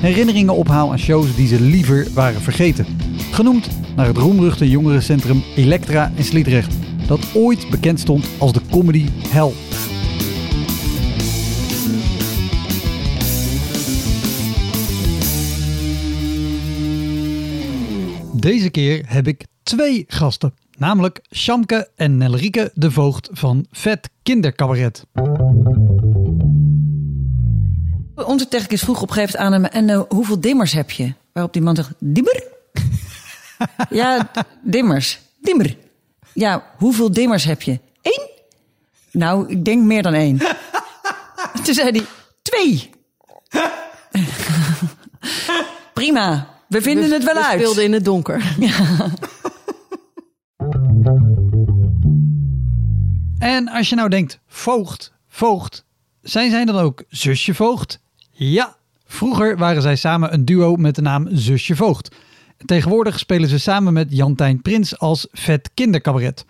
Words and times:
herinneringen 0.00 0.54
ophaal 0.54 0.90
aan 0.90 0.98
shows 0.98 1.34
die 1.36 1.46
ze 1.46 1.60
liever 1.60 2.06
waren 2.14 2.40
vergeten. 2.40 2.86
Genoemd 3.30 3.68
naar 3.96 4.06
het 4.06 4.16
roemruchte 4.16 4.70
jongerencentrum 4.70 5.42
Elektra 5.56 6.12
in 6.14 6.24
Sliedrecht, 6.24 6.74
dat 7.06 7.20
ooit 7.34 7.70
bekend 7.70 8.00
stond 8.00 8.28
als 8.38 8.52
de 8.52 8.60
comedy 8.70 9.06
hell. 9.28 9.52
Deze 18.40 18.70
keer 18.70 19.04
heb 19.06 19.26
ik 19.26 19.46
twee 19.62 20.04
gasten, 20.06 20.54
namelijk 20.76 21.20
Shamke 21.34 21.88
en 21.96 22.16
Nelrieke 22.16 22.70
de 22.74 22.90
Voogd 22.90 23.28
van 23.32 23.66
Vet 23.70 24.10
Kindercabaret. 24.22 25.04
Onze 28.26 28.48
technicus 28.48 28.80
vroeg 28.80 29.02
op 29.02 29.08
een 29.08 29.14
gegeven 29.14 29.44
moment 29.44 29.72
aan 29.72 29.82
hem... 29.82 29.88
en 29.90 29.96
uh, 29.96 30.02
hoeveel 30.08 30.40
dimmers 30.40 30.72
heb 30.72 30.90
je? 30.90 31.12
Waarop 31.32 31.52
die 31.52 31.62
man 31.62 31.76
zegt, 31.76 31.90
dimmer? 31.98 32.42
ja, 33.90 34.30
dimmers. 34.62 35.18
Dimmer. 35.40 35.76
Ja, 36.32 36.64
hoeveel 36.76 37.12
dimmers 37.12 37.44
heb 37.44 37.62
je? 37.62 37.80
Eén? 38.02 38.28
Nou, 39.12 39.48
ik 39.48 39.64
denk 39.64 39.82
meer 39.84 40.02
dan 40.02 40.14
één. 40.14 40.38
Toen 41.64 41.74
zei 41.74 41.90
hij, 41.90 42.04
twee. 42.42 42.90
Prima, 45.94 46.48
we 46.68 46.82
vinden 46.82 47.08
We- 47.08 47.14
het 47.14 47.24
wel 47.24 47.34
we 47.34 47.44
uit. 47.44 47.60
speelden 47.60 47.84
in 47.84 47.92
het 47.92 48.04
donker. 48.04 48.42
En 53.38 53.68
als 53.68 53.88
je 53.88 53.94
nou 53.96 54.08
denkt, 54.08 54.38
voogd, 54.46 55.12
voogd, 55.28 55.84
zijn 56.22 56.50
zij 56.50 56.64
dan 56.64 56.76
ook 56.76 57.02
zusje 57.08 57.54
voogd? 57.54 57.98
Ja, 58.40 58.76
vroeger 59.06 59.56
waren 59.56 59.82
zij 59.82 59.96
samen 59.96 60.32
een 60.32 60.44
duo 60.44 60.76
met 60.76 60.94
de 60.94 61.02
naam 61.02 61.28
Zusje 61.30 61.76
Voogd. 61.76 62.16
Tegenwoordig 62.64 63.18
spelen 63.18 63.48
ze 63.48 63.58
samen 63.58 63.92
met 63.92 64.06
Jantijn 64.10 64.62
Prins 64.62 64.98
als 64.98 65.28
vet 65.32 65.70
kindercabaret. 65.74 66.44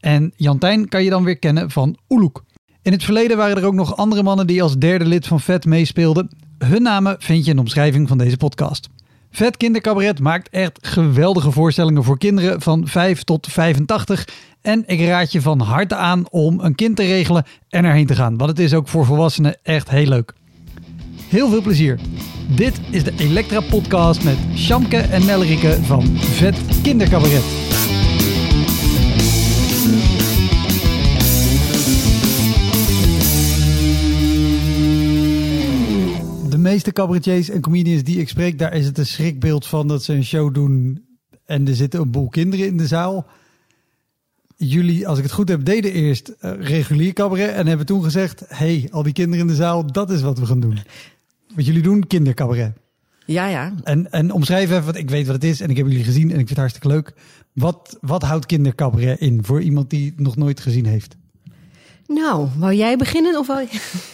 En 0.00 0.32
Jantijn 0.36 0.88
kan 0.88 1.04
je 1.04 1.10
dan 1.10 1.24
weer 1.24 1.38
kennen 1.38 1.70
van 1.70 1.96
Oeloek. 2.08 2.44
In 2.82 2.92
het 2.92 3.04
verleden 3.04 3.36
waren 3.36 3.56
er 3.56 3.64
ook 3.64 3.74
nog 3.74 3.96
andere 3.96 4.22
mannen 4.22 4.46
die 4.46 4.62
als 4.62 4.76
derde 4.76 5.04
lid 5.04 5.26
van 5.26 5.40
Vet 5.40 5.64
meespeelden. 5.64 6.28
Hun 6.58 6.82
namen 6.82 7.16
vind 7.18 7.44
je 7.44 7.50
in 7.50 7.56
de 7.56 7.62
omschrijving 7.62 8.08
van 8.08 8.18
deze 8.18 8.36
podcast. 8.36 8.88
Vet 9.30 9.56
Kindercabaret 9.56 10.20
maakt 10.20 10.48
echt 10.48 10.86
geweldige 10.86 11.50
voorstellingen 11.50 12.04
voor 12.04 12.18
kinderen 12.18 12.60
van 12.60 12.86
5 12.86 13.22
tot 13.22 13.46
85. 13.50 14.28
En 14.60 14.82
ik 14.86 15.00
raad 15.00 15.32
je 15.32 15.42
van 15.42 15.60
harte 15.60 15.94
aan 15.94 16.30
om 16.30 16.60
een 16.60 16.74
kind 16.74 16.96
te 16.96 17.04
regelen 17.04 17.44
en 17.68 17.84
erheen 17.84 18.06
te 18.06 18.14
gaan. 18.14 18.36
Want 18.36 18.50
het 18.50 18.58
is 18.58 18.74
ook 18.74 18.88
voor 18.88 19.04
volwassenen 19.04 19.56
echt 19.62 19.90
heel 19.90 20.06
leuk. 20.06 20.38
Heel 21.30 21.48
veel 21.48 21.62
plezier. 21.62 21.98
Dit 22.56 22.80
is 22.90 23.04
de 23.04 23.12
Elektra 23.18 23.60
Podcast 23.60 24.24
met 24.24 24.36
Shamke 24.54 24.96
en 24.96 25.26
Nellerike 25.26 25.78
van 25.82 26.18
Vet 26.18 26.56
Kindercabaret. 26.82 27.42
De 36.50 36.58
meeste 36.58 36.92
cabaretiers 36.92 37.48
en 37.48 37.60
comedians 37.60 38.02
die 38.02 38.18
ik 38.18 38.28
spreek, 38.28 38.58
daar 38.58 38.74
is 38.74 38.86
het 38.86 38.98
een 38.98 39.06
schrikbeeld 39.06 39.66
van 39.66 39.88
dat 39.88 40.02
ze 40.02 40.12
een 40.12 40.24
show 40.24 40.54
doen 40.54 41.04
en 41.44 41.68
er 41.68 41.74
zitten 41.74 42.00
een 42.00 42.10
boel 42.10 42.28
kinderen 42.28 42.66
in 42.66 42.76
de 42.76 42.86
zaal. 42.86 43.26
Jullie, 44.56 45.08
als 45.08 45.18
ik 45.18 45.24
het 45.24 45.32
goed 45.32 45.48
heb, 45.48 45.64
deden 45.64 45.92
eerst 45.92 46.28
eh, 46.28 46.52
regulier 46.58 47.12
cabaret 47.12 47.50
en 47.50 47.66
hebben 47.66 47.86
toen 47.86 48.02
gezegd: 48.02 48.42
hey, 48.46 48.88
al 48.90 49.02
die 49.02 49.12
kinderen 49.12 49.40
in 49.40 49.50
de 49.50 49.54
zaal, 49.54 49.92
dat 49.92 50.10
is 50.10 50.22
wat 50.22 50.38
we 50.38 50.46
gaan 50.46 50.60
doen. 50.60 50.78
Want 51.54 51.66
jullie 51.66 51.82
doen 51.82 52.06
kindercabaret. 52.06 52.72
Ja, 53.26 53.46
ja. 53.46 53.74
En, 53.82 54.12
en 54.12 54.32
omschrijf 54.32 54.70
even, 54.70 54.84
want 54.84 54.96
ik 54.96 55.10
weet 55.10 55.26
wat 55.26 55.34
het 55.34 55.44
is 55.44 55.60
en 55.60 55.70
ik 55.70 55.76
heb 55.76 55.86
jullie 55.86 56.04
gezien 56.04 56.22
en 56.22 56.28
ik 56.28 56.36
vind 56.36 56.48
het 56.48 56.58
hartstikke 56.58 56.88
leuk. 56.88 57.14
Wat, 57.52 57.98
wat 58.00 58.22
houdt 58.22 58.46
kindercabaret 58.46 59.20
in 59.20 59.44
voor 59.44 59.62
iemand 59.62 59.90
die 59.90 60.06
het 60.06 60.20
nog 60.20 60.36
nooit 60.36 60.60
gezien 60.60 60.86
heeft? 60.86 61.16
Nou, 62.06 62.48
wou 62.58 62.74
jij 62.74 62.96
beginnen 62.96 63.38
of 63.38 63.46
wou 63.46 63.60
je... 63.60 64.08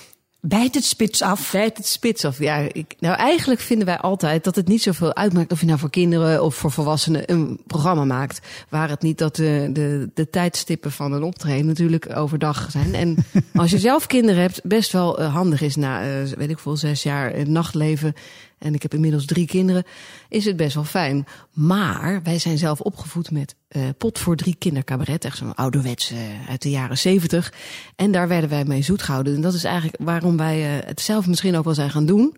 Bijt 0.49 0.75
het 0.75 0.85
spits 0.85 1.23
af. 1.23 1.53
Bijt 1.53 1.77
het 1.77 1.87
spits 1.87 2.25
af. 2.25 2.39
Ja, 2.39 2.57
ik, 2.73 2.95
nou 2.99 3.17
eigenlijk 3.17 3.61
vinden 3.61 3.87
wij 3.87 3.99
altijd 3.99 4.45
dat 4.45 4.57
het 4.57 4.69
niet 4.69 4.83
zoveel 4.83 5.15
uitmaakt 5.15 5.53
of 5.53 5.61
je 5.61 5.67
nou 5.67 5.79
voor 5.79 5.91
kinderen 5.91 6.43
of 6.43 6.55
voor 6.55 6.71
volwassenen 6.71 7.31
een 7.31 7.61
programma 7.67 8.05
maakt. 8.05 8.41
Waar 8.69 8.89
het 8.89 9.03
niet 9.03 9.19
dat 9.19 9.37
de, 9.37 9.71
de, 9.73 10.11
de 10.15 10.31
tijdstippen 10.31 10.93
van 10.93 11.13
een 11.13 11.23
optreden 11.23 11.67
natuurlijk 11.67 12.17
overdag 12.17 12.71
zijn. 12.71 12.95
En 12.95 13.17
als 13.55 13.71
je 13.71 13.79
zelf 13.79 14.07
kinderen 14.07 14.41
hebt, 14.41 14.61
best 14.65 14.93
wel 14.93 15.19
eh, 15.19 15.35
handig 15.35 15.61
is 15.61 15.77
na, 15.77 16.03
eh, 16.03 16.27
weet 16.37 16.51
ik 16.51 16.59
veel, 16.59 16.77
zes 16.77 17.03
jaar 17.03 17.33
eh, 17.33 17.47
nachtleven. 17.47 18.15
En 18.59 18.75
ik 18.75 18.83
heb 18.83 18.95
inmiddels 18.95 19.25
drie 19.25 19.47
kinderen. 19.47 19.85
Is 20.29 20.45
het 20.45 20.57
best 20.57 20.75
wel 20.75 20.85
fijn. 20.85 21.27
Maar 21.53 22.21
wij 22.23 22.39
zijn 22.39 22.59
zelf 22.59 22.81
opgevoed 22.81 23.31
met 23.31 23.55
eh, 23.69 23.83
pot 23.99 24.19
voor 24.19 24.37
drie 24.37 24.55
kindercabaret. 24.59 25.25
Echt 25.25 25.37
zo'n 25.37 25.55
ouderwets 25.55 26.11
eh, 26.11 26.19
uit 26.49 26.63
de 26.63 26.71
jaren 26.71 26.99
zeventig. 26.99 27.53
En 27.97 28.11
daar 28.13 28.29
werden 28.29 28.51
wij 28.51 28.65
mee 28.65 28.83
zoet 28.83 29.03
gehouden. 29.03 29.35
En 29.35 29.41
dat 29.41 29.55
is 29.55 29.65
eigenlijk 29.65 29.97
waarom 30.03 30.37
wij 30.37 30.79
eh, 30.79 30.87
het 30.87 31.01
zelf 31.01 31.27
misschien 31.27 31.57
ook 31.57 31.65
wel 31.65 31.75
zijn 31.75 31.91
gaan 31.91 32.07
doen. 32.07 32.37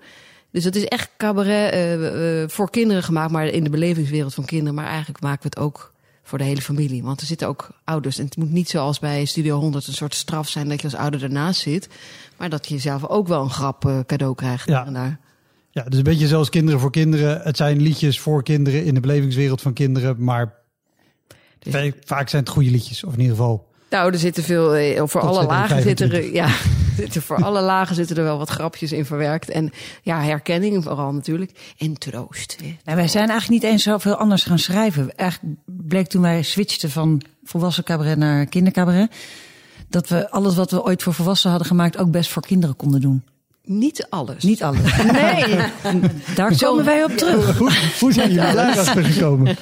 Dus 0.50 0.64
het 0.64 0.76
is 0.76 0.84
echt 0.84 1.10
cabaret 1.16 2.52
voor 2.52 2.70
kinderen 2.70 3.02
gemaakt, 3.02 3.30
maar 3.30 3.46
in 3.46 3.64
de 3.64 3.70
belevingswereld 3.70 4.34
van 4.34 4.44
kinderen. 4.44 4.74
Maar 4.74 4.86
eigenlijk 4.86 5.20
maken 5.20 5.42
we 5.42 5.48
het 5.48 5.58
ook 5.58 5.92
voor 6.22 6.38
de 6.38 6.44
hele 6.44 6.62
familie. 6.62 7.02
Want 7.02 7.20
er 7.20 7.26
zitten 7.26 7.48
ook 7.48 7.68
ouders. 7.84 8.18
En 8.18 8.24
het 8.24 8.36
moet 8.36 8.50
niet 8.50 8.68
zoals 8.68 8.98
bij 8.98 9.24
Studio 9.24 9.58
100 9.58 9.86
een 9.86 9.92
soort 9.92 10.14
straf 10.14 10.48
zijn 10.48 10.68
dat 10.68 10.80
je 10.80 10.84
als 10.84 10.96
ouder 10.96 11.22
ernaast 11.22 11.60
zit. 11.60 11.88
Maar 12.36 12.48
dat 12.48 12.68
je 12.68 12.78
zelf 12.78 13.06
ook 13.06 13.28
wel 13.28 13.42
een 13.42 13.50
grap 13.50 14.02
cadeau 14.06 14.34
krijgt. 14.34 14.68
Ja. 14.68 14.86
En 14.86 14.92
daar. 14.92 15.18
Ja, 15.78 15.84
dus 15.84 15.98
een 15.98 16.04
beetje 16.04 16.26
zoals 16.26 16.48
kinderen 16.48 16.80
voor 16.80 16.90
kinderen. 16.90 17.40
Het 17.42 17.56
zijn 17.56 17.80
liedjes 17.82 18.20
voor 18.20 18.42
kinderen 18.42 18.84
in 18.84 18.94
de 18.94 19.00
belevingswereld 19.00 19.60
van 19.60 19.72
kinderen, 19.72 20.24
maar 20.24 20.54
Dus- 21.58 21.72
va- 21.72 21.90
vaak 22.04 22.28
zijn 22.28 22.42
het 22.42 22.52
goede 22.52 22.70
liedjes, 22.70 23.04
of 23.04 23.12
in 23.12 23.20
ieder 23.20 23.36
geval. 23.36 23.68
Nou, 23.90 24.12
er 24.12 24.18
zitten 24.18 24.42
veel, 24.42 24.74
eh, 24.74 24.96
voor 24.96 25.20
Tot 25.20 25.30
alle 25.30 25.46
lagen 25.46 25.82
zitten 25.82 26.06
er, 26.06 26.12
25. 26.12 26.32
ja, 26.32 26.48
zitten 27.02 27.22
voor 27.22 27.36
alle 27.36 27.60
lagen 27.60 27.94
zitten 27.94 28.16
er 28.16 28.22
wel 28.22 28.38
wat 28.38 28.48
grapjes 28.48 28.92
in 28.92 29.04
verwerkt. 29.04 29.48
En 29.48 29.70
ja, 30.02 30.22
herkenning 30.22 30.84
vooral 30.84 31.12
natuurlijk. 31.12 31.74
En 31.78 31.98
troost. 31.98 32.56
Hè. 32.62 32.76
Nou, 32.84 32.96
wij 32.96 33.08
zijn 33.08 33.28
eigenlijk 33.28 33.62
niet 33.62 33.72
eens 33.72 33.82
zoveel 33.82 34.16
anders 34.16 34.44
gaan 34.44 34.58
schrijven. 34.58 35.16
Eigenlijk 35.16 35.54
bleek 35.66 36.06
toen 36.06 36.22
wij 36.22 36.42
switchten 36.42 36.90
van 36.90 37.22
volwassen 37.44 37.84
cabaret 37.84 38.18
naar 38.18 38.46
kindercabaret... 38.46 39.14
dat 39.88 40.08
we 40.08 40.30
alles 40.30 40.54
wat 40.54 40.70
we 40.70 40.84
ooit 40.84 41.02
voor 41.02 41.14
volwassenen 41.14 41.56
hadden 41.56 41.76
gemaakt... 41.76 41.98
ook 41.98 42.10
best 42.10 42.30
voor 42.30 42.42
kinderen 42.42 42.76
konden 42.76 43.00
doen. 43.00 43.22
Niet 43.70 44.06
alles. 44.08 44.42
Niet 44.44 44.62
alles. 44.62 44.80
Nee, 45.12 45.44
daar 46.34 46.56
komen 46.58 46.84
wij 46.84 47.04
op 47.04 47.16
terug. 47.16 47.58
Hoe, 47.58 47.72
hoe 48.00 48.12
zijn 48.12 48.30
jullie 48.32 48.52
daar 48.54 48.78
achter 48.78 49.04
gekomen? 49.04 49.56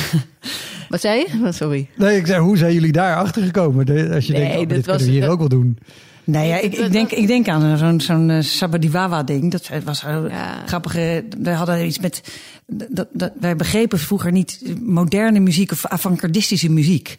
Wat 0.88 1.00
zei 1.00 1.18
je? 1.18 1.26
Oh, 1.44 1.52
Sorry. 1.52 1.88
Nee, 1.96 2.16
ik 2.16 2.26
zei, 2.26 2.40
hoe 2.40 2.56
zijn 2.56 2.72
jullie 2.72 2.92
daar 2.92 3.16
achter 3.16 3.42
gekomen? 3.42 4.10
Als 4.14 4.26
je 4.26 4.32
Nee, 4.32 4.42
denkt, 4.42 4.56
oh, 4.62 4.68
dit 4.68 4.86
was- 4.86 4.96
kunnen 4.96 5.04
we 5.06 5.10
hier 5.12 5.20
dat- 5.20 5.30
ook 5.30 5.38
wel 5.38 5.48
doen. 5.48 5.78
Nee, 6.24 6.48
ja, 6.48 6.58
ik, 6.58 6.74
ik, 6.74 6.92
denk, 6.92 7.10
ik 7.10 7.26
denk 7.26 7.48
aan 7.48 7.78
zo'n 7.78 8.00
zo'n 8.00 8.30
eh, 8.30 8.40
Sabadiwawa-ding. 8.42 9.50
Dat 9.50 9.68
was 9.84 9.98
zo 9.98 10.08
Ja. 10.28 10.62
grappig. 10.66 10.94
eh, 10.96 11.16
Wij 11.42 11.52
hadden 11.54 11.86
iets 11.86 11.98
met... 11.98 12.20
Dat, 12.66 13.06
dat, 13.12 13.32
wij 13.40 13.56
begrepen 13.56 13.98
vroeger 13.98 14.32
niet 14.32 14.60
moderne 14.82 15.40
muziek 15.40 15.72
of 15.72 15.86
avant-gardistische 15.86 16.70
muziek. 16.70 17.16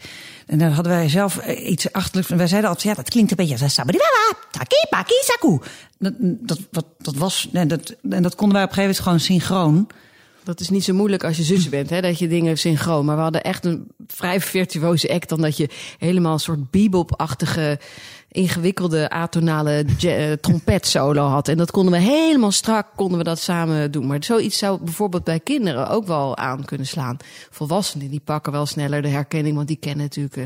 En 0.47 0.57
dan 0.57 0.71
hadden 0.71 0.93
wij 0.93 1.09
zelf 1.09 1.37
eh, 1.37 1.69
iets 1.69 1.91
achterlijks. 1.91 2.31
En 2.31 2.37
wij 2.37 2.47
zeiden 2.47 2.69
altijd, 2.69 2.87
ja, 2.87 3.01
dat 3.01 3.09
klinkt 3.09 3.31
een 3.31 3.37
beetje 3.37 3.63
als 3.63 3.75
taki, 4.51 4.85
paki, 4.89 5.15
saku. 5.21 5.59
Dat, 5.99 6.13
dat, 6.19 6.59
wat, 6.71 6.85
dat 6.97 7.15
was... 7.15 7.47
nee, 7.51 7.65
dat, 7.65 7.95
en 8.09 8.23
dat 8.23 8.35
konden 8.35 8.55
wij 8.55 8.63
op 8.63 8.69
een 8.69 8.75
gegeven 8.75 8.81
moment 8.81 8.99
gewoon 8.99 9.19
synchroon. 9.19 9.87
Dat 10.43 10.59
is 10.59 10.69
niet 10.69 10.83
zo 10.83 10.93
moeilijk 10.93 11.23
als 11.23 11.37
je 11.37 11.43
zussen 11.43 11.71
bent, 11.71 11.89
hè, 11.89 12.01
dat 12.01 12.19
je 12.19 12.27
dingen 12.27 12.57
synchroon. 12.57 13.05
Maar 13.05 13.15
we 13.15 13.21
hadden 13.21 13.43
echt 13.43 13.65
een 13.65 13.87
vrij 14.07 14.41
virtuoze 14.41 15.13
act, 15.13 15.29
dan 15.29 15.41
dat 15.41 15.57
je 15.57 15.69
helemaal 15.97 16.33
een 16.33 16.39
soort 16.39 16.71
bebop-achtige, 16.71 17.79
ingewikkelde 18.33 19.09
atonale 19.09 19.85
eh, 20.01 20.31
trompetsolo 20.31 21.25
had. 21.25 21.47
En 21.47 21.57
dat 21.57 21.71
konden 21.71 21.93
we 21.93 21.99
helemaal 21.99 22.51
strak, 22.51 22.87
konden 22.95 23.17
we 23.17 23.23
dat 23.23 23.39
samen 23.39 23.91
doen. 23.91 24.07
Maar 24.07 24.23
zoiets 24.23 24.57
zou 24.57 24.79
bijvoorbeeld 24.83 25.23
bij 25.23 25.39
kinderen 25.39 25.89
ook 25.89 26.07
wel 26.07 26.37
aan 26.37 26.65
kunnen 26.65 26.87
slaan. 26.87 27.17
Volwassenen, 27.49 28.09
die 28.09 28.19
pakken 28.23 28.51
wel 28.51 28.65
sneller 28.65 29.01
de 29.01 29.07
herkenning, 29.07 29.55
want 29.55 29.67
die 29.67 29.77
kennen 29.77 30.03
natuurlijk... 30.03 30.37
eh, 30.37 30.43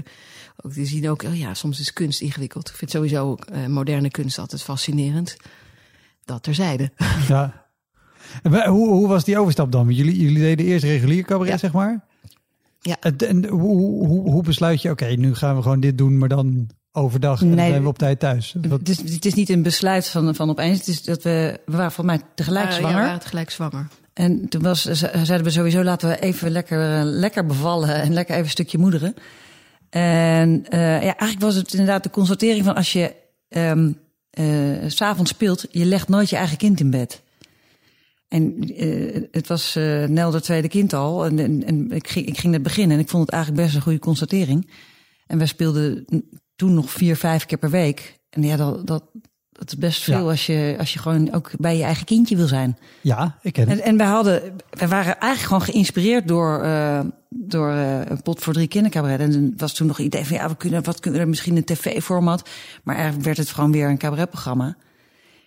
ook, 0.63 0.73
die 0.73 0.85
zien 0.85 1.09
ook, 1.09 1.23
oh 1.23 1.37
ja, 1.37 1.53
soms 1.53 1.79
is 1.79 1.93
kunst 1.93 2.21
ingewikkeld. 2.21 2.69
Ik 2.69 2.75
vind 2.75 2.91
sowieso 2.91 3.35
eh, 3.51 3.65
moderne 3.65 4.09
kunst 4.11 4.39
altijd 4.39 4.63
fascinerend. 4.63 5.37
Dat 6.25 6.43
terzijde. 6.43 6.91
Ja. 7.27 7.65
En 8.43 8.67
hoe, 8.67 8.87
hoe 8.89 9.07
was 9.07 9.23
die 9.23 9.39
overstap 9.39 9.71
dan? 9.71 9.89
Jullie, 9.89 10.19
jullie 10.19 10.39
deden 10.39 10.65
eerst 10.65 10.83
regulier 10.83 11.23
cabaret, 11.23 11.51
Ja. 11.51 11.57
zeg 11.57 11.71
maar. 11.73 12.05
Ja. 12.81 12.97
En, 12.99 13.17
en 13.17 13.45
hoe, 13.47 14.05
hoe, 14.07 14.29
hoe 14.31 14.43
besluit 14.43 14.81
je, 14.81 14.89
oké, 14.89 15.05
nu 15.05 15.35
gaan 15.35 15.55
we 15.55 15.61
gewoon 15.61 15.79
dit 15.79 15.97
doen, 15.97 16.17
maar 16.17 16.29
dan 16.29 16.69
overdag 16.91 17.41
en 17.41 17.47
dan 17.47 17.57
zijn 17.57 17.81
we 17.81 17.87
op 17.87 17.97
tijd 17.97 18.19
thuis? 18.19 18.55
Wat, 18.67 18.79
Het 18.79 18.89
is, 18.89 18.97
het 19.13 19.25
is 19.25 19.33
niet 19.33 19.49
een 19.49 19.61
besluit 19.63 20.07
van, 20.09 20.35
van 20.35 20.49
opeens. 20.49 20.77
Het 20.77 20.87
is 20.87 21.03
dat 21.03 21.23
we, 21.23 21.59
we 21.65 21.75
waren 21.75 21.91
volgens 21.91 22.17
mij 22.17 22.27
tegelijk 22.35 22.65
Ja, 22.65 22.71
zwanger. 22.75 22.95
we 22.97 23.01
waren 23.03 23.19
tegelijk 23.19 23.49
zwanger. 23.49 23.87
En 24.13 24.49
toen 24.49 24.61
was, 24.61 24.81
ze- 24.81 24.95
zeiden 24.95 25.43
we 25.43 25.49
sowieso, 25.49 25.83
laten 25.83 26.09
we 26.09 26.19
even 26.19 26.51
lekker, 26.51 26.93
eh, 26.97 27.01
lekker 27.03 27.45
bevallen 27.45 27.95
en 27.95 28.13
lekker 28.13 28.33
even 28.33 28.45
een 28.45 28.51
stukje 28.51 28.77
moederen. 28.77 29.13
En 29.89 30.65
eh, 30.69 30.79
ja, 30.79 30.99
eigenlijk 31.17 31.39
was 31.39 31.55
het 31.55 31.71
inderdaad 31.73 32.03
de 32.03 32.09
constatering 32.09 32.65
van 32.65 32.75
als 32.75 32.93
je 32.93 33.13
ehm 33.49 33.91
eh, 34.29 34.45
s 34.87 34.95
s'avonds 34.95 35.31
speelt, 35.31 35.65
je 35.69 35.85
legt 35.85 36.07
nooit 36.07 36.29
je 36.29 36.35
eigen 36.35 36.57
kind 36.57 36.79
in 36.79 36.89
bed. 36.89 37.21
En 38.27 38.59
eh, 38.75 39.21
het 39.31 39.47
was 39.47 39.75
eh 39.75 40.03
Nel 40.03 40.31
de 40.31 40.41
tweede 40.41 40.67
kind 40.67 40.93
al. 40.93 41.25
En, 41.25 41.39
en, 41.39 41.63
en 41.65 41.91
ik, 41.91 42.07
ging, 42.09 42.25
ik 42.25 42.37
ging 42.37 42.53
net 42.53 42.63
beginnen 42.63 42.97
en 42.97 43.03
ik 43.03 43.09
vond 43.09 43.25
het 43.25 43.33
eigenlijk 43.33 43.63
best 43.63 43.75
een 43.75 43.81
goede 43.81 43.99
constatering. 43.99 44.71
En 45.27 45.37
wij 45.37 45.47
speelden 45.47 46.05
toen 46.57 46.73
nog 46.73 46.91
vier, 46.91 47.15
vijf 47.15 47.45
keer 47.45 47.57
per 47.57 47.69
week. 47.69 48.19
En 48.29 48.43
ja, 48.43 48.55
dat, 48.55 48.87
dat, 48.87 49.03
dat 49.51 49.67
is 49.67 49.77
best 49.77 50.03
veel 50.03 50.23
Ja. 50.23 50.29
als, 50.29 50.45
je, 50.45 50.75
als 50.79 50.93
je 50.93 50.99
gewoon 50.99 51.33
ook 51.33 51.51
bij 51.57 51.77
je 51.77 51.83
eigen 51.83 52.05
kindje 52.05 52.35
wil 52.35 52.47
zijn. 52.47 52.77
ja, 53.01 53.37
ik 53.41 53.53
ken 53.53 53.69
het. 53.69 53.79
En, 53.79 53.85
en 53.85 53.97
wij, 53.97 54.07
hadden, 54.07 54.41
wij 54.69 54.87
waren 54.87 55.19
eigenlijk 55.19 55.41
gewoon 55.41 55.61
geïnspireerd 55.73 56.27
door, 56.27 56.61
eh, 56.63 56.99
door 57.29 57.71
eh, 57.71 58.05
een 58.05 58.21
pot 58.21 58.43
voor 58.43 58.53
drie 58.53 58.67
kindercabaret. 58.67 59.19
En 59.19 59.33
er 59.33 59.51
was 59.57 59.73
toen 59.73 59.87
nog 59.87 59.99
een 59.99 60.05
idee 60.05 60.25
van, 60.25 60.37
ja, 60.37 60.47
we 60.49 60.55
kunnen, 60.55 60.83
wat 60.83 60.99
kunnen 60.99 61.21
we 61.21 61.27
misschien 61.27 61.55
een 61.57 61.63
tv-format. 61.65 62.49
Maar 62.83 62.95
eigenlijk 62.95 63.25
werd 63.25 63.37
het 63.37 63.49
gewoon 63.49 63.71
weer 63.71 63.89
een 63.89 63.97
cabaretprogramma. 63.97 64.77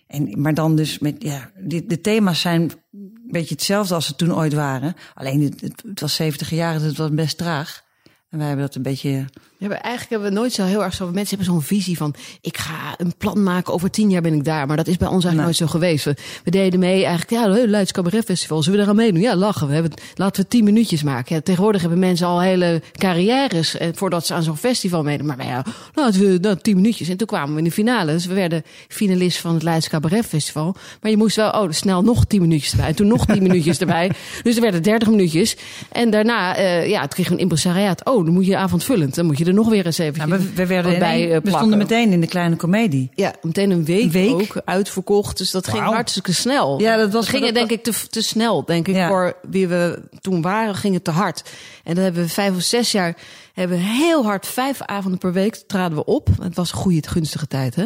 En, 0.07 0.41
maar 0.41 0.53
dan 0.53 0.75
dus 0.75 0.99
met, 0.99 1.15
ja, 1.19 1.49
de, 1.59 1.85
de 1.85 2.01
thema's 2.01 2.41
zijn 2.41 2.61
een 2.91 3.13
beetje 3.31 3.53
hetzelfde 3.55 3.93
als 3.93 4.05
ze 4.05 4.15
toen 4.15 4.35
ooit 4.35 4.53
waren. 4.53 4.93
Alleen 5.13 5.41
het, 5.41 5.61
het, 5.61 5.83
het 5.87 5.99
was 5.99 6.15
70 6.15 6.49
jaar, 6.49 6.73
dus 6.73 6.83
het 6.83 6.97
was 6.97 7.09
best 7.09 7.37
traag. 7.37 7.83
En 8.29 8.37
wij 8.37 8.47
hebben 8.47 8.65
dat 8.65 8.75
een 8.75 8.81
beetje... 8.81 9.25
Ja, 9.61 9.69
eigenlijk 9.69 10.09
hebben 10.09 10.29
we 10.29 10.35
nooit 10.35 10.53
zo 10.53 10.63
heel 10.63 10.83
erg 10.83 10.93
zo. 10.93 11.05
Mensen 11.05 11.37
hebben 11.37 11.45
zo'n 11.45 11.61
visie 11.61 11.97
van: 11.97 12.13
ik 12.41 12.57
ga 12.57 12.93
een 12.97 13.13
plan 13.17 13.43
maken, 13.43 13.73
over 13.73 13.89
tien 13.91 14.09
jaar 14.09 14.21
ben 14.21 14.33
ik 14.33 14.43
daar. 14.43 14.67
Maar 14.67 14.77
dat 14.77 14.87
is 14.87 14.97
bij 14.97 15.07
ons 15.07 15.25
eigenlijk 15.25 15.35
Nee. 15.35 15.45
nooit 15.45 15.71
zo 15.71 15.79
geweest. 15.79 16.05
We, 16.05 16.15
we 16.43 16.51
deden 16.51 16.79
mee 16.79 17.05
eigenlijk, 17.05 17.29
ja, 17.29 17.53
heel 17.53 17.67
Leids 17.67 17.91
Cabaret 17.91 18.25
Festival. 18.25 18.63
Zullen 18.63 18.79
we 18.79 18.85
daar 18.85 18.93
aan 18.93 19.01
meedoen? 19.01 19.21
Ja, 19.21 19.35
lachen. 19.35 19.67
We 19.67 19.73
hebben, 19.73 19.91
laten 20.15 20.41
we 20.43 20.47
tien 20.49 20.63
minuutjes 20.63 21.03
maken. 21.03 21.35
Ja, 21.35 21.41
tegenwoordig 21.41 21.81
hebben 21.81 21.99
mensen 21.99 22.27
al 22.27 22.41
hele 22.41 22.81
carrières 22.91 23.77
eh, 23.77 23.87
voordat 23.93 24.25
ze 24.25 24.33
aan 24.33 24.43
zo'n 24.43 24.57
festival 24.57 25.03
meedoen. 25.03 25.27
Maar 25.27 25.37
wij, 25.37 25.45
ja, 25.45 25.65
laten 25.93 26.19
we 26.21 26.37
nou, 26.41 26.57
tien 26.61 26.75
minuutjes. 26.75 27.09
En 27.09 27.17
toen 27.17 27.27
kwamen 27.27 27.51
we 27.51 27.57
in 27.57 27.63
de 27.63 27.71
finale. 27.71 28.11
Dus 28.11 28.25
we 28.25 28.33
werden 28.33 28.63
finalist 28.87 29.37
van 29.37 29.53
het 29.53 29.63
Leids 29.63 29.89
Cabaret 29.89 30.25
Festival. 30.25 30.75
Maar 31.01 31.11
je 31.11 31.17
moest 31.17 31.35
wel, 31.35 31.49
oh, 31.49 31.71
snel 31.71 32.01
nog 32.01 32.25
tien 32.25 32.41
minuutjes 32.41 32.71
erbij. 32.71 32.87
En 32.87 32.95
toen 32.95 33.07
nog 33.07 33.25
tien 33.25 33.43
minuutjes 33.47 33.79
erbij. 33.79 34.11
Dus 34.43 34.55
er 34.55 34.61
werden 34.61 34.83
dertig 34.83 35.09
minuutjes. 35.09 35.55
En 35.91 36.09
daarna, 36.09 36.55
eh, 36.55 36.89
ja, 36.89 37.05
kregen 37.05 37.31
we 37.31 37.37
een 37.37 37.43
impresariaat. 37.43 38.05
Oh, 38.05 38.25
dan 38.25 38.33
moet 38.33 38.45
je 38.45 38.57
avondvullend. 38.57 39.15
Dan 39.15 39.25
moet 39.25 39.37
je 39.37 39.43
er 39.51 39.57
nog 39.57 39.69
weer 39.69 39.85
eens 39.85 39.97
even 39.97 40.29
Nou, 40.29 40.41
we, 40.41 40.53
we, 40.53 40.65
werden 40.65 40.99
bij 40.99 41.33
eh, 41.35 41.41
we 41.43 41.49
stonden 41.49 41.77
meteen 41.77 42.11
in 42.11 42.21
de 42.21 42.27
kleine 42.27 42.55
komedie. 42.55 43.09
Ja, 43.15 43.33
meteen 43.41 43.71
een 43.71 43.85
week, 43.85 44.11
week? 44.11 44.31
ook 44.31 44.61
uitverkocht. 44.65 45.37
Dus 45.37 45.51
dat 45.51 45.67
ging 45.67 45.83
hartstikke 45.83 46.33
snel. 46.33 46.79
Ja, 46.79 46.97
dat 46.97 47.11
was- 47.11 47.25
We 47.25 47.31
gingen 47.31 47.53
dat- 47.53 47.67
denk 47.67 47.71
ik 47.71 47.83
te, 47.93 48.07
te 48.09 48.21
snel. 48.21 48.65
Denk 48.65 48.87
ik 48.87 48.95
Ja. 48.95 49.07
voor 49.07 49.35
wie 49.49 49.67
we 49.67 50.01
toen 50.21 50.41
waren, 50.41 50.75
ging 50.75 50.93
het 50.93 51.03
te 51.03 51.11
hard. 51.11 51.43
En 51.83 51.95
dan 51.95 52.03
hebben 52.03 52.23
we 52.23 52.29
vijf 52.29 52.55
of 52.55 52.61
zes 52.61 52.91
jaar 52.91 53.15
hebben 53.53 53.77
heel 53.77 54.23
hard 54.23 54.45
vijf 54.47 54.81
avonden 54.81 55.19
per 55.19 55.33
week 55.33 55.55
traden 55.67 55.97
we 55.97 56.05
op. 56.05 56.27
Het 56.41 56.55
was 56.55 56.71
een 56.71 56.77
goede, 56.77 57.07
gunstige 57.07 57.47
tijd, 57.47 57.75
hè. 57.75 57.85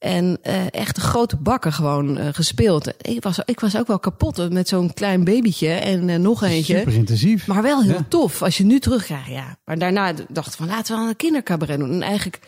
En 0.00 0.38
eh, 0.42 0.72
echt 0.72 0.94
de 0.94 1.00
grote 1.00 1.36
bakken 1.36 1.72
gewoon 1.72 2.18
eh, 2.18 2.28
gespeeld. 2.32 2.92
Ik 3.00 3.22
was, 3.22 3.38
ik 3.44 3.60
was 3.60 3.76
ook 3.76 3.86
wel 3.86 3.98
kapot 3.98 4.50
met 4.52 4.68
zo'n 4.68 4.94
klein 4.94 5.24
babytje 5.24 5.68
en 5.68 6.08
eh, 6.08 6.16
nog 6.18 6.42
eentje. 6.42 6.78
Super 6.78 6.92
intensief. 6.92 7.46
Maar 7.46 7.62
wel 7.62 7.82
heel 7.82 7.92
Ja. 7.92 8.06
tof 8.08 8.42
als 8.42 8.56
je 8.56 8.64
nu 8.64 8.78
terugkrijgt. 8.78 9.28
Ja. 9.28 9.56
Maar 9.64 9.78
daarna 9.78 10.12
dacht 10.28 10.46
ik 10.48 10.52
van 10.58 10.66
laten 10.66 10.94
we 10.94 11.00
aan 11.02 11.08
een 11.08 11.16
kindercabaret 11.16 11.78
doen. 11.78 11.92
En 11.92 12.02
eigenlijk 12.02 12.40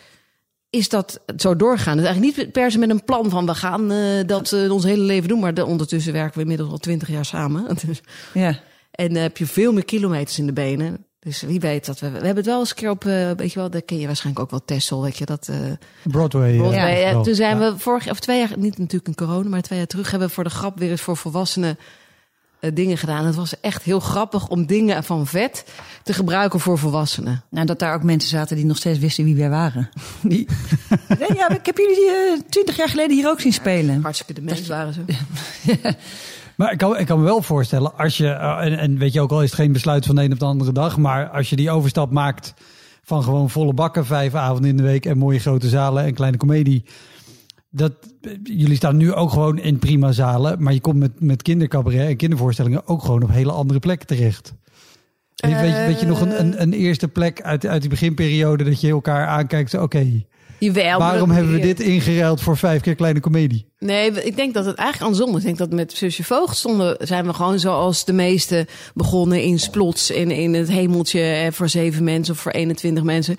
is 0.69 0.89
dat 0.89 1.19
zo 1.37 1.55
doorgaan. 1.55 1.97
Dus 1.97 2.05
eigenlijk 2.05 2.37
niet 2.37 2.51
per 2.51 2.71
se 2.71 2.77
met 2.77 2.89
een 2.89 3.03
plan 3.03 3.29
van 3.29 3.45
we 3.45 3.55
gaan 3.55 3.87
dat 4.25 4.69
ons 4.69 4.83
hele 4.83 5.03
leven 5.03 5.27
doen. 5.29 5.39
Maar 5.39 5.53
de, 5.53 5.65
ondertussen 5.65 6.13
werken 6.13 6.35
we 6.35 6.41
inmiddels 6.41 6.69
al 6.71 6.77
twintig 6.77 7.07
jaar 7.07 7.25
samen. 7.25 7.65
Dus, 7.85 8.01
Ja. 8.33 8.59
en 8.91 9.13
dan 9.13 9.23
heb 9.23 9.37
je 9.37 9.45
veel 9.45 9.73
meer 9.73 9.85
kilometers 9.85 10.39
in 10.39 10.45
de 10.45 10.53
benen. 10.53 11.05
Dus 11.23 11.41
wie 11.41 11.59
weet 11.59 11.85
dat 11.85 11.99
we. 11.99 12.07
We 12.09 12.15
hebben 12.15 12.35
het 12.35 12.45
wel 12.45 12.59
eens 12.59 12.69
een 12.69 12.75
keer 12.75 12.89
op, 12.89 13.05
eh, 13.05 13.31
weet 13.31 13.53
je 13.53 13.59
wel, 13.59 13.69
dat 13.69 13.85
ken 13.85 13.99
je 13.99 14.05
waarschijnlijk 14.05 14.45
ook 14.45 14.51
wel 14.51 14.65
Tessel, 14.65 15.01
weet 15.01 15.17
je 15.17 15.25
dat. 15.25 15.47
eh 15.47 15.55
Broadway. 16.03 16.51
eh, 16.51 16.57
Broadway. 16.57 17.03
wel. 17.03 17.17
Ja, 17.17 17.21
toen 17.21 17.35
zijn 17.35 17.59
Ja. 17.59 17.71
we 17.73 17.79
vorig 17.79 18.09
of 18.09 18.19
twee 18.19 18.39
jaar, 18.39 18.49
niet 18.57 18.77
natuurlijk 18.77 19.07
in 19.07 19.15
corona, 19.27 19.49
maar 19.49 19.61
twee 19.61 19.77
jaar 19.79 19.87
terug 19.87 20.09
hebben 20.11 20.27
we 20.27 20.33
voor 20.33 20.43
de 20.43 20.49
grap 20.49 20.79
weer 20.79 20.89
eens 20.91 21.01
voor 21.01 21.17
volwassenen 21.17 21.77
eh, 22.59 22.71
dingen 22.73 22.97
gedaan. 22.97 23.25
Het 23.25 23.35
was 23.35 23.59
echt 23.59 23.83
heel 23.83 23.99
grappig 23.99 24.47
om 24.49 24.65
dingen 24.65 25.03
van 25.03 25.27
vet 25.27 25.65
te 26.03 26.13
gebruiken 26.13 26.59
voor 26.59 26.77
volwassenen. 26.77 27.43
Nou, 27.49 27.65
dat 27.65 27.79
daar 27.79 27.93
ook 27.95 28.03
mensen 28.03 28.29
zaten 28.29 28.55
die 28.55 28.65
nog 28.65 28.77
steeds 28.77 28.99
wisten 28.99 29.23
wie 29.23 29.35
wij 29.35 29.49
waren. 29.49 29.89
Die, 30.21 30.47
Nee, 31.19 31.33
ja, 31.35 31.49
ik 31.49 31.65
heb 31.65 31.77
jullie 31.77 32.43
twintig 32.49 32.77
jaar 32.77 32.89
geleden 32.89 33.15
hier 33.17 33.27
ook 33.29 33.39
zien 33.41 33.53
spelen. 33.53 34.01
Hartstikke 34.01 34.33
de 34.33 34.41
mens 34.41 34.67
waren 34.67 34.93
ze. 34.93 35.01
Maar 36.55 36.71
ik 36.71 36.77
kan, 36.77 36.97
ik 36.97 37.05
kan 37.05 37.19
me 37.19 37.25
wel 37.25 37.41
voorstellen, 37.41 37.97
als 37.97 38.17
je, 38.17 38.27
eh, 38.27 38.65
en, 38.65 38.77
en 38.77 38.97
weet 38.97 39.13
je 39.13 39.21
ook 39.21 39.31
al 39.31 39.41
is 39.43 39.51
het 39.51 39.59
geen 39.59 39.71
besluit 39.71 40.05
van 40.05 40.15
de 40.15 40.23
een 40.23 40.31
op 40.31 40.39
de 40.39 40.45
andere 40.45 40.71
dag, 40.71 40.97
maar 40.97 41.29
als 41.29 41.49
je 41.49 41.55
die 41.55 41.71
overstap 41.71 42.11
maakt 42.11 42.53
van 43.03 43.23
gewoon 43.23 43.49
volle 43.49 43.73
bakken, 43.73 44.05
vijf 44.05 44.33
avonden 44.35 44.69
in 44.69 44.77
de 44.77 44.83
week 44.83 45.05
en 45.05 45.17
mooie 45.17 45.39
grote 45.39 45.69
zalen 45.69 46.03
en 46.03 46.13
kleine 46.13 46.37
komedie. 46.37 46.83
Dat, 47.69 47.93
eh, 48.21 48.31
jullie 48.43 48.75
staan 48.75 48.97
nu 48.97 49.13
ook 49.13 49.31
gewoon 49.31 49.57
in 49.57 49.79
prima 49.79 50.11
zalen, 50.11 50.63
maar 50.63 50.73
je 50.73 50.81
komt 50.81 50.99
met, 50.99 51.21
met 51.21 51.41
kindercabaret 51.41 52.07
en 52.07 52.17
kindervoorstellingen 52.17 52.87
ook 52.87 53.01
gewoon 53.01 53.23
op 53.23 53.29
hele 53.29 53.51
andere 53.51 53.79
plekken 53.79 54.07
terecht. 54.07 54.53
Weet, 55.35 55.59
weet, 55.59 55.75
je, 55.75 55.83
weet 55.85 55.99
je 55.99 56.05
nog 56.05 56.21
een, 56.21 56.39
een, 56.39 56.61
een 56.61 56.73
eerste 56.73 57.07
plek 57.07 57.41
uit, 57.41 57.65
uit 57.65 57.81
die 57.81 57.89
beginperiode 57.89 58.63
dat 58.63 58.81
je 58.81 58.89
elkaar 58.89 59.27
aankijkt, 59.27 59.69
zo, 59.69 59.81
oké, 59.81 60.23
Jawel, 60.63 60.99
waarom 60.99 61.31
hebben 61.31 61.53
we 61.53 61.59
dit 61.59 61.79
ingeruild 61.79 62.41
voor 62.41 62.57
vijf 62.57 62.81
keer 62.81 62.95
kleine 62.95 63.19
komedie? 63.19 63.65
Nee, 63.79 64.11
ik 64.23 64.35
denk 64.35 64.53
dat 64.53 64.65
het 64.65 64.75
eigenlijk 64.75 65.11
andersom 65.11 65.35
is. 65.35 65.41
Ik 65.41 65.45
denk 65.45 65.57
dat 65.57 65.71
met 65.71 65.93
Zusje 65.93 66.23
Voogd 66.23 66.57
stonden, 66.57 66.97
zijn 66.99 67.25
we 67.25 67.33
gewoon 67.33 67.59
zoals 67.59 68.05
de 68.05 68.13
meeste 68.13 68.67
begonnen 68.93 69.41
in 69.41 69.59
Splots 69.59 70.11
en 70.11 70.31
in 70.31 70.53
het 70.53 70.69
hemeltje 70.69 71.21
eh, 71.21 71.51
voor 71.51 71.69
zeven 71.69 72.03
mensen 72.03 72.33
of 72.33 72.39
voor 72.39 72.51
21 72.51 73.03
mensen. 73.03 73.37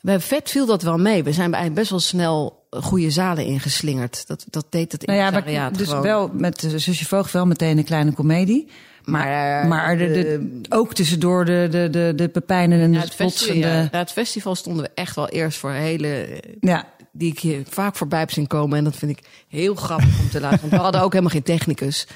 Bij 0.00 0.20
Vet 0.20 0.50
viel 0.50 0.66
dat 0.66 0.82
wel 0.82 0.98
mee. 0.98 1.22
We 1.22 1.32
zijn 1.32 1.54
eigenlijk 1.54 1.74
best 1.74 1.90
wel 1.90 2.00
snel 2.00 2.66
goede 2.70 3.10
zalen 3.10 3.44
ingeslingerd. 3.44 4.26
Dat, 4.26 4.44
dat 4.50 4.66
deed 4.70 4.92
het 4.92 5.06
Nou 5.06 5.18
ja, 5.18 5.30
maar, 5.30 5.72
dus 5.72 5.88
gewoon. 5.88 6.02
wel 6.02 6.30
met 6.32 6.62
uh, 6.62 6.70
Zusje 6.76 7.06
Voogd 7.06 7.32
wel 7.32 7.46
meteen 7.46 7.78
een 7.78 7.84
kleine 7.84 8.12
komedie. 8.12 8.68
Maar, 9.04 9.26
Maar, 9.26 9.66
maar 9.68 9.98
de, 9.98 10.06
de, 10.08 10.60
ook 10.68 10.94
tussendoor 10.94 11.44
de, 11.44 11.68
de, 11.70 11.88
de, 11.90 12.12
de 12.16 12.28
Pepijnen 12.28 12.80
en 12.80 12.90
de 12.90 12.96
Ja, 12.96 13.02
het, 13.02 13.12
Spots. 13.12 13.34
festival, 13.36 13.70
ja, 13.70 13.88
na 13.92 13.98
het 13.98 14.12
festival 14.12 14.54
stonden 14.54 14.82
we 14.84 14.90
echt 14.94 15.16
wel 15.16 15.28
eerst 15.28 15.58
voor 15.58 15.70
hele... 15.70 16.08
eh, 16.08 16.38
ja, 16.60 16.88
Die 17.12 17.30
ik 17.32 17.38
hier 17.38 17.62
vaak 17.68 17.96
voorbij 17.96 18.18
heb 18.18 18.30
zien 18.30 18.46
komen. 18.46 18.78
En 18.78 18.84
dat 18.84 18.96
vind 18.96 19.10
ik 19.18 19.24
heel 19.48 19.74
grappig 19.74 20.20
om 20.20 20.28
te 20.30 20.40
laten. 20.40 20.60
Want 20.60 20.72
we 20.72 20.78
hadden 20.78 21.00
ook 21.02 21.10
helemaal 21.12 21.32
geen 21.32 21.42
technicus. 21.42 22.06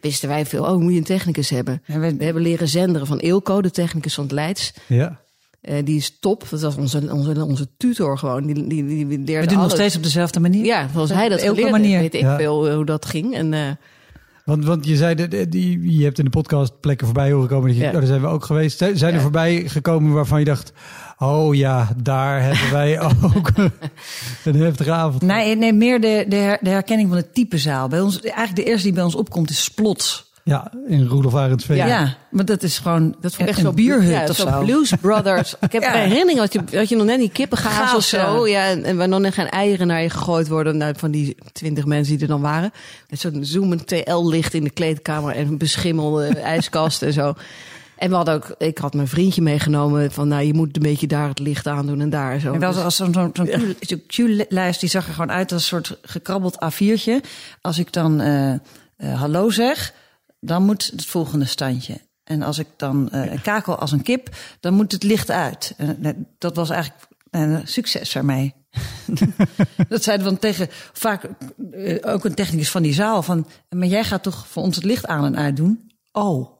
Wisten 0.00 0.28
wij 0.28 0.46
veel. 0.46 0.64
Oh, 0.64 0.80
moet 0.80 0.92
je 0.92 0.98
een 0.98 1.04
technicus 1.04 1.50
hebben. 1.50 1.82
En 1.86 2.00
we- 2.00 2.16
We 2.16 2.24
hebben 2.24 2.42
leren 2.42 2.68
zenderen 2.68 3.06
van 3.06 3.18
Eelco, 3.18 3.62
de 3.62 3.70
technicus 3.70 4.14
van 4.14 4.24
het 4.24 4.32
Leids. 4.32 4.72
Ja. 4.86 5.20
Eh, 5.60 5.84
die 5.84 5.96
is 5.96 6.18
top. 6.20 6.46
Dat 6.50 6.60
was 6.60 6.76
onze, 6.76 7.12
onze, 7.12 7.44
onze 7.44 7.68
tutor 7.76 8.18
gewoon. 8.18 8.46
Die, 8.46 8.54
die, 8.66 8.86
die, 8.86 9.06
die 9.06 9.18
leerde 9.18 9.46
we 9.46 9.52
doen 9.52 9.62
nog 9.62 9.70
steeds 9.70 9.96
op 9.96 10.02
dezelfde 10.02 10.40
manier. 10.40 10.64
Ja, 10.64 10.88
zoals 10.92 11.10
hij 11.10 11.28
dat 11.28 11.38
Eelco 11.40 11.54
geleerd 11.54 11.70
manier. 11.70 11.98
weet 12.00 12.14
ik 12.14 12.20
Ja. 12.20 12.36
veel 12.36 12.68
eh, 12.68 12.74
hoe 12.74 12.84
dat 12.84 13.06
ging. 13.06 13.34
En 13.34 13.54
eh, 13.54 13.60
Want, 14.48 14.64
want 14.64 14.86
je 14.86 14.96
zei, 14.96 15.14
de- 15.14 15.48
die, 15.48 15.98
je 15.98 16.04
hebt 16.04 16.18
in 16.18 16.24
de 16.24 16.30
podcast 16.30 16.80
plekken 16.80 17.06
voorbij 17.06 17.32
horen 17.32 17.48
komen. 17.48 17.68
Dat 17.68 17.76
je, 17.76 17.82
Ja. 17.82 17.88
oh, 17.88 17.94
daar 17.94 18.06
zijn 18.06 18.20
we 18.20 18.26
ook 18.26 18.44
geweest. 18.44 18.78
Zijn 18.78 18.96
er 18.96 19.12
Ja. 19.12 19.20
voorbij 19.20 19.62
gekomen 19.68 20.12
waarvan 20.12 20.38
je 20.38 20.44
dacht... 20.44 20.72
Oh 21.18 21.54
ja, 21.54 21.88
daar 22.02 22.42
hebben 22.42 22.70
wij 22.72 23.00
ook 23.36 23.50
een 24.44 24.54
heftige 24.56 24.92
avond. 24.92 25.22
Nee, 25.22 25.56
nee 25.56 25.72
meer 25.72 26.00
de, 26.00 26.24
de 26.60 26.68
herkenning 26.70 27.08
van 27.08 27.16
het 27.16 27.34
type 27.34 27.58
zaal. 27.58 27.88
Bij 27.88 28.00
ons, 28.00 28.20
eigenlijk 28.20 28.56
de 28.56 28.64
eerste 28.64 28.84
die 28.86 28.92
bij 28.94 29.02
ons 29.04 29.14
opkomt 29.14 29.50
is 29.50 29.64
Splots. 29.64 30.27
Ja, 30.48 30.72
in 30.86 31.06
Roelof 31.06 31.34
Arendsveen. 31.34 31.76
Ja. 31.76 31.86
Ja. 31.86 32.14
maar 32.30 32.44
dat 32.44 32.62
is 32.62 32.78
gewoon 32.78 33.14
Dat 33.20 33.34
vond 33.34 33.40
ik 33.42 33.48
echt 33.48 33.58
een 33.58 33.64
zo 33.64 33.72
bierhut 33.72 34.08
ja, 34.10 34.24
of 34.28 34.36
zo. 34.36 34.48
zo. 34.48 34.64
Blues 34.64 34.92
Brothers. 35.00 35.54
Ik 35.60 35.72
heb 35.72 35.82
Ja. 35.82 35.94
een 35.94 36.00
herinnering 36.00 36.38
dat 36.38 36.52
je, 36.52 36.60
dat 36.70 36.88
je 36.88 36.96
nog 36.96 37.06
net 37.06 37.18
die 37.18 37.30
kippengaas 37.30 37.74
Gaas, 37.74 37.94
of 37.94 38.04
zo. 38.04 38.46
ja. 38.46 38.64
En, 38.66 38.84
en 38.84 38.96
waar 38.96 39.08
nog 39.08 39.20
net 39.20 39.34
geen 39.34 39.48
eieren 39.48 39.86
naar 39.86 40.02
je 40.02 40.10
gegooid 40.10 40.48
worden. 40.48 40.76
Nou, 40.76 40.94
van 40.96 41.10
die 41.10 41.36
twintig 41.52 41.84
mensen 41.84 42.12
die 42.14 42.22
er 42.22 42.28
dan 42.28 42.40
waren. 42.40 42.72
Met 43.08 43.20
zo'n 43.20 43.38
zoomend 43.44 43.86
TL-licht 43.86 44.54
in 44.54 44.64
de 44.64 44.70
kleedkamer 44.70 45.34
en 45.34 45.46
een 45.46 45.58
beschimmelde 45.58 46.26
ijskast 46.54 47.02
en 47.02 47.12
zo. 47.12 47.34
En 47.96 48.10
we 48.10 48.16
hadden 48.16 48.34
ook, 48.34 48.54
ik 48.58 48.78
had 48.78 48.94
mijn 48.94 49.08
vriendje 49.08 49.42
meegenomen 49.42 50.12
van, 50.12 50.28
nou, 50.28 50.42
je 50.42 50.54
moet 50.54 50.76
een 50.76 50.82
beetje 50.82 51.06
daar 51.06 51.28
het 51.28 51.38
licht 51.38 51.66
aan 51.66 51.86
doen 51.86 52.00
en 52.00 52.10
daar 52.10 52.32
en 52.32 52.40
zo. 52.40 52.52
En 52.52 52.60
wel 52.60 52.72
Dus- 52.72 52.82
als 52.82 52.96
zo'n 52.96 53.12
zo'n 53.12 53.30
zo'n 53.32 53.74
zo'n 53.80 54.02
Q-lijst, 54.06 54.80
die 54.80 54.88
zag 54.88 55.06
er 55.06 55.12
gewoon 55.12 55.30
uit 55.32 55.52
als 55.52 55.62
een 55.62 55.68
soort 55.68 55.98
gekrabbeld 56.02 56.56
A4'tje. 56.64 57.20
Als 57.60 57.78
ik 57.78 57.92
dan 57.92 58.20
eh, 58.20 58.52
eh, 58.52 58.58
hallo 59.20 59.50
zeg, 59.50 59.92
dan 60.40 60.64
moet 60.64 60.86
het 60.86 61.06
volgende 61.06 61.44
standje. 61.44 62.00
En 62.24 62.42
als 62.42 62.58
ik 62.58 62.66
dan 62.76 63.10
eh, 63.10 63.42
kakel 63.42 63.76
als 63.76 63.92
een 63.92 64.02
kip, 64.02 64.36
dan 64.60 64.74
moet 64.74 64.92
het 64.92 65.02
licht 65.02 65.30
uit. 65.30 65.74
En, 65.76 66.04
eh, 66.04 66.12
dat 66.38 66.56
was 66.56 66.70
eigenlijk 66.70 67.06
een 67.30 67.68
succes 67.68 68.16
ermee. 68.16 68.54
dat 69.88 70.02
zeiden 70.02 70.26
we 70.26 70.32
dan 70.32 70.40
tegen 70.40 70.68
vaak 70.92 71.28
eh, 71.72 72.12
ook 72.12 72.24
een 72.24 72.34
technicus 72.34 72.70
van 72.70 72.82
die 72.82 72.92
zaal 72.92 73.22
van, 73.22 73.46
maar 73.68 73.86
jij 73.86 74.04
gaat 74.04 74.22
toch 74.22 74.46
voor 74.46 74.62
ons 74.62 74.76
het 74.76 74.84
licht 74.84 75.06
aan 75.06 75.24
en 75.24 75.36
uit 75.36 75.56
doen? 75.56 75.90
Oh. 76.12 76.50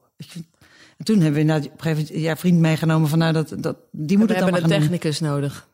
En 0.97 1.04
toen 1.04 1.20
hebben 1.20 1.40
we 1.40 1.47
nou, 1.47 1.61
op 1.61 1.64
een 1.64 1.80
gegeven 1.80 2.04
moment 2.04 2.25
ja, 2.25 2.37
vriend 2.37 2.58
meegenomen 2.58 3.08
van 3.08 3.18
nou 3.18 3.32
dat, 3.32 3.54
dat 3.58 3.76
die 3.92 4.18
moet 4.18 4.28
we 4.28 4.35
het 4.35 4.44
dan 4.44 4.52
hebben 4.54 4.73
een 4.73 4.80
technicus 4.80 5.20
nodig. 5.20 5.68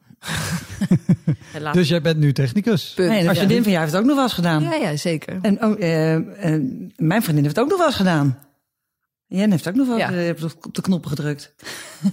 Dus 1.73 1.89
jij 1.89 2.01
bent 2.01 2.19
nu 2.19 2.33
technicus. 2.33 2.95
Nee, 2.97 3.09
de 3.19 3.25
Ja. 3.25 3.35
vriendin 3.35 3.63
van 3.63 3.73
jou 3.73 3.83
heeft 3.83 3.93
het 3.93 4.01
ook 4.03 4.07
nog 4.07 4.15
wel 4.17 4.25
eens 4.25 4.33
gedaan. 4.35 4.63
Ja, 4.63 4.75
ja, 4.75 4.97
zeker. 4.97 5.39
En 5.43 5.65
oh, 5.65 5.73
eh, 5.73 6.21
mijn 6.97 7.23
vriendin 7.23 7.45
heeft 7.45 7.57
het 7.57 7.65
ook 7.65 7.69
nog 7.71 7.79
wel 7.79 7.87
eens 7.87 7.97
gedaan. 7.97 8.39
Jen 9.27 9.51
heeft 9.51 9.69
ook 9.69 9.75
nog 9.75 9.87
wel 9.87 9.97
Ja. 9.99 10.11
eens, 10.13 10.43
eh, 10.43 10.51
op 10.63 10.75
de 10.75 10.83
knoppen 10.83 11.11
gedrukt. 11.11 11.55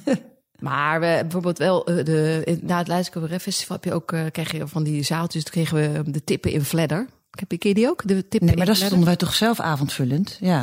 Maar 0.60 1.00
we 1.00 1.18
bijvoorbeeld 1.22 1.58
wel 1.58 1.86
eh, 1.86 2.06
de, 2.06 2.60
na 2.62 2.77
het 2.77 2.88
Leidse 2.88 3.12
Cabaret 3.12 3.41
Festival 3.41 3.75
heb 3.75 3.86
je 3.86 3.94
ook 3.94 4.12
eh, 4.12 4.22
kreeg 4.32 4.51
je 4.51 4.68
van 4.68 4.84
die 4.84 5.03
zaaltjes. 5.03 5.44
Toen 5.44 5.51
kregen 5.53 5.77
we 6.03 6.12
de 6.12 6.24
tippen 6.24 6.51
in 6.51 6.63
Fledder. 6.63 7.08
Heb 7.32 7.51
je 7.51 7.58
ken 7.58 7.70
je 7.70 7.75
die 7.75 7.89
ook? 7.89 8.08
De 8.08 8.13
tippen 8.27 8.39
Nee, 8.48 8.58
maar 8.58 8.68
in 8.68 8.74
dat 8.74 8.82
stonden 8.82 9.06
wij 9.08 9.15
toch 9.15 9.34
zelf 9.34 9.60
avondvullend. 9.60 10.38
Ja. 10.41 10.62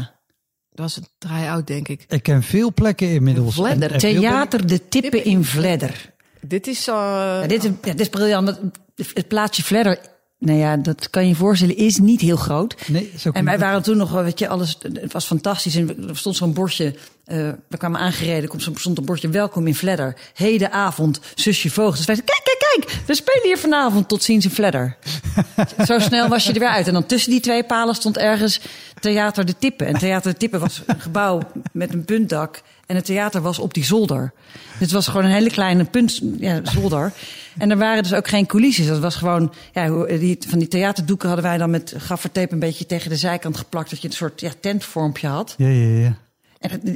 Dat 0.70 0.78
was 0.78 0.96
een 0.96 1.06
try-out, 1.18 1.66
denk 1.66 1.88
ik. 1.88 2.04
Ik 2.08 2.22
ken 2.22 2.42
veel 2.42 2.72
plekken 2.74 3.08
inmiddels. 3.08 3.54
Vledder. 3.54 3.88
En- 3.88 3.94
en 3.94 4.00
veel 4.00 4.20
Theater 4.20 4.66
De 4.66 4.88
Tippen 4.88 5.24
in 5.24 5.44
Vledder. 5.44 6.14
Dit 6.40 6.66
is. 6.66 6.88
eh 6.88 6.94
Ja, 6.94 7.46
dit, 7.46 7.64
is, 7.64 7.70
ja, 7.82 7.90
dit 7.90 8.00
is 8.00 8.08
briljant. 8.08 8.60
Het 9.14 9.28
plaatsje 9.28 9.62
Vledder, 9.62 9.98
nou 10.38 10.58
ja, 10.58 10.76
dat 10.76 11.10
kan 11.10 11.22
je 11.22 11.28
je 11.28 11.34
voorstellen, 11.34 11.76
is 11.76 11.98
niet 11.98 12.20
heel 12.20 12.36
groot. 12.36 12.74
Nee, 12.86 13.12
zo 13.18 13.30
En 13.30 13.44
wij 13.44 13.58
waren 13.58 13.82
toen 13.82 13.96
nog, 13.96 14.12
weet 14.12 14.38
je, 14.38 14.48
alles, 14.48 14.78
het 14.92 15.12
was 15.12 15.24
fantastisch. 15.24 15.76
En 15.76 16.08
er 16.08 16.16
stond 16.16 16.36
zo'n 16.36 16.52
bordje, 16.52 16.94
eh, 17.28 17.48
we 17.68 17.76
kwamen 17.76 18.00
aangereden, 18.00 18.50
er 18.50 18.60
stond 18.74 18.98
een 18.98 19.04
bordje, 19.04 19.28
welkom 19.28 19.66
in 19.66 19.74
Vledder. 19.74 20.16
Hedenavond, 20.34 21.20
zusje 21.34 21.70
Voogd. 21.70 21.96
Dus 21.96 22.06
wij 22.06 22.14
zeiden, 22.14 22.34
kijk, 22.34 22.58
kijk, 22.58 22.86
kijk, 22.86 23.06
we 23.06 23.14
spelen 23.14 23.42
hier 23.42 23.58
vanavond, 23.58 24.08
tot 24.08 24.22
ziens 24.22 24.44
in 24.44 24.50
Vledder. 24.50 24.96
Zo 25.86 25.98
snel 25.98 26.28
was 26.28 26.44
je 26.44 26.52
er 26.52 26.58
weer 26.58 26.68
uit. 26.68 26.86
En 26.86 26.92
dan 26.92 27.06
tussen 27.06 27.30
die 27.30 27.40
twee 27.40 27.64
palen 27.64 27.94
stond 27.94 28.18
ergens 28.18 28.60
Theater 29.00 29.44
de 29.44 29.58
Tippen. 29.58 29.86
En 29.86 29.98
Theater 29.98 30.32
de 30.32 30.38
Tippen 30.38 30.60
was 30.60 30.82
een 30.86 31.00
gebouw 31.00 31.40
met 31.72 31.92
een 31.92 32.04
puntdak. 32.04 32.62
En 32.86 32.96
het 32.96 33.04
theater 33.04 33.40
was 33.40 33.58
op 33.58 33.74
die 33.74 33.84
zolder. 33.84 34.32
Het 34.78 34.90
was 34.90 35.06
gewoon 35.06 35.24
een 35.24 35.30
hele 35.30 35.50
kleine 35.50 35.84
punt, 35.84 36.20
ja, 36.38 36.60
zolder. 36.62 37.12
En 37.58 37.70
er 37.70 37.76
waren 37.76 38.02
dus 38.02 38.14
ook 38.14 38.28
geen 38.28 38.46
coulisses. 38.46 38.86
Dat 38.86 38.98
was 38.98 39.16
gewoon, 39.16 39.52
ja, 39.72 40.06
die, 40.06 40.38
van 40.48 40.58
die 40.58 40.68
theaterdoeken 40.68 41.28
hadden 41.28 41.46
wij 41.46 41.58
dan 41.58 41.70
met 41.70 41.94
gaffertape 41.96 42.52
een 42.52 42.58
beetje 42.58 42.86
tegen 42.86 43.10
de 43.10 43.16
zijkant 43.16 43.56
geplakt. 43.56 43.90
Dat 43.90 44.02
je 44.02 44.08
een 44.08 44.14
soort 44.14 44.40
ja, 44.40 44.50
tentvormpje 44.60 45.26
had. 45.26 45.54
Ja, 45.56 45.68
ja, 45.68 45.98
ja. 46.00 46.16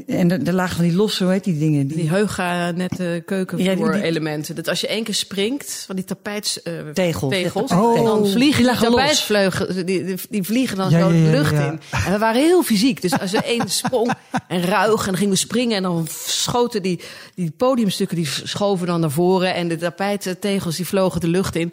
En, 0.06 0.30
er, 0.30 0.46
er 0.46 0.52
lagen 0.52 0.76
van 0.76 0.84
die 0.84 0.94
losse, 0.94 1.22
hoe 1.24 1.32
heet 1.32 1.44
die 1.44 1.58
dingen? 1.58 1.86
Die, 1.86 1.96
die 1.96 2.08
heuga 2.10 2.70
nette 2.70 3.02
Ja, 3.04 3.10
die- 3.12 3.22
keukenvloer 3.22 3.92
die- 3.92 4.02
elementen. 4.02 4.54
Dat 4.54 4.68
als 4.68 4.80
je 4.80 4.86
één 4.86 5.04
keer 5.04 5.14
springt 5.14 5.84
van 5.86 5.96
die 5.96 6.04
tapijts 6.04 6.62
eh, 6.62 6.72
Tegels. 6.94 7.32
tegels 7.34 7.70
Oh. 7.72 7.98
en 7.98 8.04
dan 8.04 8.26
vliegen 8.26 8.56
die 8.62 8.66
lagen 8.66 8.86
los. 8.90 8.96
tapijtsvleugels, 9.00 9.74
die, 9.74 9.84
die, 9.84 10.16
die 10.30 10.42
vliegen 10.42 10.76
dan 10.76 10.90
Ja, 10.90 11.00
zo 11.00 11.08
de 11.08 11.14
lucht 11.30 11.50
ja. 11.52 11.66
in. 11.70 11.80
En 12.06 12.12
we 12.12 12.18
waren 12.18 12.40
heel 12.42 12.62
fysiek. 12.62 13.02
Dus 13.02 13.18
als 13.18 13.30
we 13.30 13.42
één 13.42 13.68
sprong 13.70 14.12
en 14.48 14.62
ruig 14.62 15.00
en 15.00 15.06
dan 15.06 15.16
gingen 15.16 15.32
we 15.32 15.38
springen 15.38 15.76
en 15.76 15.82
dan 15.82 16.06
schoten 16.26 16.82
die, 16.82 17.00
die 17.34 17.50
podiumstukken 17.56 18.16
die 18.16 18.26
schoven 18.44 18.86
dan 18.86 19.00
naar 19.00 19.10
voren 19.10 19.54
en 19.54 19.68
de 19.68 19.76
tapijttegels 19.76 20.76
die 20.76 20.86
vlogen 20.86 21.20
de 21.20 21.28
lucht 21.28 21.56
in. 21.56 21.72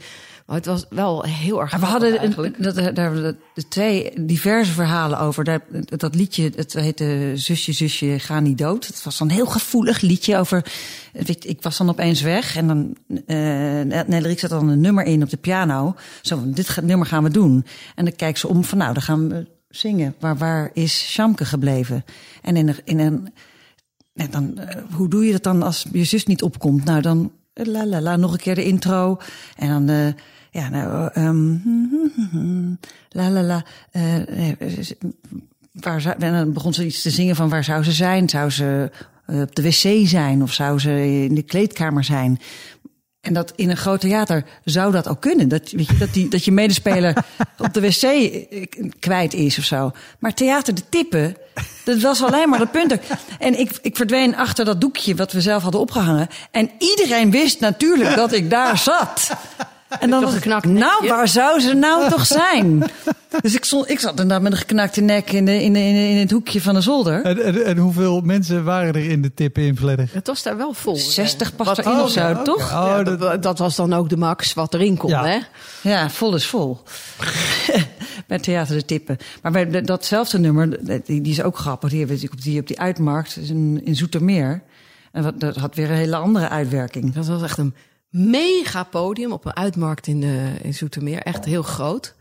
Maar 0.49 0.57
het 0.57 0.67
was 0.67 0.85
wel 0.89 1.23
heel 1.23 1.61
erg 1.61 1.71
Maar 1.71 1.79
we 1.79 1.85
hadden 1.85 2.17
eigenlijk. 2.17 2.63
dat, 2.63 2.95
daar 2.95 3.33
twee 3.67 4.25
diverse 4.25 4.71
verhalen 4.71 5.19
over. 5.19 5.43
Daar, 5.43 5.61
dat 5.85 6.15
liedje, 6.15 6.51
het 6.55 6.73
heette 6.73 7.31
Zusje, 7.35 7.71
Zusje, 7.71 8.19
ga 8.19 8.39
niet 8.39 8.57
dood. 8.57 8.87
Het 8.87 9.03
was 9.03 9.19
een 9.19 9.29
heel 9.29 9.45
gevoelig 9.45 10.01
liedje 10.01 10.37
over... 10.37 10.65
weet 11.13 11.43
je, 11.43 11.49
Ik 11.49 11.61
was 11.61 11.77
dan 11.77 11.89
opeens 11.89 12.21
weg 12.21 12.55
en 12.55 12.67
dan... 12.67 12.95
eh 13.25 14.05
Nederik 14.07 14.39
zet 14.39 14.49
dan 14.49 14.69
een 14.69 14.79
nummer 14.79 15.05
in 15.05 15.23
op 15.23 15.29
de 15.29 15.37
piano. 15.37 15.95
Zo, 16.21 16.37
van, 16.37 16.51
dit 16.51 16.81
nummer 16.81 17.07
gaan 17.07 17.23
we 17.23 17.29
doen. 17.29 17.65
En 17.95 18.05
dan 18.05 18.15
kijkt 18.15 18.39
ze 18.39 18.47
om 18.47 18.63
van, 18.63 18.77
nou, 18.77 18.93
dan 18.93 19.03
gaan 19.03 19.29
we 19.29 19.47
zingen. 19.69 20.15
Maar 20.19 20.37
waar 20.37 20.69
is 20.73 21.11
Shamke 21.11 21.45
gebleven? 21.45 22.05
En 22.41 22.55
in 22.55 22.67
een... 22.67 22.77
In 22.83 22.99
een 22.99 23.33
en 24.13 24.31
dan, 24.31 24.57
eh, 24.57 24.81
hoe 24.91 25.09
doe 25.09 25.25
je 25.25 25.31
dat 25.31 25.43
dan 25.43 25.63
als 25.63 25.85
je 25.91 26.03
zus 26.03 26.25
niet 26.25 26.41
opkomt? 26.41 26.85
Nou, 26.85 27.01
dan 27.01 27.31
eh, 27.53 27.65
la 27.65 27.85
la 27.85 28.01
la, 28.01 28.15
nog 28.15 28.31
een 28.31 28.39
keer 28.39 28.55
de 28.55 28.65
intro. 28.65 29.17
En 29.55 29.85
dan, 29.85 30.15
ja, 30.51 30.69
nou, 30.69 31.09
ehm, 31.13 31.53
la 33.09 33.29
la 33.29 33.41
la. 33.41 33.63
eh, 33.91 34.49
eh, 34.49 34.55
waar 35.71 36.01
zou, 36.01 36.15
en 36.19 36.33
dan 36.33 36.53
begon 36.53 36.73
ze 36.73 36.85
iets 36.85 37.01
te 37.01 37.09
zingen 37.09 37.35
van 37.35 37.49
waar 37.49 37.63
zou 37.63 37.83
ze 37.83 37.91
zijn? 37.91 38.29
Zou 38.29 38.49
ze 38.49 38.91
eh, 39.25 39.41
op 39.41 39.55
de 39.55 39.61
wc 39.61 40.07
zijn 40.07 40.41
of 40.41 40.53
zou 40.53 40.79
ze 40.79 41.23
in 41.23 41.35
de 41.35 41.43
kleedkamer 41.43 42.03
zijn? 42.03 42.39
En 43.21 43.33
dat 43.33 43.53
in 43.55 43.69
een 43.69 43.77
groot 43.77 43.99
theater 43.99 44.43
zou 44.63 44.91
dat 44.91 45.07
ook 45.07 45.21
kunnen. 45.21 45.47
Dat, 45.47 45.71
weet 45.71 45.87
je, 45.87 45.97
dat, 45.97 46.13
die, 46.13 46.27
dat 46.27 46.45
je 46.45 46.51
medespeler 46.51 47.25
op 47.57 47.73
de 47.73 47.81
wc 47.81 48.01
eh, 48.01 48.65
kwijt 48.99 49.33
is 49.33 49.57
of 49.57 49.63
zo. 49.63 49.91
Maar 50.19 50.33
theater 50.33 50.75
de 50.75 50.89
tippen, 50.89 51.35
dat 51.85 51.99
was 51.99 52.23
alleen 52.23 52.49
maar 52.49 52.59
dat 52.59 52.71
punt. 52.71 52.97
En 53.39 53.59
ik, 53.59 53.79
ik 53.81 53.95
verdween 53.95 54.35
achter 54.35 54.65
dat 54.65 54.81
doekje 54.81 55.15
wat 55.15 55.31
we 55.31 55.41
zelf 55.41 55.63
hadden 55.63 55.81
opgehangen. 55.81 56.27
En 56.51 56.71
iedereen 56.77 57.31
wist 57.31 57.59
natuurlijk 57.59 58.15
dat 58.15 58.31
ik 58.31 58.49
daar 58.49 58.77
zat. 58.77 59.29
En 59.99 60.09
dan 60.09 60.23
was 60.23 60.35
ik, 60.35 60.45
nou, 60.45 61.07
waar 61.07 61.27
zou 61.27 61.59
ze 61.59 61.73
nou 61.73 62.09
toch 62.09 62.25
zijn? 62.41 62.83
Dus 63.41 63.55
ik, 63.55 63.65
stond, 63.65 63.89
ik 63.89 63.99
zat 63.99 64.09
inderdaad 64.11 64.41
met 64.41 64.51
een 64.51 64.57
geknakte 64.57 65.01
nek 65.01 65.31
in, 65.31 65.45
de, 65.45 65.63
in, 65.63 65.73
de, 65.73 65.79
in, 65.79 65.93
de- 65.93 66.09
in 66.09 66.17
het 66.17 66.31
hoekje 66.31 66.61
van 66.61 66.73
de 66.73 66.81
zolder. 66.81 67.21
En, 67.23 67.41
en, 67.43 67.65
en 67.65 67.77
hoeveel 67.77 68.21
mensen 68.21 68.63
waren 68.63 68.93
er 68.93 69.09
in 69.09 69.21
de 69.21 69.33
tippen 69.33 69.63
in 69.63 69.75
Vledder? 69.75 70.09
Het 70.11 70.27
was 70.27 70.43
daar 70.43 70.57
wel 70.57 70.73
vol. 70.73 70.95
60 70.95 71.49
eh, 71.49 71.55
past 71.55 71.77
erin 71.77 71.99
of 71.99 72.09
zo, 72.11 72.41
toch? 72.41 72.61
Oh, 72.61 72.85
Ja, 72.87 73.03
dat- 73.03 73.43
dat, 73.43 73.59
was 73.59 73.75
dan 73.75 73.93
ook 73.93 74.09
de 74.09 74.17
max 74.17 74.53
wat 74.53 74.73
erin 74.73 74.97
kon, 74.97 75.09
Ja. 75.09 75.25
hè? 75.25 75.37
Ja, 75.89 76.09
vol 76.09 76.35
is 76.35 76.45
vol. 76.45 76.81
Bij 78.27 78.39
Theater 78.39 78.75
de 78.75 78.85
Tippen. 78.85 79.17
Maar 79.41 79.51
bij 79.51 79.81
datzelfde 79.81 80.39
nummer, 80.39 80.77
die, 81.05 81.21
die 81.21 81.31
is 81.31 81.41
ook 81.41 81.57
grappig. 81.57 81.89
Die 81.89 81.99
hebben 81.99 82.17
we 82.17 82.21
natuurlijk 82.21 82.47
op 82.47 82.51
die, 82.51 82.59
op 82.61 82.67
die 82.67 82.79
uitmarkt 82.79 83.35
in, 83.49 83.81
in 83.83 83.95
Zoetermeer. 83.95 84.61
En 85.11 85.23
wat, 85.23 85.39
dat 85.39 85.55
had 85.55 85.75
weer 85.75 85.89
een 85.89 85.95
hele 85.95 86.15
andere 86.15 86.49
uitwerking. 86.49 87.13
Dat 87.13 87.27
was 87.27 87.41
echt 87.43 87.57
een 87.57 87.73
mega 88.09 88.83
podium 88.83 89.31
op 89.31 89.45
een 89.45 89.55
uitmarkt 89.55 90.07
in, 90.07 90.23
eh 90.23 90.63
in 90.65 90.73
Zoetermeer. 90.73 91.19
Echt 91.21 91.45
heel 91.45 91.63
groot. 91.63 92.13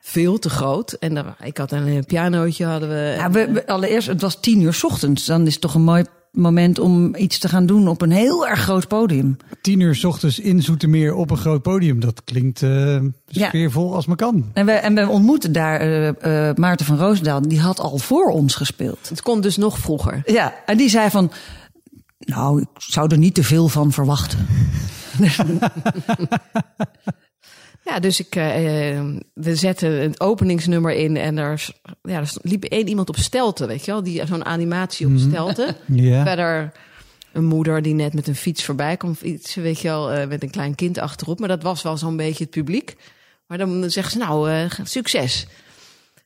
Veel 0.00 0.38
te 0.38 0.50
groot. 0.50 0.92
En 0.92 1.14
daar, 1.14 1.36
ik 1.42 1.56
had 1.58 1.72
een, 1.72 1.86
een 1.86 2.04
pianootje, 2.04 2.64
hadden 2.64 2.88
we. 2.88 3.14
Ja, 3.16 3.30
we, 3.30 3.50
we- 3.52 3.66
allereerst, 3.66 4.06
het 4.08 4.20
was 4.20 4.40
tien 4.40 4.60
uur 4.60 4.74
's 4.74 4.84
ochtends. 4.84 5.24
Dan 5.26 5.46
is 5.46 5.52
het 5.52 5.60
toch 5.62 5.74
een 5.74 5.82
mooi 5.82 6.04
moment 6.32 6.78
om 6.78 7.14
iets 7.16 7.38
te 7.38 7.48
gaan 7.48 7.66
doen 7.66 7.88
op 7.88 8.02
een 8.02 8.10
heel 8.10 8.46
erg 8.48 8.60
groot 8.60 8.88
podium. 8.88 9.36
Tien 9.60 9.80
uur 9.80 9.94
's 9.94 10.04
ochtends 10.04 10.38
in 10.38 10.62
Zoetermeer 10.62 11.14
op 11.14 11.30
een 11.30 11.36
groot 11.36 11.62
podium. 11.62 12.00
Dat 12.00 12.24
klinkt 12.24 12.62
eh 12.62 12.98
Ja. 13.26 13.48
sfeervol 13.48 13.94
als 13.94 14.06
maar 14.06 14.16
kan. 14.16 14.50
En 14.52 14.66
we, 14.66 14.72
en 14.72 14.94
we 14.94 15.08
ontmoetten 15.08 15.52
daar 15.52 15.80
eh, 15.80 16.48
eh, 16.48 16.56
Maarten 16.56 16.86
van 16.86 16.98
Roosendaal. 16.98 17.42
Die 17.42 17.60
had 17.60 17.80
al 17.80 17.98
voor 17.98 18.26
ons 18.30 18.54
gespeeld. 18.54 19.08
Het 19.08 19.22
kon 19.22 19.40
dus 19.40 19.56
nog 19.56 19.78
vroeger. 19.78 20.22
Ja, 20.24 20.54
en 20.66 20.76
die 20.76 20.88
zei 20.88 21.10
van... 21.10 21.30
Nou, 22.18 22.60
ik 22.60 22.68
zou 22.76 23.08
er 23.10 23.18
niet 23.18 23.34
te 23.34 23.44
veel 23.44 23.68
van 23.68 23.92
verwachten. 23.92 24.46
Ja, 27.84 27.98
dus 27.98 28.20
ik, 28.20 28.36
eh, 28.36 28.98
eh, 28.98 29.04
we 29.34 29.54
zetten 29.54 29.92
het 29.92 30.20
openingsnummer 30.20 30.92
in 30.92 31.16
en 31.16 31.38
er, 31.38 31.68
ja, 32.02 32.18
er 32.18 32.32
liep 32.42 32.64
één 32.64 32.88
iemand 32.88 33.08
op 33.08 33.16
stelten, 33.16 33.68
weet 33.68 33.84
je 33.84 33.90
wel? 33.90 34.02
Die 34.02 34.26
Zo'n 34.26 34.44
animatie 34.44 35.06
op 35.06 35.12
stelten. 35.16 35.76
Ja. 35.86 36.24
Verder 36.24 36.72
een 37.32 37.44
moeder 37.44 37.82
die 37.82 37.94
net 37.94 38.14
met 38.14 38.28
een 38.28 38.36
fiets 38.36 38.64
voorbij 38.64 38.96
komt 38.96 39.18
fietsen, 39.18 39.62
weet 39.62 39.80
je 39.80 39.88
wel, 39.88 40.10
eh, 40.10 40.28
met 40.28 40.42
een 40.42 40.50
klein 40.50 40.74
kind 40.74 40.98
achterop. 40.98 41.38
Maar 41.38 41.48
dat 41.48 41.62
was 41.62 41.82
wel 41.82 41.96
zo'n 41.96 42.16
beetje 42.16 42.44
het 42.44 42.52
publiek. 42.52 42.96
Maar 43.46 43.58
dan 43.58 43.90
zeggen 43.90 44.12
ze, 44.12 44.18
nou, 44.18 44.50
eh, 44.50 44.70
succes. 44.82 45.46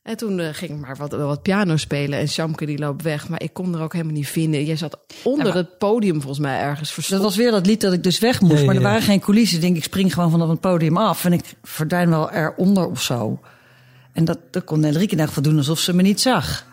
En 0.05 0.17
toen 0.17 0.39
eh, 0.39 0.49
ging 0.53 0.71
ik 0.71 0.79
maar 0.79 0.95
wat, 0.95 1.11
wat 1.11 1.41
piano 1.41 1.77
spelen 1.77 2.19
en 2.19 2.27
Shamke 2.27 2.65
die 2.65 2.77
loopt 2.77 3.01
weg. 3.01 3.29
Maar 3.29 3.41
ik 3.41 3.53
kon 3.53 3.75
er 3.75 3.81
ook 3.81 3.93
helemaal 3.93 4.13
niet 4.13 4.27
vinden. 4.27 4.65
Jij 4.65 4.75
zat 4.75 4.99
onder 5.23 5.45
Ja, 5.45 5.53
maar- 5.53 5.61
het 5.61 5.77
podium 5.77 6.15
volgens 6.21 6.39
mij 6.39 6.59
ergens 6.59 7.07
Dat 7.07 7.21
was 7.21 7.35
weer 7.35 7.51
dat 7.51 7.65
lied 7.65 7.81
dat 7.81 7.93
ik 7.93 8.03
dus 8.03 8.19
weg 8.19 8.41
moest. 8.41 8.65
Maar 8.65 8.75
er 8.75 8.81
ja. 8.81 8.87
waren 8.87 9.01
geen 9.01 9.19
coulissen. 9.19 9.55
Ik 9.57 9.61
denk, 9.63 9.75
ik 9.75 9.83
spring 9.83 10.13
gewoon 10.13 10.31
vanaf 10.31 10.49
het 10.49 10.59
podium 10.59 10.97
af. 10.97 11.25
En 11.25 11.33
ik 11.33 11.41
verdwijn 11.63 12.09
wel 12.09 12.31
eronder 12.31 12.85
of 12.89 13.01
zo. 13.01 13.39
En 14.13 14.25
dat, 14.25 14.39
dat 14.51 14.63
kon 14.63 14.79
Nelrieke 14.79 15.13
in 15.13 15.19
elk 15.19 15.27
geval 15.27 15.43
doen 15.43 15.57
alsof 15.57 15.79
ze 15.79 15.93
me 15.93 16.01
niet 16.01 16.21
zag. 16.21 16.65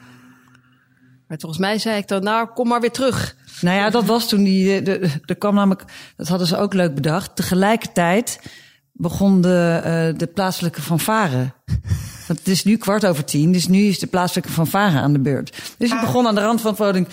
Maar 1.26 1.38
volgens 1.38 1.60
mij 1.60 1.78
zei 1.78 1.96
ik 1.96 2.08
dan, 2.08 2.22
nou, 2.22 2.48
kom 2.54 2.68
maar 2.68 2.80
weer 2.80 2.90
terug. 2.92 3.36
Nou 3.60 3.76
ja, 3.76 3.90
dat 3.90 4.04
was 4.04 4.28
toen 4.28 4.44
die. 4.44 4.76
eh, 4.78 4.84
de- 4.84 5.10
Er 5.26 5.36
kwam 5.36 5.54
namelijk. 5.54 5.84
Dat 6.16 6.28
hadden 6.28 6.46
ze 6.46 6.56
ook 6.56 6.74
leuk 6.74 6.94
bedacht. 6.94 7.36
Tegelijkertijd 7.36 8.40
begon 8.92 9.40
de, 9.40 9.80
eh, 9.84 10.18
de 10.18 10.26
plaatselijke 10.26 10.82
fanfare. 10.82 11.52
Want 12.26 12.38
het 12.38 12.48
is 12.48 12.64
nu 12.64 12.76
kwart 12.76 13.06
over 13.06 13.24
tien, 13.24 13.52
dus 13.52 13.68
nu 13.68 13.78
is 13.78 13.98
de 13.98 14.06
plaatselijke 14.06 14.50
fanfare 14.52 14.98
aan 14.98 15.12
de 15.12 15.18
beurt. 15.18 15.74
Dus 15.78 15.90
ik 15.90 16.00
begon 16.00 16.26
aan 16.26 16.34
de 16.34 16.40
rand 16.40 16.60
van 16.60 16.70
het 16.70 16.78
podium. 16.78 17.06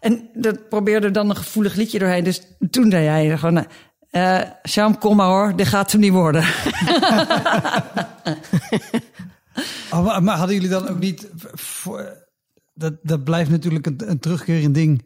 En 0.00 0.28
dat 0.34 0.68
probeerde 0.68 1.10
dan 1.10 1.30
een 1.30 1.36
gevoelig 1.36 1.74
liedje 1.74 1.98
doorheen. 1.98 2.24
Dus 2.24 2.42
toen 2.70 2.90
zei 2.90 3.06
hij 3.06 3.38
gewoon... 3.38 3.66
Sjam, 4.68 4.98
kom 4.98 5.16
maar 5.16 5.26
hoor, 5.26 5.56
dit 5.56 5.66
gaat 5.66 5.92
hem 5.92 6.00
niet 6.00 6.12
worden. 6.12 6.44
Oh, 9.90 10.04
maar, 10.04 10.22
maar 10.22 10.36
hadden 10.36 10.54
jullie 10.54 10.70
dan 10.70 10.88
ook 10.88 10.98
niet... 10.98 11.28
Voor, 11.54 12.26
dat, 12.74 12.94
dat 13.02 13.24
blijft 13.24 13.50
natuurlijk 13.50 13.86
een, 13.86 14.00
een 14.06 14.18
terugkerend 14.18 14.74
ding. 14.74 15.04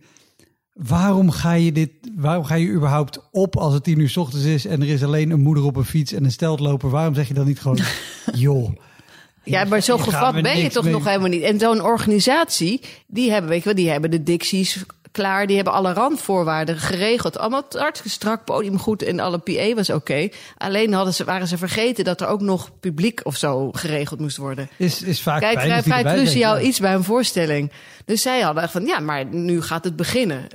Waarom 0.76 1.30
ga 1.30 1.52
je 1.52 1.72
dit... 1.72 1.90
Waarom 2.16 2.44
ga 2.44 2.54
je 2.54 2.68
überhaupt 2.68 3.20
op 3.30 3.56
als 3.56 3.74
het 3.74 3.84
tien 3.84 3.98
uur 3.98 4.08
's 4.08 4.16
ochtends 4.16 4.46
is... 4.46 4.66
en 4.66 4.82
er 4.82 4.88
is 4.88 5.02
alleen 5.02 5.30
een 5.30 5.40
moeder 5.40 5.64
op 5.64 5.76
een 5.76 5.84
fiets 5.84 6.12
en 6.12 6.24
een 6.24 6.32
steltloper? 6.32 6.90
Waarom 6.90 7.14
zeg 7.14 7.28
je 7.28 7.34
dan 7.34 7.46
niet 7.46 7.60
gewoon... 7.60 7.78
joh, 8.32 8.70
Ja, 9.44 9.64
maar 9.64 9.80
zo 9.80 9.98
gevat 9.98 10.42
ben 10.42 10.58
je 10.58 10.70
toch 10.70 10.84
mee. 10.84 10.92
nog 10.92 11.04
helemaal 11.04 11.28
niet. 11.28 11.42
En 11.42 11.58
zo'n 11.58 11.82
organisatie, 11.82 12.80
die 13.06 13.30
hebben, 13.30 13.50
weet 13.50 13.58
je 13.58 13.64
wel, 13.64 13.74
die 13.74 13.90
hebben 13.90 14.10
de 14.10 14.22
dicties 14.22 14.84
klaar. 15.16 15.46
Die 15.46 15.56
hebben 15.56 15.74
alle 15.74 15.92
randvoorwaarden 15.92 16.76
geregeld. 16.76 17.38
Allemaal 17.38 17.64
hartstikke 17.68 18.10
strak, 18.10 18.44
podium 18.44 18.78
goed 18.78 19.02
en 19.02 19.20
alle 19.20 19.38
PA 19.38 19.74
was 19.74 19.90
oké. 19.90 20.28
Alleen 20.56 20.92
hadden 20.92 21.14
ze, 21.14 21.24
waren 21.24 21.46
ze 21.46 21.58
vergeten 21.58 22.04
dat 22.04 22.20
er 22.20 22.26
ook 22.26 22.40
nog 22.40 22.70
publiek 22.80 23.20
of 23.22 23.36
zo 23.36 23.72
geregeld 23.72 24.20
moest 24.20 24.36
worden. 24.36 24.68
is, 24.76 25.02
is 25.02 25.22
vaak 25.22 25.40
Kijk, 25.40 25.60
vrij, 25.60 25.82
vrij 25.82 26.02
cruciaal 26.02 26.60
iets 26.60 26.80
bij 26.80 26.94
een 26.94 27.04
voorstelling. 27.04 27.72
Dus 28.04 28.22
zij 28.22 28.40
hadden 28.40 28.62
echt 28.62 28.72
van, 28.72 28.84
ja, 28.84 29.00
maar 29.00 29.24
nu 29.24 29.62
gaat 29.62 29.84
het 29.84 29.96
beginnen. 29.96 30.46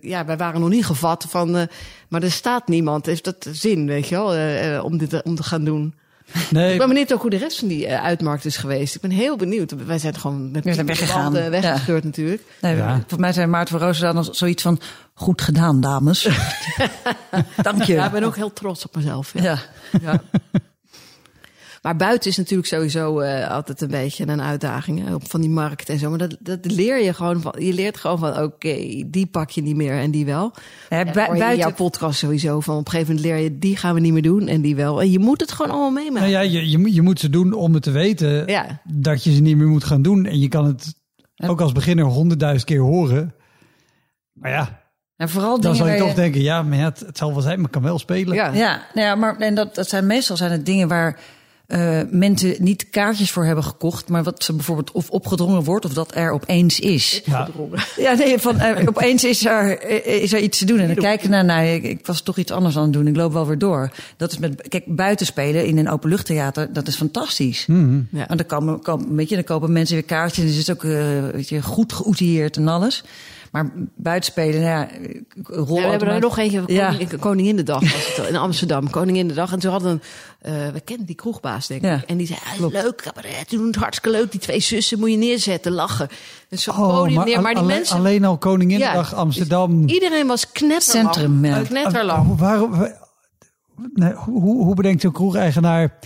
Ja, 0.00 0.24
wij 0.24 0.36
waren 0.36 0.60
nog 0.60 0.70
niet 0.70 0.86
gevat 0.86 1.26
van, 1.28 1.56
eh, 1.56 1.62
maar 2.08 2.22
er 2.22 2.30
staat 2.30 2.68
niemand. 2.68 3.06
Heeft 3.06 3.24
dat 3.24 3.48
zin, 3.52 3.86
weet 3.86 4.08
je 4.08 4.14
wel, 4.14 4.32
eh, 4.32 4.76
eh, 4.76 4.84
om 4.84 4.98
dit 4.98 5.22
om 5.22 5.34
te 5.34 5.42
gaan 5.42 5.64
doen? 5.64 5.94
Nee, 6.50 6.72
Ik 6.72 6.78
ben 6.78 6.88
benieuwd 6.88 7.12
ook 7.12 7.20
hoe 7.20 7.30
de 7.30 7.36
rest 7.36 7.58
van 7.58 7.68
die 7.68 7.86
eh, 7.86 8.02
uitmarkt 8.04 8.44
is 8.44 8.56
geweest. 8.56 8.94
Ik 8.94 9.00
ben 9.00 9.10
heel 9.10 9.36
benieuwd. 9.36 9.74
Wij 9.86 9.98
zijn 9.98 10.14
gewoon 10.14 10.50
met 10.50 10.64
We 10.64 10.74
zijn 10.74 10.86
weggegaan. 10.86 11.32
weggescheurd 11.32 12.04
natuurlijk. 12.04 12.42
Nee, 12.60 12.76
Ja. 12.76 12.92
Volgens 12.94 13.20
mij 13.20 13.32
zei 13.32 13.46
Maarten 13.46 13.78
van 13.78 13.86
Roosendaal 13.86 14.14
nog 14.14 14.28
zoiets 14.30 14.62
van... 14.62 14.80
Goed 15.14 15.42
gedaan, 15.42 15.80
dames. 15.80 16.22
Dank 17.62 17.82
je. 17.82 17.92
Ja, 17.92 18.06
ik 18.06 18.12
ben 18.12 18.22
ook 18.24 18.36
heel 18.36 18.52
trots 18.52 18.84
op 18.86 18.96
mezelf. 18.96 19.32
Ja. 19.34 19.58
Ja. 20.02 20.22
Maar 21.82 21.96
buiten 21.96 22.30
is 22.30 22.36
natuurlijk 22.36 22.68
sowieso 22.68 23.18
eh, 23.20 23.50
altijd 23.50 23.80
een 23.80 23.88
beetje 23.88 24.28
een 24.28 24.42
uitdaging 24.42 25.06
hè, 25.08 25.14
van 25.18 25.40
die 25.40 25.50
markt 25.50 25.88
en 25.88 25.98
zo. 25.98 26.08
Maar 26.08 26.18
dat, 26.18 26.36
dat 26.40 26.58
leer 26.64 27.04
je 27.04 27.14
gewoon 27.14 27.40
van. 27.40 27.54
Je 27.58 27.72
leert 27.72 27.96
gewoon 27.96 28.18
van, 28.18 28.42
oké, 28.42 28.76
die 29.06 29.26
pak 29.26 29.50
je 29.50 29.62
niet 29.62 29.76
meer 29.76 29.92
en 29.98 30.10
die 30.10 30.24
wel. 30.24 30.52
Ja, 30.88 31.04
buiten, 31.12 31.56
jouw 31.56 31.72
podcast 31.72 32.18
sowieso 32.18 32.60
van 32.60 32.76
op 32.76 32.84
een 32.86 32.90
gegeven 32.90 33.14
moment 33.14 33.32
leer 33.32 33.42
je 33.44 33.58
die 33.58 33.76
gaan 33.76 33.94
we 33.94 34.00
niet 34.00 34.12
meer 34.12 34.22
doen 34.22 34.46
en 34.48 34.60
die 34.60 34.76
wel. 34.76 35.00
En 35.00 35.10
je 35.10 35.18
moet 35.18 35.40
het 35.40 35.52
gewoon 35.52 35.70
allemaal 35.72 35.90
meemaken. 35.90 36.30
nou 36.30 36.30
ja, 36.30 36.40
je, 36.40 36.70
je, 36.70 36.78
moet- 36.78 36.94
je 36.94 37.02
moet 37.02 37.20
ze 37.20 37.30
doen 37.30 37.52
om 37.52 37.74
het 37.74 37.82
te 37.82 37.90
weten 37.90 38.46
Ja. 38.46 38.80
dat 38.84 39.24
je 39.24 39.34
ze 39.34 39.40
niet 39.40 39.56
meer 39.56 39.66
moet 39.68 39.84
gaan 39.84 40.02
doen. 40.02 40.26
En 40.26 40.38
je 40.40 40.48
kan 40.48 40.64
het 40.64 40.94
ook 41.36 41.60
als 41.60 41.72
beginner 41.72 42.04
honderdduizend 42.04 42.64
keer 42.64 42.80
horen. 42.80 43.34
Maar 44.32 44.50
ja, 44.50 44.82
en 45.16 45.28
vooral 45.28 45.50
dan 45.60 45.60
dingen 45.60 45.76
zal 45.76 45.86
je 45.88 45.98
toch 45.98 46.14
denken, 46.14 46.40
ja, 46.40 46.62
maar 46.62 46.78
ja, 46.78 46.84
het, 46.84 47.00
het 47.00 47.18
zal 47.18 47.32
wel 47.32 47.42
zijn, 47.42 47.60
maar 47.60 47.70
kan 47.70 47.82
wel 47.82 47.98
spelen. 47.98 48.34
Ja. 48.34 48.52
Ja, 48.52 48.82
nou 48.94 49.06
ja 49.06 49.14
maar 49.14 49.36
en 49.38 49.54
dat, 49.54 49.74
dat 49.74 49.88
zijn 49.88 50.06
meestal 50.06 50.36
zijn 50.36 50.50
het 50.52 50.66
dingen 50.66 50.88
waar 50.88 51.18
eh, 51.68 52.00
mensen 52.10 52.54
niet 52.58 52.90
kaartjes 52.90 53.30
voor 53.30 53.44
hebben 53.44 53.64
gekocht, 53.64 54.08
maar 54.08 54.22
wat 54.22 54.44
ze 54.44 54.52
bijvoorbeeld 54.52 54.90
of 54.90 55.10
opgedrongen 55.10 55.64
wordt 55.64 55.84
of 55.84 55.92
dat 55.92 56.14
er 56.14 56.30
opeens 56.30 56.80
is. 56.80 57.22
Ja. 57.24 57.48
Ja, 57.96 58.12
nee, 58.12 58.38
van 58.38 58.58
eh, 58.58 58.88
opeens 58.88 59.24
is 59.24 59.44
er, 59.44 59.78
eh, 59.78 60.22
is 60.22 60.32
er 60.32 60.40
iets 60.40 60.58
te 60.58 60.64
doen. 60.64 60.78
En 60.78 60.86
dan 60.86 60.96
kijk 60.96 61.22
je 61.22 61.28
naar, 61.28 61.44
nou, 61.44 61.66
ik, 61.66 61.82
ik 61.82 62.06
was 62.06 62.20
toch 62.20 62.36
iets 62.36 62.52
anders 62.52 62.76
aan 62.76 62.82
het 62.82 62.92
doen. 62.92 63.06
Ik 63.06 63.16
loop 63.16 63.32
wel 63.32 63.46
weer 63.46 63.58
door. 63.58 63.90
Dat 64.16 64.32
is 64.32 64.38
met, 64.38 64.68
kijk, 64.68 64.96
buiten 64.96 65.26
spelen 65.26 65.66
in 65.66 65.78
een 65.78 65.90
openluchttheater, 65.90 66.72
dat 66.72 66.86
is 66.86 66.96
fantastisch. 66.96 67.66
Ja. 68.10 68.28
En 68.28 68.36
dan 68.36 68.46
komen, 68.46 68.80
komen, 68.80 69.16
weet 69.16 69.28
je, 69.28 69.34
dan 69.34 69.44
kopen 69.44 69.72
mensen 69.72 69.94
weer 69.94 70.04
kaartjes 70.04 70.44
en 70.44 70.50
het 70.50 70.58
is 70.58 70.70
ook 70.70 70.84
eh, 70.84 71.28
weet 71.32 71.48
je, 71.48 71.62
goed 71.62 71.92
geoutilleerd 71.92 72.56
en 72.56 72.68
alles. 72.68 73.04
Maar 73.52 73.72
buiten 73.96 74.30
spelen, 74.32 74.60
nou 74.60 74.70
ja, 74.72 74.88
rol 75.42 75.76
Ja, 75.76 75.82
we 75.82 75.88
hebben 75.88 76.08
er 76.08 76.20
nog 76.20 76.38
eentje, 76.38 76.62
Ja. 76.66 76.90
koning, 76.90 77.18
Koninginnedag 77.18 77.80
was 77.80 78.16
het 78.16 78.28
in 78.28 78.36
Amsterdam, 78.36 78.90
Koninginnedag. 78.90 79.52
En 79.52 79.58
toen 79.58 79.70
hadden 79.70 79.90
een, 79.90 80.00
eh, 80.40 80.72
we 80.72 80.80
kennen 80.80 81.06
die 81.06 81.14
kroegbaas 81.14 81.66
denk 81.66 81.82
ik. 81.82 82.02
En 82.06 82.16
die 82.16 82.26
zei, 82.26 82.38
ah, 82.60 82.70
leuk 82.70 82.96
cabaret, 82.96 83.50
doen 83.50 83.66
het 83.66 83.76
hartstikke 83.76 84.18
leuk. 84.18 84.30
Die 84.30 84.40
twee 84.40 84.60
zussen 84.60 84.98
moet 84.98 85.10
je 85.10 85.16
neerzetten, 85.16 85.72
lachen. 85.72 86.08
En 86.48 86.58
zo'n 86.58 86.74
Oh, 86.76 86.88
podium 86.88 87.24
neer, 87.24 87.40
maar 87.40 87.54
die 87.54 87.62
alleen, 87.62 87.76
mensen... 87.76 87.96
alleen 87.96 88.24
al 88.24 88.38
Koninginnedag. 88.38 89.14
Amsterdam. 89.14 89.88
Iedereen 89.88 90.26
was 90.26 90.52
knetterlang. 90.52 91.14
Centrum. 91.14 91.64
Knetterlang. 91.64 92.26
Hoe- 92.26 92.36
waarom, 92.36 92.86
nee, 93.94 94.12
hoe, 94.12 94.64
hoe 94.64 94.74
bedenkt 94.74 95.00
zo'n 95.02 95.12
kroegeigenaar... 95.12 95.98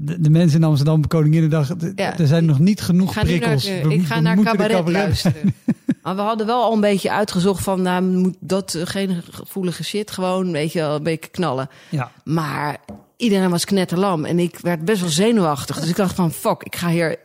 De, 0.00 0.20
de 0.20 0.30
mensen 0.30 0.58
in 0.60 0.64
Amsterdam 0.66 1.06
Koninginnedag, 1.06 1.68
Ja. 1.96 2.18
er 2.18 2.26
zijn 2.26 2.44
nog 2.44 2.58
niet 2.58 2.78
Ik 2.78 2.84
genoeg 2.84 3.14
naar, 3.14 3.24
prikkels. 3.24 3.64
We- 3.64 3.94
ik 3.94 4.04
ga 4.06 4.20
naar 4.20 4.40
cabaret, 4.42 4.88
luisteren. 4.88 5.54
maar 6.02 6.16
we 6.16 6.20
hadden 6.22 6.46
wel 6.46 6.62
al 6.62 6.72
een 6.72 6.80
beetje 6.80 7.10
uitgezocht 7.12 7.62
van, 7.62 7.82
nou, 7.82 8.02
moet 8.02 8.36
dat 8.40 8.78
geen 8.84 9.22
gevoelige 9.30 9.84
shit, 9.84 10.10
gewoon, 10.10 10.52
weet 10.52 10.72
je 10.72 10.78
wel, 10.78 10.94
een 10.96 11.02
beetje 11.02 11.30
knallen. 11.30 11.68
Ja. 11.88 12.10
Maar 12.24 12.76
iedereen 13.16 13.50
was 13.50 13.64
knetterlam 13.64 14.24
en 14.24 14.38
ik 14.38 14.58
werd 14.62 14.84
best 14.84 15.00
wel 15.00 15.10
zenuwachtig. 15.10 15.80
Dus 15.80 15.88
ik 15.88 15.96
dacht 15.96 16.14
van, 16.14 16.32
fuck, 16.32 16.62
ik 16.62 16.76
ga 16.76 16.88
hier, 16.88 17.16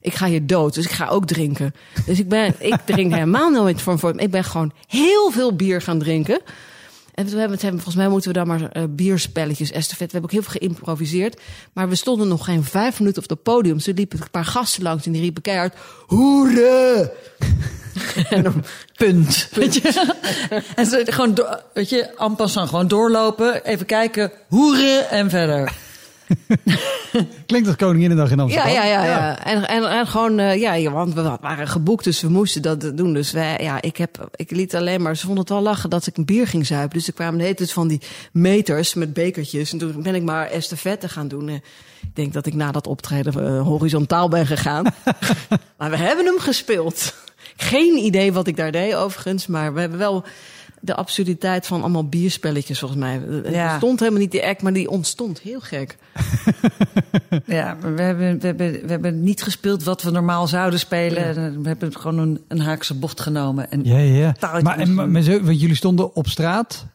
ik 0.00 0.14
ga 0.14 0.26
hier 0.26 0.46
dood. 0.46 0.74
Dus 0.74 0.84
ik 0.84 0.90
ga 0.92 1.06
ook 1.06 1.26
drinken. 1.26 1.74
Dus 2.06 2.18
ik 2.18 2.28
ben, 2.28 2.54
ik 2.58 2.76
drink 2.84 3.12
helemaal 3.14 3.50
nooit 3.50 3.82
voor 3.82 3.98
voor. 3.98 4.20
Ik 4.20 4.30
ben 4.30 4.44
gewoon 4.44 4.72
heel 4.86 5.30
veel 5.30 5.56
bier 5.56 5.82
gaan 5.82 5.98
drinken. 5.98 6.40
En 7.20 7.38
hebben 7.38 7.58
het- 7.58 7.70
volgens 7.70 7.94
mij 7.94 8.08
moeten 8.08 8.32
we 8.32 8.38
dan 8.38 8.46
maar 8.46 8.62
eh, 8.70 8.82
bierspelletjes, 8.90 9.70
estafette. 9.70 10.04
We 10.06 10.12
hebben 10.12 10.22
ook 10.30 10.30
heel 10.30 10.42
veel 10.50 10.60
geïmproviseerd. 10.60 11.40
Maar 11.72 11.88
we 11.88 11.94
stonden 11.94 12.28
nog 12.28 12.44
geen 12.44 12.64
vijf 12.64 12.98
minuten 12.98 13.22
op 13.22 13.28
het 13.28 13.42
podium. 13.42 13.78
Toen 13.78 13.94
liepen 13.94 14.20
een 14.20 14.30
paar 14.30 14.44
gasten 14.44 14.82
langs 14.82 15.06
en 15.06 15.12
die 15.12 15.20
riepen 15.20 15.42
keihard... 15.42 15.74
Hoera! 16.06 17.10
en 18.30 18.42
dan, 18.42 18.64
Punt. 18.96 19.48
Weet 19.54 19.74
je? 19.74 20.14
en 20.74 20.86
ze 20.86 21.02
gewoon, 21.06 21.38
weet 21.74 21.88
je, 21.88 22.02
en 22.02 22.36
passant, 22.36 22.68
gewoon 22.68 22.88
doorlopen, 22.88 23.64
even 23.64 23.86
kijken, 23.86 24.32
hoeren 24.48 25.10
en 25.10 25.30
verder. 25.30 25.72
Klinkt 27.46 27.66
als 27.68 27.76
Koninginnedag 27.76 28.30
in 28.30 28.36
Ja, 28.36 28.42
Amsterdam. 28.42 28.72
ja, 28.72 28.84
ja. 28.84 29.04
ja. 29.04 29.44
En, 29.44 29.68
en, 29.68 29.90
en 29.90 30.06
gewoon, 30.06 30.38
eh, 30.38 30.60
ja, 30.60 30.74
ja, 30.74 30.90
want 30.90 31.14
we 31.14 31.36
waren 31.40 31.68
geboekt, 31.68 32.04
dus 32.04 32.20
we 32.20 32.28
moesten 32.28 32.62
dat 32.62 32.96
doen. 32.96 33.12
Dus 33.14 33.32
wij, 33.32 33.58
ja, 33.60 33.82
ik, 33.82 33.96
heb, 33.96 34.28
ik 34.34 34.50
liet 34.50 34.74
alleen 34.74 35.02
maar, 35.02 35.16
ze 35.16 35.20
vonden 35.26 35.40
het 35.40 35.52
wel 35.52 35.62
lachen 35.62 35.90
dat 35.90 36.06
ik 36.06 36.16
een 36.16 36.24
bier 36.24 36.46
ging 36.46 36.66
zuipen. 36.66 36.98
Dus 36.98 37.06
er 37.06 37.12
kwamen 37.12 37.36
de 37.38 37.42
hele 37.42 37.54
tijd 37.54 37.72
van 37.72 37.88
die 37.88 38.00
meters 38.32 38.94
met 38.94 39.12
bekertjes. 39.12 39.72
En 39.72 39.78
toen 39.78 40.02
ben 40.02 40.14
ik 40.14 40.22
maar 40.22 40.50
estafette 40.50 41.08
gaan 41.08 41.28
doen. 41.28 41.48
Ik 41.48 42.14
denk 42.14 42.32
dat 42.32 42.46
ik 42.46 42.54
na 42.54 42.72
dat 42.72 42.86
optreden 42.86 43.46
eh, 43.46 43.62
horizontaal 43.62 44.28
ben 44.28 44.46
gegaan. 44.46 44.84
maar 45.78 45.90
we 45.90 45.96
hebben 45.96 46.24
hem 46.24 46.38
gespeeld. 46.38 47.14
Geen 47.56 47.96
idee 47.96 48.32
wat 48.32 48.46
ik 48.46 48.56
daar 48.56 48.72
deed 48.72 48.94
overigens, 48.94 49.46
maar 49.46 49.74
we 49.74 49.80
hebben 49.80 49.98
wel 49.98 50.24
de 50.80 50.94
absurditeit 50.94 51.66
van 51.66 51.80
allemaal 51.80 52.08
bierspelletjes 52.08 52.78
volgens 52.78 53.00
mij. 53.00 53.20
Er 53.44 53.50
Ja. 53.52 53.76
stond 53.76 53.98
helemaal 54.00 54.20
niet 54.20 54.30
die 54.30 54.46
act, 54.46 54.62
maar 54.62 54.72
die 54.72 54.90
ontstond. 54.90 55.40
Heel 55.40 55.60
gek. 55.60 55.96
Ja, 57.46 57.76
we 57.80 58.02
hebben, 58.02 58.38
we, 58.40 58.46
hebben, 58.46 58.72
we 58.72 58.86
hebben 58.90 59.22
niet 59.22 59.42
gespeeld 59.42 59.82
wat 59.84 60.02
we 60.02 60.10
normaal 60.10 60.46
zouden 60.46 60.78
spelen. 60.78 61.24
En 61.36 61.62
We 61.62 61.68
hebben 61.68 61.96
gewoon 61.96 62.18
een, 62.18 62.40
een 62.48 62.60
haakse 62.60 62.94
bocht 62.94 63.20
genomen. 63.20 63.70
En 63.70 63.84
Ja, 63.84 63.98
ja. 63.98 64.34
Maar, 64.62 64.78
en, 64.78 64.94
maar, 64.94 65.08
maar 65.08 65.22
zo, 65.22 65.40
want 65.42 65.60
jullie 65.60 65.76
stonden 65.76 66.14
op 66.14 66.26
straat. 66.28 66.86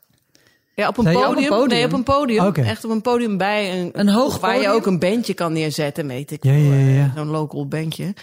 Ja, 0.76 0.88
op 0.88 0.98
een, 0.98 1.04
podium, 1.04 1.30
op 1.30 1.38
een 1.38 1.48
podium? 1.48 1.68
Nee, 1.68 1.86
op 1.86 1.94
een 1.94 2.04
podium. 2.04 2.46
Oké. 2.46 2.62
Echt 2.62 2.86
op 2.86 2.92
een 2.92 3.02
podium 3.02 3.38
bij 3.38 3.80
een, 3.80 3.90
Een 3.94 4.10
hoog 4.10 4.40
waar 4.40 4.62
je 4.62 4.70
ook 4.70 4.86
een 4.86 5.00
bandje 5.00 5.34
kan 5.34 5.54
neerzetten, 5.54 6.08
weet 6.08 6.32
ik. 6.32 6.44
Ja, 6.44 6.52
veel, 6.52 6.62
ja, 6.62 6.76
ja. 6.76 7.04
eh, 7.04 7.16
Zo'n 7.16 7.28
local 7.28 7.68
bandje. 7.68 8.14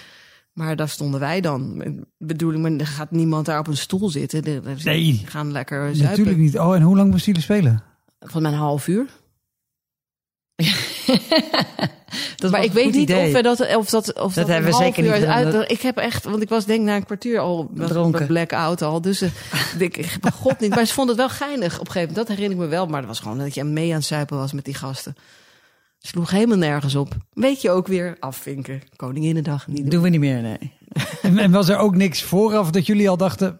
Maar 0.53 0.77
daar 0.77 0.89
stonden 0.89 1.21
wij 1.21 1.41
dan. 1.41 1.85
Bedoeling, 2.19 2.63
maar 2.63 2.73
er 2.73 2.87
gaat 2.87 3.11
niemand 3.11 3.47
daar 3.47 3.59
op 3.59 3.67
een 3.67 3.77
stoel 3.77 4.09
zitten. 4.09 4.43
We 4.43 4.75
Nee. 4.85 5.23
gaan 5.25 5.53
lekker 5.53 5.81
zuipen. 5.81 6.05
Natuurlijk 6.09 6.37
niet. 6.39 6.59
Oh, 6.59 6.75
en 6.75 6.83
hoe 6.83 6.97
lang 6.97 7.11
moesten 7.11 7.27
jullie 7.33 7.43
spelen? 7.49 7.83
Van 8.21 8.43
mijn 8.43 8.55
half 8.55 8.87
uur. 8.89 9.07
dat 12.37 12.51
maar 12.51 12.65
ik 12.65 12.73
weet 12.73 12.85
niet 12.85 12.95
idee. 12.95 13.27
of 13.27 13.33
we 13.33 13.43
dat, 13.43 13.77
of 13.77 13.91
dat, 13.91 14.15
of 14.21 14.35
dat, 14.35 14.47
hebben 14.49 14.57
een 14.57 14.63
we 14.65 14.71
half 14.71 14.95
zeker 14.95 15.05
uur 15.05 15.19
niet 15.19 15.29
uit. 15.29 15.53
Dat- 15.53 15.71
Ik 15.71 15.81
heb 15.81 15.97
echt, 15.97 16.25
want 16.25 16.43
ik 16.43 16.49
was 16.49 16.65
denk 16.65 16.85
na 16.85 16.97
een 16.97 17.05
kwartier 17.05 17.39
al 17.39 17.71
Dronken. 17.75 18.27
blackout 18.27 18.83
al. 18.83 19.01
Dus 19.01 19.21
eh, 19.21 19.31
ik, 19.79 20.19
god 20.35 20.61
niet. 20.61 20.75
Maar 20.75 20.87
ze 20.87 20.95
vonden 20.95 21.17
het 21.19 21.27
wel 21.27 21.37
geinig 21.49 21.75
op 21.81 21.87
een 21.87 21.93
gegeven 21.93 22.09
moment. 22.09 22.17
Dat 22.29 22.37
herinner 22.37 22.59
ik 22.59 22.65
me 22.65 22.71
wel. 22.71 22.87
Maar 22.87 23.01
dat 23.01 23.09
was 23.11 23.21
gewoon 23.21 23.39
dat 23.39 23.55
je 23.55 23.65
mee 23.65 23.89
aan 23.91 23.97
het 23.97 24.05
zuipen 24.05 24.37
was 24.37 24.53
met 24.53 24.65
die 24.65 24.75
gasten. 24.75 25.17
Sloeg 26.05 26.31
helemaal 26.31 26.57
nergens 26.57 26.95
op. 26.95 27.17
Weet 27.33 27.61
je 27.63 27.71
ook 27.71 27.87
weer 27.87 28.17
afvinken. 28.21 28.81
Koninginnedag 28.97 29.67
niet 29.67 29.77
doen. 29.77 29.89
doen 29.89 30.03
we 30.03 30.09
niet 30.09 30.21
meer, 30.21 30.43
nee. 30.43 30.73
En, 31.41 31.51
was 31.51 31.69
er 31.69 31.77
ook 31.77 31.97
niks 31.97 32.23
vooraf 32.23 32.71
dat 32.71 32.87
jullie 32.87 33.09
al 33.09 33.17
dachten... 33.17 33.59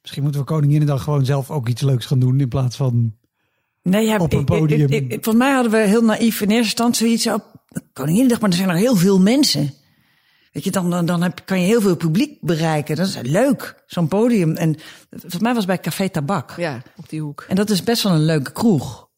Misschien 0.00 0.22
moeten 0.22 0.40
we 0.40 0.46
Koninginnedag 0.46 1.02
gewoon 1.02 1.24
zelf 1.24 1.50
ook 1.50 1.68
iets 1.68 1.82
leuks 1.82 2.06
gaan 2.06 2.18
doen... 2.18 2.40
in 2.40 2.48
plaats 2.48 2.76
van... 2.76 3.14
Nee, 3.82 4.06
ja, 4.06 4.16
Op 4.18 4.32
een 4.32 4.40
ik- 4.40 4.44
podium. 4.46 4.80
Ik, 4.80 4.90
ik, 4.90 5.02
ik- 5.12 5.24
volgens 5.24 5.44
mij 5.44 5.52
hadden 5.54 5.72
we 5.72 5.78
heel 5.78 6.02
naïef 6.02 6.40
in 6.40 6.48
eerste 6.48 6.62
instantie 6.62 7.06
zoiets 7.18 7.26
op. 7.26 7.64
Koninginnedag, 7.92 8.40
maar 8.40 8.50
er 8.50 8.56
zijn 8.56 8.68
er 8.68 8.74
heel 8.76 8.96
veel 8.96 9.20
mensen. 9.20 9.70
Weet 10.52 10.64
je, 10.64 10.70
dan, 10.70 10.90
dan, 10.90 11.06
dan 11.06 11.22
heb, 11.22 11.40
kan 11.44 11.60
je 11.60 11.66
heel 11.66 11.80
veel 11.80 11.96
publiek 11.96 12.40
bereiken. 12.40 12.96
Dat 12.96 13.06
is 13.06 13.18
leuk, 13.22 13.82
zo'n 13.86 14.08
podium. 14.08 14.54
En 14.56 14.76
volgens 15.10 15.42
mij 15.42 15.54
was 15.54 15.64
het 15.64 15.66
bij 15.66 15.80
Café 15.80 16.08
Tabak. 16.08 16.54
Ja, 16.56 16.82
op 16.96 17.08
die 17.08 17.20
hoek. 17.20 17.44
En 17.48 17.56
dat 17.56 17.70
is 17.70 17.82
best 17.82 18.02
wel 18.02 18.12
een 18.12 18.24
leuke 18.24 18.52
kroeg. 18.52 19.08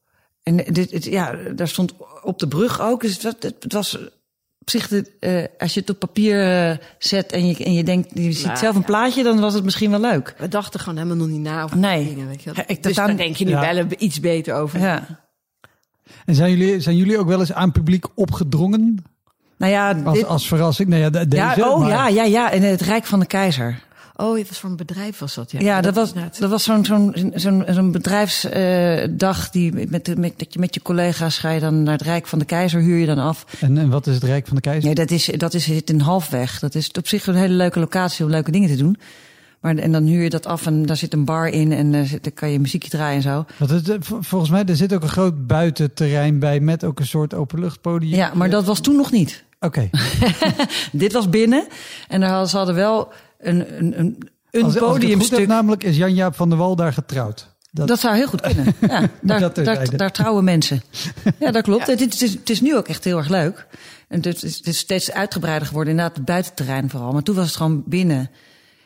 En 0.44 0.56
dit, 0.56 0.90
het- 0.90 1.04
ja, 1.04 1.34
daar 1.54 1.68
stond 1.68 1.94
op 2.22 2.38
de 2.38 2.48
brug 2.48 2.80
ook. 2.80 3.00
Dus 3.00 3.12
het, 3.12 3.22
was- 3.22 3.34
het, 3.40 3.56
het 3.62 3.72
was 3.72 3.98
op 4.60 4.70
zich, 4.70 4.88
de, 4.88 5.10
eh, 5.20 5.44
als 5.58 5.74
je 5.74 5.80
het 5.80 5.90
op 5.90 5.98
papier 5.98 6.68
eh, 6.70 6.76
zet 6.98 7.32
en 7.32 7.46
je, 7.46 7.64
en 7.64 7.72
je 7.72 7.84
denkt, 7.84 8.10
je 8.14 8.32
ziet 8.32 8.46
Nou, 8.46 8.58
zelf 8.58 8.74
een 8.74 8.80
ja. 8.80 8.86
plaatje, 8.86 9.22
dan 9.22 9.40
was 9.40 9.54
het 9.54 9.64
misschien 9.64 9.90
wel 9.90 10.00
leuk. 10.00 10.34
We 10.38 10.48
dachten 10.48 10.80
gewoon 10.80 10.96
helemaal 10.96 11.16
nog 11.16 11.28
niet 11.28 11.40
na 11.40 11.62
over 11.62 11.76
Nee. 11.76 12.04
die 12.04 12.14
dingen. 12.14 12.28
Weet 12.28 12.42
je 12.42 12.44
wel. 12.52 12.54
Ja, 12.66 12.74
ik 12.74 12.82
dus 12.82 12.98
aan- 12.98 13.16
denk 13.16 13.36
je 13.36 13.44
nu 13.44 13.50
Ja. 13.50 13.60
wel 13.60 13.76
een- 13.76 14.04
iets 14.04 14.20
beter 14.20 14.54
over. 14.54 14.80
Ja. 14.80 15.22
En 16.24 16.34
zijn 16.34 16.50
jullie, 16.56 16.80
zijn 16.80 16.96
jullie 16.96 17.18
ook 17.18 17.26
wel 17.26 17.40
eens 17.40 17.52
aan 17.52 17.72
publiek 17.72 18.04
opgedrongen? 18.14 19.04
Nou 19.58 19.72
ja, 19.72 20.00
Als, 20.04 20.14
dit, 20.18 20.26
als 20.26 20.46
verrassing? 20.48 20.88
Nee, 20.88 21.00
ja, 21.00 21.10
de- 21.10 21.28
deze, 21.28 21.42
ja, 21.60 21.70
oh 21.70 21.78
maar- 21.80 21.88
ja, 21.88 22.08
ja, 22.08 22.22
ja. 22.24 22.50
En 22.50 22.62
het 22.62 22.80
Rijk 22.80 23.04
van 23.04 23.20
de 23.20 23.26
Keizer. 23.26 23.82
Oh, 24.16 24.38
het 24.38 24.48
was 24.48 24.58
voor 24.58 24.70
een 24.70 24.76
bedrijf 24.76 25.18
was 25.18 25.34
dat, 25.34 25.50
ja. 25.50 25.60
Ja, 25.60 25.80
dat 25.80 25.94
was, 25.94 26.12
dat 26.38 26.50
was 26.50 26.64
zo'n 26.64 26.84
zo'n 26.84 27.32
zo'n 27.34 27.64
zo'n 27.68 27.92
bedrijfsdag 27.92 29.50
die 29.50 29.72
met, 29.72 30.18
met, 30.18 30.32
dat 30.38 30.52
je 30.52 30.58
met 30.58 30.74
je 30.74 30.82
collega's 30.82 31.38
ga 31.38 31.50
je 31.50 31.60
dan 31.60 31.82
naar 31.82 31.92
het 31.92 32.02
Rijk 32.02 32.26
van 32.26 32.38
de 32.38 32.44
Keizer, 32.44 32.80
huur 32.80 32.96
je 32.98 33.06
dan 33.06 33.18
af. 33.18 33.44
En, 33.60 33.78
en 33.78 33.88
wat 33.90 34.06
is 34.06 34.14
het 34.14 34.24
Rijk 34.24 34.46
van 34.46 34.54
de 34.56 34.60
Keizer? 34.62 34.84
Nee, 34.84 34.94
dat 34.94 35.10
is, 35.10 35.24
dat 35.36 35.54
is 35.54 35.64
zit 35.64 35.90
in 35.90 36.00
halfweg. 36.00 36.58
Dat 36.58 36.74
is 36.74 36.90
op 36.90 37.08
zich 37.08 37.26
een 37.26 37.34
hele 37.34 37.54
leuke 37.54 37.80
locatie 37.80 38.24
om 38.24 38.30
leuke 38.30 38.50
dingen 38.50 38.68
te 38.68 38.76
doen. 38.76 38.96
Maar, 39.60 39.76
en 39.76 39.92
dan 39.92 40.04
huur 40.04 40.22
je 40.22 40.30
dat 40.30 40.46
af 40.46 40.66
en 40.66 40.86
daar 40.86 40.96
zit 40.96 41.12
een 41.12 41.24
bar 41.24 41.48
in 41.48 41.72
en 41.72 41.92
daar, 41.92 42.04
zit, 42.06 42.24
dan 42.24 42.32
kan 42.32 42.50
je 42.50 42.60
muziekje 42.60 42.90
draaien 42.90 43.16
en 43.16 43.22
zo. 43.22 43.44
Het, 43.66 43.88
eh, 43.88 43.96
vol- 44.00 44.18
volgens 44.22 44.50
mij, 44.50 44.64
er 44.64 44.76
zit 44.76 44.94
ook 44.94 45.02
een 45.02 45.08
groot 45.08 45.46
buitenterrein 45.46 46.38
bij 46.38 46.60
met 46.60 46.84
ook 46.84 46.98
een 47.00 47.06
soort 47.06 47.34
openluchtpodium. 47.34 48.14
Ja, 48.16 48.30
maar 48.34 48.50
dat 48.50 48.64
was 48.64 48.80
toen 48.80 48.96
nog 48.96 49.10
niet. 49.10 49.44
Oké. 49.60 49.90
Dit 50.92 51.12
was 51.12 51.28
binnen 51.28 51.66
en 52.08 52.20
daar 52.20 52.30
hadden, 52.30 52.48
ze 52.48 52.56
hadden 52.56 52.74
wel 52.74 53.12
een, 53.48 53.78
een, 53.78 53.98
een, 53.98 54.28
een 54.50 54.64
Als, 54.64 54.74
als 54.74 54.74
ik 54.74 54.80
het 54.80 54.82
goed 54.82 54.92
heb, 54.92 55.00
podiumstuk. 55.00 55.46
namelijk 55.46 55.84
is 55.84 55.96
Jan-Jaap 55.96 56.34
van 56.36 56.48
der 56.48 56.58
Wal 56.58 56.76
daar 56.76 56.92
getrouwd. 56.92 57.52
Dat, 57.70 57.88
Dat 57.88 58.00
zou 58.00 58.16
heel 58.16 58.26
goed 58.26 58.40
kunnen. 58.40 58.64
Ja, 58.80 59.08
daar, 59.20 59.54
daar, 59.64 59.96
daar 59.96 60.12
trouwen 60.12 60.44
mensen. 60.44 60.82
Ja, 61.38 61.50
dat 61.50 61.62
klopt. 61.62 61.86
Het, 61.86 62.22
is, 62.22 62.32
het 62.32 62.50
is 62.50 62.60
nu 62.60 62.76
ook 62.76 62.88
echt 62.88 63.04
heel 63.04 63.16
erg 63.18 63.28
leuk. 63.28 63.66
En 64.08 64.22
het 64.22 64.42
is, 64.42 64.56
het 64.56 64.66
is 64.66 64.78
steeds 64.78 65.12
uitgebreider 65.12 65.66
geworden. 65.68 65.90
Inderdaad, 65.92 66.16
het 66.16 66.24
buitenterrein 66.26 66.90
vooral. 66.90 67.12
Maar 67.12 67.22
toen 67.22 67.34
was 67.34 67.46
het 67.46 67.56
gewoon 67.56 67.82
binnen. 67.86 68.30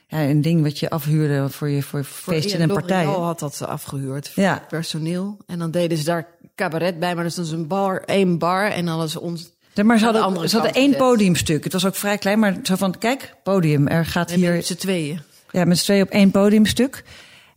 Ja, 0.06 0.22
een 0.22 0.40
ding 0.42 0.62
wat 0.62 0.78
je 0.78 0.90
afhuurde 0.90 1.48
voor 1.48 1.68
je 1.68 1.82
voor 1.82 2.04
Voor- 2.04 2.32
feesten 2.32 2.56
ja, 2.58 2.64
en 2.64 2.68
L'Oréal 2.68 2.86
partijen. 2.86 3.22
had 3.22 3.38
dat 3.38 3.66
afgehuurd 3.66 4.28
voor 4.28 4.42
Ja. 4.42 4.64
personeel. 4.68 5.36
En 5.46 5.58
dan 5.58 5.70
deden 5.70 5.98
ze 5.98 6.04
daar 6.04 6.26
cabaret 6.54 6.98
bij, 6.98 7.14
maar 7.14 7.22
dat 7.22 7.32
is 7.32 7.38
dus 7.38 7.50
een 7.50 7.66
bar, 7.66 8.02
één 8.04 8.38
bar. 8.38 8.70
En 8.70 9.08
ze 9.08 9.20
ons... 9.20 9.50
Maar 9.86 9.98
ze 9.98 10.04
hadden, 10.04 10.22
andere 10.22 10.48
ze 10.48 10.56
hadden 10.56 10.74
één 10.74 10.96
podiumstuk. 10.96 11.64
Het 11.64 11.72
was 11.72 11.86
ook 11.86 11.94
vrij 11.94 12.18
klein, 12.18 12.38
maar 12.38 12.56
zo 12.62 12.76
van, 12.76 12.98
kijk, 12.98 13.34
podium. 13.42 13.86
Er 13.86 14.06
gaat 14.06 14.30
En 14.30 14.40
met 14.40 14.50
hier 14.50 14.62
z'n 14.62 14.74
tweeën. 14.74 15.20
ja, 15.50 15.64
met 15.64 15.78
z'n 15.78 15.84
tweeën 15.84 16.02
op 16.02 16.08
één 16.08 16.30
podiumstuk. 16.30 17.04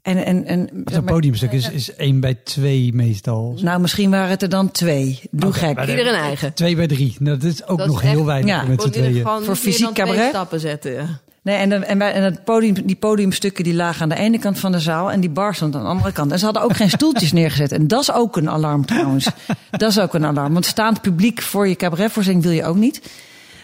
En, 0.02 0.26
en, 0.26 0.46
en, 0.46 0.84
Zo'n 0.86 1.04
podiumstuk 1.04 1.52
is, 1.52 1.70
is 1.70 1.96
één 1.96 2.20
bij 2.20 2.34
twee 2.44 2.94
meestal. 2.94 3.58
Nou, 3.62 3.82
misschien 3.82 4.10
waren 4.10 4.30
het 4.30 4.42
er 4.42 4.50
dan 4.50 4.72
twee. 4.72 5.20
Doe 5.32 5.54
gek. 5.54 5.80
Ieder 5.80 6.08
een 6.08 6.14
eigen. 6.14 6.54
Twee 6.54 6.76
bij 6.76 6.88
drie. 6.88 7.16
Nou, 7.20 7.38
dat 7.38 7.52
is 7.52 7.68
ook 7.68 7.78
Dat 7.78 7.88
is 7.88 7.94
nog 7.94 8.02
heel 8.02 8.26
weinig 8.26 8.56
ja, 8.56 8.64
met 8.64 8.82
z'n 8.82 8.90
tweeën. 8.90 9.16
gewoon 9.16 9.44
Voor 9.44 9.56
fysiek 9.56 9.94
cabaret? 9.94 10.30
stappen 10.30 10.60
zetten. 10.60 10.92
ja. 10.92 11.20
Nee, 11.44 11.56
en, 11.56 11.70
de, 11.70 11.76
en, 11.76 11.98
bij, 11.98 12.14
en 12.14 12.24
het 12.24 12.44
podium, 12.44 12.74
die 12.74 12.96
podiumstukken 12.96 13.64
die 13.64 13.74
lagen 13.74 14.02
aan 14.02 14.10
de 14.10 14.16
ene 14.16 14.40
kant 14.40 14.60
van 14.60 14.72
de 14.72 14.80
zaal 14.80 15.12
en 15.12 15.20
die 15.20 15.30
bar 15.30 15.56
stond 15.56 15.76
aan 15.76 15.82
de 15.82 15.88
andere 15.88 16.12
kant. 16.12 16.32
En 16.32 16.40
ze 16.40 16.46
hadden 16.46 16.64
ook 16.64 16.76
geen 16.76 16.90
stoeltjes 16.90 17.32
neergezet. 17.32 17.72
En 17.72 17.88
dat 17.88 18.02
is 18.02 18.12
ook 18.12 18.38
een 18.38 18.50
alarm 18.50 18.86
trouwens. 18.86 19.30
Dat 19.72 19.90
is 19.90 20.00
ook 20.00 20.14
een 20.14 20.26
alarm. 20.26 20.54
Want 20.54 20.66
staand 20.66 21.02
publiek 21.02 21.42
voor 21.42 21.68
je 21.68 21.76
cabaretvoorstelling 21.76 22.44
wil 22.44 22.52
je 22.52 22.66
ook 22.66 22.76
niet. 22.76 23.02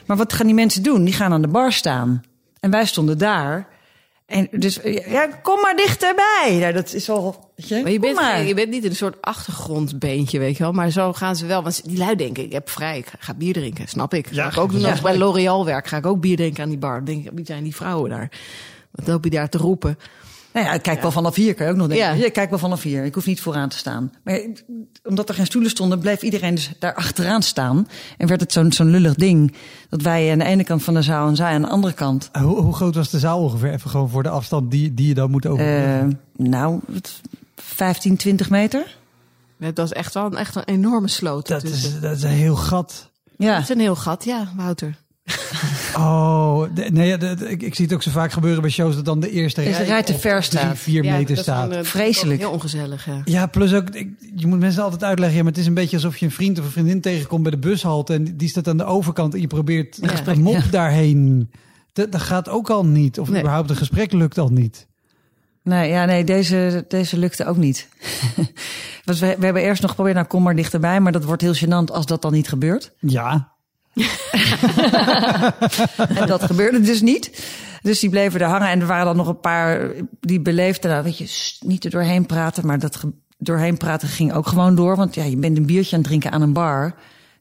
Maar 0.06 0.18
wat 0.18 0.34
gaan 0.34 0.46
die 0.46 0.56
mensen 0.56 0.84
doen? 0.84 1.04
Die 1.04 1.14
gaan 1.14 1.34
aan 1.34 1.42
de 1.42 1.48
bar 1.48 1.72
staan. 1.72 2.24
En 2.60 2.72
wij 2.72 2.86
stonden 2.86 3.18
daar. 3.18 3.68
En 4.28 4.48
dus, 4.52 4.80
ja, 4.84 5.28
kom 5.28 5.62
maar 5.62 5.76
dichterbij. 5.76 6.58
Nou, 6.60 6.74
dat 6.74 6.94
is 6.94 7.10
al, 7.10 7.52
weet 7.56 7.68
je, 7.68 7.82
Maar 7.82 7.92
je 7.92 8.00
kom 8.00 8.08
bent, 8.08 8.16
maar. 8.16 8.44
je 8.44 8.54
bent 8.54 8.70
niet 8.70 8.84
in 8.84 8.90
een 8.90 8.96
soort 8.96 9.22
achtergrondbeentje, 9.22 10.40
weet 10.40 10.58
je 10.58 10.64
wel. 10.64 10.72
Maar 10.72 10.90
zo 10.90 11.14
gaan 11.14 11.36
ze 11.36 11.46
wel. 11.46 11.64
Want 11.64 11.88
die 11.88 11.98
lui 11.98 12.16
denken, 12.16 12.44
ik 12.44 12.52
heb 12.52 12.70
vrij, 12.70 12.98
ik 12.98 13.12
ga 13.20 13.34
bier 13.34 13.54
drinken. 13.54 13.88
Snap 13.88 14.14
ik. 14.14 14.34
Ja, 14.34 14.44
ga 14.44 14.50
ik 14.50 14.58
ook 14.58 14.72
doen 14.72 14.82
ja. 14.82 14.88
als 14.90 14.98
ik 14.98 15.04
bij 15.04 15.18
L'Oréal 15.18 15.66
werk. 15.66 15.88
Ga 15.88 15.98
ik 15.98 16.06
ook 16.06 16.22
bier 16.22 16.36
drinken 16.36 16.64
aan 16.64 16.70
die 16.70 16.78
bar. 16.78 16.96
Dan 16.96 17.06
denk 17.06 17.26
ik, 17.26 17.32
wie 17.34 17.46
zijn 17.46 17.64
die 17.64 17.76
vrouwen 17.76 18.10
daar? 18.10 18.32
Wat 18.92 19.08
loop 19.08 19.24
je 19.24 19.30
daar 19.30 19.50
te 19.50 19.58
roepen? 19.58 19.98
Nou 20.58 20.70
ja, 20.70 20.76
ik 20.76 20.82
kijk 20.82 21.02
wel 21.02 21.12
vanaf 21.12 21.36
hier, 21.36 21.54
kan 21.54 21.66
je 21.66 21.72
ook 21.72 21.78
nog 21.78 21.88
denken. 21.88 22.08
Ja. 22.08 22.14
Ja. 22.14 22.26
Ik 22.26 22.34
kijk 22.34 22.50
wel 22.50 22.60
vanaf 22.60 22.82
hier. 22.82 23.04
Ik 23.04 23.14
hoef 23.14 23.26
niet 23.26 23.42
vooraan 23.42 23.70
te 23.70 23.78
staan. 23.78 24.14
Maar 24.24 24.42
omdat 25.04 25.30
er 25.30 25.36
geen 25.36 25.46
stoelen 25.46 25.72
stonden, 25.72 26.00
bleef 26.00 26.22
iedereen 26.22 26.56
dus 26.56 26.72
daar 26.80 26.94
achteraan 26.94 27.42
staan. 27.42 27.88
En 28.18 28.28
werd 28.28 28.42
het 28.42 28.52
zo'n 28.54 28.72
zo'n 28.72 28.90
lullig 28.90 29.16
ding. 29.16 29.54
Dat 29.90 30.02
wij 30.02 30.32
aan 30.32 30.38
de 30.38 30.46
ene 30.46 30.64
kant 30.64 30.84
van 30.84 30.94
de 30.94 31.02
zaal 31.02 31.28
en 31.28 31.36
zij 31.36 31.52
aan 31.52 31.62
de 31.62 31.68
andere 31.68 31.94
kant. 31.94 32.30
Hoe, 32.32 32.62
hoe 32.62 32.74
groot 32.74 32.96
was 32.96 33.10
de 33.10 33.20
zaal 33.20 33.42
ongeveer? 33.42 33.72
Even 33.74 33.90
gewoon 33.90 34.10
voor 34.10 34.24
de 34.24 34.30
afstand 34.30 34.72
die, 34.72 34.94
die 34.94 35.08
je 35.08 35.14
dan 35.14 35.32
moet 35.32 35.46
over. 35.46 35.96
Eh, 35.96 36.06
nou, 36.36 36.80
wat, 36.88 37.22
15, 37.56 38.18
20 38.18 38.50
meter? 38.50 38.98
Het 39.60 39.78
was 39.78 39.94
echt 39.94 40.14
wel 40.14 40.26
een, 40.26 40.36
echt 40.36 40.56
een 40.56 40.66
enorme 40.66 41.08
sloot. 41.08 41.48
dat, 41.48 41.64
is, 41.64 42.00
dat 42.00 42.16
is 42.16 42.24
een 42.24 42.30
heel 42.30 42.56
gat. 42.56 43.10
Ja. 43.38 43.54
Het 43.54 43.64
is 43.64 43.70
een 43.70 43.80
heel 43.80 43.96
gat, 43.96 44.24
ja, 44.24 44.52
Wouter. 44.56 44.96
Oh, 45.98 46.64
de- 46.74 46.90
nee, 46.92 47.08
ja, 47.08 47.18
de- 47.18 47.34
de- 47.36 47.50
ik, 47.50 47.62
ik 47.62 47.76
zie 47.76 47.86
het 47.86 47.94
ook 47.94 48.02
zo 48.04 48.12
vaak 48.12 48.32
gebeuren 48.32 48.62
bij 48.62 48.70
shows 48.72 48.96
dat 48.96 49.06
dan 49.06 49.20
de 49.20 49.30
eerste 49.32 49.62
de 49.64 49.70
rij 49.70 49.86
rij 49.86 50.04
te 50.04 50.14
ver 50.14 50.32
drie, 50.32 50.42
staat. 50.44 50.78
vier 50.78 51.04
Ja, 51.04 51.16
meter 51.18 51.38
staat. 51.38 51.72
eh, 51.72 51.84
Vreselijk. 51.84 52.40
Heel 52.40 52.52
ongezellig, 52.52 53.06
ja. 53.06 53.22
Ja, 53.26 53.46
plus 53.48 53.74
ook, 53.74 53.90
ik- 53.90 54.10
je 54.36 54.48
moet 54.48 54.60
mensen 54.60 54.84
altijd 54.84 55.04
uitleggen, 55.04 55.38
ja, 55.38 55.44
maar 55.44 55.52
het 55.52 55.62
is 55.62 55.68
een 55.68 55.74
beetje 55.74 55.96
alsof 55.96 56.18
je 56.18 56.26
een 56.26 56.32
vriend 56.32 56.60
of 56.60 56.66
een 56.66 56.72
vriendin 56.72 57.02
tegenkomt 57.02 57.42
bij 57.44 57.52
de 57.52 57.58
bushalte 57.58 58.14
en 58.14 58.38
die 58.38 58.50
staat 58.50 58.68
aan 58.68 58.78
de 58.78 58.84
overkant 58.86 59.34
en 59.34 59.42
je 59.42 59.48
probeert 59.48 59.98
Ja. 60.02 60.10
een 60.26 60.42
mop 60.42 60.54
Ja. 60.54 60.62
daarheen. 60.72 61.52
Dat, 61.94 62.12
dat 62.12 62.22
gaat 62.22 62.50
ook 62.50 62.70
al 62.70 62.86
niet. 62.86 63.20
Of 63.20 63.30
Nee. 63.30 63.40
überhaupt 63.40 63.70
een 63.70 63.76
gesprek 63.76 64.12
lukt 64.12 64.38
al 64.38 64.50
niet. 64.50 64.88
Nee, 65.64 65.90
ja, 65.90 66.06
nee 66.06 66.24
deze, 66.24 66.86
deze 66.88 67.18
lukte 67.18 67.46
ook 67.46 67.58
niet. 67.58 67.88
Want 69.06 69.20
we, 69.20 69.36
we 69.40 69.46
hebben 69.46 69.62
eerst 69.64 69.82
nog 69.82 69.90
geprobeerd, 69.90 70.16
nou 70.16 70.28
kom 70.28 70.44
maar 70.44 70.56
dichterbij. 70.56 71.00
Maar 71.00 71.12
dat 71.12 71.24
wordt 71.24 71.42
heel 71.42 71.56
gênant 71.56 71.92
als 71.94 72.06
dat 72.06 72.22
dan 72.22 72.34
niet 72.34 72.48
gebeurt. 72.50 72.92
Ja, 73.00 73.52
En 76.08 76.28
dat 76.28 76.44
gebeurde 76.44 76.80
dus 76.82 77.02
niet. 77.02 77.46
Dus 77.82 78.00
die 78.00 78.10
bleven 78.10 78.40
er 78.40 78.48
hangen. 78.48 78.68
En 78.70 78.80
er 78.82 78.88
waren 78.88 79.06
dan 79.06 79.16
nog 79.16 79.28
een 79.28 79.40
paar 79.40 79.92
die 80.20 80.40
beleefden, 80.42 80.92
nou 80.92 81.04
weet 81.04 81.18
je, 81.18 81.58
niet 81.66 81.86
er 81.86 81.92
doorheen 81.92 82.26
praten. 82.26 82.66
Maar 82.66 82.80
dat 82.80 83.04
doorheen 83.38 83.78
praten 83.78 84.08
ging 84.08 84.34
ook 84.34 84.48
gewoon 84.48 84.76
door. 84.76 84.96
Want 84.96 85.16
ja, 85.16 85.24
je 85.24 85.38
bent 85.38 85.58
een 85.58 85.66
biertje 85.66 85.92
aan 85.96 86.00
het 86.02 86.08
drinken 86.08 86.32
aan 86.32 86.42
een 86.42 86.54
bar. 86.54 86.94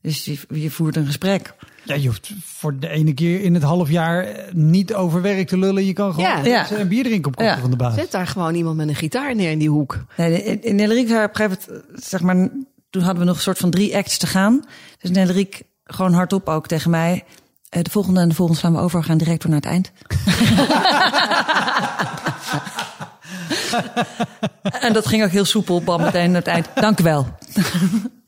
Dus 0.02 0.24
je, 0.24 0.38
je 0.48 0.70
voert 0.70 0.96
een 0.96 1.06
gesprek. 1.06 1.54
ja, 1.84 1.94
je 1.94 2.06
hoeft 2.06 2.30
voor 2.44 2.78
de 2.78 2.88
ene 2.88 3.14
keer 3.14 3.40
in 3.40 3.54
het 3.54 3.62
half 3.62 3.90
jaar 3.90 4.24
eh, 4.24 4.52
niet 4.54 4.94
over 4.94 5.22
werk 5.22 5.48
te 5.48 5.58
lullen. 5.58 5.84
Je 5.86 5.92
kan 5.92 6.14
gewoon 6.14 6.28
Ja. 6.30 6.44
Ja. 6.44 6.70
een 6.70 6.88
bier 6.88 7.04
drinken 7.04 7.32
op 7.32 7.40
Ja. 7.40 7.58
van 7.58 7.70
de 7.70 7.76
baas. 7.76 7.94
Zet 7.94 8.10
daar 8.10 8.26
gewoon 8.26 8.54
iemand 8.54 8.76
met 8.76 8.88
een 8.88 8.94
gitaar 8.94 9.34
neer 9.34 9.50
in 9.50 9.58
die 9.58 9.70
hoek. 9.70 10.04
Nee, 10.16 10.42
in- 10.42 10.54
op 10.54 10.64
een 10.64 11.08
gegeven 11.34 11.58
moment, 11.68 11.68
zeg 12.04 12.20
maar, 12.20 12.48
toen 12.90 13.02
hadden 13.02 13.20
we 13.20 13.24
nog 13.28 13.36
een 13.36 13.42
soort 13.42 13.58
van 13.58 13.70
drie 13.70 13.96
acts 13.96 14.18
te 14.18 14.26
gaan. 14.26 14.64
Dus 14.98 15.10
Neleriek 15.10 15.62
gewoon 15.86 16.12
hardop 16.12 16.48
ook 16.48 16.66
tegen 16.66 16.90
mij. 16.90 17.24
eh, 17.68 17.82
de 17.82 17.90
volgende 17.90 18.20
en 18.20 18.28
de 18.28 18.34
volgende 18.34 18.60
slaan 18.60 18.72
we 18.74 18.80
over, 18.80 19.00
we 19.00 19.06
gaan 19.06 19.18
direct 19.18 19.42
door 19.42 19.50
naar 19.50 19.60
het 19.60 19.70
eind. 19.70 19.90
en 24.86 24.92
dat 24.92 25.06
ging 25.06 25.24
ook 25.24 25.30
heel 25.30 25.44
soepel, 25.44 25.82
bam, 25.82 26.00
meteen 26.02 26.30
naar 26.30 26.40
het 26.40 26.50
eind. 26.50 26.68
Dank 26.74 27.00
u 27.00 27.02
wel. 27.02 27.26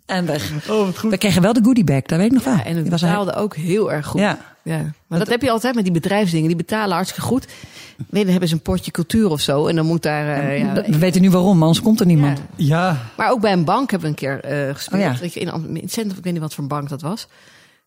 En 0.09 0.27
weg. 0.27 0.51
Oh, 0.71 0.85
wat 0.85 0.99
goed. 0.99 1.11
We 1.11 1.19
kregen 1.19 1.43
wel 1.43 1.53
de 1.53 1.61
goodie 1.65 1.85
bag, 1.85 2.03
dat 2.03 2.19
weet 2.19 2.27
ik 2.27 2.33
nog 2.33 2.45
wel. 2.45 2.55
Ja, 2.55 2.65
en 2.65 2.73
het 2.75 2.83
Die 2.83 2.91
was 2.91 3.03
een- 3.03 3.09
betaalde 3.09 3.35
ook 3.35 3.57
heel 3.57 3.93
erg 3.93 4.07
goed. 4.07 4.21
Ja. 4.21 4.39
Ja. 4.63 4.93
Maar 5.07 5.19
dat, 5.19 5.29
heb 5.29 5.43
je 5.43 5.51
altijd 5.51 5.75
met 5.75 5.85
die 5.85 5.93
bedrijfsdingen. 5.93 6.47
Die 6.49 6.57
betalen 6.57 6.95
hartstikke 6.95 7.27
goed. 7.27 7.47
Dan 8.11 8.27
hebben 8.27 8.49
ze 8.49 8.55
een 8.55 8.61
potje 8.61 8.91
cultuur 8.91 9.31
of 9.31 9.41
zo. 9.41 9.67
En 9.67 9.77
dan 9.77 9.87
moet 9.87 10.03
daar... 10.03 10.43
eh, 10.43 10.59
ja, 10.59 10.73
We 10.75 10.99
weten 10.99 11.21
nu 11.21 11.31
waarom, 11.31 11.63
anders 11.63 11.83
komt 11.83 12.01
er 12.01 12.07
niemand. 12.07 12.39
Ja. 12.57 12.79
Ja, 12.89 13.01
Maar 13.17 13.31
ook 13.31 13.41
bij 13.41 13.53
een 13.53 13.65
bank 13.65 13.91
hebben 13.91 14.15
we 14.15 14.23
een 14.27 14.41
keer 14.41 14.45
eh 14.69 14.75
gespeeld. 14.75 15.03
Oh 15.03 15.13
ja. 15.13 15.21
Weet 15.21 15.35
je, 15.35 15.41
in, 15.41 15.49
in 15.69 15.75
het 15.83 15.93
centrum, 15.93 16.19
ik 16.19 16.25
weet 16.25 16.33
niet 16.33 16.43
wat 16.43 16.55
voor 16.55 16.63
een 16.63 16.69
bank 16.69 16.89
dat 16.89 17.01
was. 17.03 17.27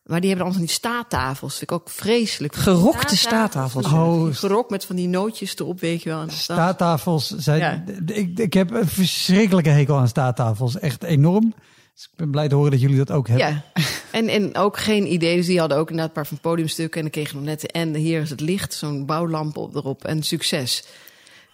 Maar 0.06 0.20
die 0.20 0.30
hebben 0.30 0.46
dan 0.48 0.56
van 0.56 0.66
die 0.66 0.74
staattafels. 0.76 1.58
Vind 1.58 1.72
ik 1.72 1.78
ook 1.78 1.90
vreselijk. 1.90 2.56
Gerokte 2.56 3.18
staattafels. 3.18 3.86
Oh, 3.86 4.28
Gerokt 4.36 4.70
met 4.70 4.86
van 4.86 4.96
die 4.96 5.08
nootjes 5.08 5.56
erop, 5.58 5.80
weet 5.80 6.04
je 6.04 6.10
wel. 6.10 6.24
Staattafels 6.28 7.28
zijn. 7.38 7.60
Ja. 7.60 7.84
Ik, 8.16 8.40
ik 8.40 8.54
heb 8.54 8.72
een 8.72 8.88
verschrikkelijke 8.88 9.70
hekel 9.70 9.98
aan 9.98 10.08
staattafels. 10.08 10.80
Echt 10.80 11.04
enorm. 11.04 11.54
Dus 11.94 12.04
ik 12.12 12.18
ben 12.18 12.32
blij 12.32 12.48
te 12.48 12.56
horen 12.56 12.72
dat 12.72 12.82
jullie 12.82 12.98
dat 12.98 13.12
ook 13.12 13.28
hebben. 13.28 13.48
Ja, 13.48 13.64
en, 14.20 14.28
en 14.28 14.56
ook 14.56 14.78
geen 14.78 15.14
idee. 15.14 15.36
Dus 15.36 15.46
die 15.46 15.60
hadden 15.60 15.78
ook 15.78 15.90
inderdaad 15.90 16.08
een 16.16 16.22
paar 16.22 16.28
van 16.28 16.40
podiumstukken. 16.40 16.96
En 16.98 17.02
dan 17.02 17.12
kregen 17.12 17.32
we 17.34 17.40
nog 17.40 17.50
net... 17.50 17.72
En 17.72 17.96
hier 17.96 18.22
is 18.22 18.30
het 18.30 18.40
licht, 18.40 18.74
zo'n 18.74 19.06
bouwlamp 19.06 19.58
op, 19.58 19.76
erop. 19.76 20.06
En 20.06 20.24
succes. 20.24 20.84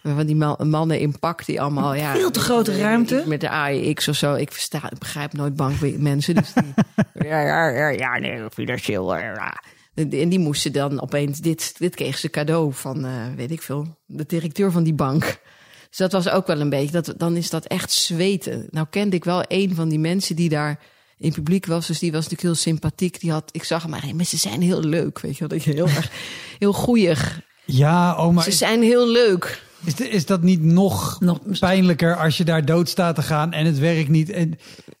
Van 0.02 0.26
die 0.26 0.36
ma- 0.36 0.56
mannen 0.64 1.00
in 1.00 1.18
pak 1.18 1.44
die 1.46 1.60
allemaal... 1.60 1.94
Ja, 1.94 2.12
Veel 2.14 2.30
te 2.30 2.40
grote 2.40 2.78
ruimte. 2.78 3.22
Met 3.26 3.40
de 3.40 3.48
AEX 3.48 4.08
of 4.08 4.16
zo. 4.16 4.34
Ik, 4.34 4.52
versta, 4.52 4.90
ik 4.90 4.98
begrijp 4.98 5.32
nooit 5.32 5.56
bankmensen. 5.56 6.34
Dus 6.34 6.52
die, 6.52 6.74
ja, 7.28 7.40
ja, 7.40 7.68
ja, 7.68 7.88
ja, 7.88 8.18
nee, 8.18 8.40
financieel. 8.52 9.16
ja, 9.16 9.20
ja. 9.32 9.62
En 9.94 10.08
die- 10.08 10.20
en 10.22 10.28
die 10.28 10.38
moesten 10.38 10.72
dan 10.72 11.00
opeens... 11.02 11.38
Dit, 11.38 11.74
dit 11.78 11.94
kregen 11.94 12.18
ze 12.18 12.30
cadeau 12.30 12.72
van, 12.72 13.04
eh, 13.04 13.12
weet 13.36 13.50
ik 13.50 13.62
veel, 13.62 13.96
de 14.06 14.24
directeur 14.26 14.72
van 14.72 14.82
die 14.82 14.94
bank. 14.94 15.40
Dus 15.88 15.98
dat 15.98 16.12
was 16.12 16.28
ook 16.28 16.46
wel 16.46 16.60
een 16.60 16.68
beetje... 16.70 16.92
Dat, 16.92 17.14
dan 17.16 17.36
is 17.36 17.50
dat 17.50 17.64
echt 17.66 17.92
zweten. 17.92 18.66
Nou 18.70 18.86
kende 18.90 19.16
ik 19.16 19.24
wel 19.24 19.44
een 19.48 19.74
van 19.74 19.88
die 19.88 19.98
mensen 19.98 20.36
die 20.36 20.48
daar 20.48 20.78
in 21.18 21.32
publiek 21.32 21.66
was. 21.66 21.86
Dus 21.86 21.98
die 21.98 22.12
was 22.12 22.22
natuurlijk 22.22 22.42
heel 22.42 22.54
sympathiek. 22.72 23.20
Die 23.20 23.30
had, 23.30 23.48
ik 23.52 23.64
zag 23.64 23.82
hem 23.82 23.90
maar, 23.90 24.02
hey, 24.02 24.12
maar 24.12 24.24
ze 24.24 24.36
zijn 24.36 24.60
heel 24.62 24.80
leuk, 24.82 25.20
weet 25.20 25.32
je 25.32 25.38
wel. 25.38 25.48
Dat 25.48 25.64
je 25.64 25.72
heel 25.72 25.86
erg, 25.88 26.10
heel 26.58 26.72
goeieig. 26.72 27.40
Ja, 27.64 28.16
oh, 28.26 28.34
maar 28.34 28.44
Ze 28.44 28.50
zijn 28.52 28.82
heel 28.82 29.08
leuk. 29.10 29.62
is, 29.84 29.94
is 30.00 30.26
dat 30.26 30.42
niet 30.42 30.62
nog, 30.62 31.20
Nog- 31.20 31.40
pijnlijker 31.58 32.16
als 32.16 32.36
je 32.36 32.44
daar 32.44 32.64
dood 32.64 32.88
staat 32.88 33.14
te 33.14 33.22
gaan 33.22 33.52
en 33.52 33.66
het 33.66 33.78
werkt 33.78 34.08
niet? 34.08 34.30
En, 34.30 34.48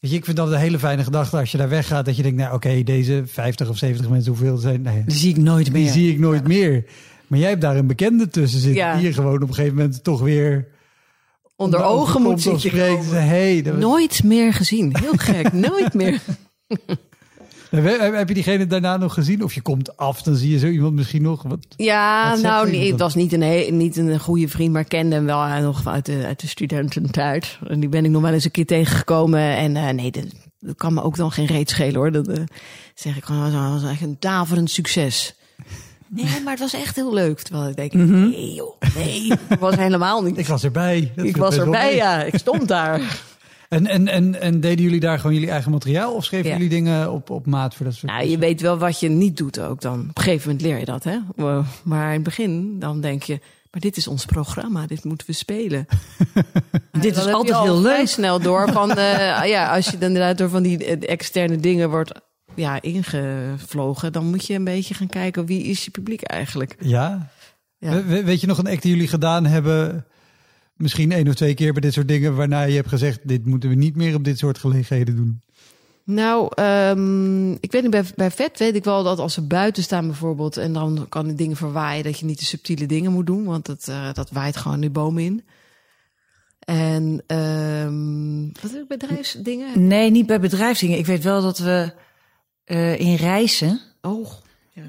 weet 0.00 0.10
je, 0.10 0.16
ik 0.16 0.24
vind 0.24 0.36
dat 0.36 0.48
een 0.52 0.58
hele 0.58 0.78
fijne 0.78 1.04
gedachte 1.04 1.36
als 1.36 1.50
je 1.52 1.58
daar 1.58 1.68
weggaat. 1.68 2.04
Dat 2.04 2.16
je 2.16 2.22
denkt, 2.22 2.38
nou 2.38 2.54
oké, 2.54 2.82
deze 2.82 3.22
50 3.26 3.68
of 3.68 3.76
70 3.78 4.08
mensen, 4.10 4.32
hoeveel 4.32 4.56
zijn? 4.56 4.82
Nee, 4.82 5.02
Die 5.06 5.16
zie 5.16 5.30
ik 5.30 5.36
nooit 5.36 5.72
meer. 5.72 5.82
die 5.82 5.92
zie 5.92 6.12
ik 6.12 6.18
nooit 6.18 6.46
meer. 6.46 6.84
Maar 7.26 7.38
jij 7.38 7.48
hebt 7.48 7.60
daar 7.60 7.76
een 7.76 7.86
bekende 7.86 8.28
tussen 8.28 8.60
zitten. 8.60 8.82
Ja. 8.82 8.94
Die 8.96 9.06
je 9.06 9.12
gewoon 9.12 9.42
op 9.42 9.48
een 9.48 9.54
gegeven 9.54 9.76
moment 9.76 10.04
toch 10.04 10.20
weer 10.20 10.66
Onder 11.58 11.80
naar 11.80 11.88
ogen 11.88 12.22
moet 12.22 12.42
zitten. 12.42 12.70
Hey, 13.28 13.62
dat 13.62 13.74
was- 13.74 13.82
Nooit 13.82 14.22
meer 14.24 14.52
gezien. 14.52 14.96
Heel 14.98 15.12
gek, 15.16 15.52
nooit 15.68 15.94
meer. 15.94 16.20
Heb 17.70 18.28
je 18.28 18.34
diegene 18.34 18.66
daarna 18.66 18.96
nog 18.96 19.14
gezien? 19.14 19.42
Of 19.44 19.54
je 19.54 19.60
komt 19.60 19.96
af, 19.96 20.22
dan 20.22 20.34
zie 20.36 20.50
je 20.50 20.58
zo 20.58 20.66
iemand 20.66 20.94
misschien 20.94 21.22
nog. 21.22 21.42
Wat, 21.42 21.58
Ja, 21.76 22.30
Wat 22.30 22.40
nou, 22.42 22.70
nee, 22.70 22.90
het 22.90 23.00
was 23.00 23.14
niet 23.14 23.32
een, 23.32 23.76
niet 23.76 23.96
een 23.96 24.20
goede 24.20 24.48
vriend, 24.48 24.72
maar 24.72 24.84
kende 24.84 25.14
hem 25.14 25.24
wel 25.24 25.44
eh, 25.44 25.58
nog 25.62 25.86
uit 25.86 26.06
de, 26.06 26.22
uit 26.26 26.40
de 26.40 26.46
studententijd. 26.46 27.58
En 27.66 27.80
die 27.80 27.88
ben 27.88 28.04
ik 28.04 28.10
nog 28.10 28.22
wel 28.22 28.32
eens 28.32 28.44
een 28.44 28.50
keer 28.50 28.66
tegengekomen. 28.66 29.56
En 29.56 29.76
eh, 29.76 29.88
nee, 29.94 30.10
dat, 30.10 30.24
dat 30.58 30.76
kan 30.76 30.94
me 30.94 31.02
ook 31.02 31.16
dan 31.16 31.30
geen 31.32 31.46
reet 31.46 31.70
schelen 31.70 31.94
hoor. 31.94 32.12
Dat 32.12 32.28
eh, 32.28 32.42
zeg 32.94 33.16
ik 33.16 33.24
gewoon, 33.24 33.42
het 33.44 33.82
was 33.82 33.90
echt 33.90 34.02
een 34.02 34.16
daverend 34.18 34.70
succes. 34.70 35.34
Nee, 36.08 36.40
maar 36.44 36.52
het 36.52 36.60
was 36.60 36.74
echt 36.74 36.96
heel 36.96 37.14
leuk. 37.14 37.40
Terwijl 37.40 37.68
ik 37.68 37.76
denk, 37.76 37.92
nee 37.92 38.54
joh, 38.54 38.80
nee, 38.96 39.32
het 39.46 39.58
was 39.58 39.76
helemaal 39.76 40.22
niet. 40.22 40.38
ik 40.44 40.46
was 40.46 40.64
erbij. 40.64 41.12
Dat 41.16 41.24
Ik 41.24 41.36
was 41.36 41.56
erbij, 41.56 41.94
ja. 41.94 42.22
Ik 42.22 42.38
stond 42.38 42.68
daar. 42.68 43.00
En, 43.68 43.86
en, 43.86 44.08
en, 44.08 44.40
en 44.40 44.60
deden 44.60 44.84
jullie 44.84 45.00
daar 45.00 45.18
gewoon 45.18 45.34
jullie 45.34 45.50
eigen 45.50 45.70
materiaal? 45.70 46.14
Of 46.14 46.24
schreven 46.24 46.46
Ja. 46.46 46.52
jullie 46.52 46.68
dingen 46.68 47.12
op, 47.12 47.30
op 47.30 47.46
maat 47.46 47.74
voor 47.74 47.86
dat 47.86 47.94
soort 47.94 48.12
Nou, 48.12 48.26
je 48.28 48.38
weet 48.38 48.60
wel 48.60 48.78
wat 48.78 49.00
je 49.00 49.08
niet 49.08 49.36
doet 49.36 49.60
ook 49.60 49.80
dan. 49.80 50.00
Op 50.00 50.16
een 50.18 50.22
gegeven 50.22 50.48
moment 50.48 50.66
leer 50.66 50.78
je 50.78 50.84
dat, 50.84 51.04
hè. 51.04 51.18
Maar 51.84 52.06
in 52.08 52.14
het 52.14 52.22
begin, 52.22 52.78
dan 52.78 53.00
denk 53.00 53.22
je... 53.22 53.38
Maar 53.70 53.80
dit 53.80 53.96
is 53.96 54.08
ons 54.08 54.24
programma, 54.24 54.86
dit 54.86 55.04
moeten 55.04 55.26
we 55.26 55.32
spelen. 55.32 55.86
Dit 57.00 57.16
is 57.16 57.26
altijd 57.26 57.56
al 57.56 57.64
heel 57.64 57.80
leuk. 57.80 58.08
snel 58.08 58.40
door 58.40 58.72
van, 58.72 58.90
eh, 58.90 59.44
ja, 59.46 59.74
als 59.74 59.84
je 59.84 59.98
dan 59.98 60.08
inderdaad 60.08 60.38
door 60.38 60.48
van 60.48 60.62
die 60.62 60.84
eh, 60.84 61.10
externe 61.10 61.56
dingen 61.56 61.90
wordt 61.90 62.12
ja, 62.58 62.82
ingevlogen, 62.82 64.12
dan 64.12 64.26
moet 64.26 64.46
je 64.46 64.54
een 64.54 64.64
beetje 64.64 64.94
gaan 64.94 65.06
kijken 65.06 65.46
wie 65.46 65.62
is 65.62 65.84
je 65.84 65.90
publiek 65.90 66.22
eigenlijk. 66.22 66.76
Ja? 66.80 67.30
Ja. 67.78 67.90
We- 67.90 68.04
we- 68.04 68.24
weet 68.24 68.40
je 68.40 68.46
nog 68.46 68.58
een 68.58 68.68
act 68.68 68.82
die 68.82 68.92
jullie 68.92 69.08
gedaan 69.08 69.46
hebben? 69.46 70.06
Misschien 70.76 71.12
één 71.12 71.28
of 71.28 71.34
twee 71.34 71.54
keer 71.54 71.72
bij 71.72 71.80
dit 71.80 71.92
soort 71.92 72.08
dingen... 72.08 72.36
waarna 72.36 72.62
je 72.62 72.74
hebt 72.74 72.88
gezegd... 72.88 73.28
dit 73.28 73.46
moeten 73.46 73.68
we 73.68 73.74
niet 73.74 73.96
meer 73.96 74.14
op 74.14 74.24
dit 74.24 74.38
soort 74.38 74.58
gelegenheden 74.58 75.16
doen. 75.16 75.40
Nou, 76.04 76.48
ehm, 76.54 77.52
ik 77.52 77.72
weet 77.72 77.82
niet, 77.82 77.90
bij, 77.90 78.04
bij 78.16 78.30
vet 78.30 78.58
weet 78.58 78.74
ik 78.74 78.84
wel 78.84 79.02
dat 79.02 79.18
als 79.18 79.34
ze 79.34 79.42
buiten 79.46 79.82
staan 79.82 80.06
bijvoorbeeld 80.06 80.56
en 80.56 80.72
dan 80.72 81.06
kan 81.08 81.26
die 81.26 81.34
dingen 81.34 81.56
verwaaien, 81.56 82.04
dat 82.04 82.18
je 82.18 82.24
niet 82.24 82.38
de 82.38 82.44
subtiele 82.44 82.86
dingen 82.86 83.12
moet 83.12 83.26
doen, 83.26 83.44
want 83.44 83.66
dat, 83.66 83.88
eh, 83.88 84.12
dat 84.12 84.30
waait 84.30 84.56
gewoon 84.56 84.80
de 84.80 84.90
boom 84.90 85.18
in. 85.18 85.44
En 86.58 87.22
ehm 87.26 88.42
wat 88.62 88.70
heb 88.70 88.82
ik 88.82 88.88
bedrijfsdingen? 88.88 89.86
Nee, 89.86 90.10
niet 90.10 90.26
bij 90.26 90.40
bedrijfsdingen. 90.40 90.98
Ik 90.98 91.06
weet 91.06 91.22
wel 91.24 91.42
dat 91.42 91.58
we 91.58 91.92
eh, 92.68 93.00
in 93.00 93.14
Rijssen, 93.14 93.80
Oh, 94.02 94.26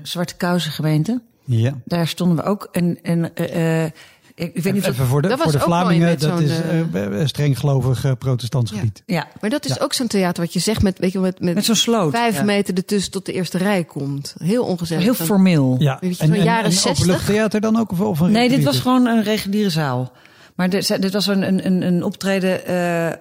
Zwarte 0.04 0.36
Kousen 0.36 0.72
gemeente, 0.72 1.22
Ja. 1.46 1.74
daar 1.86 2.08
stonden 2.08 2.38
we 2.38 2.44
ook. 2.44 2.70
En, 2.72 3.00
en 3.04 3.36
eh, 3.36 3.84
eh, 3.84 3.92
ik, 4.36 4.64
weet 4.64 4.74
niet 4.74 4.84
of 4.84 4.90
Even 4.90 5.06
voor 5.06 5.22
de, 5.22 5.28
Dat 5.28 5.42
voor 5.42 5.52
de 5.52 5.60
Vlamingen, 5.60 6.20
dat 6.20 6.40
is 6.42 6.52
een 6.94 7.28
streng 7.28 7.60
gelovig 7.60 8.18
protestants 8.18 8.72
Ja. 8.72 8.78
gebied. 8.78 9.04
Ja, 9.06 9.28
maar 9.42 9.50
dat 9.50 9.66
is 9.66 9.76
Ja. 9.76 9.84
ook 9.84 9.94
zo'n 9.94 10.08
theater 10.08 10.44
wat 10.44 10.54
je 10.54 10.60
zegt 10.60 10.82
met, 10.82 11.00
weet 11.00 11.12
je, 11.12 11.20
met, 11.20 11.40
met, 11.40 11.54
met 11.56 11.66
zo'n 11.66 11.76
sloot. 11.76 12.12
vijf 12.12 12.36
Ja. 12.36 12.44
meter 12.44 12.76
ertussen 12.76 13.12
tot 13.12 13.26
de 13.26 13.34
eerste 13.34 13.58
rij 13.58 13.84
komt. 13.84 14.36
Heel 14.38 14.64
ongezellig. 14.64 15.04
Heel 15.04 15.14
formeel. 15.14 15.76
Ja, 15.80 15.98
Weet 16.02 16.18
je, 16.18 16.28
van 16.28 16.44
jaren 16.44 16.72
60? 16.72 16.92
openluchttheater 16.92 17.62
dan 17.62 17.78
ook? 17.80 17.92
Of, 17.92 18.00
of 18.00 18.20
een 18.20 18.32
Nee, 18.32 18.50
dit 18.50 18.64
was 18.64 18.80
gewoon 18.80 19.06
een 19.06 19.24
reguliere 19.24 19.70
zaal. 19.70 20.12
Maar 20.56 20.70
dit, 20.70 21.02
dit 21.02 21.14
was 21.14 21.28
een, 21.28 21.48
een, 21.48 21.66
een, 21.66 21.82
een 21.82 22.04
optreden. 22.04 22.66
eh, 22.66 23.14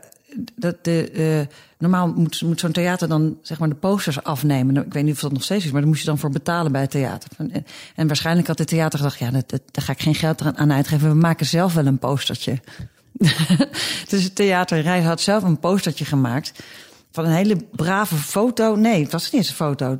dat 0.56 0.84
de, 0.84 1.10
eh, 1.10 1.54
normaal 1.78 2.08
moet, 2.12 2.42
moet 2.42 2.60
zo'n 2.60 2.72
theater 2.72 3.08
dan 3.08 3.38
zeg 3.42 3.58
maar 3.58 3.68
de 3.68 3.74
posters 3.74 4.22
afnemen. 4.22 4.74
Nou, 4.74 4.86
Ik 4.86 4.92
weet 4.92 5.04
niet 5.04 5.14
of 5.14 5.20
dat 5.20 5.32
nog 5.32 5.42
steeds 5.42 5.64
is, 5.64 5.70
maar 5.70 5.80
daar 5.80 5.90
moest 5.90 6.00
je 6.02 6.06
dan 6.06 6.18
voor 6.18 6.30
betalen 6.30 6.72
bij 6.72 6.80
het 6.80 6.90
theater. 6.90 7.30
En, 7.36 7.64
en 7.94 8.06
waarschijnlijk 8.06 8.46
had 8.46 8.58
het 8.58 8.68
theater 8.68 8.98
gedacht: 8.98 9.18
ja, 9.18 9.30
dat, 9.30 9.50
dat, 9.50 9.60
daar 9.70 9.84
ga 9.84 9.92
ik 9.92 10.00
geen 10.00 10.14
geld 10.14 10.42
aan- 10.42 10.72
uitgeven. 10.72 11.08
We 11.08 11.14
maken 11.14 11.46
zelf 11.46 11.74
wel 11.74 11.86
een 11.86 11.98
postertje. 11.98 12.58
dus 14.08 14.22
het 14.22 14.34
theater 14.34 14.80
Rijs 14.80 15.04
had 15.04 15.20
zelf 15.20 15.42
een 15.42 15.58
postertje 15.58 16.04
gemaakt 16.04 16.52
van 17.10 17.24
een 17.24 17.32
hele 17.32 17.56
brave 17.72 18.14
foto. 18.14 18.76
Nee, 18.76 19.02
het 19.02 19.12
was 19.12 19.24
niet 19.24 19.32
eens 19.34 19.48
een 19.48 19.54
foto. 19.54 19.98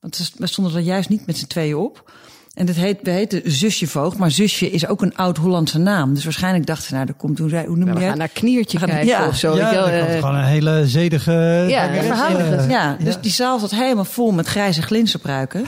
Want 0.00 0.32
we 0.36 0.46
stonden 0.46 0.74
er 0.74 0.80
juist 0.80 1.08
niet 1.08 1.26
met 1.26 1.38
z'n 1.38 1.46
tweeën 1.46 1.76
op. 1.76 2.12
En 2.60 2.66
het 2.66 2.76
heet, 2.76 2.98
heten 3.02 3.42
Zusje 3.44 3.86
Voogd, 3.86 4.18
maar 4.18 4.30
Zusje 4.30 4.70
is 4.70 4.86
ook 4.86 5.02
een 5.02 5.16
oud-Hollandse 5.16 5.78
naam. 5.78 6.14
Dus 6.14 6.24
waarschijnlijk 6.24 6.66
dachten 6.66 6.86
ze, 6.86 6.94
nou, 6.94 7.06
er 7.06 7.14
komt, 7.14 7.38
hoe, 7.38 7.48
zei- 7.48 7.66
hoe 7.66 7.76
noem 7.76 7.86
Ja, 7.86 7.92
je 7.92 7.98
we 7.98 8.00
gaan 8.00 8.10
het? 8.10 8.18
naar 8.18 8.28
kniertje 8.28 8.78
gaan- 8.78 8.88
kijken 8.88 9.06
ja. 9.06 9.26
of 9.26 9.36
zo. 9.36 9.56
Ja, 9.56 9.72
dat 9.72 9.82
komt 9.82 9.94
eh, 10.08 10.14
gewoon 10.14 10.34
een 10.34 10.44
hele 10.44 10.82
zedige... 10.86 11.32
Ja, 11.68 11.88
eh, 11.88 12.68
Ja, 12.68 12.96
dus 13.04 13.20
die 13.20 13.30
zaal 13.32 13.58
zat 13.58 13.70
helemaal 13.70 14.04
vol 14.04 14.32
met 14.32 14.46
grijze 14.46 14.82
glinsterpruiken. 14.82 15.64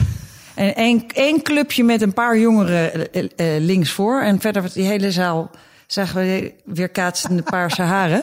En 0.53 0.75
één, 0.75 1.03
één 1.13 1.41
clubje 1.41 1.83
met 1.83 2.01
een 2.01 2.13
paar 2.13 2.39
jongeren 2.39 3.13
eh, 3.13 3.23
eh, 3.35 3.61
links 3.63 3.89
voor. 3.91 4.21
En 4.21 4.39
verder 4.39 4.61
was 4.61 4.73
die 4.73 4.85
hele 4.85 5.11
zaal 5.11 5.51
zagen 5.87 6.15
we 6.21 6.53
weer 6.65 6.89
kaatsende 6.89 7.41
paarse 7.41 7.81
haren. 7.81 8.21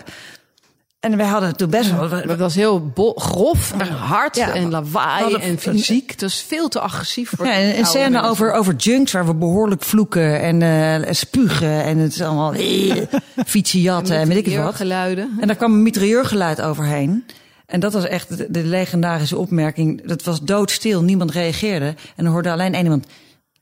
En 1.00 1.16
wij 1.16 1.26
hadden 1.26 1.56
toen 1.56 1.70
best 1.70 1.90
wel... 1.90 2.10
Het 2.10 2.38
was 2.38 2.54
heel 2.54 2.92
grof 3.14 3.72
en 3.72 3.88
hard 3.88 4.36
Ja, 4.36 4.54
en 4.54 4.70
lawaai 4.70 5.34
en 5.34 5.58
fysiek. 5.58 6.10
Het 6.10 6.20
was 6.20 6.44
veel 6.48 6.68
te 6.68 6.80
agressief 6.80 7.32
voor 7.36 7.46
Ja, 7.46 7.60
een, 7.60 7.86
scène 7.86 8.10
mensen. 8.10 8.30
over, 8.30 8.52
over 8.52 8.74
junks 8.74 9.12
waar 9.12 9.26
we 9.26 9.34
behoorlijk 9.34 9.82
vloeken 9.82 10.40
en 10.40 10.62
eh, 10.62 11.12
spugen. 11.12 11.82
En 11.84 11.98
het 11.98 12.12
is 12.12 12.22
allemaal 12.22 12.54
eh, 12.54 13.02
fietsen 13.46 13.80
jatten 13.80 14.16
en 14.16 14.28
weet 14.28 14.46
ik 14.46 14.56
wat. 14.56 14.74
geluiden. 14.74 15.36
En 15.40 15.46
daar 15.46 15.56
kwam 15.56 15.72
een 15.72 15.82
mitrailleurgeluid 15.82 16.62
overheen. 16.62 17.24
En 17.66 17.80
dat 17.80 17.92
was 17.92 18.06
echt 18.06 18.36
de, 18.36 18.46
de 18.50 18.64
legendarische 18.64 19.36
opmerking. 19.38 20.06
Dat 20.06 20.22
was 20.22 20.40
doodstil, 20.40 21.02
niemand 21.02 21.30
reageerde. 21.30 21.94
En 22.16 22.24
dan 22.24 22.32
hoorde 22.32 22.50
alleen 22.50 22.74
één 22.74 22.84
iemand... 22.84 23.06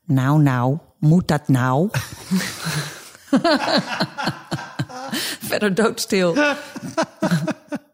Nou, 0.05 0.41
nou, 0.41 0.77
moet 0.99 1.27
dat 1.27 1.47
nou? 1.47 1.89
Verder 5.49 5.75
doodstil. 5.75 6.35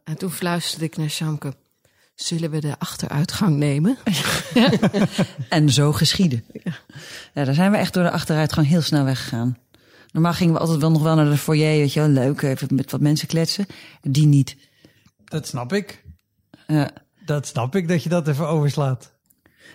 En 0.03 0.17
toen 0.17 0.31
fluisterde 0.31 0.85
ik 0.85 0.97
naar 0.97 1.09
Shamke. 1.09 1.53
Zullen 2.15 2.51
we 2.51 2.59
de 2.59 2.79
achteruitgang 2.79 3.57
nemen? 3.57 3.97
En 5.49 5.69
zo 5.69 5.91
geschiedde. 5.91 6.43
Ja, 7.33 7.43
daar 7.43 7.53
zijn 7.53 7.71
we 7.71 7.77
echt 7.77 7.93
door 7.93 8.03
de 8.03 8.11
achteruitgang 8.11 8.67
heel 8.67 8.81
snel 8.81 9.03
weggegaan. 9.03 9.57
Normaal 10.11 10.33
gingen 10.33 10.53
we 10.53 10.59
altijd 10.59 10.79
wel 10.79 10.91
nog 10.91 11.01
wel 11.01 11.15
naar 11.15 11.29
de 11.29 11.37
foyer, 11.37 11.77
weet 11.77 11.93
je 11.93 11.99
wel, 11.99 12.09
leuk, 12.09 12.41
even 12.41 12.75
met 12.75 12.91
wat 12.91 13.01
mensen 13.01 13.27
kletsen. 13.27 13.65
Die 14.01 14.25
niet. 14.25 14.55
Dat 15.25 15.47
snap 15.47 15.73
ik. 15.73 16.03
Ja. 16.67 16.89
Dat 17.25 17.47
snap 17.47 17.75
ik, 17.75 17.87
dat 17.87 18.03
je 18.03 18.09
dat 18.09 18.27
even 18.27 18.47
overslaat. 18.47 19.11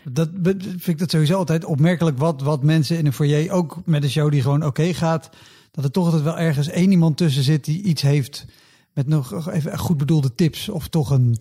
Dat 0.05 0.29
vind 0.43 0.87
ik 0.87 0.99
dat 0.99 1.11
sowieso 1.11 1.37
altijd 1.37 1.65
opmerkelijk 1.65 2.19
wat, 2.19 2.43
wat 2.43 2.63
mensen 2.63 2.99
in 2.99 3.07
een 3.07 3.13
foyer, 3.13 3.51
ook 3.51 3.79
met 3.85 4.03
een 4.03 4.11
show 4.11 4.31
die 4.31 4.43
gewoon 4.43 4.65
oké 4.65 4.95
gaat, 4.95 5.31
dat 5.71 5.85
er 5.85 5.91
toch 5.91 6.05
altijd 6.05 6.23
wel 6.23 6.39
ergens 6.39 6.69
één 6.69 6.91
iemand 6.91 7.17
tussen 7.17 7.43
zit 7.43 7.65
die 7.65 7.83
iets 7.83 8.03
heeft 8.03 8.47
met 8.93 9.07
nog 9.07 9.51
even 9.51 9.79
goed 9.79 9.97
bedoelde 9.97 10.35
tips 10.35 10.69
of 10.69 10.89
toch 10.89 11.11
een, 11.11 11.39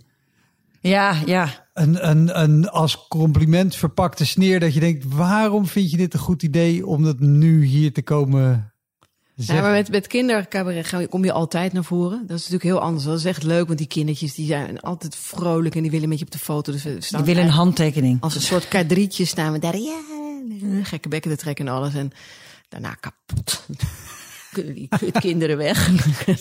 ja, 0.81 1.21
ja. 1.25 1.67
een, 1.73 2.09
een, 2.09 2.41
een 2.41 2.69
als 2.69 3.07
compliment 3.07 3.75
verpakte 3.75 4.25
sneer 4.25 4.59
dat 4.59 4.73
je 4.73 4.79
denkt, 4.79 5.05
waarom 5.13 5.67
vind 5.67 5.91
je 5.91 5.97
dit 5.97 6.13
een 6.13 6.19
goed 6.19 6.43
idee 6.43 6.85
om 6.85 7.03
dat 7.03 7.19
nu 7.19 7.65
hier 7.65 7.93
te 7.93 8.01
komen 8.01 8.73
Ja, 9.33 9.61
maar 9.61 9.71
met, 9.71 9.89
met 9.91 10.07
kindercabaret 10.07 11.09
kom 11.09 11.25
je 11.25 11.31
altijd 11.31 11.73
naar 11.73 11.83
voren. 11.83 12.17
Dat 12.27 12.37
is 12.37 12.49
natuurlijk 12.49 12.63
heel 12.63 12.79
anders. 12.79 13.03
Dat 13.03 13.17
is 13.17 13.25
echt 13.25 13.43
leuk, 13.43 13.65
want 13.65 13.77
die 13.77 13.87
kindertjes 13.87 14.33
die 14.35 14.47
zijn 14.47 14.79
altijd 14.79 15.15
vrolijk 15.15 15.75
en 15.75 15.81
die 15.81 15.91
willen 15.91 16.09
met 16.09 16.19
je 16.19 16.25
op 16.25 16.31
de 16.31 16.39
foto. 16.39 16.71
Dus 16.71 16.83
we 16.83 17.01
staan 17.01 17.23
Die 17.23 17.33
willen 17.33 17.49
een 17.49 17.55
handtekening. 17.55 18.21
als 18.21 18.35
een 18.35 18.41
soort 18.41 18.67
kadrietje 18.67 19.25
staan 19.25 19.51
we 19.51 19.59
daar. 19.59 19.77
Ja, 19.77 19.99
gekke 20.83 21.09
bekken 21.09 21.31
te 21.31 21.37
trekken 21.37 21.67
en 21.67 21.73
alles. 21.73 21.93
En 21.93 22.11
daarna 22.69 22.93
kapot. 22.93 23.65
Kunnen 24.53 24.73
die 24.73 24.89
kinderen 25.19 25.57
weg. 25.57 25.89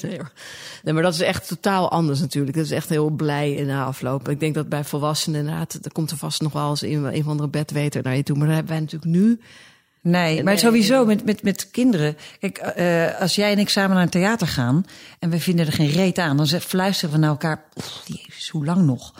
nee, 0.82 0.94
maar 0.94 1.02
dat 1.02 1.14
is 1.14 1.20
echt 1.20 1.48
totaal 1.48 1.90
anders 1.90 2.20
natuurlijk. 2.20 2.56
Dat 2.56 2.64
is 2.64 2.70
echt 2.70 2.88
heel 2.88 3.10
blij 3.10 3.52
in 3.52 3.66
de 3.66 3.74
afloop. 3.74 4.28
Ik 4.28 4.40
denk 4.40 4.54
dat 4.54 4.68
bij 4.68 4.84
volwassenen 4.84 5.40
inderdaad, 5.40 5.78
er 5.82 5.92
komt 5.92 6.10
er 6.10 6.16
vast 6.16 6.40
nog 6.40 6.52
wel 6.52 6.70
eens 6.70 6.82
een, 6.82 7.04
een 7.04 7.20
of 7.20 7.28
andere 7.28 7.48
bedweter 7.48 8.02
naar 8.02 8.16
je 8.16 8.22
toe. 8.22 8.36
Maar 8.36 8.46
dat 8.46 8.54
hebben 8.56 8.72
wij 8.72 8.82
natuurlijk 8.82 9.12
nu. 9.12 9.40
Nee, 10.00 10.42
maar 10.42 10.58
sowieso 10.58 11.04
met, 11.04 11.24
met, 11.24 11.42
met 11.42 11.70
kinderen. 11.70 12.16
Kijk, 12.40 12.58
eh, 12.58 13.20
als 13.20 13.34
jij 13.34 13.52
en 13.52 13.58
ik 13.58 13.68
samen 13.68 13.94
naar 13.94 14.04
een 14.04 14.10
theater 14.10 14.46
gaan 14.46 14.84
en 15.18 15.30
we 15.30 15.40
vinden 15.40 15.66
er 15.66 15.72
geen 15.72 15.90
reet 15.90 16.18
aan, 16.18 16.36
dan 16.36 16.46
fluisteren 16.46 17.14
we 17.14 17.20
naar 17.20 17.30
elkaar. 17.30 17.64
"Oef, 17.76 18.02
Jezus, 18.04 18.48
hoe 18.48 18.64
lang 18.64 18.86
nog? 18.86 19.14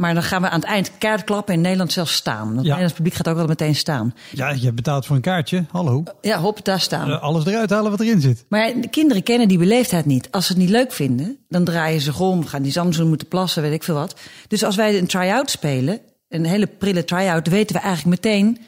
Maar 0.00 0.14
dan 0.14 0.22
gaan 0.22 0.42
we 0.42 0.48
aan 0.48 0.60
het 0.60 0.68
eind 0.68 0.90
keihard 0.98 1.24
klappen 1.24 1.54
in 1.54 1.60
Nederland 1.60 1.92
zelfs 1.92 2.14
staan. 2.14 2.48
Het 2.48 2.56
Nederlands 2.56 2.92
publiek 2.92 3.14
gaat 3.14 3.28
ook 3.28 3.38
altijd 3.38 3.58
meteen 3.60 3.74
staan. 3.74 4.14
Ja, 4.30 4.50
je 4.50 4.72
betaalt 4.72 5.06
voor 5.06 5.16
een 5.16 5.22
kaartje. 5.22 5.64
Hallo. 5.70 6.02
Ja, 6.20 6.38
hop, 6.38 6.64
daar 6.64 6.80
staan. 6.80 7.08
Uh, 7.08 7.22
alles 7.22 7.46
eruit 7.46 7.70
halen 7.70 7.90
wat 7.90 8.00
erin 8.00 8.20
zit. 8.20 8.44
Maar 8.48 8.72
de 8.80 8.88
kinderen 8.88 9.22
kennen 9.22 9.48
die 9.48 9.58
beleefdheid 9.58 10.04
niet. 10.04 10.28
Als 10.30 10.46
ze 10.46 10.52
het 10.52 10.60
niet 10.60 10.70
leuk 10.70 10.92
vinden, 10.92 11.38
dan 11.48 11.64
draaien 11.64 12.00
ze 12.00 12.12
om. 12.18 12.46
Gaan 12.46 12.62
die 12.62 12.72
Samsung 12.72 13.08
moeten 13.08 13.28
plassen, 13.28 13.62
weet 13.62 13.72
ik 13.72 13.82
veel 13.82 13.94
wat. 13.94 14.14
Dus 14.48 14.64
als 14.64 14.76
wij 14.76 14.98
een 14.98 15.06
try-out 15.06 15.50
spelen, 15.50 16.00
een 16.28 16.44
hele 16.44 16.66
prille 16.66 17.04
try-out, 17.04 17.48
weten 17.48 17.76
we 17.76 17.82
eigenlijk 17.82 18.22
meteen 18.22 18.58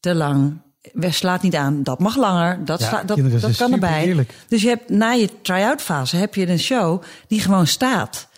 te 0.00 0.14
lang. 0.14 0.60
We 0.92 1.10
slaat 1.10 1.42
niet 1.42 1.56
aan, 1.56 1.82
dat 1.82 1.98
mag 1.98 2.16
langer, 2.16 2.64
dat, 2.64 2.80
Ja, 2.80 2.88
sla- 2.88 3.02
dat, 3.04 3.16
kinderen 3.16 3.40
dat 3.40 3.54
zijn 3.54 3.70
kan 3.70 3.80
erbij. 3.82 4.26
Dus 4.48 4.62
je 4.62 4.68
hebt 4.68 4.90
na 4.90 5.10
je 5.10 5.28
try-out 5.42 5.82
fase 5.82 6.16
heb 6.16 6.34
je 6.34 6.48
een 6.48 6.58
show 6.58 7.02
die 7.28 7.40
gewoon 7.40 7.66
staat. 7.66 8.28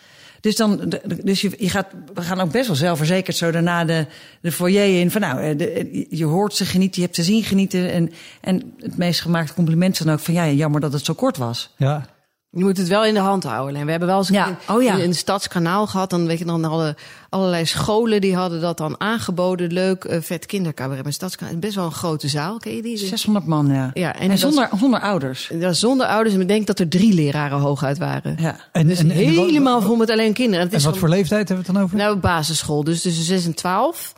Dus, 0.42 0.56
dan, 0.56 0.92
dus 1.24 1.40
je, 1.40 1.50
je 1.58 1.68
gaat, 1.68 1.86
we 2.14 2.22
gaan 2.22 2.40
ook 2.40 2.52
best 2.52 2.66
wel 2.66 2.76
zelfverzekerd 2.76 3.36
zo 3.36 3.50
daarna 3.50 3.84
de, 3.84 4.06
de 4.40 4.52
foyer 4.52 5.00
in. 5.00 5.10
Van 5.10 5.20
nou, 5.20 5.40
eh, 5.40 5.58
de, 5.58 6.06
je 6.10 6.24
hoort 6.24 6.54
ze 6.54 6.64
genieten, 6.64 7.00
je 7.00 7.06
hebt 7.06 7.16
ze 7.16 7.22
zien 7.22 7.42
genieten. 7.42 7.92
En, 7.92 8.12
en 8.40 8.74
het 8.78 8.96
meest 8.96 9.20
gemaakte 9.20 9.54
compliment 9.54 10.04
dan 10.04 10.12
ook 10.12 10.20
van 10.20 10.34
ja, 10.34 10.48
jammer 10.48 10.80
dat 10.80 10.92
het 10.92 11.04
zo 11.04 11.14
kort 11.14 11.36
was. 11.36 11.74
Ja. 11.76 12.06
Je 12.54 12.64
moet 12.64 12.76
het 12.76 12.88
wel 12.88 13.04
in 13.04 13.14
de 13.14 13.20
hand 13.20 13.44
houden. 13.44 13.68
Alleen 13.68 13.84
we 13.84 13.90
hebben 13.90 14.08
wel 14.08 14.18
eens 14.18 14.28
een 14.28 14.34
Ja. 14.34 14.56
Oh 14.68 14.82
ja. 14.82 14.96
het 14.98 15.16
stadskanaal 15.16 15.86
gehad. 15.86 16.10
Dan 16.10 16.26
weet 16.26 16.38
je 16.38 16.44
dan 16.44 16.64
alle, 16.64 16.96
allerlei 17.28 17.66
scholen 17.66 18.20
die 18.20 18.36
hadden 18.36 18.60
dat 18.60 18.76
dan 18.76 19.00
aangeboden. 19.00 19.72
Leuk, 19.72 20.04
eh, 20.04 20.20
vet 20.20 20.46
kindercabaret. 20.46 21.02
Maar 21.02 21.12
stadskanaal 21.12 21.52
is 21.52 21.58
best 21.58 21.74
wel 21.74 21.84
een 21.84 21.92
grote 21.92 22.28
zaal. 22.28 22.58
Ken 22.58 22.74
je 22.74 22.82
die? 22.82 22.96
600 22.96 23.46
man, 23.46 23.66
ja. 23.66 23.90
Ja, 23.94 24.14
en 24.14 24.30
en 24.30 24.38
zonder, 24.38 24.68
zonder 24.78 25.00
ouders. 25.00 25.50
Was 25.60 25.78
zonder 25.78 26.06
ouders. 26.06 26.34
En 26.34 26.40
ik 26.40 26.48
denk 26.48 26.66
dat 26.66 26.78
er 26.78 26.88
drie 26.88 27.14
leraren 27.14 27.58
hooguit 27.58 27.98
waren. 27.98 28.36
Ja. 28.38 28.56
En, 28.72 28.86
Dus 28.86 28.98
en, 28.98 29.10
en, 29.10 29.16
helemaal 29.16 29.82
vol 29.82 29.96
met 29.96 30.10
alleen 30.10 30.32
kinderen. 30.32 30.60
En 30.60 30.66
En 30.66 30.72
wat 30.72 30.82
gewoon- 30.82 30.98
voor 30.98 31.08
leeftijd 31.08 31.48
hebben 31.48 31.56
we 31.66 31.72
het 31.72 31.74
dan 31.80 31.84
over? 31.84 31.96
Nou, 31.96 32.16
basisschool, 32.16 32.84
dus 32.84 33.02
tussen 33.02 33.24
6 33.24 33.44
en 33.46 33.54
12. 33.54 34.14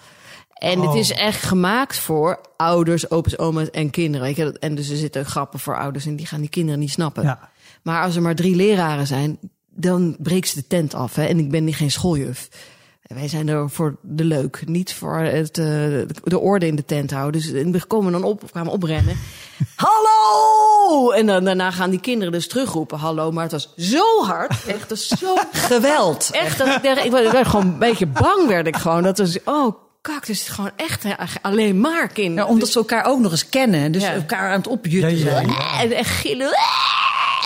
En 0.55 0.81
Oh. 0.81 0.87
het 0.87 0.95
is 0.97 1.13
echt 1.13 1.43
gemaakt 1.43 1.99
voor 1.99 2.41
ouders, 2.57 3.11
opa's, 3.11 3.39
oma's 3.39 3.71
en 3.71 3.91
kinderen. 3.91 4.59
En 4.61 4.75
dus 4.75 4.89
er 4.89 4.97
zitten 4.97 5.25
grappen 5.27 5.59
voor 5.59 5.79
ouders 5.79 6.07
en 6.07 6.17
die 6.17 6.27
gaan 6.27 6.41
die 6.41 6.49
kinderen 6.49 6.81
niet 6.81 6.91
snappen. 6.91 7.23
ja. 7.23 7.53
Maar 7.85 8.03
als 8.03 8.17
er 8.17 8.23
maar 8.23 8.35
drie 8.35 8.57
leraren 8.57 9.07
zijn, 9.07 9.39
dan 9.71 10.17
breekt 10.19 10.49
ze 10.49 10.55
de 10.55 10.67
tent 10.67 10.95
af. 10.95 11.15
Hè? 11.15 11.25
En 11.25 11.39
ik 11.39 11.51
ben 11.51 11.65
niet 11.65 11.77
geen 11.77 11.91
schooljuf. 11.91 12.49
Wij 13.03 13.29
zijn 13.29 13.49
er 13.49 13.71
voor 13.71 13.97
de 14.03 14.25
leuk, 14.25 14.63
niet 14.67 14.95
voor 14.95 15.17
het, 15.19 15.59
eh, 15.59 15.65
de 16.25 16.39
orde 16.39 16.67
in 16.67 16.77
de 16.77 16.85
tent 16.85 17.11
houden. 17.11 17.41
Dus 17.41 17.51
we 17.51 17.85
komen 17.87 18.13
dan 18.13 18.25
op, 18.25 18.51
kwamen 18.51 18.73
oprennen. 18.73 19.17
Hallo! 19.85 21.11
En 21.11 21.27
dan, 21.27 21.45
daarna 21.45 21.71
gaan 21.71 21.91
die 21.91 22.01
kinderen 22.01 22.33
dus 22.33 22.49
terugroepen, 22.49 22.99
hallo. 22.99 23.31
Maar 23.33 23.43
het 23.43 23.53
was 23.53 23.73
zo 23.77 24.23
hard, 24.25 24.65
echt 24.67 24.89
dat 24.89 24.99
is 24.99 25.09
zo 25.09 25.35
Geweld. 25.53 26.29
echt 26.33 26.59
dat 26.59 26.67
ik, 26.67 26.83
dacht, 26.83 27.05
ik, 27.05 27.11
werd, 27.11 27.27
ik 27.27 27.33
werd 27.33 27.47
gewoon 27.49 27.67
een 27.67 27.79
beetje 27.79 28.07
bang, 28.07 28.47
werd 28.49 28.67
ik 28.67 28.77
gewoon. 28.77 29.03
Dat 29.03 29.19
was, 29.19 29.39
oh 29.45 29.75
kak, 30.01 30.27
dus 30.27 30.39
het 30.39 30.49
is 30.49 30.55
gewoon 30.55 30.71
echt 30.77 31.03
hè, 31.03 31.13
alleen 31.43 31.81
maar 31.81 32.09
kinderen. 32.09 32.45
Ja, 32.45 32.51
omdat 32.51 32.69
ze 32.69 32.79
elkaar 32.79 33.05
ook 33.05 33.21
nog 33.21 33.31
eens 33.33 33.49
kennen. 33.49 33.93
Dus 33.93 34.03
Ja. 34.03 34.13
elkaar 34.13 34.51
aan 34.51 34.59
het 34.59 34.67
opjutten 34.67 35.17
Ja, 35.19 35.25
ja, 35.25 35.31
zijn. 35.31 35.49
ja. 35.49 35.81
En 35.81 35.93
echt 35.93 36.11
gillen. 36.11 36.51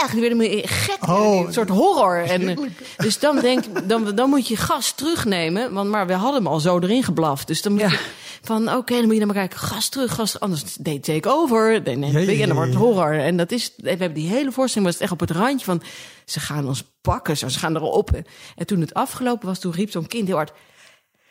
Echt, 0.03 0.15
me 0.35 0.63
gek. 0.67 1.09
Oh, 1.09 1.47
een 1.47 1.53
soort 1.53 1.69
horror. 1.69 2.23
En, 2.23 2.49
eh, 2.49 2.57
dus 2.97 3.19
dan 3.19 3.39
denk 3.41 3.65
dan, 3.89 4.15
dan 4.15 4.29
moet 4.29 4.49
je 4.49 4.57
gas 4.57 4.93
terugnemen. 4.93 5.73
Want 5.73 5.91
maar 5.91 6.07
we 6.07 6.13
hadden 6.13 6.43
hem 6.43 6.53
al 6.53 6.61
zo 6.61 6.79
erin 6.79 7.03
geblaft. 7.03 7.47
Dus 7.47 7.63
dan 7.63 7.73
moet 7.73 7.81
Ja. 7.81 7.89
je 7.91 7.99
van, 8.43 8.75
oké, 8.75 8.95
dan 8.95 9.05
moet 9.05 9.13
je 9.13 9.19
naar 9.19 9.29
elkaar 9.29 9.49
kijken. 9.49 9.67
Gas 9.67 9.89
terug, 9.89 10.15
gas. 10.15 10.41
Anders 10.41 10.63
deed 10.75 11.05
take 11.05 11.29
over. 11.29 11.87
En 11.87 12.01
dan 12.01 12.55
wordt 12.55 12.71
het 12.71 12.79
horror. 12.79 13.19
En 13.19 13.37
dat 13.37 13.51
is, 13.53 13.73
we 13.77 13.89
hebben 13.89 14.13
die 14.15 14.29
hele 14.29 14.53
voorstelling 14.53 14.85
was 14.91 14.95
het 14.95 15.03
echt 15.03 15.13
op 15.13 15.21
het 15.21 15.31
randje 15.31 15.65
van, 15.65 15.83
ze 16.25 16.41
gaan 16.41 16.67
ons 16.69 16.83
pakken. 17.01 17.37
Ze 17.37 17.49
gaan 17.51 17.77
erop. 17.77 18.11
En 18.57 18.67
toen 18.67 18.81
het 18.81 18.95
afgelopen 18.95 19.49
was, 19.49 19.59
toen 19.59 19.73
riep 19.73 19.91
zo'n 19.91 20.07
kind 20.07 20.27
heel 20.27 20.37
hard, 20.37 20.53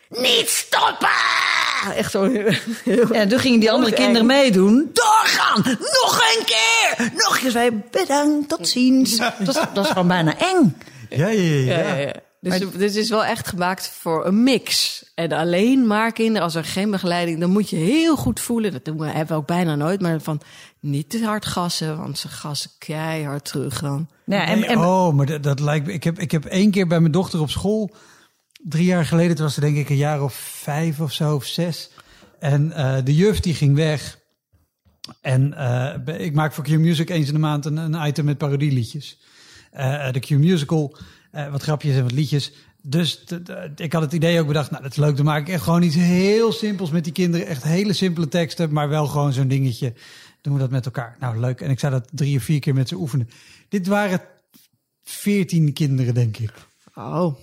niet 0.10 0.49
stoppen! 0.49 1.46
Echt 1.93 2.12
zo. 2.12 2.23
heel- 2.84 3.13
Ja, 3.13 3.28
toen 3.28 3.39
gingen 3.39 3.60
die 3.60 3.71
andere 3.71 3.95
Eng. 3.95 4.02
kinderen 4.04 4.28
meedoen. 4.28 4.89
Doorgaan! 4.93 5.62
Nog 5.80 6.21
een 6.38 6.45
keer! 6.45 7.12
Nog 7.15 7.36
een 7.36 7.41
keer. 7.41 7.52
Wij 7.54 7.84
bedankt, 7.91 8.50
tot 8.50 8.67
ziens. 8.67 9.17
Dat, 9.17 9.34
is, 9.39 9.54
dat 9.73 9.86
is 9.86 9.91
gewoon 9.91 10.08
bijna 10.08 10.38
eng. 10.38 10.78
Ja, 11.10 11.28
ja, 11.28 11.41
ja. 11.41 11.78
Ja, 11.78 11.80
ja. 11.80 11.95
ja, 11.95 11.95
ja. 11.95 12.13
Dus 12.39 12.60
dit 12.78 12.95
is 12.95 13.10
wel 13.10 13.26
echt 13.26 13.47
gemaakt 13.47 13.89
voor 14.00 14.26
een 14.26 14.43
mix. 14.43 15.04
En 15.15 15.32
alleen 15.32 15.88
maar 15.88 16.12
kinderen, 16.12 16.41
als 16.43 16.56
er 16.56 16.63
geen 16.63 16.91
begeleiding, 16.91 17.39
dan 17.39 17.50
moet 17.50 17.69
je 17.69 17.76
heel 17.76 18.15
goed 18.15 18.39
voelen. 18.39 18.71
Dat 18.71 18.86
doen 18.86 18.97
we, 18.97 19.06
hebben 19.06 19.28
we 19.28 19.34
ook 19.41 19.47
bijna 19.47 19.76
nooit, 19.76 20.02
maar 20.02 20.21
van 20.21 20.41
niet 20.80 21.10
te 21.10 21.26
hard 21.26 21.45
gassen, 21.45 21.97
want 21.97 22.17
ze 22.17 22.28
gassen 22.28 22.71
keihard 22.78 23.45
terug 23.45 23.80
dan. 23.82 24.08
Ja, 24.26 24.45
en, 24.45 24.60
Nee, 24.60 24.69
en, 24.69 24.78
oh, 24.78 25.13
maar 25.13 25.26
dat, 25.26 25.43
dat 25.43 25.60
lijkt 25.60 25.86
me. 25.86 25.93
Ik 25.93 26.04
heb, 26.04 26.19
ik 26.19 26.32
heb 26.32 26.45
één 26.45 26.71
keer 26.71 26.88
bij 26.88 27.00
mijn 27.00 27.12
dochter 27.12 27.39
op 27.41 27.50
school, 27.50 27.91
drie 28.63 28.86
jaar 28.86 29.06
geleden, 29.06 29.36
toen 29.36 29.46
was 29.46 29.54
ze 29.54 29.60
denk 29.60 29.78
ik 29.78 29.89
een 29.89 29.96
jaar 29.96 30.24
of 30.24 30.34
vijf 30.34 31.00
of 31.00 31.12
zo, 31.13 31.36
of 31.36 31.46
zes. 31.46 31.89
En 32.39 32.72
eh, 32.72 32.98
de 33.04 33.15
juf 33.15 33.39
die 33.39 33.54
ging 33.54 33.76
weg. 33.76 34.20
En 35.22 35.54
eh, 35.54 36.26
ik 36.26 36.34
maak 36.34 36.54
voor 36.54 36.63
Q 36.63 36.70
Music 36.70 37.10
eens 37.10 37.28
in 37.28 37.34
de 37.34 37.39
maand 37.39 37.65
een, 37.65 37.78
een 37.78 38.08
item 38.08 38.26
met 38.26 38.38
parodieliedjes. 38.38 39.20
Eh, 39.72 40.12
de 40.12 40.20
Q 40.20 40.30
Musical, 40.30 40.98
wat 41.52 41.63
grapjes 41.63 41.96
en 41.96 42.02
wat 42.02 42.12
liedjes. 42.12 42.52
Dus 42.82 43.24
ik 43.76 43.93
had 43.93 44.02
het 44.02 44.13
idee 44.13 44.39
ook 44.39 44.48
bedacht, 44.48 44.72
nou 44.72 44.84
dat 44.84 44.91
is 44.91 44.98
leuk, 44.98 45.15
dan 45.15 45.26
maak 45.26 45.41
ik 45.41 45.54
echt 45.54 45.63
gewoon 45.63 45.82
iets 45.82 45.96
heel 45.96 46.52
simpels 46.52 46.91
met 46.91 47.04
die 47.04 47.13
kinderen. 47.13 47.48
Echt 47.48 47.63
hele 47.63 47.93
simpele 47.93 48.28
teksten, 48.28 48.74
maar 48.74 48.89
wel 48.89 49.08
gewoon 49.08 49.34
zo'n 49.34 49.48
dingetje. 49.48 49.93
Doen 50.41 50.54
we 50.54 50.60
dat 50.60 50.70
met 50.70 50.86
elkaar. 50.86 51.15
Nou, 51.20 51.39
leuk. 51.39 51.62
En 51.62 51.70
ik 51.70 51.80
zou 51.80 51.91
dat 51.91 52.10
drie 52.12 52.38
of 52.38 52.43
vier 52.43 52.60
keer 52.60 52.74
met 52.74 52.88
ze 52.88 52.96
oefenen. 52.96 53.30
Dit 53.70 53.88
waren 53.88 54.22
veertien 55.04 55.74
kinderen, 55.74 56.13
denk 56.13 56.38
ik. 56.38 56.52
Oh. 56.96 57.36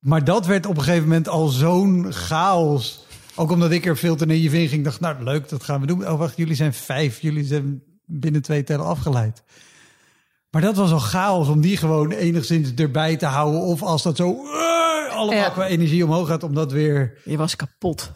Maar 0.00 0.24
dat 0.24 0.46
werd 0.46 0.66
op 0.66 0.76
een 0.76 0.82
gegeven 0.82 1.08
moment 1.08 1.28
al 1.28 1.48
zo'n 1.48 2.06
chaos. 2.12 3.04
Ook 3.34 3.50
omdat 3.50 3.70
ik 3.70 3.86
er 3.86 3.96
veel 3.96 4.16
te 4.16 4.26
naïef 4.26 4.52
in 4.52 4.68
ging. 4.68 4.84
dacht, 4.84 5.00
nou 5.00 5.22
leuk, 5.24 5.48
dat 5.48 5.62
gaan 5.64 5.80
we 5.80 5.86
doen. 5.86 6.08
Oh 6.08 6.18
wacht, 6.18 6.36
jullie 6.36 6.54
zijn 6.54 6.74
vijf. 6.74 7.20
Jullie 7.20 7.44
zijn 7.44 7.82
binnen 8.06 8.42
twee 8.42 8.64
tellen 8.64 8.86
afgeleid. 8.86 9.42
Maar 10.50 10.62
dat 10.62 10.76
was 10.76 10.92
al 10.92 10.98
chaos 10.98 11.48
om 11.48 11.60
die 11.60 11.76
gewoon 11.76 12.10
enigszins 12.10 12.74
erbij 12.74 13.16
te 13.16 13.26
houden. 13.26 13.60
Of 13.60 13.82
als 13.82 14.02
dat 14.02 14.16
zo 14.16 14.30
uh, 14.44 15.14
allemaal 15.16 15.42
Ja. 15.42 15.48
qua 15.50 15.66
energie 15.66 16.04
omhoog 16.04 16.28
gaat, 16.28 16.42
om 16.42 16.54
dat 16.54 16.72
weer... 16.72 17.18
Je 17.24 17.36
was 17.36 17.56
kapot. 17.56 18.10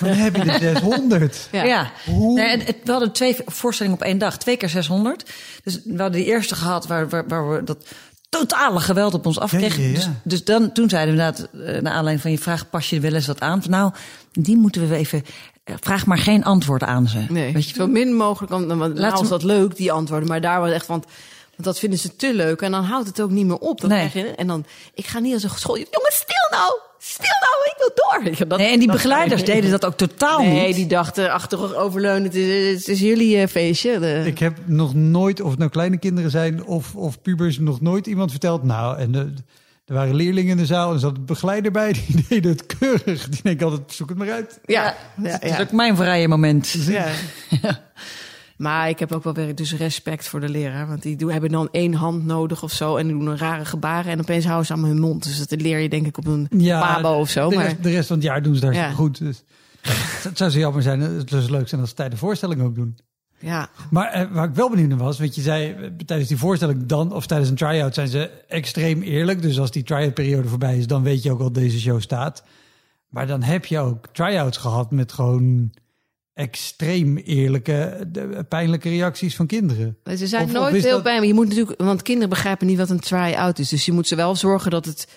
Dan 0.00 0.08
heb 0.08 0.36
je 0.36 0.44
de 0.44 0.56
600. 0.60 1.48
Ja. 1.52 1.64
ja. 1.64 1.90
Hoe- 2.06 2.34
Nee, 2.40 2.56
het- 2.58 2.76
we 2.84 2.90
hadden 2.90 3.12
twee 3.12 3.36
voorstellingen 3.46 3.98
op 3.98 4.04
één 4.04 4.18
dag. 4.18 4.38
Twee 4.38 4.56
keer 4.56 4.68
600. 4.68 5.30
Dus 5.62 5.80
we 5.84 5.90
hadden 6.02 6.20
die 6.20 6.24
eerste 6.30 6.54
gehad 6.54 6.86
waar, 6.86 7.08
waar, 7.08 7.28
waar 7.28 7.50
we 7.50 7.64
dat 7.64 7.86
totale 8.30 8.80
geweld 8.80 9.14
op 9.14 9.26
ons 9.26 9.38
afkregen. 9.38 9.82
Ja, 9.82 9.88
ja, 9.88 9.92
ja. 9.98 9.98
Dus, 9.98 10.08
dus 10.22 10.44
dan, 10.44 10.72
toen 10.72 10.88
zeiden 10.88 11.16
we 11.16 11.20
inderdaad, 11.20 11.48
eh, 11.54 11.82
naar 11.82 11.92
aanleiding 11.92 12.20
van 12.20 12.30
je 12.30 12.38
vraag, 12.38 12.70
pas 12.70 12.90
je 12.90 13.00
wel 13.00 13.12
eens 13.14 13.26
wat 13.26 13.40
aan? 13.40 13.62
Van, 13.62 13.70
nou, 13.70 13.92
die 14.32 14.56
moeten 14.56 14.88
we 14.88 14.96
even... 14.96 15.22
eh, 15.64 15.74
Vraag 15.80 16.06
maar 16.06 16.18
geen 16.18 16.44
antwoord 16.44 16.82
aan 16.82 17.08
ze. 17.08 17.18
Nee, 17.28 17.52
Weet 17.52 17.68
je 17.68 17.74
zo 17.74 17.86
min 17.86 18.14
mogelijk. 18.16 18.52
Want, 18.52 18.66
want 18.66 18.98
Laat 18.98 19.12
nou 19.14 19.28
dat 19.28 19.42
leuk, 19.42 19.76
die 19.76 19.92
antwoorden. 19.92 20.28
Maar 20.28 20.40
daar 20.40 20.60
was 20.60 20.70
echt 20.70 20.86
van... 20.86 21.04
Want 21.60 21.72
dat 21.74 21.78
vinden 21.78 21.98
ze 21.98 22.16
te 22.16 22.34
leuk. 22.34 22.60
En 22.60 22.70
dan 22.70 22.84
houdt 22.84 23.06
het 23.08 23.20
ook 23.20 23.30
niet 23.30 23.46
meer 23.46 23.58
op. 23.58 23.80
Dan 23.80 23.90
Nee. 23.90 24.08
krijg 24.10 24.26
je, 24.26 24.34
en 24.34 24.46
dan... 24.46 24.64
Ik 24.94 25.06
ga 25.06 25.18
niet 25.18 25.34
als 25.34 25.42
een 25.42 25.50
school... 25.50 25.76
Jongens, 25.76 26.14
stil 26.14 26.58
nou! 26.58 26.78
Stil 27.02 27.34
nou, 27.40 27.54
ik 27.64 27.74
wil 27.78 27.90
door. 27.94 28.48
Dat- 28.48 28.58
Nee, 28.58 28.72
en 28.72 28.78
die 28.78 28.90
begeleiders 28.90 29.44
deden 29.44 29.70
dat 29.70 29.84
ook 29.84 29.96
totaal 29.96 30.40
Nee, 30.42 30.66
niet. 30.66 30.76
die 30.76 30.86
dachten 30.86 31.32
achterover 31.32 31.76
overleunen. 31.76 32.22
Het 32.22 32.34
is, 32.34 32.78
het 32.78 32.88
is 32.88 33.00
jullie 33.00 33.36
eh, 33.40 33.48
feestje. 33.48 33.98
De- 33.98 34.22
Ik 34.26 34.38
heb 34.38 34.58
nog 34.66 34.94
nooit, 34.94 35.40
of 35.40 35.50
het 35.50 35.58
nou 35.58 35.70
kleine 35.70 35.98
kinderen 35.98 36.30
zijn 36.30 36.64
of, 36.64 36.94
of 36.94 37.20
pubers, 37.22 37.58
nog 37.58 37.80
nooit 37.80 38.06
iemand 38.06 38.30
verteld. 38.30 38.62
Nou, 38.62 38.98
en 38.98 39.12
de, 39.12 39.32
er 39.86 39.94
waren 39.94 40.14
leerlingen 40.14 40.50
in 40.50 40.56
de 40.56 40.66
zaal 40.66 40.88
en 40.88 40.94
er 40.94 41.00
zat 41.00 41.16
een 41.16 41.24
begeleider 41.24 41.72
bij. 41.72 41.92
Die 42.06 42.24
deden 42.28 42.50
het 42.50 42.66
keurig. 42.78 43.28
Die 43.28 43.40
denk 43.42 43.60
ik 43.60 43.62
altijd, 43.66 43.92
zoek 43.92 44.08
het 44.08 44.18
maar 44.18 44.30
uit. 44.32 44.58
ja, 44.64 44.94
ja, 45.22 45.30
Dat 45.38 45.42
is 45.42 45.60
ook 45.60 45.72
mijn 45.72 45.96
vrije 45.96 46.28
moment. 46.28 46.70
ja. 46.86 47.06
Maar 48.60 48.88
ik 48.88 48.98
heb 48.98 49.12
ook 49.12 49.24
wel 49.24 49.32
weer 49.32 49.54
dus 49.54 49.74
respect 49.74 50.28
voor 50.28 50.40
de 50.40 50.48
leraar. 50.48 50.86
Want 50.86 51.02
die 51.02 51.16
doen, 51.16 51.30
hebben 51.30 51.50
dan 51.50 51.68
één 51.72 51.94
hand 51.94 52.24
nodig 52.24 52.62
of 52.62 52.72
zo. 52.72 52.96
En 52.96 53.06
die 53.06 53.18
doen 53.18 53.26
een 53.26 53.38
rare 53.38 53.64
gebaren. 53.64 54.12
En 54.12 54.20
opeens 54.20 54.44
houden 54.44 54.66
ze 54.66 54.72
allemaal 54.72 54.90
hun 54.90 55.00
mond. 55.00 55.24
Dus 55.24 55.46
dat 55.48 55.60
leer 55.60 55.78
je 55.78 55.88
denk 55.88 56.06
ik 56.06 56.18
op 56.18 56.26
een 56.26 56.48
babo 56.64 57.18
of 57.18 57.30
zo. 57.30 57.48
De 57.48 57.54
Maar 57.56 57.64
rest, 57.64 57.82
de 57.82 57.90
rest 57.90 58.06
van 58.06 58.16
het 58.16 58.24
jaar 58.24 58.42
doen 58.42 58.54
ze 58.54 58.60
daar 58.60 58.74
Ja. 58.74 58.90
goed. 58.90 59.18
Dus. 59.18 59.44
Het 60.22 60.38
zou 60.38 60.50
zo 60.50 60.58
jammer 60.58 60.82
zijn. 60.82 61.00
Het 61.00 61.28
zou 61.30 61.42
zo 61.42 61.50
leuk 61.50 61.68
zijn 61.68 61.80
als 61.80 61.90
ze 61.90 61.96
tijdens 61.96 62.20
de 62.20 62.26
voorstelling 62.26 62.62
ook 62.62 62.74
doen. 62.74 62.98
ja, 63.38 63.68
Maar 63.90 64.08
eh, 64.08 64.26
waar 64.32 64.48
ik 64.48 64.54
wel 64.54 64.70
benieuwd 64.70 64.88
naar 64.88 64.98
was, 64.98 65.18
want 65.18 65.34
je 65.34 65.40
zei 65.40 65.72
eh, 65.72 65.90
tijdens 66.06 66.28
die 66.28 66.38
voorstelling 66.38 66.86
dan, 66.86 67.12
of 67.12 67.26
tijdens 67.26 67.50
een 67.50 67.56
try-out, 67.56 67.94
zijn 67.94 68.08
ze 68.08 68.30
extreem 68.48 69.02
eerlijk. 69.02 69.42
Dus 69.42 69.58
als 69.60 69.70
die 69.70 69.82
try-out 69.82 70.14
periode 70.14 70.48
voorbij 70.48 70.78
is, 70.78 70.86
dan 70.86 71.02
weet 71.02 71.22
je 71.22 71.30
ook 71.32 71.38
wat 71.38 71.54
deze 71.54 71.80
show 71.80 72.00
staat. 72.00 72.44
Maar 73.08 73.26
dan 73.26 73.42
heb 73.42 73.66
je 73.66 73.78
ook 73.78 74.06
try-outs 74.12 74.56
gehad 74.58 74.90
met 74.90 75.12
gewoon 75.12 75.70
extreem 76.40 77.16
eerlijke, 77.16 77.98
de, 78.12 78.44
pijnlijke 78.48 78.88
reacties 78.88 79.36
van 79.36 79.46
kinderen. 79.46 79.96
ze 80.16 80.26
zijn 80.26 80.42
Of- 80.44 80.48
of 80.48 80.54
nooit 80.54 80.82
heel 80.82 80.92
dat- 80.94 81.02
bij 81.02 81.20
me. 81.20 81.26
Je 81.26 81.34
moet 81.34 81.48
natuurlijk, 81.48 81.80
want 81.80 82.02
kinderen 82.02 82.28
begrijpen 82.28 82.66
niet 82.66 82.78
wat 82.78 82.90
een 82.90 83.00
try-out 83.00 83.58
is. 83.58 83.68
Dus 83.68 83.84
je 83.84 83.92
moet 83.92 84.08
ze 84.08 84.16
wel 84.16 84.36
zorgen 84.36 84.70
dat 84.70 84.84
het, 84.84 85.08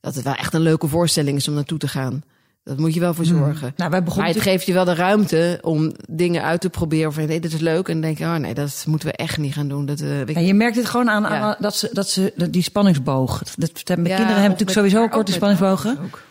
dat 0.00 0.14
het 0.14 0.24
wel 0.24 0.34
echt 0.34 0.54
een 0.54 0.60
leuke 0.60 0.88
voorstelling 0.88 1.36
is 1.36 1.48
om 1.48 1.54
naartoe 1.54 1.78
te 1.78 1.88
gaan. 1.88 2.22
Dat 2.64 2.78
moet 2.78 2.94
je 2.94 3.00
wel 3.00 3.14
voor 3.14 3.24
zorgen. 3.24 3.72
Nou, 3.76 3.90
wij 3.90 4.02
begonnen 4.02 4.26
Maar 4.26 4.34
het 4.34 4.42
geeft 4.50 4.66
je 4.66 4.72
wel 4.72 4.84
de 4.84 4.94
ruimte 4.94 5.58
om 5.62 5.92
dingen 6.10 6.42
uit 6.42 6.60
te 6.60 6.70
proberen. 6.70 7.12
Van 7.12 7.26
nee, 7.26 7.40
dit 7.40 7.52
is 7.52 7.60
leuk. 7.60 7.86
En 7.88 7.92
dan 7.92 8.02
denk 8.02 8.18
je, 8.18 8.24
oh 8.24 8.34
nee, 8.36 8.54
dat 8.54 8.84
moeten 8.88 9.08
we 9.08 9.14
echt 9.14 9.38
niet 9.38 9.52
gaan 9.52 9.68
doen. 9.68 9.86
Dat, 9.86 10.00
eh, 10.00 10.20
ik- 10.20 10.30
En 10.30 10.44
je 10.46 10.54
merkt 10.54 10.76
het 10.76 10.86
gewoon 10.86 11.10
aan, 11.10 11.22
Ja. 11.22 11.28
aan 11.28 11.56
dat, 11.58 11.76
ze, 11.76 11.88
dat 11.92 12.08
ze 12.08 12.32
dat 12.36 12.52
die 12.52 12.62
spanningsboog. 12.62 13.42
Dat, 13.42 13.56
dat, 13.56 13.86
mijn 13.86 14.08
Ja, 14.08 14.16
kinderen 14.16 14.16
hebben 14.18 14.34
of 14.36 14.42
natuurlijk 14.42 14.60
met 14.60 14.74
sowieso 14.92 15.08
korte 15.08 15.32
spanningsbogen. 15.32 15.98
ook. 16.04 16.22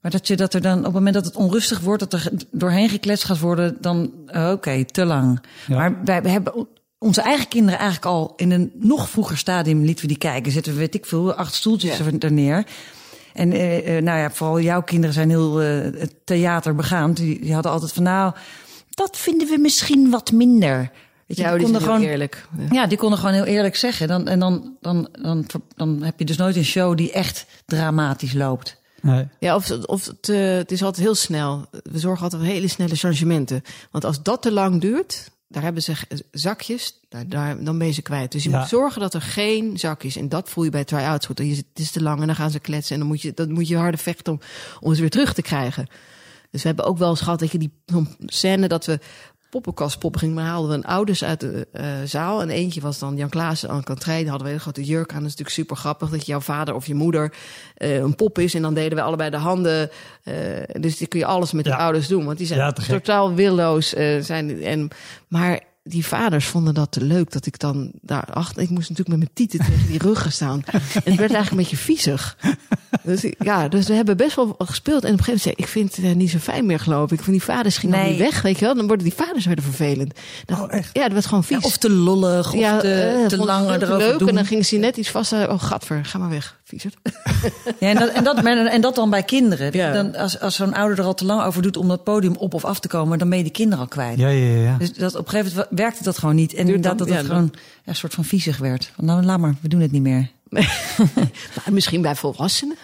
Maar 0.00 0.10
dat 0.10 0.26
je 0.26 0.36
dat 0.36 0.54
er 0.54 0.60
dan 0.60 0.78
op 0.78 0.84
het 0.84 0.92
moment 0.92 1.14
dat 1.14 1.24
het 1.24 1.36
onrustig 1.36 1.80
wordt, 1.80 2.10
dat 2.10 2.12
er 2.12 2.32
doorheen 2.50 2.88
gekletst 2.88 3.24
gaat 3.24 3.38
worden, 3.38 3.76
dan 3.80 4.12
eh, 4.26 4.50
oké, 4.50 4.84
te 4.84 5.04
lang. 5.04 5.42
Ja. 5.66 5.76
Maar 5.76 6.04
wij 6.04 6.22
we 6.22 6.28
hebben 6.28 6.68
onze 6.98 7.20
eigen 7.20 7.48
kinderen 7.48 7.78
eigenlijk 7.78 8.10
al 8.10 8.32
in 8.36 8.50
een 8.50 8.72
nog 8.74 9.10
vroeger 9.10 9.36
stadium 9.38 9.84
lieten 9.84 10.02
we 10.02 10.08
die 10.08 10.18
kijken. 10.18 10.52
Zetten 10.52 10.72
we, 10.72 10.78
weet 10.78 10.94
ik 10.94 11.06
veel, 11.06 11.32
acht 11.32 11.54
stoeltjes 11.54 11.98
Ja. 11.98 12.04
er 12.04 12.18
er 12.18 12.32
neer. 12.32 12.64
En 13.32 13.52
eh, 13.52 13.96
eh, 13.96 14.04
nou 14.04 14.18
ja, 14.18 14.30
vooral 14.30 14.60
jouw 14.60 14.82
kinderen 14.82 15.14
zijn 15.14 15.28
heel 15.28 15.62
eh 15.62 16.06
theater 16.24 16.74
begaan. 16.74 17.12
Die, 17.12 17.40
die 17.40 17.54
hadden 17.54 17.72
altijd 17.72 17.92
van 17.92 18.02
nou, 18.02 18.32
dat 18.90 19.16
vinden 19.16 19.48
we 19.48 19.58
misschien 19.58 20.10
wat 20.10 20.32
minder. 20.32 20.90
Weet 21.26 21.36
je, 21.36 21.42
Ja, 21.42 21.48
die 21.48 21.58
die 21.58 21.64
konden 21.64 21.82
gewoon 21.82 22.02
eerlijk. 22.02 22.46
Ja. 22.58 22.66
ja, 22.70 22.86
die 22.86 22.98
konden 22.98 23.18
gewoon 23.18 23.34
heel 23.34 23.44
eerlijk 23.44 23.76
zeggen. 23.76 24.08
Dan, 24.08 24.28
en 24.28 24.38
dan, 24.38 24.76
dan, 24.80 25.08
dan, 25.12 25.46
dan 25.76 26.02
heb 26.02 26.18
je 26.18 26.24
dus 26.24 26.36
nooit 26.36 26.56
een 26.56 26.64
show 26.64 26.96
die 26.96 27.12
echt 27.12 27.46
dramatisch 27.66 28.32
loopt. 28.32 28.79
Nee. 29.02 29.28
Ja, 29.38 29.54
of, 29.54 29.70
of 29.70 30.06
het, 30.06 30.28
eh, 30.28 30.54
het 30.54 30.72
is 30.72 30.82
altijd 30.82 31.04
heel 31.04 31.14
snel. 31.14 31.66
We 31.82 31.98
zorgen 31.98 32.22
altijd 32.22 32.42
voor 32.42 32.50
hele 32.50 32.68
snelle 32.68 32.94
changementen. 32.96 33.62
Want 33.90 34.04
als 34.04 34.22
dat 34.22 34.42
te 34.42 34.52
lang 34.52 34.80
duurt, 34.80 35.30
daar 35.48 35.62
hebben 35.62 35.82
ze 35.82 35.92
zakjes, 36.30 37.00
daar, 37.08 37.28
daar, 37.28 37.64
dan 37.64 37.78
ben 37.78 37.86
je 37.86 37.92
ze 37.92 38.02
kwijt. 38.02 38.32
Dus 38.32 38.42
je 38.44 38.50
Ja. 38.50 38.58
moet 38.58 38.68
zorgen 38.68 39.00
dat 39.00 39.14
er 39.14 39.22
geen 39.22 39.78
zakjes, 39.78 40.16
en 40.16 40.28
dat 40.28 40.48
voel 40.50 40.64
je 40.64 40.70
bij 40.70 40.84
try-outs 40.84 41.26
goed. 41.26 41.38
Het 41.38 41.64
is 41.74 41.90
te 41.90 42.02
lang 42.02 42.20
en 42.20 42.26
dan 42.26 42.36
gaan 42.36 42.50
ze 42.50 42.58
kletsen 42.60 42.92
en 42.94 42.98
dan 43.00 43.08
moet 43.08 43.22
je, 43.22 43.32
dan 43.34 43.52
moet 43.52 43.68
je 43.68 43.76
harder 43.76 44.00
vechten 44.00 44.32
om, 44.32 44.40
om 44.80 44.94
ze 44.94 45.00
weer 45.00 45.10
terug 45.10 45.34
te 45.34 45.42
krijgen. 45.42 45.86
Dus 46.50 46.62
we 46.62 46.68
hebben 46.68 46.86
ook 46.86 46.98
wel 46.98 47.10
eens 47.10 47.20
gehad 47.20 47.38
dat 47.38 47.52
je 47.52 47.58
die 47.58 47.72
scène 48.26 48.68
dat 48.68 48.86
we 48.86 48.98
poppenkastpoppen 49.50 50.20
gingen, 50.20 50.34
maar 50.34 50.44
haalden 50.44 50.70
we 50.70 50.76
een 50.76 50.84
ouders 50.84 51.24
uit 51.24 51.40
de 51.40 51.66
eh, 51.72 51.84
zaal. 52.04 52.40
En 52.42 52.50
eentje 52.50 52.80
was 52.80 52.98
dan 52.98 53.16
Jan 53.16 53.34
aan 53.68 53.82
Cantré. 53.82 54.16
Die 54.18 54.28
hadden 54.28 54.46
we 54.48 54.52
een 54.54 54.60
grote 54.60 54.84
jurk 54.84 55.08
aan. 55.12 55.16
Dat 55.22 55.26
is 55.26 55.36
natuurlijk 55.36 55.56
super 55.56 55.76
grappig 55.76 56.10
dat 56.10 56.26
jouw 56.26 56.40
vader 56.40 56.74
of 56.74 56.86
je 56.86 56.94
moeder 56.94 57.32
eh, 57.74 57.96
een 57.96 58.14
pop 58.14 58.38
is. 58.38 58.54
En 58.54 58.62
dan 58.62 58.74
deden 58.74 58.98
we 58.98 59.02
allebei 59.04 59.30
de 59.30 59.36
handen. 59.36 59.90
eh, 60.24 60.34
dus 60.80 60.96
die 60.96 61.06
kun 61.06 61.18
je 61.18 61.26
alles 61.26 61.52
met 61.52 61.64
Ja. 61.64 61.76
de 61.76 61.82
ouders 61.82 62.08
doen. 62.08 62.24
Want 62.24 62.38
die 62.38 62.46
zijn 62.46 62.58
Ja, 62.58 62.72
totaal 62.72 63.34
willoos. 63.34 63.88
zijn, 64.20 64.62
en, 64.62 64.88
maar 65.28 65.60
die 65.82 66.06
vaders 66.06 66.46
vonden 66.46 66.74
dat 66.74 66.92
te 66.92 67.04
leuk 67.04 67.32
dat 67.32 67.46
ik 67.46 67.58
dan 67.58 67.90
daar 68.00 68.24
achter. 68.32 68.62
Ik 68.62 68.68
moest 68.70 68.88
natuurlijk 68.90 69.08
met 69.08 69.18
mijn 69.18 69.30
tieten 69.34 69.58
tegen 69.58 69.86
die 69.88 69.98
rug 69.98 70.22
gaan 70.22 70.32
staan. 70.32 70.62
En 70.72 70.80
het 70.92 71.04
werd 71.04 71.18
eigenlijk 71.18 71.50
een 71.50 71.56
beetje 71.56 71.76
viezig. 71.76 72.36
Dus 73.02 73.26
ja, 73.38 73.68
dus 73.68 73.86
we 73.86 73.94
hebben 73.94 74.16
best 74.16 74.36
wel 74.36 74.54
gespeeld. 74.58 75.04
En 75.04 75.12
op 75.12 75.18
een 75.18 75.24
gegeven 75.24 75.26
moment 75.26 75.42
zei 75.42 75.54
ik, 75.54 75.58
ik 75.58 75.66
vind 75.66 75.96
het 75.96 76.04
eh, 76.04 76.14
niet 76.14 76.30
zo 76.30 76.38
fijn 76.38 76.66
meer, 76.66 76.80
geloof 76.80 77.12
ik. 77.12 77.20
Van 77.20 77.32
die 77.32 77.42
vaders 77.42 77.76
gingen 77.78 77.98
Nee. 77.98 78.10
niet 78.10 78.18
weg, 78.18 78.42
weet 78.42 78.58
je 78.58 78.64
wel. 78.64 78.74
Dan 78.74 78.86
worden 78.86 79.04
die 79.04 79.14
vaders 79.14 79.44
weer 79.46 79.62
vervelend. 79.62 80.18
Oh, 80.46 80.64
echt? 80.72 80.90
Ja, 80.92 81.02
dat 81.04 81.12
was 81.12 81.26
gewoon 81.26 81.44
vies. 81.44 81.56
Ja, 81.60 81.62
of 81.66 81.76
te 81.76 81.90
lollig, 81.90 82.46
of 82.46 82.52
te, 82.60 82.66
eh, 82.66 83.26
te 83.26 83.36
het 83.70 83.82
erover 83.82 83.96
leuk. 83.98 84.18
doen. 84.18 84.28
En 84.28 84.34
dan 84.34 84.46
gingen 84.46 84.64
ze 84.64 84.76
net 84.76 84.96
iets 84.96 85.10
vast. 85.10 85.32
Oh, 85.32 85.62
gadver, 85.62 86.04
ga 86.04 86.18
maar 86.18 86.28
weg, 86.30 86.59
viezer. 86.70 86.92
Ja, 87.78 87.88
en, 87.88 87.96
dat, 87.96 88.08
en, 88.08 88.24
dat, 88.24 88.42
maar- 88.42 88.66
en 88.66 88.80
dat 88.80 88.94
dan 88.94 89.10
bij 89.10 89.22
kinderen. 89.22 89.72
Ja. 89.72 89.92
Dan, 89.92 90.16
als 90.16 90.40
als 90.40 90.54
zo'n 90.56 90.74
ouder 90.74 90.98
er 90.98 91.04
al 91.04 91.14
te 91.14 91.24
lang 91.24 91.42
over 91.42 91.62
doet 91.62 91.76
om 91.76 91.88
dat 91.88 92.04
podium 92.04 92.36
op 92.36 92.54
of 92.54 92.64
af 92.64 92.80
te 92.80 92.88
komen, 92.88 93.18
dan 93.18 93.28
ben 93.28 93.38
je 93.38 93.44
die 93.44 93.52
kinderen 93.52 93.84
al 93.84 93.88
kwijt. 93.90 94.18
Ja, 94.18 94.28
ja, 94.28 94.60
ja. 94.62 94.76
Dus 94.78 94.92
dat, 94.92 95.14
op 95.14 95.24
een 95.24 95.30
gegeven 95.30 95.52
moment 95.56 95.80
werkte 95.80 96.02
dat 96.02 96.18
gewoon 96.18 96.34
niet. 96.34 96.54
En 96.54 96.66
dan- 96.66 96.80
dat 96.80 96.98
het 96.98 97.08
ja, 97.08 97.22
gewoon 97.22 97.50
ja, 97.52 97.60
een 97.84 97.96
soort 97.96 98.14
van 98.14 98.24
viezig 98.24 98.58
werd. 98.58 98.90
Van, 98.94 99.04
nou, 99.04 99.22
laat 99.22 99.38
maar, 99.38 99.54
we 99.60 99.68
doen 99.68 99.80
het 99.80 99.92
niet 99.92 100.02
meer. 100.02 100.30
Maar 101.54 101.72
misschien 101.72 102.02
bij 102.02 102.14
volwassenen. 102.14 102.76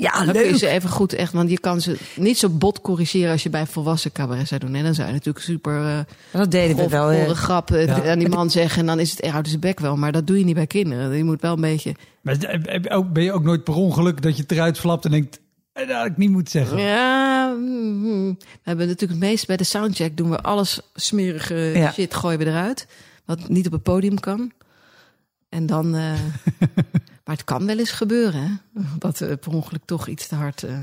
Ja, 0.00 0.24
Dan 0.24 0.34
kun 0.34 0.44
je 0.44 0.58
ze 0.58 0.68
even 0.68 0.90
goed 0.90 1.12
echt, 1.12 1.32
want 1.32 1.50
je 1.50 1.58
kan 1.60 1.80
ze 1.80 1.96
niet 2.16 2.38
zo 2.38 2.48
bot 2.48 2.80
corrigeren 2.80 3.30
als 3.32 3.42
je 3.42 3.50
bij 3.50 3.66
volwassen 3.66 4.12
cabaret 4.12 4.48
zou 4.48 4.60
doen. 4.60 4.74
En 4.74 4.84
dan 4.84 4.94
zou 4.94 5.06
je 5.06 5.12
natuurlijk 5.12 5.44
super 5.44 5.72
eh 5.76 5.82
Maar 5.82 6.06
dat 6.32 6.50
deden 6.50 6.76
we 6.76 6.88
wel. 6.88 7.10
eh. 7.10 7.20
gore 7.22 7.34
grap 7.34 7.70
eh, 7.70 7.86
Ja. 7.86 8.10
aan 8.10 8.18
die 8.18 8.28
man 8.28 8.50
zeggen. 8.50 8.80
En 8.80 8.86
dan 8.86 9.00
is 9.00 9.10
het 9.10 9.20
echt 9.20 9.34
uit 9.34 9.48
zijn 9.48 9.60
bek 9.60 9.80
wel. 9.80 9.96
Maar 9.96 10.12
dat 10.12 10.26
doe 10.26 10.38
je 10.38 10.44
niet 10.44 10.54
bij 10.54 10.66
kinderen. 10.66 11.16
Je 11.16 11.24
moet 11.24 11.40
wel 11.40 11.54
een 11.54 11.60
beetje... 11.60 11.94
Maar 12.22 12.36
ben 13.12 13.22
je 13.22 13.32
ook 13.32 13.42
nooit 13.42 13.64
per 13.64 13.74
ongeluk 13.74 14.22
dat 14.22 14.36
je 14.36 14.42
het 14.42 14.52
eruit 14.52 14.78
flapt 14.78 15.04
en 15.04 15.10
denkt, 15.10 15.40
eh, 15.72 15.88
dat 15.88 15.96
had 15.96 16.06
ik 16.06 16.16
niet 16.16 16.30
moeten 16.30 16.50
zeggen. 16.52 16.78
Ja, 16.80 17.54
mm, 17.58 18.36
we 18.38 18.46
hebben 18.62 18.86
natuurlijk 18.86 19.20
het 19.20 19.30
meest 19.30 19.46
bij 19.46 19.56
de 19.56 19.64
soundcheck 19.64 20.16
doen 20.16 20.30
we 20.30 20.40
alles 20.42 20.80
smerige 20.94 21.54
Ja. 21.54 21.92
shit 21.92 22.14
gooien 22.14 22.38
we 22.38 22.44
eruit. 22.46 22.86
Wat 23.24 23.48
niet 23.48 23.66
op 23.66 23.72
het 23.72 23.82
podium 23.82 24.20
kan. 24.20 24.52
En 25.48 25.66
dan... 25.66 25.94
eh, 25.94 26.12
maar 27.28 27.36
het 27.36 27.46
kan 27.46 27.66
wel 27.66 27.78
eens 27.78 27.90
gebeuren, 27.90 28.40
hè? 28.72 28.82
Dat 28.98 29.18
we 29.18 29.36
per 29.36 29.52
ongeluk 29.52 29.82
toch 29.84 30.06
iets 30.08 30.26
te 30.26 30.34
hard... 30.34 30.62
eh, 30.62 30.78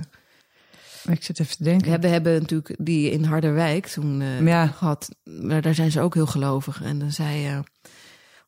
Ik 1.11 1.23
zit 1.23 1.39
even 1.39 1.57
te 1.57 1.63
denken. 1.63 2.01
We 2.01 2.07
hebben 2.07 2.39
natuurlijk 2.41 2.75
die 2.79 3.11
in 3.11 3.23
Harderwijk 3.23 3.87
toen 3.87 4.21
Ja. 4.45 4.67
gehad. 4.67 5.09
Maar 5.23 5.61
daar 5.61 5.73
zijn 5.75 5.91
ze 5.91 6.01
ook 6.01 6.13
heel 6.13 6.25
gelovig. 6.25 6.81
En 6.83 6.99
dan 6.99 7.11
zei 7.11 7.47
eh, 7.47 7.59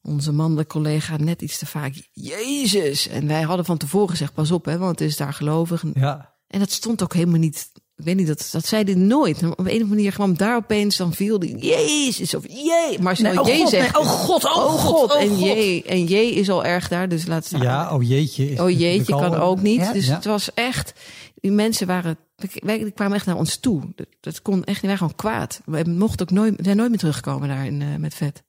onze 0.01 0.31
mannelijke 0.31 0.71
collega 0.71 1.17
net 1.17 1.41
iets 1.41 1.57
te 1.57 1.65
vaak... 1.65 2.07
Jezus! 2.13 3.07
En 3.07 3.27
wij 3.27 3.41
hadden 3.41 3.65
van 3.65 3.77
tevoren 3.77 4.09
gezegd, 4.09 4.33
pas 4.33 4.51
op, 4.51 4.65
hè, 4.65 4.77
want 4.77 4.99
het 4.99 5.09
is 5.09 5.17
daar 5.17 5.33
gelovig. 5.33 5.83
Ja. 5.93 6.33
En 6.47 6.59
dat 6.59 6.71
stond 6.71 7.03
ook 7.03 7.13
helemaal 7.13 7.39
niet... 7.39 7.71
Ik 7.97 8.03
weet 8.05 8.15
niet, 8.15 8.27
dat, 8.27 8.49
dat 8.51 8.65
zei 8.65 8.83
hij 8.83 8.93
nooit. 8.95 9.35
Op 9.37 9.43
een 9.43 9.49
of 9.51 9.57
andere 9.71 9.85
manier 9.85 10.11
kwam 10.13 10.37
daar 10.37 10.55
opeens, 10.55 10.97
dan 10.97 11.13
viel 11.13 11.39
die... 11.39 11.57
Jezus! 11.57 12.33
Of 12.35 12.43
jee! 12.47 12.99
Maar 12.99 13.07
als 13.09 13.17
je 13.17 13.23
Nee, 13.23 13.33
nou 13.33 13.45
oh 13.47 13.53
jee 13.53 13.61
God, 13.61 13.69
zegt... 13.69 13.93
nee, 13.93 14.01
oh 14.01 14.07
God, 14.07 14.43
oh 14.43 14.51
God, 14.53 15.11
oh 15.11 15.21
en 15.21 15.29
God. 15.29 15.39
jee. 15.39 15.83
En 15.83 16.03
jee 16.05 16.33
is 16.33 16.49
al 16.49 16.65
erg 16.65 16.87
daar, 16.87 17.09
dus 17.09 17.25
laat 17.25 17.45
staan. 17.45 17.61
ja, 17.61 17.95
oh 17.95 18.03
jeetje. 18.07 18.49
is 18.51 18.59
Oh 18.59 18.69
jeetje, 18.79 19.13
kan 19.13 19.35
al- 19.35 19.41
ook 19.41 19.61
niet. 19.61 19.79
Ja, 19.79 19.93
dus 19.93 20.07
ja. 20.07 20.15
het 20.15 20.25
was 20.25 20.53
echt... 20.53 20.93
Die 21.35 21.51
mensen 21.51 21.87
waren... 21.87 22.17
Wij 22.53 22.77
die 22.77 22.91
kwamen 22.91 23.15
echt 23.15 23.25
naar 23.25 23.35
ons 23.37 23.57
toe. 23.57 23.81
Dat, 23.95 24.07
dat 24.19 24.41
kon 24.41 24.63
echt 24.63 24.81
niet. 24.81 24.85
Wij 24.91 24.97
gewoon 24.97 25.15
kwaad. 25.15 25.61
We 25.65 25.83
mochten 25.83 26.21
ook 26.29 26.35
nooit, 26.35 26.55
we 26.55 26.63
zijn 26.63 26.77
nooit 26.77 26.89
meer 26.89 26.99
teruggekomen 26.99 27.47
daar 27.47 27.65
in, 27.65 27.81
eh, 27.81 27.95
met 27.95 28.13
vet. 28.13 28.43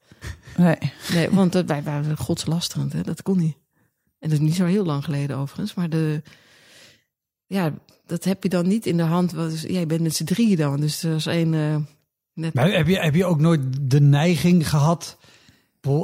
Nee. 0.56 0.76
Nee, 1.12 1.30
want 1.30 1.52
dat, 1.52 1.64
wij 1.64 1.82
waren 1.82 2.16
godslasterend. 2.16 2.92
Hè? 2.92 3.00
Dat 3.02 3.22
kon 3.22 3.38
niet. 3.38 3.56
En 4.18 4.28
dat 4.30 4.32
is 4.38 4.44
niet 4.44 4.54
zo 4.54 4.64
heel 4.64 4.84
lang 4.84 5.04
geleden 5.04 5.36
overigens. 5.36 5.74
Maar 5.74 5.88
de... 5.88 6.22
Ja, 7.46 7.72
dat 8.08 8.24
heb 8.24 8.42
je 8.42 8.48
dan 8.48 8.68
niet 8.68 8.86
in 8.86 8.96
de 8.96 9.02
hand. 9.02 9.32
Want, 9.32 9.50
dus, 9.50 9.62
ja, 9.62 9.78
je 9.78 9.86
bent 9.86 10.00
met 10.00 10.14
z'n 10.16 10.24
drieën 10.24 10.56
dan. 10.56 10.80
Dus 10.80 11.02
er 11.02 11.10
was 11.12 11.26
één... 11.26 11.54
eh, 11.54 11.76
net... 12.34 12.54
Maar 12.54 12.70
heb 12.72 12.86
je, 12.86 12.98
heb 12.98 13.14
je 13.14 13.24
ook 13.24 13.40
nooit 13.40 13.60
de 13.80 14.00
neiging 14.00 14.68
gehad, 14.68 15.16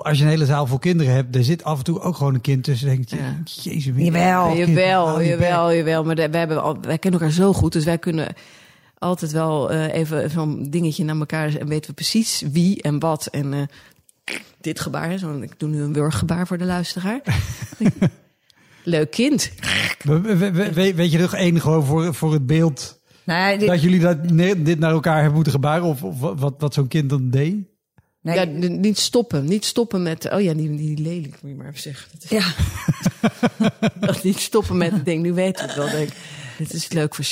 als 0.03 0.19
je 0.19 0.25
een 0.25 0.31
hele 0.31 0.45
zaal 0.45 0.67
vol 0.67 0.79
kinderen 0.79 1.15
hebt, 1.15 1.37
er 1.37 1.45
zit 1.45 1.65
af 1.65 1.79
en 1.79 1.85
toe 1.85 2.01
ook 2.01 2.17
gewoon 2.17 2.35
een 2.35 2.41
kind 2.41 2.65
tussen. 2.65 2.89
Denk 2.89 3.09
je, 3.09 3.17
Ja. 3.17 3.37
jezus, 3.45 3.93
weer- 3.95 4.05
Jawel. 4.05 4.53
kind, 4.55 4.69
jawel, 4.69 5.07
hou 5.09 5.23
je 5.23 5.29
jawel, 5.29 5.75
jawel. 5.75 6.05
Maar 6.05 6.15
de- 6.15 6.29
wij, 6.31 6.39
hebben 6.39 6.63
al, 6.63 6.81
wij 6.81 6.99
kennen 6.99 7.21
elkaar 7.21 7.35
zo 7.37 7.53
goed, 7.53 7.73
dus 7.73 7.85
wij 7.85 7.99
kunnen 7.99 8.35
altijd 8.99 9.33
wel 9.33 9.71
eh, 9.71 9.95
even 9.95 10.31
zo'n 10.31 10.71
dingetje 10.71 11.05
naar 11.05 11.17
elkaar 11.17 11.55
en 11.57 11.69
weten 11.69 11.89
we 11.91 11.95
precies 11.97 12.43
wie 12.53 12.83
en 12.83 12.99
wat. 12.99 13.27
En 13.27 13.53
eh, 13.55 13.63
dit 14.61 14.81
gebaar, 14.81 15.19
zo, 15.19 15.41
ik 15.41 15.59
doe 15.59 15.69
nu 15.69 15.83
een 15.83 15.93
wurggebaar 15.93 16.47
voor 16.47 16.59
de 16.59 16.65
luisteraar. 16.65 17.21
Leuk 18.85 19.11
kind. 19.11 19.51
We- 20.03 20.20
we- 20.20 20.37
we- 20.37 20.72
we- 20.72 20.95
weet 20.95 21.12
je 21.12 21.18
nog 21.18 21.35
één 21.35 21.61
gewoon 21.61 21.85
voor, 21.85 22.14
voor 22.14 22.32
het 22.32 22.47
beeld 22.47 23.01
Nou, 23.24 23.53
ja, 23.53 23.59
dit- 23.59 23.68
dat 23.68 23.82
jullie 23.82 24.01
dat, 24.01 24.28
dit 24.66 24.78
naar 24.78 24.91
elkaar 24.91 25.16
hebben 25.16 25.35
moeten 25.35 25.53
gebaren? 25.53 25.85
Of, 25.85 26.03
of 26.03 26.18
wat, 26.20 26.55
wat 26.59 26.74
zo'n 26.74 26.89
kind 26.89 27.11
dan 27.11 27.30
deed? 27.30 27.57
nee, 28.20 28.35
Ja, 28.37 28.45
niet 28.68 28.99
stoppen, 28.99 29.45
niet 29.45 29.64
stoppen 29.64 30.03
met, 30.03 30.32
oh 30.32 30.41
ja, 30.41 30.55
die, 30.55 30.76
die 30.76 30.99
lelijk, 30.99 31.37
moet 31.43 31.51
je 31.51 31.57
maar 31.57 31.68
even 31.68 31.80
zeggen. 31.80 32.09
Dat 32.12 32.24
is, 32.24 32.30
ja. 32.30 32.53
dat 34.07 34.22
niet 34.22 34.39
stoppen 34.39 34.76
met, 34.76 34.93
ik 34.93 35.05
denk, 35.05 35.22
nu 35.22 35.32
weet 35.32 35.61
het 35.61 35.74
wel, 35.74 35.91
denk 35.91 36.09
ik. 36.09 36.14
Dit 36.59 36.73
is 36.73 36.89
leuk 36.89 37.15
voor 37.15 37.25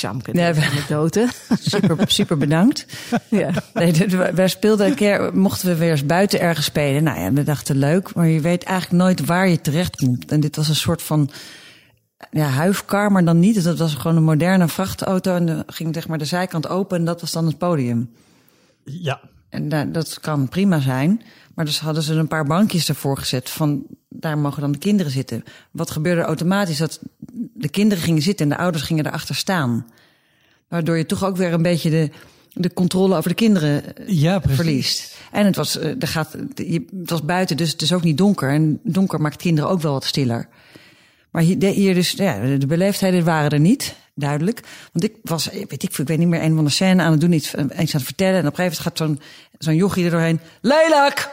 we- 0.53 0.65
anekdote. 0.65 1.27
super, 1.61 1.97
super 2.11 2.37
bedankt. 2.37 2.85
ja. 3.29 3.51
Nee, 3.73 3.93
wij 4.33 4.47
speelden 4.47 4.87
een 4.87 4.95
keer, 4.95 5.29
mochten 5.33 5.67
we 5.67 5.75
weer 5.75 5.91
eens 5.91 6.05
buiten 6.05 6.39
ergens 6.39 6.65
spelen. 6.65 7.03
Nou 7.03 7.19
ja, 7.19 7.31
we 7.33 7.43
dachten 7.43 7.75
leuk, 7.77 8.13
maar 8.15 8.27
je 8.27 8.41
weet 8.41 8.63
eigenlijk 8.63 9.03
nooit 9.03 9.25
waar 9.25 9.47
je 9.47 9.61
terecht 9.61 9.95
komt. 9.95 10.31
En 10.31 10.39
dit 10.39 10.55
was 10.55 10.67
een 10.69 10.75
soort 10.75 11.01
van 11.01 11.29
ja, 12.31 12.45
huifkar, 12.47 13.11
maar 13.11 13.25
dan 13.25 13.39
niet. 13.39 13.55
Dus 13.55 13.63
dat 13.63 13.77
was 13.77 13.93
gewoon 13.95 14.17
een 14.17 14.23
moderne 14.23 14.67
vrachtauto 14.67 15.35
en 15.35 15.45
dan 15.45 15.63
ging 15.67 15.93
zeg 15.93 16.07
maar 16.07 16.17
de 16.17 16.25
zijkant 16.25 16.67
open 16.67 16.97
en 16.97 17.05
dat 17.05 17.21
was 17.21 17.31
dan 17.31 17.45
het 17.45 17.57
podium. 17.57 18.09
Ja. 18.83 19.21
En 19.53 19.69
da- 19.69 19.85
dat 19.85 20.19
kan 20.19 20.49
prima 20.49 20.79
zijn. 20.79 21.21
Maar 21.55 21.65
dus 21.65 21.79
hadden 21.79 22.03
ze 22.03 22.13
een 22.13 22.27
paar 22.27 22.45
bankjes 22.45 22.89
ervoor 22.89 23.17
gezet. 23.17 23.49
Van 23.49 23.85
daar 24.09 24.37
mogen 24.37 24.61
dan 24.61 24.71
de 24.71 24.77
kinderen 24.77 25.11
zitten. 25.11 25.43
Wat 25.71 25.91
gebeurde 25.91 26.21
automatisch? 26.21 26.77
Dat 26.77 26.99
de 27.53 27.69
kinderen 27.69 28.03
gingen 28.03 28.21
zitten 28.21 28.45
en 28.49 28.57
de 28.57 28.61
ouders 28.61 28.83
gingen 28.83 29.05
erachter 29.05 29.35
staan. 29.35 29.85
Waardoor 30.67 30.97
je 30.97 31.05
toch 31.05 31.23
ook 31.23 31.37
weer 31.37 31.53
een 31.53 31.61
beetje 31.61 31.89
de, 31.89 32.09
de 32.53 32.73
controle 32.73 33.15
over 33.15 33.29
de 33.29 33.35
kinderen 33.35 33.95
eh, 33.95 34.07
Ja, 34.07 34.41
verliest. 34.47 35.17
En 35.31 35.45
het 35.45 35.55
was, 35.55 35.77
eh, 35.77 36.01
er 36.01 36.07
gaat, 36.07 36.37
het 36.55 37.09
was 37.09 37.23
buiten, 37.23 37.57
dus 37.57 37.71
het 37.71 37.81
is 37.81 37.93
ook 37.93 38.03
niet 38.03 38.17
donker. 38.17 38.49
En 38.49 38.79
donker 38.83 39.21
maakt 39.21 39.41
kinderen 39.41 39.69
ook 39.69 39.81
wel 39.81 39.91
wat 39.91 40.05
stiller. 40.05 40.47
Maar 41.31 41.41
hier, 41.41 41.71
hier 41.71 41.93
dus, 41.93 42.11
ja, 42.11 42.57
de 42.57 42.67
beleefdheden 42.67 43.23
waren 43.23 43.51
er 43.51 43.59
niet, 43.59 43.95
duidelijk. 44.15 44.59
Want 44.91 45.05
ik 45.05 45.15
was, 45.23 45.45
weet 45.45 45.83
ik, 45.83 45.97
ik 45.97 46.07
weet 46.07 46.17
niet 46.17 46.27
meer, 46.27 46.43
een 46.43 46.55
van 46.55 46.63
de 46.65 46.71
scène 46.71 47.03
aan 47.03 47.11
het 47.11 47.21
doen, 47.21 47.31
iets, 47.31 47.53
eh, 47.53 47.63
iets 47.63 47.73
aan 47.75 47.85
het 47.99 48.03
vertellen. 48.03 48.39
En 48.41 48.47
op 48.47 48.59
een 48.59 48.65
gegeven 48.65 48.83
moment 48.83 48.97
gaat 48.97 48.97
zo'n 48.97 49.21
zo'n 49.59 49.75
jochie 49.75 50.05
er 50.05 50.11
doorheen. 50.11 50.39
Lelijk! 50.61 51.29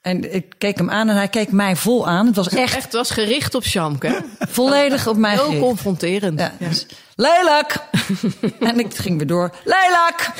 En 0.00 0.34
ik 0.34 0.54
keek 0.58 0.76
hem 0.76 0.90
aan 0.90 1.08
en 1.08 1.16
hij 1.16 1.28
keek 1.28 1.52
mij 1.52 1.76
vol 1.76 2.08
aan. 2.08 2.26
Het 2.26 2.36
was 2.36 2.48
echt 2.48 2.74
Echt, 2.74 2.84
het 2.84 2.92
was 2.92 3.10
gericht 3.10 3.54
op 3.54 3.64
Shamke. 3.64 4.24
volledig 4.38 5.06
op 5.06 5.16
mij 5.16 5.32
Heel 5.32 5.44
gericht. 5.44 5.62
confronterend. 5.62 6.40
Ja, 6.40 6.52
dus, 6.58 6.86
lelijk! 7.14 7.76
en 8.60 8.78
ik 8.78 8.94
ging 8.94 9.16
weer 9.18 9.26
door, 9.26 9.54
lelijk! 9.64 10.30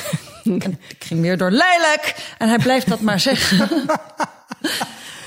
en 0.43 0.79
ik 0.97 1.03
ging 1.05 1.21
weer 1.21 1.37
door, 1.37 1.51
lelijk! 1.51 2.15
En 2.37 2.47
hij 2.49 2.57
bleef 2.57 2.83
dat 2.83 2.99
maar 3.01 3.19
zeggen. 3.19 3.69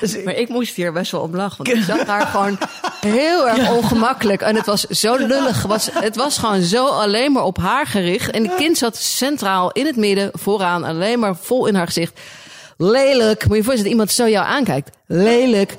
Maar 0.24 0.34
ik 0.34 0.49
moest 0.49 0.76
hier 0.76 0.93
best 0.93 1.12
wel 1.12 1.20
om 1.20 1.37
lachen. 1.37 1.64
Want 1.64 1.78
ik 1.78 1.84
zag 1.97 2.07
haar 2.07 2.26
gewoon 2.26 2.59
heel 3.01 3.49
erg 3.49 3.70
ongemakkelijk. 3.70 4.41
En 4.41 4.57
het 4.57 4.66
was 4.66 4.82
zo 4.82 5.16
lullig. 5.16 5.62
Het 5.62 5.66
was, 5.66 5.89
het 5.93 6.16
was 6.16 6.39
gewoon 6.39 6.62
zo 6.62 6.87
alleen 6.87 7.32
maar 7.32 7.45
op 7.45 7.59
haar 7.59 7.87
gericht. 7.87 8.30
En 8.30 8.43
het 8.43 8.55
kind 8.55 8.78
zat 8.78 8.97
centraal 8.97 9.70
in 9.72 9.87
het 9.87 9.97
midden, 9.97 10.30
vooraan, 10.32 10.84
alleen 10.84 11.18
maar 11.18 11.37
vol 11.37 11.66
in 11.66 11.74
haar 11.74 11.87
gezicht. 11.87 12.20
Lelijk. 12.76 13.43
Moet 13.43 13.51
je 13.51 13.57
je 13.57 13.64
voorstellen 13.64 13.76
dat 13.76 13.93
iemand 13.93 14.11
zo 14.11 14.28
jou 14.28 14.47
aankijkt. 14.47 14.91
Lelijk. 15.07 15.76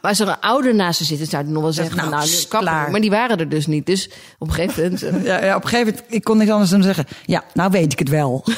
Maar 0.00 0.10
als 0.10 0.20
er 0.20 0.28
een 0.28 0.40
ouder 0.40 0.74
naast 0.74 0.98
ze 0.98 1.04
zit, 1.04 1.18
dan 1.18 1.26
zou 1.26 1.44
ik 1.44 1.48
nog 1.50 1.62
wel 1.62 1.72
zeggen, 1.72 1.96
Nou, 1.96 2.10
nou, 2.10 2.28
klaar. 2.48 2.90
Maar 2.90 3.00
die 3.00 3.10
waren 3.10 3.38
er 3.38 3.48
dus 3.48 3.66
niet. 3.66 3.86
Dus 3.86 4.10
op 4.38 4.48
een 4.48 4.54
gegeven 4.54 4.82
moment... 4.82 5.02
eh, 5.02 5.24
Ja, 5.24 5.44
ja, 5.44 5.56
op 5.56 5.62
een 5.62 5.68
gegeven 5.68 5.92
moment, 5.94 6.14
ik 6.14 6.24
kon 6.24 6.36
niks 6.38 6.50
anders 6.50 6.70
dan 6.70 6.82
zeggen. 6.82 7.04
Ja, 7.24 7.44
nou 7.54 7.70
weet 7.70 7.92
ik 7.92 7.98
het 7.98 8.08
wel. 8.08 8.44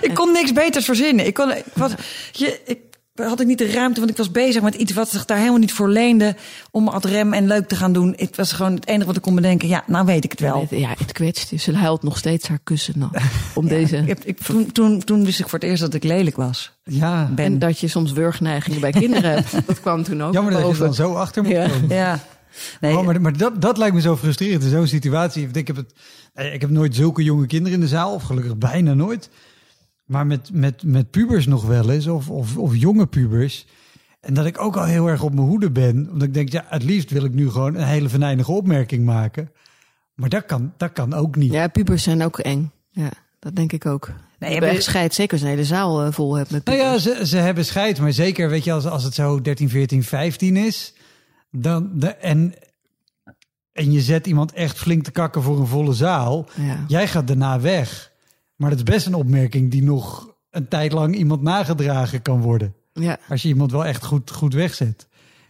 ik 0.00 0.10
kon 0.14 0.32
niks 0.32 0.52
beters 0.52 0.84
verzinnen. 0.84 1.26
Ik, 1.26 1.34
kon, 1.34 1.50
ik, 1.52 1.64
was, 1.74 1.92
je, 2.32 2.60
ik 2.64 2.78
had 3.28 3.40
ik 3.40 3.46
niet 3.46 3.58
de 3.58 3.72
ruimte, 3.72 3.98
want 3.98 4.10
ik 4.12 4.16
was 4.16 4.30
bezig 4.30 4.62
met 4.62 4.74
iets 4.74 4.92
wat 4.92 5.08
zich 5.10 5.24
daar 5.24 5.36
helemaal 5.38 5.58
niet 5.58 5.72
voor 5.72 5.88
leende. 5.88 6.36
Om 6.70 6.88
ad 6.88 7.04
rem 7.04 7.32
en 7.32 7.46
leuk 7.46 7.68
te 7.68 7.76
gaan 7.76 7.92
doen. 7.92 8.14
Het 8.16 8.36
was 8.36 8.52
gewoon 8.52 8.74
het 8.74 8.86
enige 8.86 9.06
wat 9.06 9.16
ik 9.16 9.22
kon 9.22 9.34
bedenken. 9.34 9.68
Ja, 9.68 9.84
nou 9.86 10.06
weet 10.06 10.24
ik 10.24 10.30
het 10.30 10.40
wel. 10.40 10.66
Ja, 10.70 10.94
het 10.98 11.12
kwetst. 11.12 11.52
Ze 11.60 11.76
huilt 11.76 12.02
nog 12.02 12.18
steeds 12.18 12.48
haar 12.48 12.58
kussen 12.64 12.94
nog. 12.98 13.10
Om 13.54 13.68
deze... 13.78 13.96
Ik, 13.96 14.08
heb- 14.08 14.24
ik, 14.24 14.38
toen, 14.40 14.72
toen, 14.72 15.04
toen 15.04 15.24
wist 15.24 15.40
ik 15.40 15.48
voor 15.48 15.58
het 15.58 15.68
eerst 15.68 15.80
dat 15.82 15.94
ik 15.94 16.04
lelijk 16.04 16.36
was. 16.36 16.72
Ja, 16.84 17.30
Ben. 17.34 17.44
En 17.44 17.58
dat 17.58 17.78
je 17.78 17.88
soms 17.88 18.12
wurgneigingen 18.12 18.80
bij 18.80 18.90
kinderen 18.90 19.30
hebt. 19.30 19.50
Dat 19.66 19.80
kwam 19.80 20.02
toen 20.02 20.22
ook 20.22 20.32
jammer 20.32 20.52
dat 20.52 20.60
je 20.62 20.66
boven. 20.68 20.84
dan 20.84 20.94
zo 20.94 21.12
achter 21.14 21.42
moet 21.42 21.52
Ja. 21.52 21.68
komen. 21.68 21.88
Ja. 21.96 22.18
Nee, 22.80 22.96
Oh, 22.98 23.04
maar 23.04 23.20
maar 23.20 23.36
dat, 23.36 23.60
dat 23.62 23.78
lijkt 23.78 23.94
me 23.94 24.00
zo 24.00 24.16
frustrerend 24.16 24.62
in 24.62 24.70
zo'n 24.70 24.86
situatie. 24.86 25.48
Ik 25.52 25.66
heb, 25.66 25.76
het, 25.76 25.92
eh, 26.34 26.54
ik 26.54 26.60
heb 26.60 26.70
nooit 26.70 26.94
zulke 26.94 27.22
jonge 27.22 27.46
kinderen 27.46 27.74
in 27.74 27.80
de 27.80 27.88
zaal, 27.88 28.14
of 28.14 28.22
gelukkig 28.22 28.56
bijna 28.56 28.94
nooit. 28.94 29.28
Maar 30.12 30.26
met, 30.26 30.50
met, 30.52 30.82
met 30.82 31.10
pubers 31.10 31.46
nog 31.46 31.66
wel 31.66 31.90
eens, 31.90 32.06
of, 32.06 32.30
of, 32.30 32.56
of 32.56 32.76
jonge 32.76 33.06
pubers. 33.06 33.66
En 34.20 34.34
dat 34.34 34.46
ik 34.46 34.60
ook 34.60 34.76
al 34.76 34.84
heel 34.84 35.06
erg 35.06 35.22
op 35.22 35.34
mijn 35.34 35.46
hoede 35.46 35.70
ben. 35.70 36.08
Omdat 36.10 36.28
ik 36.28 36.34
denk, 36.34 36.48
ja, 36.48 36.64
het 36.68 36.82
liefst 36.82 37.10
wil 37.10 37.24
ik 37.24 37.34
nu 37.34 37.50
gewoon 37.50 37.74
een 37.74 37.86
hele 37.86 38.08
venijnige 38.08 38.52
opmerking 38.52 39.04
maken. 39.04 39.50
Maar 40.14 40.28
dat 40.28 40.46
kan, 40.46 40.72
dat 40.76 40.92
kan 40.92 41.14
ook 41.14 41.36
niet. 41.36 41.52
Ja, 41.52 41.68
pubers 41.68 42.02
zijn 42.02 42.22
ook 42.22 42.38
eng. 42.38 42.70
Ja, 42.90 43.10
dat 43.38 43.56
denk 43.56 43.72
ik 43.72 43.86
ook. 43.86 44.10
Nee, 44.38 44.54
je 44.54 44.64
hebt 44.64 44.82
scheid, 44.82 45.14
zeker 45.14 45.32
als 45.32 45.40
je 45.40 45.46
een 45.46 45.52
hele 45.52 45.66
zaal 45.66 46.02
eh, 46.02 46.12
vol 46.12 46.34
hebt 46.34 46.50
met 46.50 46.64
Nou 46.64 46.78
ja, 46.78 46.98
ze, 46.98 47.26
ze 47.26 47.36
hebben 47.36 47.64
scheid, 47.64 48.00
maar 48.00 48.12
zeker 48.12 48.48
weet 48.48 48.64
je, 48.64 48.72
als, 48.72 48.86
als 48.86 49.04
het 49.04 49.14
zo 49.14 49.40
13, 49.40 49.68
14, 49.68 50.02
15 50.02 50.56
is, 50.56 50.94
dan 51.50 51.90
de, 51.94 52.08
en, 52.08 52.54
en 53.72 53.92
je 53.92 54.00
zet 54.00 54.26
iemand 54.26 54.52
echt 54.52 54.78
flink 54.78 55.04
te 55.04 55.10
kakken 55.10 55.42
voor 55.42 55.60
een 55.60 55.66
volle 55.66 55.92
zaal, 55.92 56.48
Ja. 56.54 56.84
jij 56.88 57.08
gaat 57.08 57.26
daarna 57.26 57.60
weg. 57.60 58.11
Maar 58.62 58.70
dat 58.70 58.78
is 58.88 58.94
best 58.94 59.06
een 59.06 59.14
opmerking 59.14 59.70
die 59.70 59.82
nog 59.82 60.34
een 60.50 60.68
tijd 60.68 60.92
lang 60.92 61.14
iemand 61.16 61.42
nagedragen 61.42 62.22
kan 62.22 62.40
worden. 62.40 62.74
ja. 62.92 63.18
Als 63.28 63.42
je 63.42 63.48
iemand 63.48 63.70
wel 63.72 63.84
echt 63.84 64.04
goed, 64.04 64.30
goed 64.30 64.54
wegzet. 64.54 65.06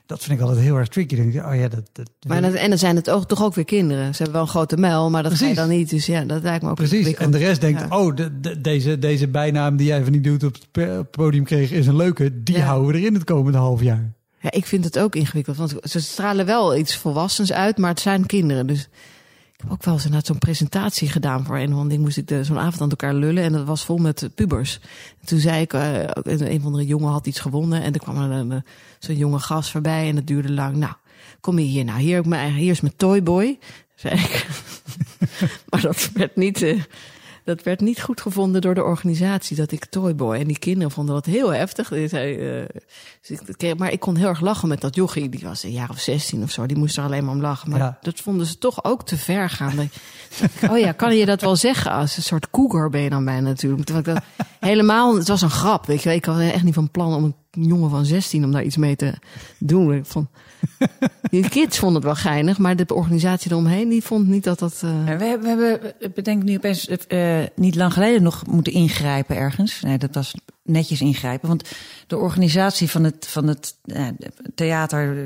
Dat 0.07 0.23
vind 0.23 0.39
ik 0.39 0.45
altijd 0.47 0.65
heel 0.65 0.77
erg 0.77 0.89
tricky. 0.89 1.17
Dan 1.17 1.31
denk 1.31 1.45
ik, 1.45 1.51
oh 1.53 1.55
ja, 1.59 1.69
dat, 1.69 1.89
dat 1.93 2.11
Maar 2.27 2.43
dat, 2.43 2.53
en 2.53 2.69
dan 2.69 2.79
zijn 2.79 2.97
het 2.97 3.11
ook, 3.11 3.29
toch 3.29 3.43
ook 3.43 3.55
weer 3.55 3.65
kinderen. 3.65 4.07
Ze 4.15 4.17
hebben 4.23 4.33
wel 4.33 4.43
een 4.43 4.49
grote 4.49 4.77
muil, 4.77 5.11
maar 5.11 5.23
dat 5.23 5.33
Precies. 5.35 5.57
dan 5.57 5.69
niet. 5.69 5.91
Dus 5.91 6.07
ja, 6.07 6.25
dat 6.25 6.43
lijkt 6.43 6.63
me 6.65 6.71
ook 6.71 6.77
Precies. 6.77 7.15
En 7.15 7.31
de 7.31 7.39
rest 7.39 7.61
denkt, 7.61 7.81
Ja. 7.81 7.99
oh, 7.99 8.17
de, 8.17 8.41
de- 8.41 8.61
deze, 8.61 8.99
deze 8.99 9.29
bijnaam 9.29 9.77
die 9.77 9.87
jij 9.87 10.03
van 10.03 10.13
die 10.13 10.21
dude 10.21 10.47
op 10.47 10.57
het 10.73 11.11
podium 11.11 11.45
kreeg 11.45 11.71
is 11.71 11.87
een 11.87 11.97
leuke. 11.97 12.43
Die 12.43 12.57
Ja. 12.57 12.65
houden 12.65 12.93
we 12.93 12.99
erin 12.99 13.15
het 13.15 13.25
komende 13.25 13.59
half 13.59 13.83
jaar. 13.83 14.13
Ja, 14.41 14.51
ik 14.51 14.67
vind 14.67 14.85
het 14.85 14.99
ook 14.99 15.15
ingewikkeld, 15.17 15.57
want 15.57 15.75
ze 15.83 16.01
stralen 16.01 16.47
wel 16.47 16.77
iets 16.77 16.97
volwassens 16.97 17.53
uit, 17.53 17.79
maar 17.79 17.91
het 17.91 18.01
zijn 18.01 18.27
kinderen. 18.27 18.67
Dus 18.67 18.89
heb 19.63 19.73
ook 19.73 19.85
wel 19.85 19.95
eens 19.95 20.03
inderdaad 20.05 20.27
zo'n 20.29 20.39
presentatie 20.39 21.09
gedaan 21.09 21.45
voor 21.45 21.59
een 21.59 21.73
ander 21.73 21.89
ding. 21.89 22.03
Moest 22.03 22.17
ik 22.17 22.29
de- 22.29 22.45
zo'n 22.45 22.59
avond 22.59 22.81
aan 22.81 22.91
elkaar 22.91 23.15
lullen 23.15 23.43
en 23.45 23.53
dat 23.53 23.67
was 23.67 23.85
vol 23.85 23.97
met 23.99 24.29
pubers. 24.35 24.81
En 25.21 25.27
toen 25.27 25.39
zei 25.39 25.61
ik, 25.61 25.73
eh, 25.73 26.03
een 26.23 26.59
of 26.59 26.65
andere 26.65 26.87
jongen 26.87 27.11
had 27.13 27.27
iets 27.27 27.41
gewonnen 27.41 27.83
en 27.83 27.93
er 27.93 28.01
kwam 28.01 28.17
een, 28.17 28.31
een- 28.51 28.65
zo'n 28.99 29.17
jonge 29.17 29.39
gast 29.39 29.71
voorbij 29.71 30.09
en 30.09 30.15
dat 30.15 30.27
duurde 30.27 30.53
lang. 30.53 30.77
Nou, 30.77 30.93
kom 31.41 31.59
je 31.59 31.65
hier 31.65 31.85
nou, 31.85 32.01
hier, 32.01 32.17
heb 32.17 32.27
mijn, 32.27 32.53
hier 32.55 32.71
is 32.71 32.81
mijn 32.81 32.97
toyboy, 32.97 33.59
zei 33.95 34.15
ik. 34.21 34.47
maar 35.71 35.81
dat 35.81 36.11
werd 36.15 36.37
niet... 36.37 36.63
eh, 36.63 36.81
dat 37.45 37.63
werd 37.63 37.81
niet 37.81 38.03
goed 38.03 38.21
gevonden 38.21 38.61
door 38.61 38.75
de 38.75 38.83
organisatie, 38.85 39.57
dat 39.57 39.73
ik 39.73 39.85
Toyboy. 39.85 40.37
En 40.37 40.47
die 40.47 40.59
kinderen 40.59 40.91
vonden 40.91 41.15
dat 41.15 41.27
heel 41.27 41.53
heftig. 41.55 41.93
Eh, 41.93 42.65
dus 43.29 43.75
maar 43.77 43.93
ik 43.93 44.01
kon 44.01 44.17
heel 44.17 44.29
erg 44.29 44.41
lachen 44.41 44.69
met 44.69 44.81
dat 44.81 44.95
jochie. 44.95 45.29
Die 45.29 45.41
was 45.45 45.63
een 45.63 45.71
jaar 45.73 45.91
of 45.91 45.99
16 45.99 46.43
of 46.43 46.51
zo. 46.51 46.67
Die 46.67 46.77
moest 46.77 46.97
er 46.97 47.05
alleen 47.05 47.25
maar 47.25 47.35
om 47.35 47.41
lachen. 47.41 47.71
Maar 47.71 47.79
Ja. 47.79 47.99
dat 48.01 48.21
vonden 48.21 48.47
ze 48.47 48.59
toch 48.59 48.85
ook 48.85 49.07
te 49.07 49.17
ver 49.17 49.51
gaan. 49.51 49.91
Oh 50.71 50.79
ja, 50.79 50.93
kan 50.93 51.17
je 51.17 51.27
dat 51.27 51.41
wel 51.41 51.57
zeggen? 51.69 51.91
Als 51.91 52.17
een 52.17 52.23
soort 52.23 52.51
cougar 52.51 52.91
ben 52.91 53.01
je 53.01 53.11
dan 53.11 53.25
bijna 53.25 53.49
natuurlijk. 53.49 53.85
Terwijl 53.85 54.07
ik 54.07 54.15
dat 54.15 54.47
helemaal, 54.61 55.17
het 55.17 55.29
was 55.29 55.43
een 55.43 55.51
grap. 55.51 55.87
Weet 55.87 56.03
je. 56.03 56.15
Ik 56.15 56.27
was 56.27 56.39
echt 56.41 56.63
niet 56.65 56.75
van 56.75 56.91
plan 56.91 57.15
om 57.15 57.25
een 57.25 57.65
jongen 57.65 57.91
van 57.91 58.05
16 58.05 58.45
om 58.45 58.53
daar 58.53 58.63
iets 58.65 58.77
mee 58.77 58.97
te 58.97 59.15
doen. 59.59 59.95
Ik 59.95 60.07
vond, 60.07 60.29
die 61.31 61.49
kids 61.49 61.79
vonden 61.79 61.97
het 61.97 62.05
wel 62.05 62.33
geinig. 62.33 62.59
Maar 62.59 62.77
de 62.77 62.95
organisatie 62.95 63.51
eromheen, 63.51 63.89
die 63.89 64.03
vond 64.03 64.29
niet 64.29 64.45
dat 64.45 64.59
dat... 64.59 64.81
eh, 64.85 65.05
We 65.05 65.25
hebben, 65.25 65.41
we 65.41 65.49
hebben 65.49 66.13
bedenk 66.15 66.43
nu 66.43 66.57
opeens, 66.57 66.87
eh, 66.89 67.39
niet 67.55 67.75
lang 67.75 67.93
geleden 67.93 68.23
nog 68.23 68.47
moeten 68.47 68.73
ingrijpen 68.73 69.37
ergens. 69.37 69.81
Nee, 69.81 69.99
dat 69.99 70.15
was 70.15 70.35
netjes 70.63 71.01
ingrijpen. 71.01 71.49
Want 71.49 71.69
de 72.07 72.17
organisatie 72.17 72.91
van 72.91 73.05
het, 73.05 73.27
van 73.29 73.47
het 73.47 73.75
eh, 73.85 74.07
theater 74.55 75.17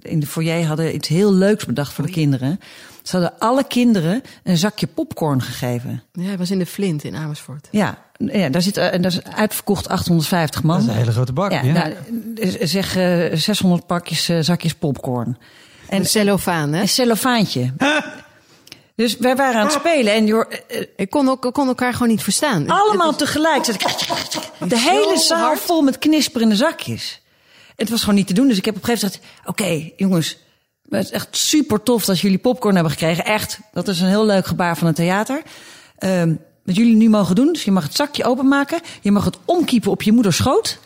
in 0.00 0.20
de 0.20 0.26
foyer 0.26 0.66
hadden 0.66 0.94
iets 0.94 1.08
heel 1.08 1.32
leuks 1.32 1.64
bedacht 1.64 1.92
voor 1.92 2.06
de 2.06 2.12
kinderen. 2.12 2.58
Ze 3.04 3.16
hadden 3.16 3.38
alle 3.38 3.64
kinderen 3.64 4.22
een 4.42 4.58
zakje 4.58 4.86
popcorn 4.86 5.42
gegeven. 5.42 6.02
ja, 6.12 6.22
hij 6.22 6.38
was 6.38 6.50
in 6.50 6.58
de 6.58 6.66
Flint 6.66 7.04
in 7.04 7.16
Amersfoort. 7.16 7.68
Ja, 7.70 7.98
ja 8.18 8.48
daar 8.48 8.62
zit, 8.62 8.76
eh, 8.76 8.92
en 8.92 9.02
dat 9.02 9.12
is 9.12 9.22
uitverkocht 9.22 9.88
850 9.88 10.62
man. 10.62 10.76
Dat 10.76 10.84
is 10.86 10.92
een 10.92 10.98
hele 10.98 11.12
grote 11.12 11.32
bak. 11.32 11.50
ja, 11.50 11.62
Ja, 11.62 11.72
Nou, 11.72 11.94
zeg 12.60 12.96
eh, 12.96 13.36
600 13.38 13.86
pakjes 13.86 14.28
eh, 14.28 14.38
zakjes 14.40 14.74
popcorn. 14.74 15.38
En 15.88 15.98
een 15.98 16.06
cellofaan, 16.06 16.72
hè? 16.72 16.80
Een 16.80 16.88
cellofaantje. 16.88 17.72
Dus 18.96 19.16
wij 19.16 19.36
waren 19.36 19.60
aan 19.60 19.66
het 19.66 19.74
spelen 19.74 20.12
en 20.12 20.26
joh, 20.26 20.52
eh, 20.68 20.80
eh, 20.80 20.86
Ik 20.96 21.10
kon, 21.10 21.28
ook, 21.28 21.44
ik 21.44 21.52
kon 21.52 21.68
elkaar 21.68 21.92
gewoon 21.92 22.08
niet 22.08 22.22
verstaan. 22.22 22.68
allemaal 22.68 23.16
tegelijk. 23.16 23.64
Zat 23.64 23.74
ik, 23.74 24.68
de 24.68 24.78
hele 24.78 25.18
zaal 25.18 25.38
hard. 25.38 25.60
vol 25.60 25.82
met 25.82 25.98
knisperende 25.98 26.56
zakjes. 26.56 27.20
Het 27.76 27.90
was 27.90 28.00
gewoon 28.00 28.14
niet 28.14 28.26
te 28.26 28.32
doen. 28.34 28.48
Dus 28.48 28.56
ik 28.58 28.64
heb 28.64 28.76
op 28.76 28.82
een 28.82 28.88
gegeven 28.88 29.08
moment 29.08 29.28
gezegd: 29.32 29.48
Oké, 29.48 29.92
jongens. 29.96 30.38
Het 30.88 31.04
is 31.04 31.10
echt 31.10 31.28
super 31.30 31.82
tof 31.82 32.04
dat 32.04 32.20
jullie 32.20 32.38
popcorn 32.38 32.74
hebben 32.74 32.92
gekregen. 32.92 33.24
Echt, 33.24 33.58
dat 33.72 33.88
is 33.88 34.00
een 34.00 34.08
heel 34.08 34.26
leuk 34.26 34.46
gebaar 34.46 34.76
van 34.76 34.86
het 34.86 34.96
theater. 34.96 35.42
Ehm, 35.98 36.34
wat 36.64 36.76
jullie 36.76 36.96
nu 36.96 37.08
mogen 37.08 37.34
doen, 37.34 37.52
dus 37.52 37.64
je 37.64 37.70
mag 37.70 37.82
het 37.82 37.94
zakje 37.96 38.24
openmaken. 38.24 38.80
Je 39.00 39.10
mag 39.10 39.24
het 39.24 39.36
omkiepen 39.44 39.90
op 39.90 40.02
je 40.02 40.12
moeders 40.12 40.36
schoot. 40.36 40.78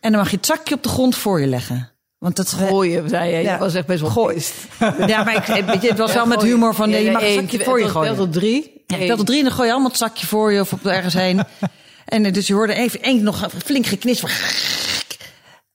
En 0.00 0.10
dan 0.12 0.20
mag 0.20 0.30
je 0.30 0.36
het 0.36 0.46
zakje 0.46 0.74
op 0.74 0.82
de 0.82 0.88
grond 0.88 1.16
voor 1.16 1.40
je 1.40 1.46
leggen. 1.46 1.90
Want 2.18 2.36
dat 2.36 2.52
Gooien, 2.52 3.08
zei 3.08 3.36
je. 3.36 3.42
Ja. 3.42 3.50
Dat 3.50 3.58
was 3.58 3.74
echt 3.74 3.86
best 3.86 4.00
wel 4.00 4.10
Gooi. 4.10 4.34
pist. 4.34 4.54
Ja, 5.06 5.24
maar 5.24 5.34
ik, 5.58 5.64
weet 5.64 5.82
je, 5.82 5.88
het 5.88 5.98
was 5.98 6.10
Ja, 6.12 6.16
wel 6.16 6.26
met 6.26 6.42
humor 6.42 6.74
van, 6.74 6.90
Ja, 6.90 6.96
je 6.96 7.10
mag 7.10 7.22
het 7.22 7.32
zakje 7.32 7.64
voor 7.64 7.80
je 7.80 7.88
gooien. 7.88 8.16
tot 8.16 8.32
drie. 8.32 8.82
Ja, 8.86 8.96
ik 8.96 9.08
tot 9.16 9.26
drie 9.26 9.38
en 9.38 9.44
dan 9.44 9.52
gooi 9.52 9.66
je 9.66 9.72
allemaal 9.72 9.90
het 9.90 10.00
zakje 10.00 10.26
voor 10.26 10.52
je 10.52 10.60
of 10.60 10.72
op 10.72 10.86
ergens 10.86 11.14
heen. 11.14 11.42
en 12.04 12.24
eh, 12.24 12.32
dus 12.32 12.46
je 12.46 12.54
hoorde 12.54 12.74
even 12.74 13.02
één 13.02 13.22
nog 13.22 13.48
flink 13.64 13.86
geknisper. 13.86 14.30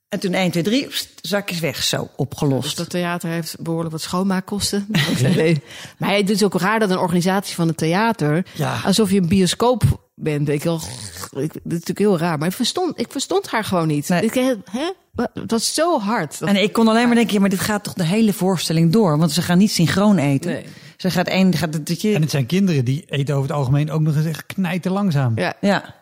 En 0.09 0.19
toen 0.19 0.33
1, 0.33 0.51
2, 0.51 0.63
3, 0.63 0.87
pst, 0.87 1.09
zakjes 1.21 1.59
weg. 1.59 1.83
Zo, 1.83 1.97
Dus 1.97 2.07
opgelost. 2.15 2.77
dat 2.77 2.89
theater 2.89 3.29
heeft 3.29 3.55
behoorlijk 3.59 3.91
wat 3.91 4.01
schoonmaakkosten. 4.01 4.87
Nee. 5.21 5.61
Maar 5.97 6.15
het 6.15 6.29
is 6.29 6.43
ook 6.43 6.53
raar 6.59 6.79
dat 6.79 6.89
een 6.89 6.97
organisatie 6.97 7.55
van 7.55 7.67
het 7.67 7.77
theater... 7.77 8.45
Ja. 8.55 8.79
alsof 8.85 9.11
je 9.11 9.21
een 9.21 9.27
bioscoop 9.27 9.83
bent. 10.15 10.49
Ik, 10.49 10.63
wel, 10.63 10.75
ik, 10.75 10.81
dat 11.31 11.55
is 11.55 11.61
natuurlijk 11.63 11.99
heel 11.99 12.17
raar. 12.17 12.37
Maar 12.37 12.47
ik 12.47 12.53
verstond, 12.53 12.99
ik 12.99 13.11
verstond 13.11 13.47
haar 13.49 13.63
gewoon 13.63 13.87
niet. 13.87 14.09
Nee. 14.09 14.21
Ik, 14.21 14.33
hè? 14.33 14.91
Wat- 15.11 15.29
Het 15.33 15.51
was 15.51 15.73
zo 15.73 15.99
hard. 15.99 16.39
Dat- 16.39 16.49
En 16.49 16.55
ik 16.63 16.73
kon 16.73 16.87
alleen 16.87 17.05
maar 17.05 17.15
denken, 17.15 17.33
ja, 17.33 17.39
maar 17.39 17.49
dit 17.49 17.59
gaat 17.59 17.83
toch 17.83 17.93
de 17.93 18.03
hele 18.05 18.33
voorstelling 18.33 18.91
door? 18.91 19.17
Want 19.17 19.31
ze 19.31 19.41
gaan 19.41 19.57
niet 19.57 19.71
synchroon 19.71 20.17
eten. 20.17 20.51
Nee. 20.51 20.65
Ze 20.97 21.09
gaat 21.09 21.27
één, 21.27 21.53
gaat 21.53 21.73
het, 21.73 21.87
dat 21.87 22.01
je, 22.01 22.13
En 22.13 22.21
het 22.21 22.31
zijn 22.31 22.45
kinderen 22.45 22.85
die 22.85 23.03
eten 23.07 23.35
over 23.35 23.47
het 23.49 23.57
algemeen 23.57 23.91
ook 23.91 24.01
nog 24.01 24.15
eens 24.15 24.25
echt 24.25 24.45
knijten 24.45 24.91
langzaam. 24.91 25.31
ja. 25.35 25.53
ja. 25.61 25.97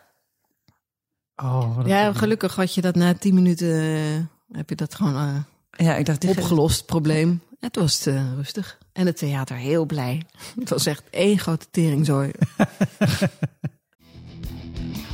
Oh, 1.42 1.78
ja, 1.86 2.12
gelukkig 2.12 2.54
had 2.54 2.74
je 2.74 2.80
dat 2.80 2.94
na 2.94 3.14
tien 3.14 3.34
minuten... 3.34 3.82
eh, 3.82 4.56
heb 4.56 4.68
je 4.68 4.74
dat 4.74 4.94
gewoon 4.94 5.14
eh, 5.14 5.86
ja, 5.86 5.96
ik 5.96 6.06
dacht, 6.06 6.24
opgelost, 6.24 6.86
probleem. 6.86 7.40
Het 7.60 7.76
was 7.76 8.06
eh, 8.06 8.32
rustig. 8.36 8.78
En 8.92 9.06
het 9.06 9.16
theater 9.16 9.56
heel 9.56 9.86
blij. 9.86 10.22
Het 10.60 10.68
was 10.68 10.86
echt 10.86 11.02
één 11.10 11.38
grote 11.38 11.66
teringzooi. 11.70 12.30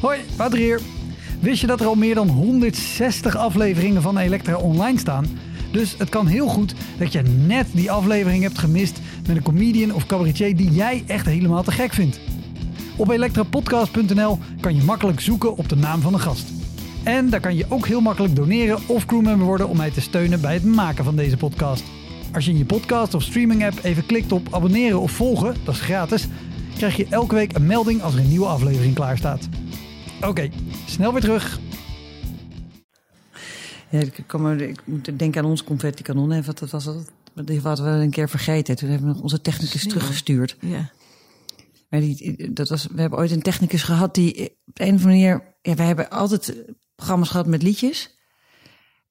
Hoi, 0.00 0.20
Wouter 0.36 0.58
hier. 0.58 0.80
Wist 1.40 1.60
je 1.60 1.66
dat 1.66 1.80
er 1.80 1.86
al 1.86 1.94
meer 1.94 2.14
dan 2.14 2.28
160 2.28 3.36
afleveringen 3.36 4.02
van 4.02 4.18
Elektra 4.18 4.56
online 4.56 4.98
staan? 4.98 5.38
Dus 5.72 5.98
het 5.98 6.08
kan 6.08 6.26
heel 6.26 6.48
goed 6.48 6.74
dat 6.98 7.12
je 7.12 7.22
net 7.22 7.66
die 7.72 7.90
aflevering 7.90 8.42
hebt 8.42 8.58
gemist 8.58 9.00
met 9.26 9.36
een 9.36 9.42
comedian 9.42 9.94
of 9.94 10.06
cabaretier 10.06 10.56
die 10.56 10.70
jij 10.70 11.04
echt 11.06 11.26
helemaal 11.26 11.62
te 11.62 11.72
gek 11.72 11.92
vindt. 11.92 12.20
Op 12.96 13.08
elektrapodcast.nl 13.08 14.38
kan 14.60 14.74
je 14.74 14.82
makkelijk 14.82 15.20
zoeken 15.20 15.56
op 15.56 15.68
de 15.68 15.76
naam 15.76 16.00
van 16.00 16.14
een 16.14 16.20
gast. 16.20 16.48
En 17.02 17.30
daar 17.30 17.40
kan 17.40 17.56
je 17.56 17.66
ook 17.68 17.86
heel 17.86 18.00
makkelijk 18.00 18.36
doneren 18.36 18.78
of 18.86 19.06
crewmember 19.06 19.46
worden 19.46 19.68
om 19.68 19.76
mij 19.76 19.90
te 19.90 20.00
steunen 20.00 20.40
bij 20.40 20.54
het 20.54 20.64
maken 20.64 21.04
van 21.04 21.16
deze 21.16 21.36
podcast. 21.36 21.84
Als 22.32 22.44
je 22.44 22.50
in 22.50 22.58
je 22.58 22.64
podcast 22.64 23.14
of 23.14 23.22
streaming 23.22 23.64
app 23.64 23.78
even 23.82 24.06
klikt 24.06 24.32
op 24.32 24.54
abonneren 24.54 25.00
of 25.00 25.10
volgen, 25.12 25.56
dat 25.64 25.74
is 25.74 25.80
gratis, 25.80 26.28
krijg 26.76 26.96
je 26.96 27.06
elke 27.10 27.34
week 27.34 27.54
een 27.56 27.66
melding 27.66 28.02
als 28.02 28.14
er 28.14 28.20
een 28.20 28.28
nieuwe 28.28 28.46
aflevering 28.46 28.94
klaar 28.94 29.16
staat. 29.16 29.48
Oké, 30.26 30.48
snel 30.86 31.12
weer 31.12 31.20
terug. 31.20 31.60
Ja, 33.90 34.00
ik, 34.00 34.24
kan 34.26 34.42
maar, 34.42 34.60
ik 34.60 34.82
moet 34.84 35.18
denken 35.18 35.42
aan 35.42 35.50
ons 35.50 35.64
confetti-kanon. 35.64 36.30
hè, 36.30 36.42
Want 36.42 36.58
dat 36.58 36.70
was 36.70 36.84
dat, 36.84 37.06
die 37.46 37.60
hadden 37.60 37.84
we 37.98 38.04
een 38.04 38.10
keer 38.10 38.28
vergeten. 38.28 38.76
Toen 38.76 38.88
hebben 38.88 39.08
we 39.08 39.14
nog 39.14 39.22
onze 39.22 39.40
technicus 39.40 39.88
teruggestuurd. 39.88 40.56
Ja. 40.60 40.90
Die, 42.00 42.52
dat 42.52 42.68
was, 42.68 42.86
we 42.86 43.00
hebben 43.00 43.18
ooit 43.18 43.30
een 43.30 43.42
technicus 43.42 43.82
gehad 43.82 44.14
die 44.14 44.50
op 44.66 44.80
een 44.80 44.94
of 44.94 45.04
andere 45.04 45.06
manier... 45.08 45.56
Ja, 45.62 45.74
wij 45.74 45.86
hebben 45.86 46.10
altijd 46.10 46.64
programma's 46.94 47.28
gehad 47.28 47.46
met 47.46 47.62
liedjes. 47.62 48.18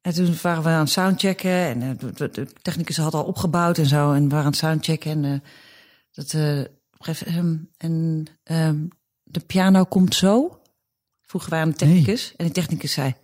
En 0.02 0.14
toen 0.14 0.36
waren 0.42 0.64
we 0.64 0.70
aan 0.70 0.80
het 0.80 0.90
soundchecken. 0.90 1.52
En 1.52 1.82
eh, 1.82 2.28
de, 2.32 2.48
technicus 2.62 2.98
had 2.98 3.14
al 3.14 3.24
opgebouwd 3.24 3.78
en 3.78 3.86
zo. 3.86 4.12
En 4.12 4.24
we 4.24 4.30
waren 4.30 4.46
aan 4.46 4.52
het 4.52 4.60
soundchecken. 4.60 5.12
En, 5.12 5.26
eh, 5.26 5.40
dat, 6.12 6.34
eh, 6.34 7.38
ehm, 7.38 7.58
en 7.78 8.26
ehm, 8.44 8.88
de 9.24 9.40
piano 9.40 9.84
komt 9.84 10.16
zo. 10.16 10.62
Vroegen 11.22 11.52
wij 11.52 11.62
aan 11.62 11.70
de 11.70 11.76
technicus. 11.76 12.34
En 12.36 12.46
de 12.46 12.52
technicus 12.52 12.92
zei, 12.92 13.16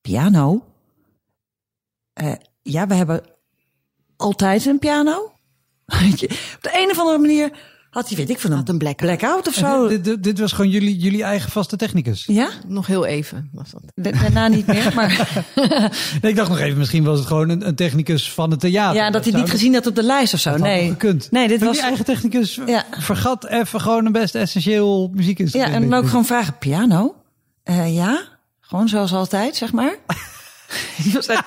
piano? 0.00 0.64
Eh, 2.12 2.34
ja, 2.62 2.86
we 2.86 2.94
hebben 2.94 3.22
altijd 4.16 4.66
een 4.66 4.78
piano. 4.78 5.22
Op 6.56 6.58
de 6.60 6.70
een 6.72 6.90
of 6.90 6.98
andere 6.98 7.18
manier 7.18 7.73
had 7.94 8.08
hij, 8.08 8.16
weet 8.16 8.30
ik 8.30 8.40
van 8.40 8.52
een, 8.52 8.62
een 8.64 8.78
blackout. 8.78 9.18
blackout 9.18 9.48
of 9.48 9.54
zo. 9.54 9.88
Dit, 9.88 10.04
dit, 10.04 10.22
dit 10.22 10.38
was 10.38 10.52
gewoon 10.52 10.70
jullie, 10.70 10.96
jullie 10.96 11.22
eigen 11.22 11.50
vaste 11.50 11.76
technicus. 11.76 12.24
Ja, 12.26 12.48
Nog 12.66 12.86
heel 12.86 13.04
even 13.06 13.48
was 13.52 13.70
dat. 13.70 13.82
Da- 13.94 14.10
daarna 14.20 14.48
niet 14.48 14.66
meer. 14.66 14.92
Maar 14.94 15.42
Nee, 16.22 16.30
ik 16.30 16.36
dacht 16.36 16.48
nog 16.48 16.58
even, 16.58 16.78
misschien 16.78 17.04
was 17.04 17.18
het 17.18 17.26
gewoon 17.28 17.48
een, 17.48 17.66
een 17.66 17.74
technicus 17.74 18.30
van 18.32 18.50
het 18.50 18.60
theater. 18.60 18.96
ja, 19.02 19.10
dat 19.10 19.24
hij 19.24 19.40
niet 19.40 19.50
gezien 19.50 19.74
had 19.74 19.86
op 19.86 19.94
de 19.94 20.02
lijst 20.02 20.34
of 20.34 20.40
zo. 20.40 20.50
Dat 20.50 20.58
Nee, 20.60 20.88
gekund. 20.88 21.30
nee, 21.30 21.48
dit 21.48 21.58
Maar 21.58 21.68
was. 21.68 21.76
die 21.76 21.86
eigen 21.86 22.04
technicus 22.04 22.60
Ja. 22.66 22.84
vergat 22.90 23.46
even 23.46 23.80
gewoon 23.80 24.06
een 24.06 24.12
best 24.12 24.34
essentieel 24.34 25.08
Ja, 25.10 25.16
muziekinstrument. 25.16 25.72
en 25.74 25.90
dan 25.90 25.98
ook 25.98 26.08
gewoon 26.08 26.24
vragen: 26.24 26.58
piano? 26.58 27.14
Eh, 27.62 27.94
ja, 27.94 28.20
gewoon 28.60 28.88
zoals 28.88 29.12
altijd, 29.12 29.56
zeg 29.56 29.72
maar. 29.72 29.96
Die 31.02 31.12
was 31.12 31.26
echt- 31.26 31.44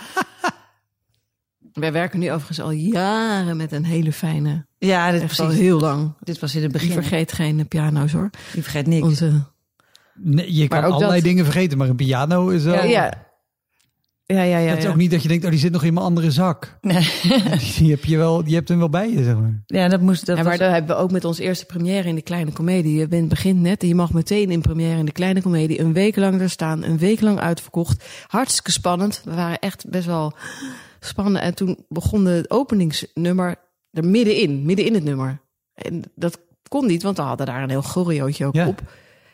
Wij 1.80 1.92
werken 1.92 2.20
nu 2.20 2.32
overigens 2.32 2.62
al 2.62 2.72
jaren 2.72 3.58
met 3.58 3.72
een 3.72 3.86
hele 3.86 4.12
fijne, 4.12 4.66
ja, 4.78 5.12
dit, 5.12 5.22
echt 5.22 5.40
al 5.40 5.50
heel 5.50 5.80
lang. 5.80 6.14
dit 6.24 6.40
was 6.40 6.56
in 6.56 6.62
het 6.64 6.72
Die 6.72 6.80
begin. 6.82 6.94
vergeet 7.02 7.32
geen 7.32 7.68
piano's 7.68 8.12
hoor. 8.12 8.30
Die 8.54 8.64
vergeet 8.64 8.88
niks. 8.88 9.04
Onze, 9.04 9.44
Nee, 10.20 10.54
je 10.54 10.68
kan 10.68 10.82
Maar 10.82 10.90
allerlei 10.90 11.14
dat- 11.20 11.30
dingen 11.30 11.44
vergeten, 11.44 11.78
maar 11.78 11.90
een 11.90 11.96
piano 11.96 12.48
is 12.50 12.64
wel... 12.64 12.74
Ja, 12.74 12.84
ja. 12.84 13.26
Ja, 14.26 14.42
ja, 14.42 14.58
ja. 14.58 14.70
Het 14.70 14.78
is 14.78 14.84
ja. 14.84 14.90
ook 14.90 14.96
niet 14.96 15.12
dat 15.12 15.22
je 15.22 15.28
denkt, 15.28 15.44
oh, 15.46 15.50
die 15.52 15.60
zit 15.60 15.72
nog 15.72 15.84
in 15.84 15.94
mijn 15.94 16.06
andere 16.06 16.32
zak. 16.32 16.78
Nee. 16.82 17.10
Die 17.78 17.90
heb 17.92 18.06
je 18.06 18.18
wel, 18.18 18.44
die 18.44 18.56
hebt 18.56 18.68
hem 18.70 18.78
wel 18.78 18.90
bij 18.90 19.10
je, 19.12 19.24
zeg 19.24 19.36
maar. 19.36 19.64
Ja, 19.66 19.88
dat 19.88 20.02
moest. 20.02 20.26
Dat 20.26 20.38
Ja, 20.38 20.44
maar 20.44 20.52
was- 20.52 20.62
dat 20.62 20.72
hebben 20.72 20.96
we 20.96 21.02
ook 21.02 21.12
met 21.12 21.26
onze 21.26 21.44
eerste 21.44 21.66
première 21.66 22.08
in 22.08 22.16
de 22.16 22.22
Kleine 22.22 22.52
Comedie. 22.52 22.98
Je 23.00 23.08
bent 23.08 23.30
begint 23.30 23.60
net 23.62 23.82
en 23.82 23.88
je 23.88 23.96
mag 23.96 24.14
meteen 24.14 24.52
in 24.52 24.62
première 24.62 24.98
in 25.00 25.06
de 25.06 25.12
Kleine 25.12 25.42
Comedie 25.42 25.80
een 25.80 25.94
week 25.94 26.16
lang 26.16 26.42
er 26.42 26.50
staan. 26.50 26.84
Een 26.84 26.98
week 26.98 27.22
lang 27.22 27.40
uitverkocht. 27.40 28.04
Hartstikke 28.28 28.72
spannend. 28.72 29.22
We 29.24 29.34
waren 29.36 29.60
echt 29.60 29.86
best 29.90 30.06
wel 30.06 30.34
spannend. 31.08 31.38
En 31.38 31.56
toen 31.56 31.86
begon 31.90 32.26
het 32.26 32.50
openingsnummer 32.50 33.56
er 33.92 34.06
middenin. 34.06 34.66
Midden 34.66 34.86
in 34.86 34.94
het 34.94 35.04
nummer. 35.04 35.42
En 35.74 36.04
dat 36.16 36.40
kon 36.70 36.86
niet, 36.88 37.04
want 37.04 37.18
we 37.18 37.24
hadden 37.24 37.46
daar 37.46 37.64
een 37.64 37.70
heel 37.70 37.82
choreootje 37.82 38.46
ook 38.46 38.54
Ja. 38.56 38.68
op. 38.68 38.82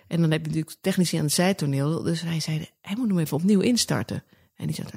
En 0.08 0.22
dan 0.22 0.32
heb 0.32 0.42
je 0.42 0.48
natuurlijk 0.48 0.76
technici 0.82 1.18
aan 1.18 1.24
het 1.24 1.34
zijtoneel. 1.34 2.04
Dus 2.04 2.22
hij 2.22 2.40
zei, 2.40 2.70
hij 2.82 2.96
moet 2.96 3.08
hem 3.08 3.20
even 3.20 3.38
opnieuw 3.38 3.60
instarten. 3.60 4.24
En 4.56 4.68
die 4.68 4.76
zat 4.76 4.92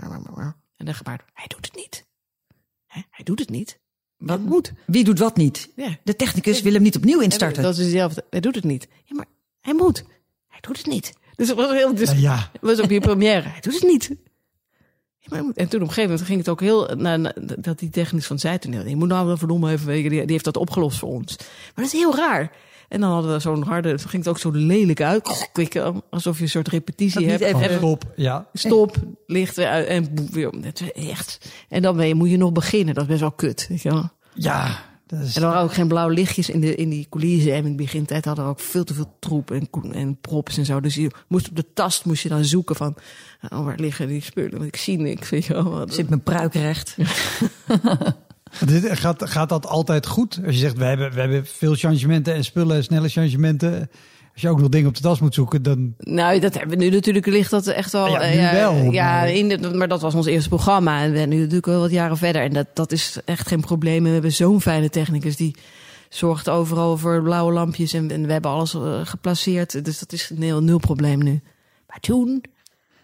en 0.76 0.84
dan 0.86 0.94
gebaard, 0.94 1.22
hij 1.32 1.46
doet 1.46 1.66
het 1.66 1.76
niet. 1.76 2.06
Hè? 2.86 3.00
Hij 3.10 3.24
doet 3.24 3.38
het 3.38 3.50
niet. 3.50 3.78
Wat 4.16 4.40
moet. 4.40 4.72
Wie 4.86 5.04
doet 5.04 5.18
wat 5.18 5.36
niet? 5.36 5.72
Ja. 5.76 5.98
De 6.04 6.16
technicus 6.16 6.62
wil 6.62 6.72
hem 6.72 6.82
niet 6.82 6.96
opnieuw 6.96 7.20
instarten. 7.20 7.62
Dat 7.62 7.76
is 7.78 7.84
dezelfde. 7.84 8.24
Hij 8.30 8.40
doet 8.40 8.54
het 8.54 8.64
niet. 8.64 8.88
Ja, 9.04 9.16
maar 9.16 9.26
hij 9.60 9.74
moet. 9.74 10.04
Hij 10.48 10.60
doet 10.60 10.76
het 10.76 10.86
niet. 10.86 11.12
Dus 11.34 11.48
het 11.48 11.56
was 11.56 11.70
heel. 11.72 11.94
Dus 11.94 12.08
Nou 12.08 12.20
ja, 12.20 12.50
was 12.60 12.80
op 12.80 12.90
je 12.90 13.00
première. 13.00 13.48
Hij 13.48 13.60
doet 13.60 13.74
het 13.74 13.82
niet. 13.82 14.08
Ja, 14.08 14.14
maar 14.14 14.14
hij 14.14 14.14
moet. 14.14 15.15
En 15.30 15.44
toen 15.54 15.80
op 15.82 15.88
een 15.88 15.94
gegeven 15.94 16.02
moment 16.10 16.22
ging 16.22 16.38
het 16.38 16.48
ook 16.48 16.60
heel. 16.60 16.90
Na, 16.96 17.16
na- 17.16 17.34
dat 17.58 17.78
die 17.78 17.90
technisch 17.90 18.26
van 18.26 18.38
zijtoneel. 18.38 18.86
Je 18.86 18.96
moet 18.96 19.08
nou 19.08 19.26
wel 19.26 19.36
verdomme 19.36 19.70
even 19.72 19.86
weten. 19.86 20.10
Die, 20.10 20.20
die 20.20 20.30
heeft 20.32 20.44
dat 20.44 20.56
opgelost 20.56 20.98
voor 20.98 21.08
ons. 21.08 21.36
Maar 21.38 21.84
dat 21.84 21.84
is 21.84 21.92
heel 21.92 22.16
raar. 22.16 22.50
En 22.88 23.00
dan 23.00 23.10
hadden 23.10 23.32
we 23.32 23.38
zo'n 23.38 23.62
harde. 23.62 23.88
Toen 23.88 24.08
ging 24.08 24.24
het 24.24 24.28
ook 24.32 24.38
zo 24.38 24.50
lelijk 24.50 25.00
uit. 25.02 25.50
Klikken, 25.52 26.02
alsof 26.10 26.36
je 26.36 26.42
een 26.42 26.48
soort 26.48 26.68
repetitie 26.68 27.20
Dat 27.20 27.30
niet 27.30 27.40
hebt. 27.48 27.60
even- 27.60 27.76
stop, 27.76 28.04
ja. 28.16 28.46
Stop, 28.52 28.96
licht 29.26 29.56
weer 29.56 29.68
uit 29.68 29.86
en 29.86 30.14
boe, 30.14 30.30
weer 30.30 30.72
echt. 30.94 31.50
En 31.68 31.82
dan 31.82 31.96
ben 31.96 32.06
je, 32.08 32.14
moet 32.14 32.30
je 32.30 32.36
nog 32.36 32.52
beginnen. 32.52 32.94
Dat 32.94 33.02
is 33.02 33.08
best 33.08 33.20
wel 33.20 33.32
kut. 33.32 33.66
Weet 33.68 33.82
je 33.82 33.90
wel. 33.90 34.08
Ja, 34.34 34.84
is... 35.12 35.36
En 35.36 35.42
er 35.42 35.48
waren 35.48 35.62
ook 35.62 35.72
geen 35.74 35.88
blauwe 35.88 36.12
lichtjes 36.14 36.50
in, 36.50 36.60
de, 36.60 36.74
in 36.74 36.88
die 36.88 37.06
coulissen. 37.10 37.52
En 37.52 37.58
in 37.58 37.64
het 37.64 37.76
begintijd 37.76 38.24
hadden 38.24 38.44
we 38.44 38.50
ook 38.50 38.60
veel 38.60 38.84
te 38.84 38.94
veel 38.94 39.16
troep 39.20 39.50
en, 39.50 39.68
en 39.92 40.20
props 40.20 40.58
en 40.58 40.64
zo. 40.64 40.80
Dus 40.80 40.94
je 40.94 41.10
moest 41.28 41.48
op 41.48 41.56
de 41.56 41.72
tast 41.74 42.04
moest 42.04 42.22
je 42.22 42.28
dan 42.28 42.44
zoeken 42.44 42.76
van... 42.76 42.94
Oh, 43.48 43.64
waar 43.64 43.78
liggen 43.78 44.08
die 44.08 44.22
spullen? 44.22 44.50
Want 44.50 44.64
ik 44.64 44.76
zie 44.76 44.98
niks. 44.98 45.30
Weet 45.30 45.44
je 45.44 45.52
wel. 45.52 45.70
Wat- 45.70 45.94
Zit 45.94 46.08
mijn 46.08 46.22
pruik 46.22 46.54
recht. 46.54 46.96
Dit, 48.66 48.98
gaat, 48.98 49.30
gaat 49.30 49.48
dat 49.48 49.66
altijd 49.66 50.06
goed? 50.06 50.40
Als 50.46 50.54
je 50.54 50.60
zegt, 50.60 50.76
we 50.76 50.84
hebben, 50.84 51.12
we 51.12 51.20
hebben 51.20 51.46
veel 51.46 51.74
changementen 51.74 52.34
en 52.34 52.44
spullen, 52.44 52.84
snelle 52.84 53.08
changementen. 53.08 53.90
Als 54.36 54.44
je 54.44 54.50
ook 54.50 54.60
nog 54.60 54.68
dingen 54.68 54.88
op 54.88 54.94
de 54.94 55.00
tas 55.00 55.20
moet 55.20 55.34
zoeken, 55.34 55.62
dan... 55.62 55.94
Nou, 55.98 56.38
dat 56.40 56.54
hebben 56.58 56.78
we 56.78 56.84
nu 56.84 56.90
natuurlijk 56.90 57.26
ligt 57.26 57.50
dat 57.50 57.66
echt 57.66 57.92
wel. 57.92 58.08
Ja, 58.08 58.20
eh, 58.20 58.52
nu 58.52 58.58
wel, 58.58 58.92
Ja, 58.92 59.10
maar- 59.10 59.30
in 59.30 59.48
de, 59.48 59.74
maar 59.74 59.88
dat 59.88 60.00
was 60.00 60.14
ons 60.14 60.26
eerste 60.26 60.48
programma. 60.48 61.02
En 61.02 61.10
we 61.10 61.16
zijn 61.16 61.28
nu 61.28 61.36
natuurlijk 61.38 61.66
wel 61.66 61.80
wat 61.80 61.90
jaren 61.90 62.16
verder. 62.16 62.42
En 62.42 62.52
dat, 62.52 62.66
dat 62.74 62.92
is 62.92 63.18
echt 63.24 63.48
geen 63.48 63.60
probleem. 63.60 63.96
En 63.96 64.02
we 64.04 64.10
hebben 64.10 64.32
zo'n 64.32 64.60
fijne 64.60 64.88
technicus 64.90 65.36
die 65.36 65.54
zorgt 66.08 66.48
overal 66.48 66.96
voor 66.96 67.22
blauwe 67.22 67.52
lampjes. 67.52 67.92
En, 67.92 68.10
en 68.10 68.26
we 68.26 68.32
hebben 68.32 68.50
alles 68.50 68.74
eh, 68.74 69.00
geplaceerd. 69.04 69.84
Dus 69.84 69.98
dat 69.98 70.12
is 70.12 70.30
nul, 70.34 70.62
nul 70.62 70.78
probleem 70.78 71.22
nu. 71.22 71.40
Maar 71.88 72.00
toen... 72.00 72.44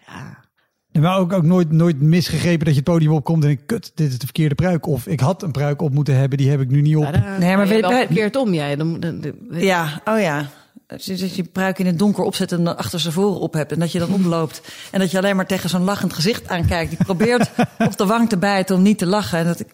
Ja, 0.07 1.01
Maar 1.01 1.17
ook, 1.17 1.33
ook 1.33 1.43
nooit, 1.43 1.71
nooit 1.71 2.01
misgegrepen 2.01 2.65
dat 2.65 2.73
je 2.75 2.79
het 2.79 2.89
podium 2.89 3.11
opkomt 3.11 3.43
en 3.43 3.49
ik, 3.49 3.59
kut, 3.65 3.91
dit 3.95 4.07
is 4.09 4.17
de 4.19 4.25
verkeerde 4.25 4.55
pruik. 4.55 4.85
Of 4.87 5.07
ik 5.07 5.19
had 5.19 5.43
een 5.43 5.51
pruik 5.51 5.81
op 5.81 5.93
moeten 5.93 6.15
hebben, 6.17 6.37
die 6.37 6.49
heb 6.49 6.61
ik 6.61 6.69
nu 6.69 6.81
niet 6.81 6.95
op. 6.95 7.03
Ja, 7.03 7.37
Nee, 7.39 7.55
maar 7.55 7.67
je 7.67 7.73
weet- 7.81 7.85
verkeerd 8.05 8.35
om 8.35 8.53
jij. 8.53 8.75
Dan, 8.75 8.99
dan, 8.99 9.21
dan- 9.21 9.33
Ja, 9.51 10.01
oh 10.05 10.19
ja. 10.19 10.49
Als 10.87 11.05
je, 11.05 11.15
dat 11.15 11.35
je 11.35 11.43
pruik 11.43 11.79
in 11.79 11.85
het 11.85 11.99
donker 11.99 12.23
opzet 12.23 12.51
en 12.51 12.63
dan 12.63 12.77
achter 12.77 12.99
zijn 12.99 13.13
voren 13.13 13.39
op 13.39 13.53
hebt. 13.53 13.71
En 13.71 13.79
dat 13.79 13.91
je 13.91 13.99
dan 13.99 14.13
oploopt. 14.13 14.61
En 14.91 14.99
dat 14.99 15.11
je 15.11 15.17
alleen 15.17 15.35
maar 15.35 15.47
tegen 15.47 15.69
zo'n 15.69 15.83
lachend 15.83 16.13
gezicht 16.13 16.47
aankijkt. 16.47 16.89
Die 16.89 17.03
probeert 17.03 17.51
op 17.87 17.97
de 17.97 18.05
wang 18.05 18.29
te 18.29 18.37
bijten 18.37 18.75
om 18.75 18.81
niet 18.81 18.97
te 18.97 19.05
lachen. 19.05 19.39
En 19.39 19.45
dat 19.45 19.59
ik. 19.59 19.67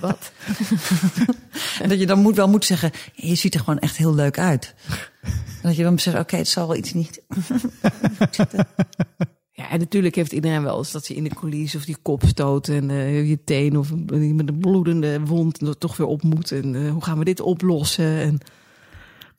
Wat? 0.00 0.32
eh? 0.46 1.28
En 1.82 1.88
dat 1.88 1.98
je 1.98 2.06
dan 2.06 2.18
moet, 2.18 2.36
wel 2.36 2.48
moet 2.48 2.64
zeggen. 2.64 2.90
Je 3.14 3.34
ziet 3.34 3.54
er 3.54 3.60
gewoon 3.60 3.78
echt 3.78 3.96
heel 3.96 4.14
leuk 4.14 4.38
uit. 4.38 4.74
En 5.22 5.30
dat 5.62 5.76
je 5.76 5.82
dan 5.82 5.98
zegt: 5.98 6.18
Oké, 6.18 6.36
het 6.36 6.48
zal 6.48 6.66
wel 6.66 6.76
iets 6.76 6.92
niet. 6.92 7.22
Ja, 9.56 9.70
en 9.70 9.78
natuurlijk 9.78 10.14
heeft 10.14 10.32
iedereen 10.32 10.62
wel 10.62 10.78
eens 10.78 10.92
dat 10.92 11.04
ze 11.04 11.14
in 11.14 11.24
de 11.24 11.34
coulissen 11.34 11.78
of 11.78 11.84
die 11.84 11.96
kop 12.02 12.22
stoot 12.26 12.68
en 12.68 12.90
eh, 12.90 13.28
je 13.28 13.44
teen 13.44 13.78
of 13.78 13.94
met 13.94 14.48
een 14.48 14.58
bloedende 14.60 15.20
wond 15.20 15.58
en 15.58 15.66
dat 15.66 15.80
toch 15.80 15.96
weer 15.96 16.06
op 16.06 16.22
moet. 16.22 16.52
En 16.52 16.74
eh, 16.74 16.90
hoe 16.90 17.04
gaan 17.04 17.18
we 17.18 17.24
dit 17.24 17.40
oplossen? 17.40 18.20
En 18.20 18.38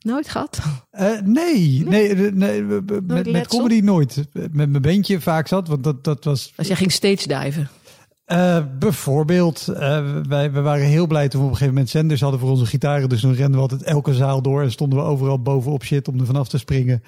nooit 0.06 0.28
gehad. 0.28 0.58
Eh, 0.90 1.10
nee, 1.24 1.84
nee, 1.86 2.14
nee, 2.32 2.62
met, 2.62 3.30
met 3.32 3.46
comedy 3.46 3.80
nooit. 3.80 4.24
Met 4.32 4.52
mijn 4.52 4.82
beentje 4.82 5.20
vaak 5.20 5.48
zat, 5.48 5.68
want 5.68 5.84
dat, 5.84 6.04
dat 6.04 6.24
was 6.24 6.52
Als 6.56 6.66
jij 6.66 6.76
ging 6.76 6.92
stage 6.92 7.28
diven. 7.28 7.68
eh, 8.24 8.64
bijvoorbeeld, 8.78 9.68
eh, 9.68 10.20
wij, 10.28 10.52
we 10.52 10.60
waren 10.60 10.86
heel 10.86 11.06
blij 11.06 11.28
toen 11.28 11.40
we 11.40 11.46
op 11.46 11.52
een 11.52 11.56
gegeven 11.58 11.74
moment 11.74 11.92
zenders 11.92 12.20
hadden 12.20 12.40
voor 12.40 12.50
onze 12.50 12.66
gitaren. 12.66 13.08
Dus 13.08 13.20
dan 13.20 13.32
renden 13.32 13.54
we 13.54 13.60
altijd 13.60 13.82
elke 13.82 14.14
zaal 14.14 14.42
door 14.42 14.62
en 14.62 14.70
stonden 14.72 14.98
we 14.98 15.04
overal 15.04 15.42
bovenop 15.42 15.84
shit 15.84 16.08
om 16.08 16.20
er 16.20 16.26
vanaf 16.26 16.48
te 16.48 16.58
springen. 16.58 17.02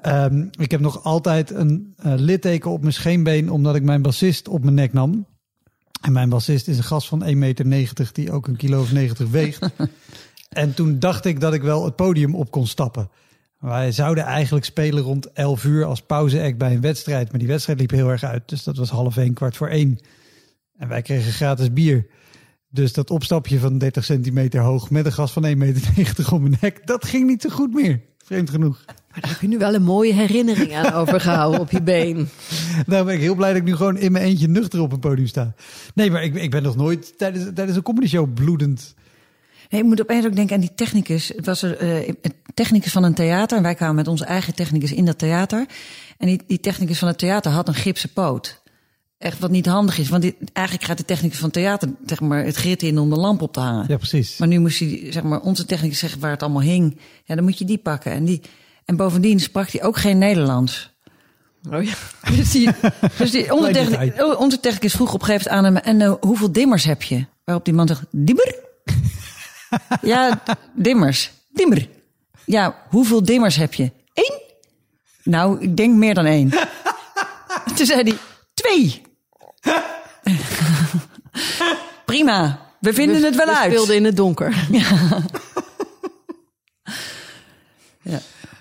Ehm, 0.00 0.46
ik 0.58 0.70
heb 0.70 0.80
nog 0.80 1.04
altijd 1.04 1.50
een 1.50 1.94
eh, 1.96 2.12
litteken 2.16 2.70
op 2.70 2.80
mijn 2.80 2.92
scheenbeen 2.92 3.50
omdat 3.50 3.74
ik 3.74 3.82
mijn 3.82 4.02
bassist 4.02 4.48
op 4.48 4.62
mijn 4.62 4.74
nek 4.74 4.92
nam. 4.92 5.26
En 6.00 6.12
mijn 6.12 6.28
bassist 6.28 6.68
is 6.68 6.76
een 6.76 6.84
gast 6.84 7.08
van 7.08 7.24
1,90 7.24 7.30
meter 7.66 8.10
die 8.12 8.32
ook 8.32 8.46
een 8.46 8.56
kilo 8.56 8.80
of 8.80 8.92
90 8.92 9.28
weegt. 9.28 9.60
en 10.52 10.74
toen 10.74 10.98
dacht 10.98 11.24
ik 11.24 11.40
dat 11.40 11.54
ik 11.54 11.62
wel 11.62 11.84
het 11.84 11.96
podium 11.96 12.34
op 12.34 12.50
kon 12.50 12.66
stappen. 12.66 13.10
Wij 13.58 13.92
zouden 13.92 14.24
eigenlijk 14.24 14.64
spelen 14.64 15.02
rond 15.02 15.32
11 15.32 15.64
uur 15.64 15.84
als 15.84 16.02
pauzeact 16.02 16.58
bij 16.58 16.72
een 16.74 16.80
wedstrijd. 16.80 17.30
Maar 17.30 17.38
die 17.38 17.48
wedstrijd 17.48 17.80
liep 17.80 17.90
heel 17.90 18.08
erg 18.08 18.24
uit. 18.24 18.48
Dus 18.48 18.62
dat 18.62 18.76
was 18.76 18.90
half 18.90 19.16
één, 19.16 19.34
kwart 19.34 19.56
voor 19.56 19.68
één. 19.68 19.98
En 20.76 20.88
wij 20.88 21.02
kregen 21.02 21.32
gratis 21.32 21.72
bier. 21.72 22.06
Dus 22.68 22.92
dat 22.92 23.10
opstapje 23.10 23.58
van 23.58 23.78
30 23.78 24.04
centimeter 24.04 24.60
hoog 24.60 24.90
met 24.90 25.06
een 25.06 25.12
gast 25.12 25.32
van 25.32 25.44
1,90 25.44 25.52
meter 25.96 26.32
om 26.32 26.42
mijn 26.42 26.56
nek, 26.60 26.86
dat 26.86 27.04
ging 27.04 27.26
niet 27.26 27.42
zo 27.42 27.48
goed 27.48 27.74
meer. 27.74 28.00
Vreemd 28.24 28.50
genoeg. 28.50 28.82
Maar 28.86 29.20
daar 29.20 29.30
heb 29.30 29.40
je 29.40 29.48
nu 29.48 29.58
wel 29.58 29.74
een 29.74 29.82
mooie 29.82 30.12
herinnering 30.12 30.74
aan 30.74 30.92
overgehouden 30.92 31.60
op 31.60 31.70
je 31.70 31.82
been. 31.82 32.28
Nou 32.86 33.04
ben 33.04 33.14
ik 33.14 33.20
heel 33.20 33.34
blij 33.34 33.48
dat 33.48 33.58
ik 33.58 33.64
nu 33.64 33.76
gewoon 33.76 33.96
in 33.96 34.12
mijn 34.12 34.24
eentje 34.24 34.48
nuchter 34.48 34.80
op 34.80 34.92
een 34.92 34.98
podium 34.98 35.26
sta. 35.26 35.54
Nee, 35.94 36.10
maar 36.10 36.22
ik, 36.22 36.34
ik 36.34 36.50
ben 36.50 36.62
nog 36.62 36.76
nooit 36.76 37.18
tijdens, 37.18 37.44
tijdens 37.54 37.76
een 37.76 37.82
comedy 37.82 38.06
show 38.06 38.32
bloedend. 38.34 38.94
Nee, 39.72 39.80
ik 39.80 39.86
moet 39.86 40.00
opeens 40.00 40.26
ook 40.26 40.34
denken 40.34 40.54
aan 40.54 40.60
die 40.60 40.74
technicus. 40.74 41.28
Het 41.28 41.46
was 41.46 41.62
er, 41.62 41.76
eh, 41.76 42.06
een 42.06 42.34
technicus 42.54 42.92
van 42.92 43.02
een 43.02 43.14
theater. 43.14 43.56
En 43.56 43.62
wij 43.62 43.74
kwamen 43.74 43.94
met 43.94 44.08
onze 44.08 44.24
eigen 44.24 44.54
technicus 44.54 44.92
in 44.92 45.04
dat 45.04 45.18
theater. 45.18 45.66
En 46.18 46.26
die, 46.26 46.40
die 46.46 46.60
technicus 46.60 46.98
van 46.98 47.08
het 47.08 47.18
theater 47.18 47.52
had 47.52 47.68
een 47.68 47.74
gipsen 47.74 48.12
poot. 48.12 48.60
Echt 49.18 49.38
wat 49.38 49.50
niet 49.50 49.66
handig 49.66 49.98
is. 49.98 50.08
Want 50.08 50.32
eigenlijk 50.52 50.86
gaat 50.86 50.98
de 50.98 51.04
technicus 51.04 51.38
van 51.38 51.44
het 51.44 51.54
theater 51.54 51.88
zeg 52.06 52.20
maar, 52.20 52.44
het 52.44 52.56
grit 52.56 52.82
in 52.82 52.98
om 52.98 53.10
de 53.10 53.16
lamp 53.16 53.42
op 53.42 53.52
te 53.52 53.60
hangen. 53.60 53.84
Ja, 53.88 53.96
precies. 53.96 54.36
Maar 54.36 54.48
nu 54.48 54.58
moest 54.58 54.78
hij, 54.78 55.06
zeg 55.10 55.22
maar, 55.22 55.40
onze 55.40 55.64
technicus 55.64 55.98
zeggen 55.98 56.20
waar 56.20 56.30
het 56.30 56.42
allemaal 56.42 56.62
hing. 56.62 56.98
Ja, 57.24 57.34
dan 57.34 57.44
moet 57.44 57.58
je 57.58 57.64
die 57.64 57.78
pakken. 57.78 58.12
En 58.12 58.24
die, 58.24 58.40
En 58.84 58.96
bovendien 58.96 59.40
sprak 59.40 59.68
hij 59.68 59.82
ook 59.82 59.96
geen 59.96 60.18
Nederlands. 60.18 60.90
Oh 61.70 61.84
ja. 61.84 61.94
Dus 62.36 62.50
die, 62.50 62.70
dus 63.18 63.30
die 63.30 63.72
detail. 63.72 64.36
ondertechnicus 64.36 64.92
vroeg 64.92 65.14
op 65.14 65.20
een 65.20 65.26
gegeven 65.26 65.56
moment 65.56 65.84
aan 65.84 65.92
hem... 65.92 66.00
en 66.00 66.08
eh, 66.08 66.14
hoeveel 66.20 66.52
dimmers 66.52 66.84
heb 66.84 67.02
je? 67.02 67.26
Waarop 67.44 67.64
die 67.64 67.74
man 67.74 67.86
zegt, 67.86 68.02
dimmer? 68.10 68.70
Ja, 70.02 70.42
dimmers. 70.74 71.30
Dimmer. 71.50 71.88
Ja, 72.44 72.74
hoeveel 72.88 73.22
dimmers 73.22 73.56
heb 73.56 73.74
je? 73.74 73.92
Eén? 74.14 74.40
Nou, 75.24 75.60
ik 75.60 75.76
denk 75.76 75.94
meer 75.94 76.14
dan 76.14 76.24
één. 76.24 76.50
Toen 77.76 77.86
zei 77.86 78.02
hij, 78.02 78.16
twee. 78.54 79.02
Prima, 82.04 82.58
we 82.80 82.92
vinden 82.92 83.22
het 83.22 83.36
wel 83.36 83.46
We 83.46 83.56
uit. 83.56 83.72
speelden 83.72 83.96
in 83.96 84.04
het 84.04 84.16
donker. 84.16 84.54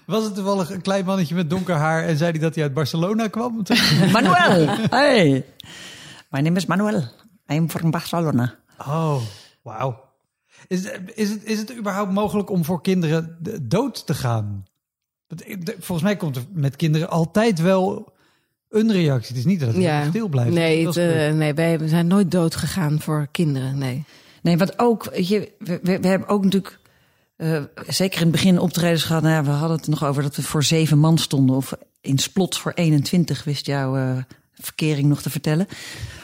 Was 0.05 0.23
het 0.23 0.35
toevallig 0.35 0.69
een 0.69 0.81
klein 0.81 1.05
mannetje 1.05 1.35
met 1.35 1.49
donker 1.49 1.75
haar 1.75 2.03
en 2.03 2.17
zei 2.17 2.31
hij 2.31 2.39
dat 2.39 2.55
hij 2.55 2.63
uit 2.63 2.73
Barcelona 2.73 3.27
kwam? 3.27 3.63
Manuel, 4.11 4.67
hey. 4.89 5.45
My 6.29 6.39
name 6.39 6.55
is 6.57 6.65
Manuel. 6.65 6.97
I 7.51 7.57
am 7.57 7.69
from 7.69 7.91
Barcelona. 7.91 8.55
Oh, 8.77 9.21
wauw. 9.61 10.09
Is, 10.67 10.83
is, 11.15 11.29
het, 11.29 11.43
is 11.43 11.59
het 11.59 11.77
überhaupt 11.77 12.11
mogelijk 12.11 12.49
om 12.49 12.65
voor 12.65 12.81
kinderen 12.81 13.37
de- 13.39 13.67
dood 13.67 14.05
te 14.05 14.13
gaan? 14.13 14.65
Volgens 15.65 16.01
mij 16.01 16.15
komt 16.15 16.35
er 16.35 16.43
met 16.53 16.75
kinderen 16.75 17.09
altijd 17.09 17.59
wel 17.61 18.13
een 18.69 18.91
reactie. 18.91 19.27
Het 19.27 19.37
is 19.37 19.45
niet 19.45 19.59
dat 19.59 19.73
het 19.73 19.77
Ja. 19.83 20.05
stil 20.09 20.27
blijft. 20.27 20.53
Nee, 20.53 20.85
het, 20.87 20.97
eh, 20.97 21.33
nee, 21.33 21.53
wij 21.53 21.87
zijn 21.87 22.07
nooit 22.07 22.31
dood 22.31 22.55
gegaan 22.55 23.01
voor 23.01 23.27
kinderen. 23.31 23.77
Nee. 23.77 24.03
Nee, 24.41 24.57
wat 24.57 24.79
ook, 24.79 25.09
je, 25.15 25.51
we, 25.59 25.97
hebben 26.01 26.27
ook 26.27 26.43
natuurlijk, 26.43 26.79
eh, 27.35 27.63
zeker 27.87 28.17
in 28.17 28.23
het 28.23 28.31
begin 28.31 28.59
optredens 28.59 29.03
gehad. 29.03 29.21
Nou 29.21 29.33
ja, 29.35 29.43
we 29.43 29.49
hadden 29.49 29.77
het 29.77 29.87
nog 29.87 30.03
over 30.05 30.23
dat 30.23 30.35
we 30.35 30.41
voor 30.43 30.63
zeven 30.63 30.97
man 30.97 31.17
stonden. 31.17 31.55
Of 31.55 31.73
in 32.01 32.17
Splot 32.17 32.57
voor 32.57 32.71
21, 32.71 33.43
wist 33.43 33.65
jouw 33.65 33.95
eh, 33.95 34.17
verkering 34.53 35.07
nog 35.07 35.21
te 35.21 35.29
vertellen. 35.29 35.67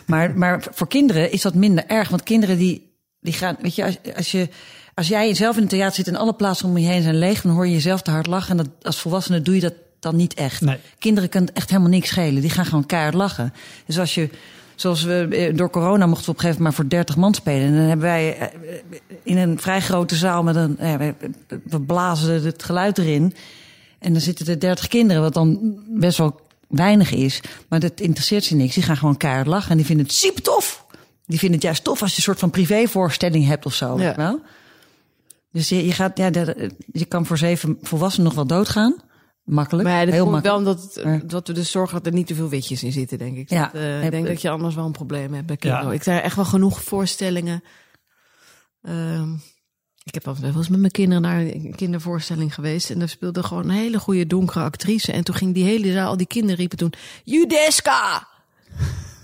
Maar, 0.06 0.38
maar 0.38 0.68
voor 0.72 0.88
kinderen 0.88 1.32
is 1.32 1.42
dat 1.42 1.56
minder 1.56 1.86
erg. 1.86 2.10
Want 2.10 2.24
kinderen 2.24 2.58
die, 2.58 2.87
die 3.30 3.36
gaan, 3.38 3.58
weet 3.62 3.76
je, 3.76 3.84
als, 3.86 3.98
als 4.16 4.32
je... 4.32 4.50
Als 4.94 5.08
jij 5.08 5.34
zelf 5.36 5.56
in 5.56 5.62
het 5.62 5.70
theater 5.70 5.96
zit 5.96 6.08
en 6.08 6.16
alle 6.16 6.34
plaatsen 6.34 6.68
om 6.70 6.78
je 6.78 6.88
heen 6.88 7.02
zijn 7.02 7.18
leeg, 7.18 7.42
dan 7.42 7.52
hoor 7.52 7.66
je 7.68 7.74
jezelf 7.74 8.02
te 8.02 8.12
hard 8.12 8.28
lachen. 8.28 8.52
En 8.52 8.58
dat, 8.58 8.68
als 8.82 9.00
volwassene 9.00 9.42
doe 9.42 9.56
je 9.56 9.62
dat 9.62 9.74
dan 10.00 10.16
niet 10.16 10.34
echt. 10.34 10.62
Nee. 10.62 10.78
Kinderen 11.00 11.30
kunnen 11.30 11.54
echt 11.54 11.70
helemaal 11.70 11.90
niks 11.90 12.08
schelen. 12.10 12.42
Die 12.42 12.50
gaan 12.50 12.66
gewoon 12.66 12.86
keihard 12.86 13.14
lachen. 13.14 13.54
Dus 13.86 14.00
als 14.00 14.16
je, 14.16 14.30
zoals 14.76 15.04
we 15.04 15.28
eh, 15.32 15.58
door 15.58 15.70
corona 15.70 16.06
mochten 16.06 16.26
we 16.26 16.32
op 16.32 16.38
een 16.38 16.42
gegeven 16.44 16.64
moment 16.64 16.64
maar 16.64 16.74
voor 16.74 16.88
30 16.90 17.16
man 17.18 17.34
spelen. 17.34 17.68
En 17.68 17.74
dan 17.76 17.82
hebben 17.86 18.06
wij 18.06 18.38
eh, 18.38 18.48
in 19.24 19.38
een 19.38 19.60
vrij 19.60 19.82
grote 19.82 20.16
zaal 20.16 20.44
met 20.44 20.56
een, 20.56 20.78
eh, 20.80 20.96
we- 20.96 21.16
we 21.64 21.82
blazen 21.82 22.44
het 22.44 22.64
geluid 22.64 22.98
erin. 22.98 23.34
En 24.00 24.12
dan 24.14 24.22
zitten 24.22 24.48
er 24.48 24.60
30 24.60 24.88
kinderen, 24.88 25.22
wat 25.22 25.34
dan 25.34 25.60
best 25.88 26.18
wel 26.18 26.40
weinig 26.68 27.12
is. 27.12 27.42
Maar 27.68 27.80
dat 27.80 28.00
interesseert 28.00 28.44
ze 28.44 28.56
niks. 28.56 28.74
Die 28.74 28.84
gaan 28.84 28.98
gewoon 28.98 29.18
keihard 29.18 29.48
lachen 29.48 29.72
en 29.72 29.78
die 29.78 29.86
vinden 29.86 30.06
het 30.06 30.16
super 30.16 30.42
tof. 30.42 30.77
Die 31.28 31.40
vinden 31.40 31.56
het 31.58 31.66
juist 31.68 31.84
tof 31.84 32.02
als 32.02 32.12
je 32.12 32.18
een 32.18 32.24
soort 32.24 32.40
van 32.40 32.50
privévoorstelling 32.50 33.46
hebt 33.46 33.66
of 33.66 33.74
zo. 33.74 34.00
Ja. 34.00 34.16
Wel? 34.16 34.42
Dus 35.52 35.70
je, 35.70 35.86
je, 35.86 35.92
gaat, 35.92 36.18
ja, 36.18 36.30
de- 36.30 36.72
je 36.92 37.06
kan 37.06 37.26
voor 37.26 37.38
zeven 37.38 37.78
volwassenen 37.82 38.26
nog 38.26 38.36
wel 38.36 38.48
doodgaan. 38.48 38.96
Makkelijk. 39.44 39.88
Maar 39.88 39.98
ja, 40.00 40.06
dat 40.06 40.14
heel 40.14 40.30
makkelijk. 40.30 40.46
wel 40.46 40.56
omdat, 40.58 40.96
het- 41.04 41.30
dat 41.30 41.48
we 41.48 41.54
dus 41.54 41.72
zorgen 41.72 41.96
dat 41.98 42.06
er 42.06 42.14
niet 42.14 42.28
te 42.28 42.36
veel 42.36 42.50
witjes 42.50 42.84
in 42.84 42.92
zitten, 42.92 43.18
denk 43.18 43.38
ik. 43.38 43.50
Ja. 43.50 43.64
Dat, 43.64 43.74
eh, 43.82 44.04
ik 44.06 44.12
denk 44.12 44.28
dat 44.28 44.42
je 44.42 44.50
anders 44.50 44.76
wel 44.76 44.86
een 44.86 44.92
probleem 44.92 45.34
hebt 45.34 45.48
bij 45.48 45.58
kinderen. 45.58 45.88
Ja. 45.88 45.94
Ik 45.94 46.04
zijn 46.04 46.22
echt 46.22 46.36
wel 46.36 46.46
genoeg 46.46 46.84
voorstellingen. 46.84 47.64
Ehm, 48.82 49.34
ik 50.04 50.14
heb 50.14 50.26
wel 50.26 50.36
eens 50.56 50.68
met 50.70 50.80
mijn 50.80 50.92
kinderen 50.92 51.22
naar 51.22 51.40
een 51.40 51.74
kindervoorstelling 51.76 52.54
geweest. 52.54 52.90
En 52.90 53.00
daar 53.00 53.10
speelde 53.10 53.44
gewoon 53.44 53.64
een 53.64 53.70
hele 53.76 54.00
goede 54.00 54.28
donkere 54.28 54.64
actrice. 54.64 55.12
En 55.12 55.24
toen 55.24 55.36
ging 55.36 55.54
die 55.54 55.64
hele 55.64 55.92
zaal, 55.92 56.08
al 56.10 56.18
die 56.18 56.28
kinderen 56.28 56.58
riepen 56.58 56.78
toen... 56.78 56.94
Judeska! 57.24 58.28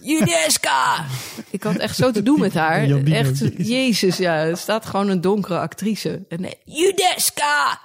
Judeska! 0.04 1.06
ik 1.50 1.64
had 1.64 1.76
echt 1.76 1.96
zo 1.96 2.12
te 2.12 2.24
doen 2.24 2.40
met 2.40 2.54
haar. 2.54 2.90
Echt, 3.06 3.44
Jezus. 3.58 4.18
ja. 4.18 4.36
Er 4.44 4.58
staat 4.58 4.86
gewoon 4.86 5.10
een 5.10 5.22
donkere 5.22 5.60
actrice. 5.60 6.22
En 6.30 6.42
nee, 6.42 6.58
Judeska! 6.66 7.80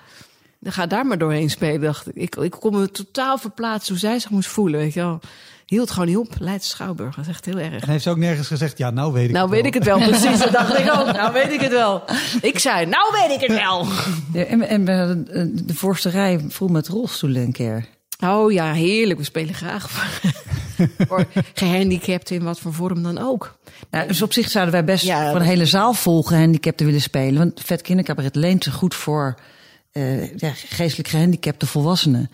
Dan 0.60 0.72
ga 0.72 0.86
daar 0.86 1.06
maar 1.06 1.18
doorheen 1.18 1.50
spelen, 1.50 1.80
dacht 1.80 2.08
ik. 2.08 2.14
Ik, 2.14 2.36
ik 2.36 2.50
kon 2.50 2.78
me 2.80 2.90
totaal 2.90 3.38
verplaatsen 3.38 3.90
hoe 3.90 3.98
zij 4.00 4.18
zich 4.18 4.30
moest 4.30 4.48
voelen, 4.48 4.80
weet 4.80 4.94
je 4.94 5.00
wel. 5.00 5.20
Hield 5.66 5.90
gewoon 5.90 6.08
niet 6.08 6.16
op. 6.16 6.34
Leidse 6.38 6.68
Schouwburg, 6.68 7.14
dat 7.14 7.24
is 7.24 7.30
echt 7.30 7.44
heel 7.44 7.58
erg. 7.58 7.82
En 7.82 7.88
heeft 7.90 8.02
ze 8.02 8.10
ook 8.10 8.16
nergens 8.16 8.46
gezegd, 8.46 8.78
ja, 8.78 8.90
nou 8.90 9.12
weet 9.12 9.28
ik 9.28 9.30
Nou 9.32 9.42
het 9.42 9.50
weet 9.50 9.60
wel. 9.60 9.68
ik 9.68 9.74
het 9.74 9.84
wel, 9.84 9.98
precies. 10.18 10.38
Dat 10.38 10.52
dacht 10.52 10.78
ik 10.78 10.92
ook. 10.94 11.12
Nou 11.12 11.32
weet 11.32 11.52
ik 11.52 11.60
het 11.60 11.72
wel. 11.72 12.02
Ik 12.42 12.58
zei, 12.58 12.86
nou 12.86 13.12
weet 13.12 13.42
ik 13.42 13.48
het 13.48 13.58
wel. 13.58 13.86
Ja, 14.32 14.44
en, 14.44 14.62
en 14.68 14.88
eh, 14.88 15.46
de 15.66 15.74
voorste 15.74 16.08
rij 16.08 16.44
vol 16.48 16.68
met 16.68 16.88
rolstoelen 16.88 17.42
een 17.42 17.52
keer. 17.52 17.86
Oh 18.24 18.52
ja, 18.52 18.72
heerlijk. 18.72 19.18
We 19.18 19.24
spelen 19.24 19.54
graag 19.54 19.90
voor, 19.90 20.32
voor 21.08 21.26
gehandicapten 21.54 22.36
in 22.36 22.42
wat 22.44 22.58
voor 22.60 22.72
vorm 22.74 23.02
dan 23.02 23.18
ook. 23.18 23.58
Nou, 23.90 24.08
dus 24.08 24.22
op 24.22 24.32
zich 24.32 24.50
zouden 24.50 24.74
wij 24.74 24.84
best 24.84 25.04
Ja, 25.04 25.22
van 25.22 25.32
dat- 25.32 25.40
een 25.42 25.48
hele 25.48 25.66
zaal 25.66 25.92
vol 25.92 26.22
gehandicapten 26.22 26.86
willen 26.86 27.00
spelen. 27.00 27.38
Want 27.38 27.60
Vet 27.64 27.82
Kindercabaret 27.82 28.34
leent 28.36 28.64
zich 28.64 28.74
goed 28.74 28.94
voor 28.94 29.34
eh, 29.92 30.36
ja, 30.36 30.50
geestelijk 30.54 31.08
gehandicapte 31.08 31.66
volwassenen. 31.66 32.30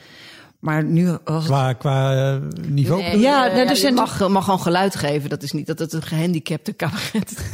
Maar 0.65 0.85
nu 0.85 1.07
was 1.25 1.43
het... 1.43 1.45
Qua, 1.45 1.73
qua 1.73 2.33
eh, 2.35 2.41
niveau. 2.69 3.03
Nee? 3.03 3.19
Ja, 3.19 3.51
er 3.51 3.69
je 3.69 3.75
zijn- 3.75 3.95
mag, 3.95 4.29
mag 4.29 4.45
gewoon 4.45 4.61
geluid 4.61 4.97
geven. 4.97 5.29
Dat 5.31 5.43
is 5.43 5.53
niet 5.53 5.67
dat 5.67 5.79
het 5.79 5.93
een 5.93 6.03
gehandicapte 6.03 6.77
cabaret 6.77 7.49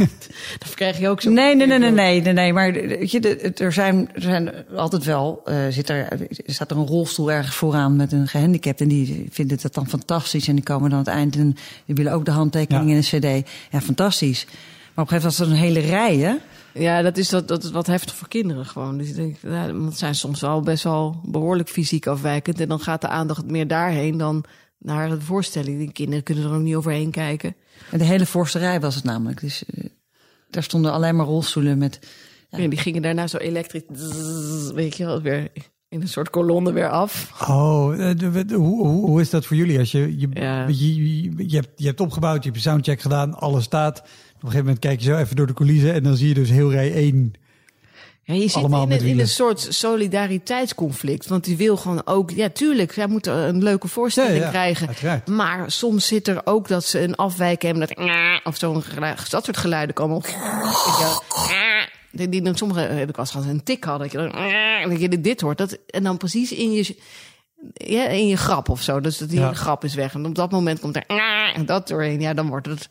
Dan 0.58 0.74
krijg 0.74 0.98
je 0.98 1.08
ook 1.08 1.20
zo. 1.20 1.30
Nee, 1.30 1.56
nee, 1.56 1.66
nee, 1.66 1.78
nee, 1.78 1.90
nee, 1.90 2.20
nee, 2.22 2.32
nee. 2.32 2.52
Maar 2.52 2.72
weet 2.72 3.10
je, 3.10 3.52
er 3.56 3.72
zijn, 3.72 4.10
er 4.14 4.22
zijn 4.22 4.50
altijd 4.76 5.04
wel, 5.04 5.40
eh, 5.44 5.56
zit 5.70 5.88
er, 5.88 6.08
staat 6.46 6.70
er 6.70 6.76
een 6.76 6.86
rolstoel 6.86 7.32
ergens 7.32 7.54
vooraan 7.56 7.96
met 7.96 8.12
een 8.12 8.28
gehandicapte. 8.28 8.82
En 8.82 8.88
die 8.88 9.26
vinden 9.30 9.58
het 9.62 9.74
dan 9.74 9.88
fantastisch. 9.88 10.48
En 10.48 10.54
die 10.54 10.64
komen 10.64 10.90
dan 10.90 10.98
aan 10.98 11.04
het 11.04 11.14
eind 11.14 11.36
en 11.36 11.56
die 11.86 11.94
willen 11.94 12.12
ook 12.12 12.24
de 12.24 12.30
handtekening 12.30 12.84
Ja. 12.90 12.90
in 12.90 12.96
een 12.96 13.40
cd. 13.42 13.48
Ja, 13.70 13.80
fantastisch. 13.80 14.44
Maar 14.94 15.04
op 15.04 15.10
een 15.12 15.18
gegeven 15.20 15.20
moment 15.20 15.24
was 15.24 15.40
er 15.40 15.46
een 15.46 15.74
hele 15.74 15.80
rij, 15.96 16.16
hè? 16.16 16.34
Ja, 16.74 17.02
dat 17.02 17.16
is, 17.16 17.28
dat, 17.28 17.48
dat 17.48 17.64
is 17.64 17.70
wat 17.70 17.86
heftig 17.86 18.14
voor 18.14 18.28
kinderen 18.28 18.66
gewoon. 18.66 18.98
Dus 18.98 19.08
ik 19.08 19.14
denk, 19.14 19.36
ja, 19.42 19.72
want 19.72 19.96
zijn 19.96 20.14
soms 20.14 20.40
wel 20.40 20.60
best 20.60 20.84
wel 20.84 21.20
behoorlijk 21.24 21.68
fysiek 21.68 22.06
afwijkend. 22.06 22.60
En 22.60 22.68
dan 22.68 22.80
gaat 22.80 23.00
de 23.00 23.08
aandacht 23.08 23.44
meer 23.46 23.66
daarheen 23.66 24.18
dan 24.18 24.44
naar 24.78 25.08
de 25.08 25.20
voorstelling. 25.20 25.78
Die 25.78 25.92
kinderen 25.92 26.22
kunnen 26.22 26.44
er 26.44 26.52
ook 26.54 26.60
niet 26.60 26.74
overheen 26.74 27.10
kijken. 27.10 27.56
En 27.90 27.98
de 27.98 28.04
hele 28.04 28.26
voorste 28.26 28.58
rij 28.58 28.80
was 28.80 28.94
het 28.94 29.04
namelijk. 29.04 29.40
Dus 29.40 29.64
eh, 29.64 29.84
daar 30.50 30.62
stonden 30.62 30.92
alleen 30.92 31.16
maar 31.16 31.26
rolstoelen 31.26 31.78
met... 31.78 31.98
Die 32.50 32.76
gingen 32.76 33.02
daarna 33.02 33.26
zo 33.26 33.36
elektrisch, 33.36 33.82
zzz, 33.92 34.70
weet 34.72 34.96
je 34.96 35.04
wel, 35.04 35.20
weer 35.22 35.48
in 35.88 36.00
een 36.00 36.08
soort 36.08 36.30
kolonne 36.30 36.72
weer 36.72 36.88
af. 36.88 37.32
Oh, 37.48 38.10
eh, 38.10 38.18
hoe, 38.48 38.86
hoe, 38.86 39.06
hoe 39.06 39.20
is 39.20 39.30
dat 39.30 39.46
voor 39.46 39.56
jullie? 39.56 39.78
Als 39.78 39.92
je, 39.92 40.18
je, 40.18 40.28
Ja. 40.32 40.66
je, 40.68 41.22
je, 41.22 41.48
je 41.48 41.56
hebt, 41.56 41.68
je 41.76 41.86
hebt 41.86 42.00
opgebouwd, 42.00 42.44
je 42.44 42.50
hebt 42.50 42.62
je 42.62 42.68
soundcheck 42.70 43.00
gedaan, 43.00 43.34
alles 43.34 43.64
staat. 43.64 44.02
Op 44.40 44.46
een 44.46 44.52
gegeven 44.52 44.72
moment 44.72 44.78
kijk 44.78 45.00
je 45.00 45.10
zo 45.10 45.16
even 45.16 45.36
door 45.36 45.46
de 45.46 45.52
coulissen 45.52 45.92
en 45.92 46.02
dan 46.02 46.16
zie 46.16 46.28
je 46.28 46.34
dus 46.34 46.50
heel 46.50 46.70
rij 46.70 46.92
1. 46.92 47.32
Ja, 48.22 48.34
je 48.34 48.48
zit 48.48 48.62
in, 48.62 49.06
in 49.06 49.20
een 49.20 49.28
soort 49.28 49.66
solidariteitsconflict. 49.68 51.26
Want 51.26 51.44
die 51.44 51.56
wil 51.56 51.76
gewoon 51.76 52.06
ook, 52.06 52.30
ja, 52.30 52.48
tuurlijk, 52.48 52.92
zij 52.92 53.06
moeten 53.06 53.34
een 53.34 53.62
leuke 53.62 53.88
voorstelling 53.88 54.36
Ja, 54.36 54.44
ja, 54.44 54.50
krijgen. 54.50 54.86
uiteraard. 54.86 55.28
Maar 55.28 55.70
soms 55.70 56.06
zit 56.06 56.28
er 56.28 56.40
ook 56.44 56.68
dat 56.68 56.84
ze 56.84 57.00
een 57.02 57.14
afwijking 57.14 57.78
hebben. 57.78 57.96
Dat, 57.96 58.44
of 58.44 58.56
zo'n 58.56 58.82
dat 59.30 59.44
soort 59.44 59.56
geluiden 59.56 59.94
komen. 59.94 60.22
Die, 62.12 62.28
die 62.28 62.42
dan 62.42 62.56
sommige 62.56 62.80
heb 62.80 63.08
ik 63.08 63.18
als 63.18 63.34
een 63.34 63.62
tik 63.62 63.84
hadden. 63.84 64.08
Dat 64.10 64.20
je, 64.22 64.30
dan, 64.30 64.90
dat 64.90 65.00
je 65.00 65.20
dit 65.20 65.40
hoort. 65.40 65.58
Dat, 65.58 65.78
en 65.86 66.02
dan 66.02 66.16
precies 66.16 66.52
in 66.52 66.72
je, 66.72 66.96
ja, 67.74 68.06
in 68.06 68.26
je 68.26 68.36
grap 68.36 68.68
of 68.68 68.82
zo. 68.82 69.00
Dus 69.00 69.18
dat 69.18 69.30
die 69.30 69.54
grap 69.54 69.84
is 69.84 69.94
weg. 69.94 70.14
En 70.14 70.26
op 70.26 70.34
dat 70.34 70.50
moment 70.50 70.80
komt 70.80 70.96
er 70.96 71.64
dat 71.66 71.88
doorheen. 71.88 72.20
Ja, 72.20 72.34
dan 72.34 72.48
wordt 72.48 72.66
het 72.66 72.88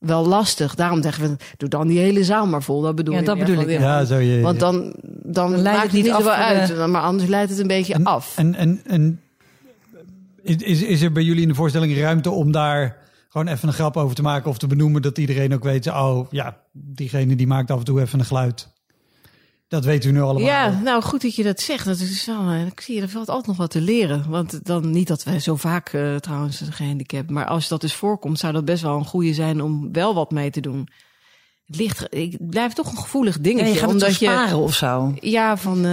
wel 0.00 0.26
lastig. 0.26 0.74
Daarom 0.74 1.02
zeggen 1.02 1.30
we, 1.30 1.36
doe 1.56 1.68
dan 1.68 1.86
die 1.86 1.98
hele 1.98 2.24
zaal 2.24 2.46
maar 2.46 2.62
vol. 2.62 2.80
Dat 2.80 2.94
bedoel 2.94 3.14
Ja, 3.14 3.20
je 3.20 3.26
dat 3.26 3.38
bedoel 3.38 3.58
ik, 3.58 3.80
Ja, 3.80 4.04
zo 4.04 4.16
je. 4.16 4.40
Want 4.40 4.60
dan, 4.60 4.94
dan, 5.22 5.50
leidt 5.50 5.78
maakt 5.78 5.82
het 5.82 6.02
niet 6.02 6.10
af 6.10 6.26
uit. 6.26 6.86
Maar 6.86 7.02
anders 7.02 7.28
leidt 7.28 7.50
het 7.50 7.58
een 7.58 7.66
beetje 7.66 8.04
af. 8.04 8.36
En, 8.36 8.54
en, 8.54 8.80
en 8.84 9.20
is, 10.42 10.56
is, 10.56 10.82
is 10.82 11.02
er 11.02 11.12
bij 11.12 11.22
jullie 11.22 11.42
in 11.42 11.48
de 11.48 11.54
voorstelling 11.54 11.96
ruimte 11.96 12.30
om 12.30 12.52
daar 12.52 12.96
gewoon 13.28 13.48
even 13.48 13.68
een 13.68 13.74
grap 13.74 13.96
over 13.96 14.14
te 14.14 14.22
maken 14.22 14.50
of 14.50 14.58
te 14.58 14.66
benoemen 14.66 15.02
dat 15.02 15.18
iedereen 15.18 15.54
ook 15.54 15.64
weet, 15.64 15.86
oh 15.86 16.26
ja, 16.30 16.56
diegene 16.72 17.36
die 17.36 17.46
maakt 17.46 17.70
af 17.70 17.78
en 17.78 17.84
toe 17.84 18.00
even 18.00 18.18
een 18.18 18.24
geluid. 18.24 18.68
Dat 19.70 19.84
weten 19.84 20.10
we 20.10 20.16
nu 20.16 20.22
allemaal. 20.22 20.42
Ja, 20.48 20.80
nou 20.80 21.02
goed 21.02 21.22
dat 21.22 21.34
je 21.34 21.42
dat 21.42 21.60
zegt. 21.60 21.84
Dat 21.84 21.98
is 21.98 22.26
wel, 22.26 22.48
eh, 22.48 22.66
ik 22.66 22.80
zie 22.80 23.00
er 23.00 23.08
valt 23.08 23.28
altijd 23.28 23.46
nog 23.46 23.56
wat 23.56 23.70
te 23.70 23.80
leren. 23.80 24.24
Want 24.28 24.64
dan 24.64 24.90
niet 24.90 25.08
dat 25.08 25.22
wij 25.22 25.40
zo 25.40 25.56
vaak 25.56 25.88
eh, 25.88 26.16
trouwens 26.16 26.62
gehandicapt. 26.70 27.30
Maar 27.30 27.46
als 27.46 27.68
dat 27.68 27.80
dus 27.80 27.94
voorkomt, 27.94 28.38
zou 28.38 28.52
dat 28.52 28.64
best 28.64 28.82
wel 28.82 28.96
een 28.96 29.04
goede 29.04 29.34
zijn 29.34 29.62
om 29.62 29.92
wel 29.92 30.14
wat 30.14 30.30
mee 30.30 30.50
te 30.50 30.60
doen. 30.60 30.88
Het 31.70 31.78
ligt, 31.78 32.06
ik 32.10 32.36
blijf 32.40 32.72
toch 32.72 32.90
een 32.90 32.98
gevoelig 32.98 33.34
Ja, 33.36 33.42
dingetje. 33.42 33.72
je 33.72 33.78
gaat 33.78 33.88
omdat 33.88 34.12
sparen 34.12 34.58
of 34.58 34.74
zo. 34.74 35.14
Ja, 35.20 35.56
van. 35.56 35.84
eh, 35.84 35.90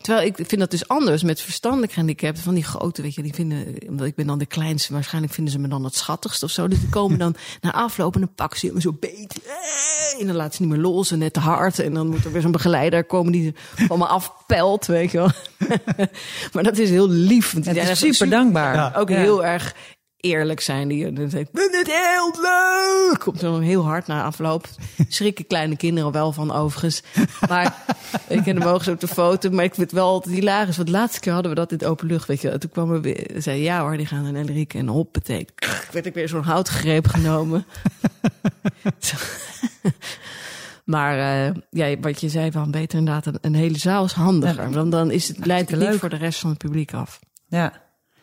terwijl 0.00 0.26
ik 0.26 0.34
vind 0.36 0.58
dat 0.58 0.70
dus 0.70 0.88
anders 0.88 1.22
met 1.22 1.40
verstandelijk 1.40 1.92
gehandicapten. 1.92 2.42
Van 2.42 2.54
die 2.54 2.64
grote, 2.64 3.02
weet 3.02 3.14
je, 3.14 3.22
die 3.22 3.34
vinden. 3.34 3.74
Omdat 3.88 4.06
ik 4.06 4.14
ben 4.14 4.26
dan 4.26 4.38
de 4.38 4.46
kleinste, 4.46 4.92
waarschijnlijk 4.92 5.32
vinden 5.34 5.52
ze 5.52 5.58
me 5.58 5.68
dan 5.68 5.84
het 5.84 5.94
schattigst 5.96 6.42
of 6.42 6.50
zo. 6.50 6.68
Dus 6.68 6.80
die 6.80 6.88
komen 6.88 7.18
dan 7.24 7.34
na 7.60 7.72
afloop 7.72 8.14
en 8.14 8.20
dan 8.20 8.34
pakken 8.34 8.58
ze 8.58 8.70
me 8.72 8.80
zo 8.80 8.96
beet. 9.00 9.40
En 10.20 10.26
dan 10.26 10.36
laten 10.36 10.54
ze 10.54 10.62
niet 10.62 10.70
meer 10.70 10.80
los 10.80 11.10
en 11.10 11.18
net 11.18 11.32
te 11.32 11.40
hard. 11.40 11.78
En 11.78 11.94
dan 11.94 12.06
moet 12.08 12.24
er 12.24 12.32
weer 12.32 12.42
zo'n 12.42 12.50
begeleider 12.52 13.04
komen 13.04 13.32
die 13.32 13.54
van 13.74 13.98
me 13.98 14.06
afpelt, 14.06 14.86
weet 14.86 15.10
je 15.10 15.18
wel. 15.18 15.30
maar 16.52 16.62
dat 16.62 16.78
is 16.78 16.90
heel 16.90 17.08
lief. 17.08 17.52
Want 17.52 17.64
die 17.64 17.74
zijn 17.74 17.96
super 17.96 18.30
dankbaar. 18.30 18.74
Ja. 18.74 18.92
ook 18.96 19.08
Ja. 19.08 19.16
heel 19.16 19.44
erg 19.44 19.74
eerlijk 20.20 20.60
zijn. 20.60 20.88
Die 20.88 21.12
dan 21.12 21.30
zegt, 21.30 21.48
vind 21.52 21.76
het 21.76 21.86
heel 21.86 22.34
leuk. 22.40 23.18
Komt 23.18 23.38
zo 23.38 23.58
heel 23.58 23.84
hard 23.84 24.06
na 24.06 24.24
afloop. 24.24 24.68
Schrikken 25.08 25.46
kleine 25.46 25.76
kinderen 25.76 26.12
wel 26.12 26.32
van 26.32 26.52
overigens. 26.52 27.02
Maar 27.48 27.84
ik 28.28 28.42
ken 28.42 28.56
hem 28.56 28.68
ook 28.68 28.82
zo 28.82 28.92
op 28.92 29.00
de 29.00 29.08
foto. 29.08 29.50
Maar 29.50 29.64
ik 29.64 29.74
vind 29.74 29.90
het 29.90 29.98
wel 29.98 30.08
altijd 30.08 30.34
hilarisch. 30.34 30.76
Want 30.76 30.88
de 30.88 30.94
laatste 30.94 31.20
keer 31.20 31.32
hadden 31.32 31.50
we 31.50 31.56
dat 31.56 31.72
in 31.72 31.88
open 31.88 32.06
lucht. 32.06 32.26
Weet 32.26 32.40
je. 32.40 32.58
Toen 32.58 32.70
kwam 32.70 32.92
er 32.92 33.00
weer, 33.00 33.30
zei 33.36 33.62
ja 33.62 33.80
hoor, 33.80 33.96
die 33.96 34.06
gaan 34.06 34.32
naar 34.32 34.42
Elrieke. 34.42 34.78
En 34.78 34.88
hop, 34.88 35.12
betekent. 35.12 35.88
werd 35.92 36.06
ik 36.06 36.14
weer 36.14 36.28
zo'n 36.28 36.42
houtgreep 36.42 37.06
genomen. 37.06 37.64
Maar 40.90 41.18
eh, 41.18 41.54
ja, 41.70 41.96
wat 42.00 42.20
je 42.20 42.28
zei, 42.28 42.50
van 42.50 42.70
beter 42.70 42.98
inderdaad 42.98 43.26
een, 43.26 43.38
een 43.40 43.54
hele 43.54 43.78
zaal 43.78 44.04
is 44.04 44.12
handiger. 44.12 44.68
Ja. 44.68 44.70
Want 44.70 44.92
dan 44.92 45.10
is 45.10 45.28
het, 45.28 45.46
leidt 45.46 45.70
het 45.70 45.78
leuk. 45.78 45.90
niet 45.90 45.98
voor 45.98 46.08
de 46.08 46.16
rest 46.16 46.40
van 46.40 46.50
het 46.50 46.58
publiek 46.58 46.94
af. 46.94 47.20
Ja. 47.48 47.72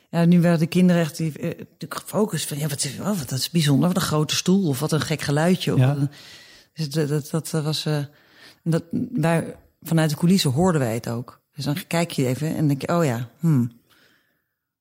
Ja, 0.09 0.25
nu 0.25 0.41
werden 0.41 0.59
de 0.59 0.67
kinderen 0.67 1.01
echt 1.01 1.17
die, 1.17 1.39
eh, 1.39 1.43
natuurlijk 1.47 1.93
gefocust 2.01 2.47
van, 2.47 2.57
ja, 2.57 2.67
wat 2.67 2.83
is, 2.83 2.99
oh, 2.99 3.05
wat, 3.05 3.29
dat 3.29 3.39
is 3.39 3.49
bijzonder, 3.49 3.87
wat 3.87 3.97
een 3.97 4.01
grote 4.03 4.35
stoel 4.35 4.67
of 4.67 4.79
wat 4.79 4.91
een 4.91 5.01
gek 5.01 5.21
geluidje. 5.21 5.73
Of 5.73 5.79
Ja. 5.79 5.87
wat 5.87 5.97
een- 5.97 6.09
dus 6.73 6.89
dat, 6.89 7.07
dat, 7.29 7.49
dat, 7.49 7.63
was, 7.63 7.85
eh, 7.85 8.05
dat, 8.63 8.83
wij, 9.11 9.55
vanuit 9.81 10.09
de 10.09 10.15
coulissen 10.15 10.51
hoorden 10.51 10.81
wij 10.81 10.93
het 10.93 11.09
ook. 11.09 11.41
Dus 11.53 11.65
dan 11.65 11.75
kijk 11.87 12.11
je 12.11 12.25
even 12.27 12.55
en 12.55 12.67
denk 12.67 12.81
je, 12.81 12.95
oh 12.97 13.05
ja, 13.05 13.29
hmm. 13.39 13.71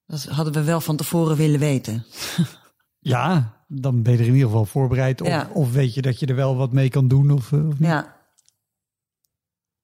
Dat 0.05 0.23
hadden 0.23 0.53
we 0.53 0.63
wel 0.63 0.81
van 0.81 0.95
tevoren 0.95 1.37
willen 1.37 1.59
weten. 1.59 2.05
Ja, 2.99 3.53
dan 3.67 4.01
ben 4.03 4.13
je 4.13 4.19
er 4.19 4.25
in 4.25 4.33
ieder 4.33 4.47
geval 4.47 4.65
voorbereid. 4.65 5.21
Of, 5.21 5.27
Ja. 5.27 5.49
of 5.53 5.71
weet 5.71 5.93
je 5.93 6.01
dat 6.01 6.19
je 6.19 6.25
er 6.25 6.35
wel 6.35 6.55
wat 6.55 6.71
mee 6.73 6.89
kan 6.89 7.07
doen. 7.07 7.31
Of, 7.31 7.51
eh, 7.51 7.67
of 7.67 7.79
niet. 7.79 7.87
Ja. 7.87 8.15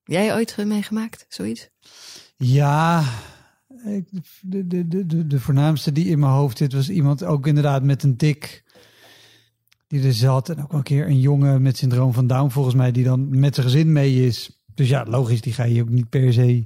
Jij 0.04 0.34
ooit 0.34 0.58
meegemaakt, 0.58 1.26
zoiets? 1.30 1.70
Ja, 2.38 3.04
de, 3.84 4.68
de, 4.68 4.88
de, 4.88 5.06
de, 5.06 5.28
de 5.28 5.40
voornaamste 5.40 5.92
die 5.92 6.06
in 6.06 6.20
mijn 6.20 6.32
hoofd 6.32 6.58
zit 6.58 6.74
was 6.74 6.90
iemand 6.90 7.24
ook 7.24 7.48
inderdaad 7.48 7.84
met 7.84 8.04
een 8.04 8.18
dik 8.18 8.64
die 9.88 10.04
er 10.04 10.14
zat. 10.14 10.50
En 10.50 10.64
ook 10.64 10.74
een 10.74 10.84
keer 10.84 11.08
een 11.08 11.20
jongen 11.20 11.62
met 11.62 11.78
syndroom 11.78 12.14
van 12.14 12.28
Down 12.28 12.50
volgens 12.50 12.76
mij 12.76 12.92
die 12.92 13.04
dan 13.04 13.40
met 13.40 13.56
zijn 13.56 13.68
gezin 13.68 13.92
mee 13.92 14.26
is. 14.26 14.64
Dus 14.76 14.90
ja, 14.90 15.06
logisch, 15.08 15.42
die 15.42 15.54
ga 15.54 15.64
je 15.64 15.82
ook 15.82 15.90
niet 15.90 16.10
per 16.10 16.34
se 16.34 16.66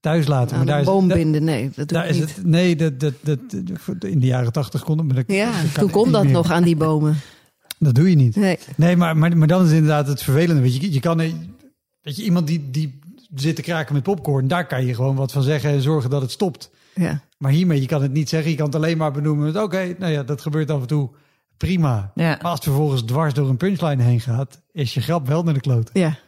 thuis 0.00 0.26
laten. 0.26 0.50
Aan 0.50 0.56
maar 0.56 0.66
daar 0.66 0.76
een 0.76 0.82
is, 0.82 0.88
boom 0.88 1.08
daar, 1.08 1.18
binden, 1.18 1.44
nee, 1.44 1.70
dat 1.74 1.88
daar 1.88 2.08
is 2.08 2.18
niet. 2.18 2.36
het. 2.36 2.46
Nee, 2.46 2.76
dat, 2.76 3.00
dat, 3.00 3.14
dat, 3.22 3.38
in 4.04 4.20
de 4.20 4.26
jaren 4.26 4.52
tachtig 4.52 4.84
kon 4.84 4.98
het. 4.98 5.06
Maar 5.06 5.16
dat, 5.16 5.24
Ja, 5.36 5.62
dat 5.62 5.72
kan 5.72 5.82
toen 5.82 5.90
kon 5.90 6.12
dat 6.12 6.24
meer. 6.24 6.32
nog 6.32 6.50
aan 6.50 6.62
die 6.62 6.76
bomen. 6.76 7.16
Dat 7.78 7.94
doe 7.94 8.10
je 8.10 8.16
niet. 8.16 8.36
Nee. 8.36 8.58
Nee, 8.76 8.96
maar, 8.96 9.16
maar, 9.16 9.36
maar 9.36 9.48
dan 9.48 9.60
is 9.62 9.66
het 9.68 9.76
inderdaad 9.76 10.06
het 10.08 10.22
vervelende. 10.22 10.62
Weet 10.62 10.76
je, 10.76 10.92
je 10.92 11.00
kan, 11.00 11.16
weet 11.16 12.16
je, 12.16 12.22
iemand 12.24 12.46
die, 12.46 12.70
die 12.70 12.98
zit 13.34 13.56
te 13.56 13.62
kraken 13.62 13.94
met 13.94 14.02
popcorn, 14.02 14.48
daar 14.48 14.66
kan 14.66 14.86
je 14.86 14.94
gewoon 14.94 15.16
wat 15.16 15.32
van 15.32 15.42
zeggen 15.42 15.70
en 15.70 15.80
zorgen 15.82 16.10
dat 16.10 16.22
het 16.22 16.30
stopt. 16.30 16.70
Ja. 16.94 17.20
Maar 17.38 17.50
hiermee, 17.52 17.80
je 17.80 17.86
kan 17.86 18.02
het 18.02 18.12
niet 18.12 18.28
zeggen, 18.28 18.50
je 18.50 18.56
kan 18.56 18.66
het 18.66 18.74
alleen 18.74 18.96
maar 18.98 19.12
benoemen 19.12 19.62
oké, 19.62 19.94
nou 19.98 20.12
ja, 20.12 20.22
dat 20.22 20.40
gebeurt 20.40 20.70
af 20.70 20.80
en 20.80 20.86
toe. 20.86 21.10
Prima. 21.56 22.12
Ja. 22.14 22.28
Maar 22.28 22.40
als 22.42 22.54
het 22.54 22.62
vervolgens 22.64 23.02
dwars 23.02 23.34
door 23.34 23.48
een 23.48 23.56
punchline 23.56 24.02
heen 24.02 24.20
gaat, 24.20 24.62
is 24.72 24.94
je 24.94 25.00
grap 25.00 25.26
wel 25.26 25.42
naar 25.42 25.54
de 25.54 25.60
kloot. 25.60 25.90
Ja. 25.92 26.18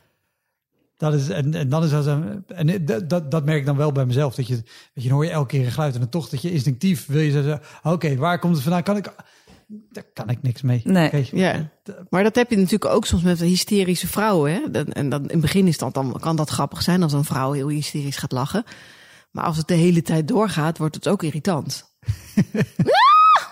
Dat 0.97 1.15
is, 1.15 1.29
en, 1.29 1.55
en 1.55 1.69
dan 1.69 1.85
is 1.85 1.91
dat, 1.91 2.07
een- 2.07 2.45
en 2.47 2.85
dat, 2.85 3.09
dat, 3.11 3.31
dat 3.31 3.45
merk 3.45 3.59
ik 3.59 3.67
dan 3.67 3.77
wel 3.77 3.93
bij 3.93 4.07
mezelf. 4.07 4.35
Dat 4.35 4.47
je, 4.47 4.55
weet 4.95 5.05
je, 5.05 5.13
hoor 5.13 5.25
je 5.25 5.31
elke 5.31 5.49
keer 5.57 5.65
een 5.67 5.73
geluid 5.73 5.95
en 5.95 6.01
dan 6.01 6.09
toch 6.09 6.29
dat 6.29 6.43
je 6.43 6.53
instinctief 6.53 7.07
wil 7.07 7.21
je 7.21 7.31
zeggen, 7.31 7.61
oké, 7.83 8.17
waar 8.17 8.39
komt 8.39 8.55
het 8.55 8.63
vandaan? 8.63 8.83
Kan 8.83 8.97
ik, 8.97 9.15
daar 9.69 10.05
kan 10.15 10.29
ik 10.31 10.43
niks 10.43 10.63
mee. 10.63 10.81
Nee. 10.85 11.29
Ja. 11.33 11.71
Maar 12.11 12.23
dat 12.23 12.35
heb 12.35 12.51
je 12.51 12.57
natuurlijk 12.57 12.91
ook 12.95 13.07
soms 13.07 13.23
met 13.23 13.41
hysterische 13.41 14.07
vrouwen. 14.07 14.53
Hè? 14.53 14.71
Dat- 14.71 14.89
En 14.89 15.09
dan, 15.09 15.23
in 15.23 15.29
het 15.29 15.41
begin 15.41 15.67
is 15.67 15.79
dat 15.79 15.95
dan, 15.95 16.17
kan 16.21 16.37
dat 16.37 16.51
grappig 16.51 16.83
zijn 16.83 17.03
als 17.03 17.13
een 17.13 17.25
vrouw 17.25 17.53
heel 17.53 17.69
hysterisch 17.69 18.17
gaat 18.17 18.33
lachen. 18.33 18.65
Maar 19.31 19.45
als 19.45 19.57
het 19.57 19.69
de 19.69 19.75
hele 19.75 20.03
tijd 20.03 20.29
doorgaat, 20.29 20.79
wordt 20.79 20.95
het 20.95 21.09
ook 21.09 21.23
irritant. 21.23 21.85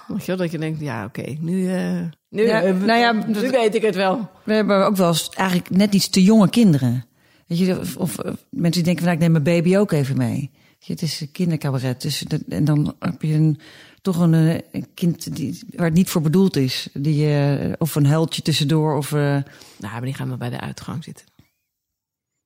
Weet 0.07 0.21
je 0.21 0.27
wel, 0.27 0.37
dat 0.37 0.51
je 0.51 0.59
denkt, 0.59 0.81
ja 0.81 1.05
oké, 1.05 1.37
nu, 1.41 1.73
eh, 1.75 2.01
nu, 2.29 2.47
Ja, 2.47 2.63
eh, 2.63 2.75
nou 2.75 2.99
ja, 3.01 3.13
nu 3.13 3.33
dat- 3.33 3.51
weet 3.51 3.75
ik 3.75 3.83
het 3.83 3.95
wel. 3.95 4.31
We 4.45 4.53
hebben 4.53 4.87
ook 4.87 4.97
wel 4.97 5.09
eens 5.09 5.29
eigenlijk 5.29 5.71
net 5.71 5.95
iets 5.95 6.09
te 6.09 6.23
jonge 6.23 6.49
kinderen. 6.49 7.05
Weet 7.47 7.59
je, 7.59 7.79
of, 7.81 7.97
of 7.97 8.19
eh, 8.19 8.33
mensen 8.51 8.73
die 8.73 8.83
denken 8.83 9.05
van, 9.05 9.05
nou, 9.05 9.15
ik 9.15 9.19
neem 9.21 9.31
mijn 9.33 9.45
baby 9.63 9.77
ook 9.77 9.93
even 9.93 10.17
mee. 10.17 10.51
Weet 10.53 10.87
je, 10.87 10.93
het 10.93 11.03
is 11.03 11.21
een 11.21 11.31
kindercabaret. 11.33 12.03
Dus 12.03 12.19
dat, 12.21 12.41
en 12.49 12.65
dan 12.65 12.95
heb 12.99 13.23
je 13.23 13.35
een, 13.35 13.61
toch 14.07 14.19
een, 14.19 14.35
eh, 14.35 14.61
een 14.73 14.87
kind 14.95 15.37
die, 15.37 15.59
waar 15.77 15.87
het 15.87 15.95
niet 15.95 16.09
voor 16.11 16.23
bedoeld 16.23 16.57
is. 16.57 16.89
Die, 16.93 17.27
eh, 17.35 17.73
of 17.79 17.95
een 17.95 18.07
huiltje 18.07 18.43
tussendoor. 18.43 18.97
Of, 18.97 19.13
eh, 19.13 19.21
Nou, 19.21 19.45
maar 19.79 20.01
die 20.01 20.15
gaan 20.15 20.31
we 20.31 20.37
bij 20.37 20.51
de 20.51 20.61
uitgang 20.61 21.05
zitten. 21.05 21.27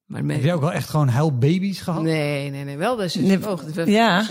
Maar 0.06 0.22
Heb 0.22 0.42
je 0.42 0.52
ook 0.52 0.60
wel 0.60 0.72
echt 0.72 0.88
gewoon 0.88 1.08
huilbaby's 1.08 1.80
gehad? 1.80 2.02
Nee, 2.02 2.50
nee, 2.50 2.64
nee. 2.64 2.76
Wel 2.76 2.96
bij 2.96 3.10
Nee, 3.14 3.38
nee, 3.38 3.90
ja. 3.90 4.26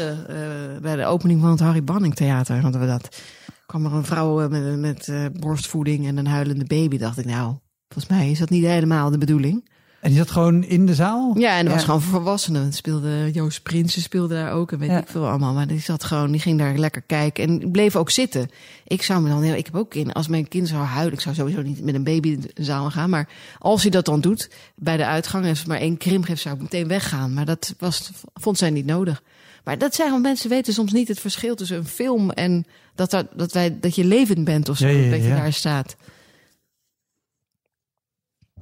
bij 0.82 0.96
de 0.96 1.06
opening 1.06 1.42
van 1.42 1.50
het 1.50 1.60
Harry 1.60 1.84
Banning 1.84 2.16
Theater 2.16 2.62
hadden 2.62 2.82
we 2.82 2.88
dat. 2.88 3.22
kwam 3.66 3.86
er 3.86 3.94
een 3.94 4.06
vrouw 4.06 4.50
met, 4.50 4.80
met 4.80 5.08
eh, 5.08 5.26
borstvoeding 5.40 6.08
en 6.08 6.18
een 6.18 6.28
huilende 6.28 6.66
baby. 6.66 6.98
Dacht 6.98 7.18
ik, 7.18 7.26
nou, 7.26 7.56
volgens 7.88 8.14
mij 8.14 8.32
is 8.32 8.40
dat 8.40 8.50
niet 8.50 8.66
helemaal 8.66 9.10
de 9.10 9.18
bedoeling. 9.18 9.69
En 10.02 10.10
die 10.10 10.18
zat 10.18 10.32
gewoon 10.32 10.64
in 10.64 10.86
de 10.86 10.96
zaal? 10.96 11.38
Ja, 11.38 11.58
en 11.58 11.66
er 11.66 11.72
was 11.72 11.84
gewoon 11.84 12.02
voor 12.02 12.12
volwassenen. 12.14 12.64
Het 12.64 12.76
speelde 12.76 13.30
Joost 13.32 13.64
Prinsen 13.64 14.02
speelde 14.02 14.34
daar 14.34 14.52
ook 14.52 14.72
en 14.72 14.80
weet 14.80 14.90
Ja. 14.90 14.98
ik 15.02 15.08
veel 15.08 15.28
allemaal. 15.28 15.54
Maar 15.54 15.68
die 15.68 15.80
zat 15.80 16.04
gewoon, 16.04 16.32
die 16.32 16.42
ging 16.42 16.60
daar 16.60 16.78
lekker 16.78 17.02
kijken 17.02 17.44
en 17.62 17.72
bleef 17.72 17.96
ook 17.96 18.10
zitten. 18.10 18.50
Ik 18.88 19.02
zou 19.02 19.22
me 19.22 19.30
dan, 19.30 19.42
heel- 19.42 19.54
ik 19.56 19.66
heb 19.66 19.76
ook 19.76 19.90
kind, 19.90 20.14
als 20.14 20.28
mijn 20.28 20.48
kind 20.48 20.68
zou 20.68 20.84
huilen, 20.84 21.14
ik 21.14 21.20
zou 21.20 21.36
sowieso 21.36 21.62
niet 21.62 21.84
met 21.84 21.96
een 21.96 22.04
baby 22.04 22.30
in 22.30 22.40
de 22.54 22.64
zaal 22.64 22.92
gaan. 22.92 23.10
Maar 23.10 23.30
als 23.60 23.82
hij 23.82 23.92
dat 23.92 24.06
dan 24.06 24.22
doet 24.22 24.50
bij 24.76 24.98
de 24.98 25.06
uitgang 25.06 25.46
en 25.46 25.58
ze 25.58 25.68
maar 25.68 25.80
één 25.80 25.98
krimp 25.98 26.24
geeft, 26.24 26.42
zou 26.42 26.56
ik 26.56 26.62
meteen 26.62 26.88
weggaan. 26.88 27.34
Maar 27.34 27.46
dat 27.46 27.76
was, 27.78 28.12
vond 28.34 28.58
zij 28.58 28.70
niet 28.70 28.86
nodig. 28.86 29.24
Maar 29.64 29.78
dat 29.78 29.96
zijn 29.96 30.08
gewoon 30.08 30.22
mensen 30.24 30.50
weten 30.50 30.74
soms 30.74 30.92
niet 30.92 31.08
het 31.08 31.20
verschil 31.20 31.56
tussen 31.56 31.78
een 31.78 31.86
film 31.88 32.30
en 32.32 32.66
dat, 32.96 33.12
dat, 33.12 33.28
dat, 33.36 33.52
wij, 33.52 33.80
dat 33.80 33.96
je 33.96 34.06
levend 34.06 34.44
bent 34.44 34.70
of 34.70 34.78
zo. 34.78 34.88
Ja, 34.88 35.04
ja, 35.04 35.10
dat 35.12 35.22
je 35.24 35.30
daar 35.30 35.54
staat. 35.54 35.96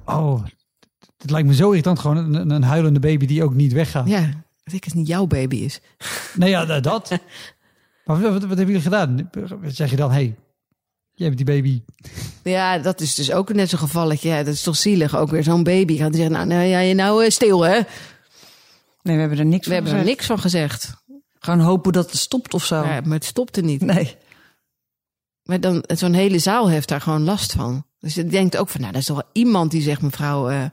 Oh, 0.04 0.44
het 1.18 1.30
lijkt 1.30 1.48
me 1.48 1.54
zo 1.54 1.68
irritant. 1.68 1.98
Gewoon 1.98 2.34
een, 2.34 2.50
een 2.50 2.62
huilende 2.62 3.00
baby 3.00 3.26
die 3.26 3.42
ook 3.44 3.54
niet 3.54 3.72
weggaat. 3.72 4.08
Ja, 4.08 4.30
dat 4.64 4.74
ik 4.74 4.84
het 4.84 4.94
niet 4.94 5.06
jouw 5.06 5.26
baby 5.26 5.56
is. 5.56 5.80
Nee, 6.34 6.50
ja, 6.50 6.64
da- 6.64 6.80
dat. 6.80 7.10
maar 8.04 8.20
wat, 8.20 8.32
wat, 8.32 8.32
wat 8.32 8.48
hebben 8.58 8.66
jullie 8.66 8.80
gedaan? 8.80 9.30
Zeg 9.66 9.90
je 9.90 9.96
dan, 9.96 10.10
hey, 10.10 10.34
jij 11.12 11.26
hebt 11.26 11.36
die 11.36 11.46
baby. 11.46 11.82
Ja, 12.44 12.78
dat 12.78 13.00
is 13.00 13.14
dus 13.14 13.32
ook 13.32 13.52
net 13.52 13.68
zo'n 13.68 13.78
gevalletje. 13.78 14.28
Ja, 14.28 14.42
dat 14.42 14.54
is 14.54 14.62
toch 14.62 14.76
zielig. 14.76 15.16
Ook 15.16 15.30
weer 15.30 15.42
zo'n 15.42 15.62
baby 15.62 15.96
gaat 15.96 16.14
zeggen, 16.14 16.32
nou, 16.32 16.46
nou, 16.46 16.62
ja, 16.62 16.78
je 16.78 16.94
nou 16.94 17.24
eh, 17.24 17.30
stil 17.30 17.60
hè. 17.62 17.72
nee, 19.02 19.14
we 19.14 19.20
hebben 19.20 19.38
er 19.38 19.44
niks 19.46 19.66
We 19.66 19.74
van 19.74 19.74
hebben 19.74 19.92
er 19.92 19.98
gezegd. 19.98 20.16
niks 20.16 20.26
van 20.26 20.38
gezegd. 20.38 20.96
Gewoon 21.38 21.60
hopen 21.60 21.92
dat 21.92 22.10
het 22.10 22.20
stopt 22.20 22.54
of 22.54 22.64
zo. 22.64 22.74
Ja, 22.84 23.00
maar 23.04 23.14
het 23.16 23.24
stopte 23.24 23.60
niet. 23.60 23.80
Nee. 23.80 24.16
Maar 25.42 25.60
dan, 25.60 25.84
zo'n 25.86 26.12
hele 26.12 26.38
zaal 26.38 26.68
heeft 26.70 26.88
daar 26.88 27.00
gewoon 27.00 27.24
last 27.24 27.52
van. 27.52 27.84
Dus 27.98 28.14
je 28.14 28.26
denkt 28.26 28.56
ook 28.56 28.68
van, 28.68 28.80
nou, 28.80 28.92
dat 28.92 29.00
is 29.00 29.06
toch 29.06 29.16
wel 29.16 29.30
iemand 29.32 29.70
die 29.70 29.82
zegt, 29.82 30.02
mevrouw, 30.02 30.48
eh, 30.48 30.64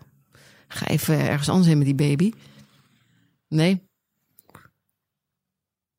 ga 0.68 0.88
even 0.88 1.20
ergens 1.20 1.50
anders 1.50 1.68
heen 1.68 1.78
met 1.78 1.86
die 1.86 1.96
baby. 1.96 2.32
Nee. 3.48 3.84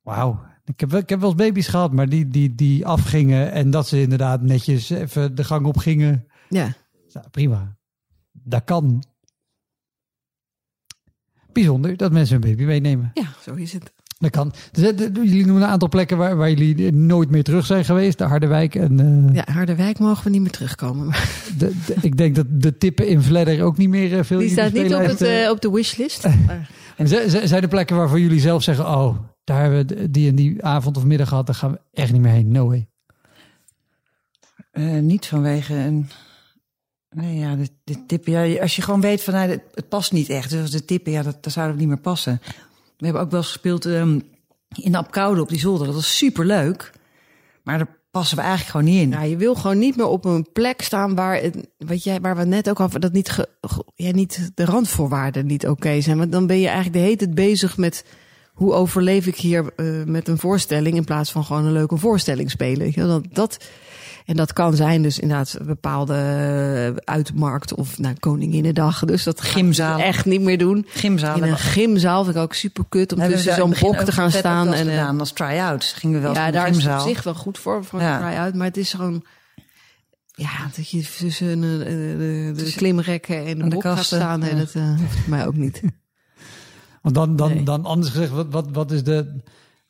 Wauw. 0.03 0.45
Ik 0.65 0.81
heb, 0.81 0.91
wel- 0.91 1.01
ik 1.01 1.09
heb 1.09 1.21
wel 1.21 1.29
eens 1.31 1.39
baby's 1.39 1.69
gehad, 1.69 1.93
maar 1.93 2.09
die, 2.09 2.29
die, 2.29 2.55
die 2.55 2.87
afgingen 2.87 3.53
en 3.53 3.71
dat 3.71 3.89
ze 3.89 4.01
inderdaad 4.01 4.43
netjes 4.43 4.91
even 4.91 5.35
de 5.35 5.45
gang 5.45 5.67
op 5.67 5.77
gingen. 5.77 6.27
Ja. 6.49 6.75
Nou, 7.13 7.29
prima. 7.31 7.77
Dat 8.33 8.65
kan. 8.65 9.03
Bijzonder 11.53 11.97
dat 11.97 12.13
mensen 12.13 12.41
hun 12.43 12.51
baby 12.51 12.65
meenemen. 12.65 13.11
Ja, 13.15 13.33
zo 13.43 13.55
is 13.55 13.73
het. 13.73 13.93
Dat 14.19 14.31
kan. 14.31 14.53
Dus, 14.73 14.93
eh, 14.93 14.99
jullie 15.15 15.45
noemen 15.47 15.63
een 15.63 15.69
aantal 15.69 15.89
plekken 15.89 16.17
waar, 16.17 16.37
waar 16.37 16.51
jullie 16.51 16.93
nooit 16.93 17.31
meer 17.31 17.43
terug 17.43 17.67
zijn 17.67 17.85
geweest. 17.85 18.19
De 18.19 18.25
Harderwijk 18.25 18.75
en 18.75 19.01
eh, 19.29 19.35
Ja, 19.35 19.53
Harderwijk 19.53 19.99
mogen 19.99 20.25
we 20.25 20.31
niet 20.31 20.41
meer 20.41 20.51
terugkomen. 20.51 21.07
Maar 21.07 21.29
de, 21.59 21.73
de- 21.87 21.97
ik 22.01 22.17
denk 22.17 22.35
dat 22.35 22.47
de 22.51 22.79
tippen 22.79 23.09
in 23.09 23.23
Vledder 23.23 23.63
ook 23.63 23.77
niet 23.77 23.89
meer 23.89 24.19
eh, 24.19 24.25
veel 24.25 24.39
die 24.39 24.49
in 24.49 24.55
de 24.55 24.61
staat 24.61 24.73
niet 24.73 24.95
op, 24.95 25.19
het, 25.19 25.51
op 25.51 25.61
de 25.61 25.71
wishlist. 25.71 26.25
Maar- 26.47 26.71
En 26.97 27.09
zijn 27.49 27.63
er 27.63 27.69
plekken 27.69 27.97
waarvan 27.97 28.21
jullie 28.21 28.41
zelf 28.41 28.63
zeggen: 28.63 28.87
Oh, 28.87 29.17
daar 29.45 29.63
hebben 29.63 29.87
we 29.99 30.11
die 30.11 30.29
en 30.29 30.35
die 30.35 30.65
avond 30.65 30.97
of 30.97 31.05
middag 31.05 31.29
gehad, 31.29 31.47
daar 31.47 31.55
gaan 31.55 31.71
we 31.73 31.81
echt 31.93 32.13
niet 32.13 32.21
meer 32.21 32.33
heen. 32.33 32.49
No 32.53 32.67
way. 32.67 32.87
Eh, 34.71 34.85
niet 34.99 35.27
vanwege 35.27 35.75
een. 35.75 36.09
Nee, 37.11 37.39
ja, 37.39 37.55
de, 37.57 37.69
de 37.85 38.07
tippen. 38.07 38.33
Ja, 38.33 38.61
als 38.63 38.77
je 38.77 38.83
gewoon 38.83 39.01
weet 39.01 39.23
van 39.23 39.35
nou, 39.35 39.51
het, 39.51 39.89
past 39.89 40.13
niet 40.13 40.29
echt. 40.29 40.51
Dus 40.51 40.71
de 40.71 40.85
tippen, 40.85 41.13
ja, 41.13 41.23
dat, 41.23 41.43
dat 41.43 41.53
zou 41.53 41.77
niet 41.77 41.89
meer 41.89 41.99
passen. 42.01 42.41
We 42.97 43.05
hebben 43.05 43.23
ook 43.23 43.31
wel 43.31 43.43
gespeeld 43.43 43.85
ehm, 43.85 44.21
in 44.69 44.93
de 44.93 45.41
op 45.41 45.49
die 45.49 45.59
zolder. 45.59 45.87
Dat 45.87 45.95
was 45.95 46.17
super 46.17 46.47
leuk. 46.47 46.93
Maar 47.63 47.81
er 47.81 48.01
passen 48.11 48.37
we 48.37 48.43
eigenlijk 48.43 48.71
gewoon 48.71 48.87
niet 48.87 49.03
in. 49.03 49.11
Ja, 49.11 49.23
je 49.23 49.37
wil 49.37 49.55
gewoon 49.55 49.79
niet 49.79 49.97
meer 49.97 50.07
op 50.07 50.25
een 50.25 50.49
plek 50.53 50.83
staan 50.83 51.15
waar, 51.15 51.51
wat 51.79 52.05
jij, 52.05 52.21
waar 52.21 52.37
we 52.37 52.45
net 52.45 52.71
ook 52.71 52.81
over 52.81 53.01
dat 53.01 53.13
niet, 53.13 53.29
ge, 53.29 53.49
ja, 53.95 54.11
niet 54.11 54.51
de 54.55 54.65
randvoorwaarden 54.65 55.47
niet 55.47 55.69
oké 55.69 56.01
zijn. 56.01 56.19
Want 56.19 56.33
dan 56.33 56.47
ben 56.47 56.59
je 56.59 56.67
eigenlijk 56.67 56.97
de 56.97 57.03
hele 57.03 57.17
tijd 57.17 57.35
bezig 57.35 57.77
met 57.77 58.05
hoe 58.53 58.73
overleef 58.73 59.27
ik 59.27 59.37
hier 59.37 59.73
eh, 59.77 59.87
met 60.05 60.29
een 60.29 60.39
voorstelling 60.39 60.97
in 60.97 61.05
plaats 61.05 61.33
van 61.33 61.45
gewoon 61.45 61.65
een 61.65 61.73
leuke 61.73 61.97
voorstelling 61.97 62.51
spelen. 62.51 62.93
Dat, 62.93 63.25
dat, 63.33 63.65
en 64.27 64.37
dat 64.37 64.53
kan 64.53 64.77
zijn 64.77 65.03
dus 65.03 65.19
inderdaad 65.19 65.59
bepaalde 65.63 66.15
eh, 66.15 67.15
uitmarkt 67.15 67.75
of 67.75 67.99
nou, 67.99 68.15
Koninginnedag. 68.21 69.05
Dus 69.05 69.25
dat 69.25 69.41
Gymzaal. 69.41 69.99
echt 69.99 70.25
niet 70.25 70.41
meer 70.41 70.59
doen. 70.59 70.87
Gymzaal. 70.89 71.37
In 71.37 71.43
een 71.43 71.59
gymzaal 71.59 72.25
vind 72.25 72.37
ik 72.37 72.43
ook 72.43 72.55
super 72.55 72.85
kut 72.89 73.13
om 73.13 73.19
tussen 73.19 73.55
zo'n 73.55 73.75
bok 73.81 73.97
te 73.97 74.13
gaan 74.13 74.31
staan. 74.31 74.67
En, 74.67 74.87
eh, 74.87 74.95
gedaan 74.95 75.21
als 75.21 75.33
try-out. 75.33 75.85
Gingen 75.85 76.17
we 76.17 76.23
wel 76.23 76.35
ja, 76.35 76.51
daar 76.51 76.69
is 76.69 76.75
het 76.75 76.85
gymzaal. 76.85 77.01
op 77.03 77.09
zich 77.09 77.23
wel 77.23 77.35
goed 77.35 77.59
voor, 77.59 77.85
voor 77.85 78.01
Ja. 78.01 78.15
een 78.15 78.29
try-out. 78.29 78.55
Maar 78.55 78.67
het 78.67 78.77
is 78.77 78.93
gewoon... 78.93 79.25
Ja, 80.35 80.71
dat 80.77 80.89
je 80.91 81.03
tussen 81.19 81.63
eh, 81.63 81.79
de, 81.79 82.55
de, 82.57 82.65
de 82.65 82.73
klimrekken 82.77 83.47
en 83.47 83.59
de, 83.59 83.65
de 83.65 83.71
bok 83.71 83.83
gaat 83.83 84.05
staan. 84.05 84.41
Nee, 84.41 84.51
ja. 84.51 84.57
dat 84.57 84.75
eh, 84.75 84.97
hoeft 84.97 85.17
voor 85.17 85.31
mij 85.31 85.47
ook 85.47 85.57
niet. 85.57 85.83
Want 87.03 87.15
dan, 87.15 87.37
dan, 87.37 87.55
Nee. 87.55 87.63
dan 87.63 87.85
anders 87.85 88.11
gezegd, 88.13 88.31
wat, 88.31 88.47
wat, 88.51 88.67
wat 88.73 88.91
is 88.91 89.05
de, 89.05 89.41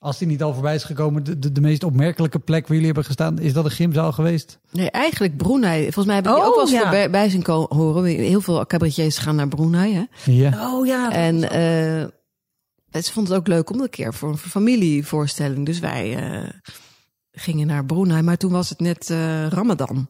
als 0.07 0.19
die 0.19 0.29
niet 0.29 0.43
al 0.43 0.53
voorbij 0.53 0.75
is 0.75 0.85
gekomen, 0.85 1.25
de, 1.25 1.39
de, 1.39 1.53
de 1.53 1.61
meest 1.61 1.85
opmerkelijke 1.85 2.39
plek 2.39 2.61
waar 2.63 2.71
jullie 2.71 2.87
hebben 2.87 3.05
gestaan? 3.05 3.39
Is 3.39 3.53
dat 3.53 3.65
een 3.65 3.71
gymzaal 3.71 4.13
geweest? 4.13 4.59
Nee, 4.71 4.91
eigenlijk 4.91 5.37
Brunei. 5.37 5.83
Volgens 5.83 6.07
mij 6.07 6.15
heb 6.15 6.27
ik 6.27 6.31
die 6.33 6.41
Oh, 6.41 6.47
ook 6.47 6.55
wel 6.55 6.63
eens 6.63 6.73
ja. 6.73 6.81
voorbij 6.81 7.11
bij 7.11 7.29
zien 7.29 7.43
ko- 7.43 7.67
horen. 7.69 8.05
Heel 8.05 8.41
veel 8.41 8.67
cabaretiers 8.67 9.19
gaan 9.19 9.37
naar 9.37 9.49
Brunei. 9.49 9.95
Hè? 9.95 10.33
Ja. 10.33 10.73
Oh 10.75 10.87
ja. 10.87 11.13
En 11.13 11.51
eh 11.51 13.03
ze 13.03 13.13
vond 13.13 13.29
het 13.29 13.37
ook 13.37 13.47
leuk 13.47 13.71
om 13.71 13.81
een 13.81 13.91
keer 13.91 14.15
voor 14.15 14.29
een 14.29 14.39
familievoorstelling. 14.39 15.67
Dus 15.67 15.79
wij 15.79 16.17
eh, 16.17 16.49
gingen 17.33 17.67
naar 17.67 17.85
Brunei. 17.85 18.23
Maar 18.23 18.37
toen 18.37 18.53
was 18.53 18.69
het 18.69 18.81
net 18.81 19.11
eh, 19.11 19.47
Ramadan. 19.47 20.09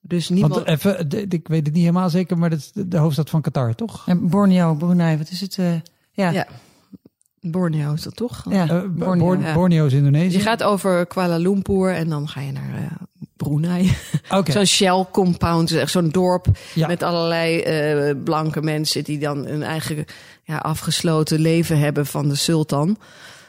Dus 0.00 0.28
niemand... 0.28 0.54
Want 0.54 0.66
even, 0.66 1.10
ik 1.28 1.48
weet 1.48 1.64
het 1.66 1.74
niet 1.74 1.84
helemaal 1.84 2.10
zeker, 2.10 2.38
maar 2.38 2.50
dat 2.50 2.58
is 2.58 2.72
de, 2.72 2.88
de 2.88 2.96
hoofdstad 2.96 3.30
van 3.30 3.40
Qatar, 3.40 3.74
toch? 3.74 4.02
En 4.08 4.28
Borneo, 4.28 4.74
Brunei, 4.74 5.16
wat 5.16 5.30
is 5.30 5.40
het? 5.40 5.58
eh, 5.58 5.72
ja. 6.10 6.30
ja. 6.30 6.46
Borneo 7.50 7.92
is 7.92 8.02
dat 8.02 8.16
toch? 8.16 8.44
Ja, 8.50 8.68
Eh, 8.68 8.82
Borneo. 8.88 9.24
Borneo, 9.24 9.46
ja. 9.48 9.54
Borneo 9.54 9.86
is 9.86 9.92
Indonesië. 9.92 10.36
Je 10.36 10.42
gaat 10.42 10.62
over 10.62 11.06
Kuala 11.06 11.36
Lumpur 11.36 11.94
en 11.94 12.08
dan 12.08 12.28
ga 12.28 12.40
je 12.40 12.52
naar 12.52 12.74
eh, 12.74 12.82
Brunei. 13.36 13.92
Oké. 14.30 14.52
Zo'n 14.52 14.66
Shell 14.66 15.04
compound, 15.12 15.72
echt 15.72 15.90
zo'n 15.90 16.08
dorp 16.08 16.46
Ja. 16.74 16.86
met 16.86 17.02
allerlei 17.02 17.60
eh, 17.60 18.14
blanke 18.24 18.62
mensen 18.62 19.04
die 19.04 19.18
dan 19.18 19.46
een 19.46 19.62
eigen 19.62 20.04
ja, 20.44 20.56
afgesloten 20.56 21.40
leven 21.40 21.78
hebben 21.78 22.06
van 22.06 22.28
de 22.28 22.34
sultan. 22.34 22.96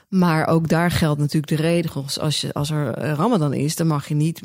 Maar 0.09 0.47
ook 0.47 0.67
daar 0.69 0.91
geldt 0.91 1.19
natuurlijk 1.19 1.47
de 1.57 1.67
regels. 1.67 2.19
Als, 2.19 2.41
je, 2.41 2.53
als 2.53 2.69
er 2.69 2.99
Ramadan 2.99 3.53
is, 3.53 3.75
dan 3.75 3.87
mag 3.87 4.07
je 4.07 4.15
niet 4.15 4.41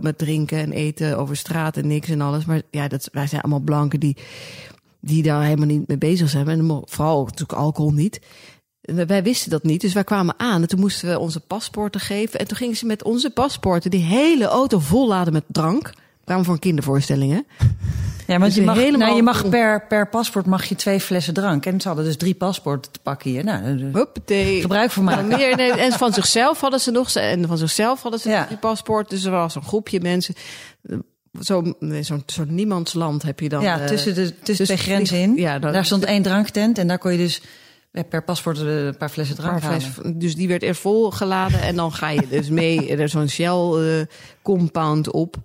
met 0.00 0.18
drinken 0.18 0.58
en 0.58 0.72
eten 0.72 1.18
over 1.18 1.36
straat 1.36 1.76
en 1.76 1.86
niks 1.86 2.08
en 2.08 2.20
alles. 2.20 2.44
Maar 2.44 2.62
ja, 2.70 2.88
dat, 2.88 3.08
wij 3.12 3.26
zijn 3.26 3.40
allemaal 3.40 3.60
blanken 3.60 4.00
die, 4.00 4.16
die 5.00 5.22
daar 5.22 5.42
helemaal 5.42 5.66
niet 5.66 5.88
mee 5.88 5.98
bezig 5.98 6.28
zijn. 6.28 6.48
En 6.48 6.82
vooral 6.84 7.24
natuurlijk 7.24 7.58
alcohol 7.58 7.90
niet. 7.92 8.20
Wij 9.06 9.22
wisten 9.22 9.50
dat 9.50 9.62
niet, 9.62 9.80
dus 9.80 9.92
wij 9.92 10.04
kwamen 10.04 10.34
aan 10.36 10.62
en 10.62 10.68
toen 10.68 10.80
moesten 10.80 11.08
we 11.08 11.18
onze 11.18 11.40
paspoorten 11.40 12.00
geven. 12.00 12.40
En 12.40 12.46
toen 12.48 12.56
gingen 12.56 12.76
ze 12.76 12.86
met 12.86 13.02
onze 13.02 13.30
paspoorten 13.30 13.90
die 13.90 14.02
hele 14.04 14.44
auto 14.46 14.78
volladen 14.78 15.32
met 15.32 15.44
drank. 15.46 15.86
We 15.88 16.24
kwamen 16.24 16.44
voor 16.44 16.54
een 16.54 16.60
kindervoorstelling, 16.60 17.32
hè? 17.32 17.40
Ja, 18.26 18.38
want 18.38 18.44
Dus 18.44 18.54
je 18.54 18.62
mag, 18.62 18.76
helemaal- 18.76 19.00
nou, 19.00 19.16
je 19.16 19.22
mag 19.22 19.48
per, 19.48 19.86
per 19.86 20.08
paspoort 20.08 20.46
mag 20.46 20.64
je 20.64 20.74
twee 20.74 21.00
flessen 21.00 21.34
drank. 21.34 21.66
En 21.66 21.80
ze 21.80 21.86
hadden 21.88 22.06
dus 22.06 22.16
drie 22.16 22.34
paspoorten 22.34 22.92
te 22.92 22.98
pakken 23.02 23.30
hier. 23.30 23.44
Nou, 23.44 23.62
Huppatee. 23.92 24.60
gebruik 24.60 24.90
van 24.90 25.04
Nou, 25.04 25.22
maken. 25.22 25.38
meer, 25.38 25.56
nee, 25.56 25.72
en 25.72 25.92
van 25.92 26.12
zichzelf 26.12 26.60
hadden 26.60 26.80
ze 26.80 26.90
nog, 26.90 27.14
en 27.14 27.46
van 27.46 27.58
zichzelf 27.58 28.02
hadden 28.02 28.20
ze 28.20 28.28
Ja. 28.28 28.46
die 28.48 28.56
paspoort. 28.56 29.10
Dus 29.10 29.24
er 29.24 29.30
was 29.30 29.54
een 29.54 29.62
groepje 29.62 30.00
mensen. 30.00 30.34
Zo'n 31.40 31.76
zo'n 32.00 32.22
zo'n 32.26 32.54
niemandsland 32.54 33.22
heb 33.22 33.40
je 33.40 33.48
dan. 33.48 33.62
ja, 33.62 33.80
eh, 33.80 33.86
tussen, 33.86 34.14
de, 34.14 34.20
tussen 34.20 34.44
tussen 34.44 34.64
twee 34.66 34.78
grenzen 34.78 35.18
in. 35.18 35.34
Ja, 35.36 35.58
dan- 35.58 35.72
Daar 35.72 35.84
stond 35.84 36.04
één 36.04 36.22
dranktent 36.22 36.78
en 36.78 36.86
daar 36.86 36.98
kon 36.98 37.12
je 37.12 37.18
dus 37.18 37.42
per 38.02 38.24
paspoort 38.24 38.58
eh, 38.58 38.84
een 38.84 38.96
paar 38.96 39.08
flessen 39.08 39.36
drank 39.36 39.60
paar 39.60 39.70
halen. 39.70 39.80
fles- 39.80 40.12
dus 40.14 40.34
die 40.34 40.48
werd 40.48 40.62
eerst 40.62 40.80
volgeladen 40.80 41.60
en 41.60 41.76
dan 41.76 41.92
ga 41.92 42.08
je 42.08 42.28
dus 42.30 42.48
mee 42.48 42.96
er 42.96 43.08
zo'n 43.08 43.28
Shell 43.28 43.98
eh, 43.98 44.06
compound 44.42 45.10
op. 45.10 45.36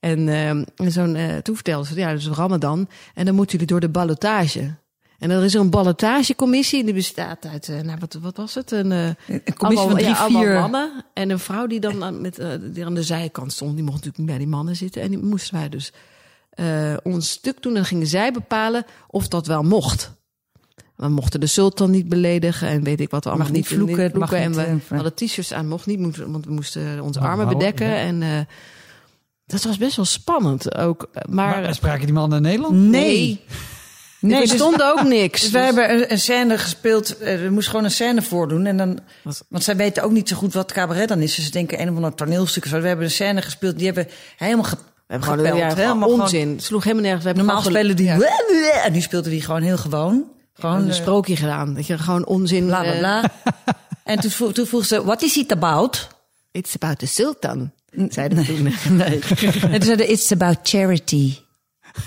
En, 0.00 0.28
eh, 0.28 0.88
zo'n, 0.88 1.16
eh, 1.16 1.36
toen 1.36 1.56
ze, 1.62 1.94
ja, 1.94 2.10
dat 2.10 2.18
is 2.18 2.28
Ramadan. 2.28 2.88
En 3.14 3.24
dan 3.24 3.34
moeten 3.34 3.52
jullie 3.52 3.66
door 3.66 3.80
de 3.80 3.88
ballotage. 3.88 4.74
En 5.18 5.30
er 5.30 5.44
is 5.44 5.54
er 5.54 5.60
een 5.60 5.70
ballotagecommissie. 5.70 6.84
Die 6.84 6.94
bestaat 6.94 7.46
uit, 7.46 7.68
eh, 7.68 7.80
nou, 7.80 7.98
wat, 8.00 8.18
wat 8.20 8.36
was 8.36 8.54
het? 8.54 8.70
Een, 8.70 8.92
eh, 8.92 9.06
Een 9.26 9.56
commissie 9.56 9.88
van 9.88 9.98
drie, 9.98 10.08
ja, 10.08 10.26
vier... 10.26 10.52
mannen. 10.52 11.04
En 11.14 11.30
een 11.30 11.38
vrouw 11.38 11.66
die 11.66 11.80
dan 11.80 12.04
aan, 12.04 12.20
met, 12.20 12.38
eh, 12.38 12.48
die 12.60 12.84
aan 12.84 12.94
de 12.94 13.02
zijkant 13.02 13.52
stond. 13.52 13.74
Die 13.74 13.82
mocht 13.84 13.94
natuurlijk 13.96 14.18
niet 14.18 14.28
bij 14.28 14.38
die 14.38 14.46
mannen 14.54 14.76
zitten. 14.76 15.02
En 15.02 15.10
die 15.10 15.18
moesten 15.18 15.54
wij 15.54 15.68
dus 15.68 15.92
eh, 16.50 16.94
ons 17.02 17.30
stuk 17.30 17.62
doen. 17.62 17.72
En 17.72 17.78
dan 17.78 17.86
gingen 17.86 18.06
zij 18.06 18.32
bepalen 18.32 18.84
of 19.06 19.28
dat 19.28 19.46
wel 19.46 19.62
mocht. 19.62 20.12
We 20.96 21.08
mochten 21.08 21.40
de 21.40 21.46
sultan 21.46 21.90
niet 21.90 22.08
beledigen 22.08 22.68
en 22.68 22.82
weet 22.82 23.00
ik 23.00 23.10
wat 23.10 23.24
we 23.24 23.30
allemaal 23.30 23.50
niet 23.50 23.66
vloeken, 23.66 24.02
het 24.02 24.14
mag 24.18 24.32
en 24.32 24.46
niet, 24.48 24.56
we 24.56 24.62
eh, 24.62 24.94
hadden 24.94 25.14
t-shirts 25.14 25.52
aan, 25.52 25.68
mocht 25.68 25.86
niet, 25.86 26.16
want 26.26 26.44
we 26.46 26.52
moesten 26.52 27.00
onze 27.00 27.20
armen 27.20 27.48
bedekken. 27.48 27.86
En 27.96 28.22
eh, 28.22 28.28
dat 29.46 29.62
was 29.64 29.78
best 29.78 29.96
wel 29.96 30.04
spannend 30.04 30.74
ook. 30.76 31.08
Maar, 31.28 31.60
Maar 31.62 31.74
spraken 31.74 32.04
die 32.04 32.14
mannen 32.14 32.42
Nederland? 32.42 32.74
Nee. 32.74 33.40
nee, 34.20 34.34
er 34.34 34.40
dus, 34.40 34.50
stond 34.50 34.82
ook 34.82 35.02
niks. 35.18 35.40
dus 35.40 35.50
wij 35.50 35.64
hebben 35.64 36.12
een, 36.12 36.18
scène 36.18 36.58
gespeeld. 36.58 37.18
eh, 37.18 37.40
we 37.40 37.48
moesten 37.50 37.70
gewoon 37.70 37.84
een 37.84 37.90
scène 37.92 38.22
voordoen. 38.22 38.66
En 38.66 38.76
dan, 38.76 38.98
Wat? 39.22 39.44
want 39.48 39.64
zij 39.64 39.76
weten 39.76 40.02
ook 40.02 40.12
niet 40.12 40.28
zo 40.28 40.36
goed 40.36 40.52
wat 40.54 40.72
cabaret 40.72 41.08
dan 41.08 41.20
is. 41.20 41.34
Dus 41.34 41.44
ze 41.44 41.50
denken 41.50 41.80
een 41.80 41.88
of 41.90 41.94
ander 41.96 42.14
toneelstuk. 42.14 42.64
We 42.64 42.76
hebben 42.76 43.04
een 43.04 43.10
scène 43.10 43.42
gespeeld. 43.42 43.76
Die 43.76 43.86
hebben 43.86 44.06
helemaal 44.36 44.64
ge, 44.64 44.76
we 44.76 44.82
hebben 45.06 45.28
gepeld. 45.28 45.46
gewoon, 45.48 45.68
ja, 45.68 45.74
helemaal 45.74 46.08
gewoon- 46.08 46.20
onzin. 46.20 46.48
Het 46.48 46.62
sloeg 46.62 46.82
helemaal 46.82 47.04
nergens. 47.04 47.22
We 47.22 47.28
hebben 47.28 47.46
Normaal 47.46 47.62
gewoon 47.64 47.78
spelen 47.78 47.96
die... 47.96 48.06
ja, 48.06 48.84
En 48.84 48.92
nu 48.92 49.00
speelde 49.00 49.30
die 49.30 49.40
gewoon 49.42 49.62
heel 49.62 49.78
gewoon. 49.78 50.24
Gewoon 50.58 50.80
een 50.80 50.88
eh, 50.88 50.94
sprookje 50.94 51.36
gedaan. 51.36 51.74
Dat 51.74 51.86
je 51.86 51.98
gewoon 51.98 52.26
onzin. 52.26 52.66
bla 52.66 52.80
bla 52.80 52.92
eh, 52.92 52.98
bla. 52.98 53.30
en 54.04 54.20
toen, 54.20 54.30
vroeg- 54.30 54.52
toen 54.52 54.66
vroeg 54.66 54.84
ze, 54.86 55.04
what 55.04 55.22
is 55.22 55.36
it 55.36 55.52
about? 55.52 56.08
It's 56.50 56.74
about 56.74 56.98
the 56.98 57.06
sultan. 57.06 57.72
Zeiden 58.08 58.38
we 58.38 58.44
toen. 58.44 58.74
Nee. 58.96 59.20
en 59.72 59.78
toen 59.78 59.82
zeiden 59.82 60.10
it's 60.10 60.32
about 60.32 60.58
charity. 60.62 61.36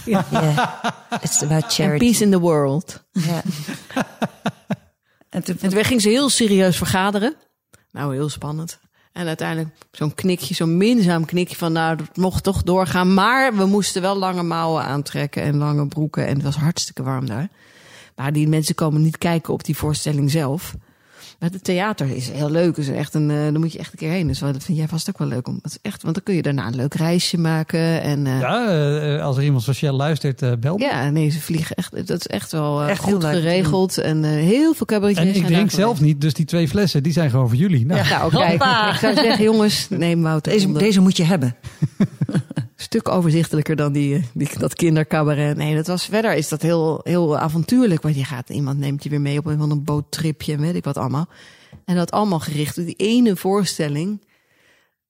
Ja. 0.05 0.25
Yeah. 0.31 0.73
It's 1.21 1.41
about 1.43 1.63
And 1.63 1.73
charity. 1.73 2.05
peace 2.05 2.23
in 2.23 2.31
the 2.31 2.39
world. 2.39 3.03
Ja. 3.11 3.41
en 5.29 5.43
toen, 5.43 5.57
En 5.61 5.69
toen 5.69 5.83
gingen 5.85 6.01
ze 6.01 6.09
heel 6.09 6.29
serieus 6.29 6.77
vergaderen. 6.77 7.35
Nou, 7.91 8.13
heel 8.13 8.29
spannend. 8.29 8.79
En 9.11 9.27
uiteindelijk 9.27 9.69
zo'n 9.91 10.13
knikje, 10.13 10.53
zo'n 10.53 10.77
minzaam 10.77 11.25
knikje 11.25 11.55
van... 11.55 11.71
nou, 11.71 11.95
dat 11.95 12.17
mocht 12.17 12.43
toch 12.43 12.63
doorgaan. 12.63 13.13
Maar 13.13 13.55
we 13.55 13.65
moesten 13.65 14.01
wel 14.01 14.17
lange 14.17 14.43
mouwen 14.43 14.83
aantrekken 14.83 15.43
en 15.43 15.57
lange 15.57 15.87
broeken. 15.87 16.27
En 16.27 16.33
het 16.33 16.43
was 16.43 16.55
hartstikke 16.55 17.03
warm 17.03 17.25
daar. 17.25 17.49
Maar 18.19 18.33
die 18.33 18.47
mensen 18.47 18.75
komen 18.75 19.01
niet 19.01 19.17
kijken 19.17 19.53
op 19.53 19.63
die 19.63 19.77
voorstelling 19.77 20.31
zelf. 20.31 20.75
Maar 21.39 21.49
het 21.49 21.63
theater 21.63 22.15
is 22.15 22.29
heel 22.29 22.49
leuk. 22.49 22.77
Is 22.77 22.89
echt 22.89 23.13
een, 23.13 23.29
eh 23.29 23.37
daar 23.37 23.59
moet 23.59 23.73
je 23.73 23.79
echt 23.79 23.91
een 23.91 23.97
keer 23.97 24.09
heen. 24.09 24.27
Dus 24.27 24.39
dat 24.39 24.63
vind 24.63 24.77
jij 24.77 24.87
vast 24.87 25.09
ook 25.09 25.17
wel 25.17 25.27
leuk. 25.27 25.47
Om, 25.47 25.59
dat 25.61 25.71
is 25.71 25.77
echt, 25.81 26.01
want 26.01 26.13
dan 26.15 26.23
kun 26.23 26.35
je 26.35 26.41
daarna 26.41 26.67
een 26.67 26.75
leuk 26.75 26.93
reisje 26.93 27.37
maken. 27.37 28.01
En 28.01 28.27
eh, 28.27 28.39
ja. 28.39 28.71
Ja, 28.71 29.15
eh, 29.17 29.23
als 29.23 29.37
er 29.37 29.43
iemand 29.43 29.63
Shell 29.63 29.91
luistert, 29.91 30.41
eh, 30.41 30.51
bel 30.59 30.77
me. 30.77 31.09
nee, 31.11 31.29
ze 31.29 31.39
vliegen 31.41 31.75
echt. 31.75 32.07
Dat 32.07 32.19
is 32.19 32.27
echt 32.27 32.51
wel 32.51 32.83
Echt 32.83 33.01
goed 33.03 33.21
leuk. 33.21 33.31
geregeld. 33.31 33.97
En 33.97 34.23
eh, 34.23 34.29
heel 34.29 34.73
veel 34.73 34.85
cabaretiers 34.85 35.37
En 35.37 35.41
ik 35.41 35.47
drink 35.47 35.71
zelf 35.71 36.01
niet, 36.01 36.21
dus 36.21 36.33
die 36.33 36.45
twee 36.45 36.67
flessen, 36.67 37.03
die 37.03 37.13
zijn 37.13 37.29
gewoon 37.29 37.47
voor 37.47 37.57
jullie. 37.57 37.85
Nou, 37.85 37.99
ja, 38.07 38.17
nou, 38.17 38.31
kijk, 38.31 38.63
ik 38.93 38.99
zou 38.99 39.15
zeggen, 39.15 39.43
jongens, 39.43 39.87
neem 39.89 40.21
Wouter. 40.21 40.73
deze 40.77 41.01
moet 41.01 41.17
je 41.17 41.23
hebben. 41.23 41.55
Stuk 42.81 43.09
overzichtelijker 43.09 43.75
dan 43.75 43.91
die, 43.91 44.23
die, 44.33 44.49
dat 44.57 44.73
kindercabaret. 44.73 45.57
Nee, 45.57 45.75
dat 45.75 45.87
was 45.87 46.05
verder 46.05 46.33
is 46.33 46.47
dat 46.47 46.61
heel, 46.61 46.99
heel 47.03 47.37
avontuurlijk. 47.37 48.01
Want 48.01 48.15
je 48.15 48.23
gaat, 48.23 48.49
iemand 48.49 48.77
neemt 48.77 49.03
je 49.03 49.09
weer 49.09 49.21
mee 49.21 49.37
op 49.37 49.45
een, 49.45 49.57
van 49.57 49.71
een 49.71 49.83
boottripje 49.83 50.53
en 50.53 50.61
weet 50.61 50.75
ik 50.75 50.83
wat 50.83 50.97
allemaal. 50.97 51.27
En 51.85 51.95
dat 51.95 52.11
allemaal 52.11 52.39
gericht 52.39 52.77
op 52.77 52.85
die 52.85 52.95
ene 52.95 53.35
voorstelling. 53.35 54.21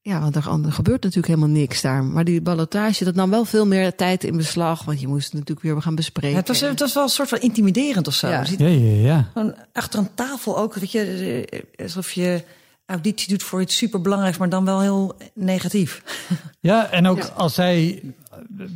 Ja, 0.02 0.20
want 0.20 0.36
er, 0.36 0.48
er 0.66 0.72
gebeurt 0.72 1.04
natuurlijk 1.04 1.28
helemaal 1.28 1.56
niks 1.58 1.82
daar. 1.82 2.04
Maar 2.04 2.24
die 2.24 2.42
ballotage, 2.42 3.04
dat 3.04 3.16
nam 3.16 3.30
wel 3.30 3.46
veel 3.46 3.66
meer 3.68 3.96
tijd 3.96 4.24
in 4.24 4.38
beslag. 4.38 4.84
Want 4.84 5.00
je 5.00 5.08
moest 5.08 5.26
het 5.26 5.34
natuurlijk 5.34 5.62
weer 5.62 5.82
gaan 5.82 5.96
bespreken. 5.96 6.32
Ja, 6.32 6.38
het, 6.38 6.48
was, 6.48 6.60
het 6.60 6.80
was 6.80 6.94
wel 6.94 7.04
een 7.04 7.10
soort 7.10 7.30
van 7.30 7.40
intimiderend 7.40 8.08
of 8.08 8.14
zo. 8.14 8.28
Ja. 8.28 8.40
Je 8.40 8.46
ziet 8.46 8.60
ja, 8.60 8.68
ja, 8.68 9.32
achter 9.74 10.00
een 10.00 10.14
tafel 10.16 10.58
ook, 10.58 10.74
weet 10.74 10.92
je, 10.92 11.46
eh, 11.50 11.84
alsof 11.84 12.12
je 12.12 12.44
auditie 12.90 13.30
doet 13.30 13.44
voor 13.44 13.62
iets 13.62 13.78
superbelangrijks, 13.78 14.38
maar 14.38 14.50
dan 14.50 14.66
wel 14.66 14.82
heel 14.82 15.16
negatief. 15.34 16.02
Ja, 16.62 16.90
en 16.92 17.08
ook 17.08 17.18
Ja. 17.18 17.26
als 17.28 17.54
zij, 17.54 18.02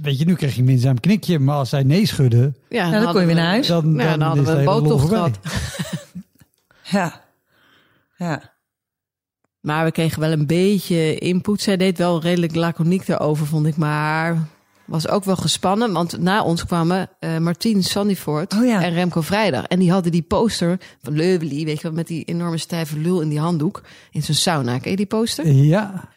weet 0.01 0.19
je, 0.19 0.25
nu 0.25 0.35
krijg 0.35 0.53
je 0.53 0.59
een 0.59 0.65
minzaam 0.65 0.99
knikje, 0.99 1.39
maar 1.39 1.55
als 1.55 1.69
zij 1.69 1.83
nee 1.83 2.05
schudden, 2.05 2.55
ja, 2.69 2.89
dan 2.91 3.03
kon 3.11 3.21
je 3.21 3.27
weer 3.27 3.35
we- 3.35 3.41
naar 3.41 3.49
huis. 3.49 3.67
dan, 3.67 3.93
Ja, 3.95 4.17
dan 4.17 4.21
hadden 4.21 4.45
we 4.45 4.51
een 4.51 4.65
boottocht 4.65 5.07
gehad. 5.07 5.39
Ja. 6.83 7.21
Ja. 8.17 8.51
Maar 9.59 9.85
we 9.85 9.91
kregen 9.91 10.19
wel 10.19 10.31
een 10.31 10.47
beetje 10.47 11.17
input. 11.17 11.61
Zij 11.61 11.77
deed 11.77 11.97
wel 11.97 12.21
redelijk 12.21 12.55
laconiek 12.55 13.05
daarover, 13.05 13.45
vond 13.47 13.65
ik. 13.67 13.75
Maar 13.77 14.47
was 14.85 15.07
ook 15.07 15.23
wel 15.23 15.35
gespannen. 15.35 15.91
Want 15.93 16.19
na 16.19 16.43
ons 16.43 16.65
kwamen 16.65 17.09
eh 17.19 17.37
Martien 17.37 17.83
Sandyford 17.83 18.53
Oh 18.53 18.65
ja. 18.65 18.83
en 18.83 18.93
Remco 18.93 19.21
Vrijdag. 19.21 19.63
En 19.65 19.79
die 19.79 19.91
hadden 19.91 20.11
die 20.11 20.21
poster 20.21 20.77
van 21.01 21.13
Leuvely, 21.15 21.65
weet 21.65 21.75
je 21.77 21.83
wel, 21.83 21.91
met 21.91 22.07
die 22.07 22.23
enorme 22.23 22.57
stijve 22.57 22.99
lul 22.99 23.21
in 23.21 23.29
die 23.29 23.39
handdoek. 23.39 23.81
In 24.11 24.23
zijn 24.23 24.37
sauna. 24.37 24.79
Ken 24.79 24.91
je 24.91 24.97
die 24.97 25.05
poster? 25.05 25.51
Ja, 25.51 26.09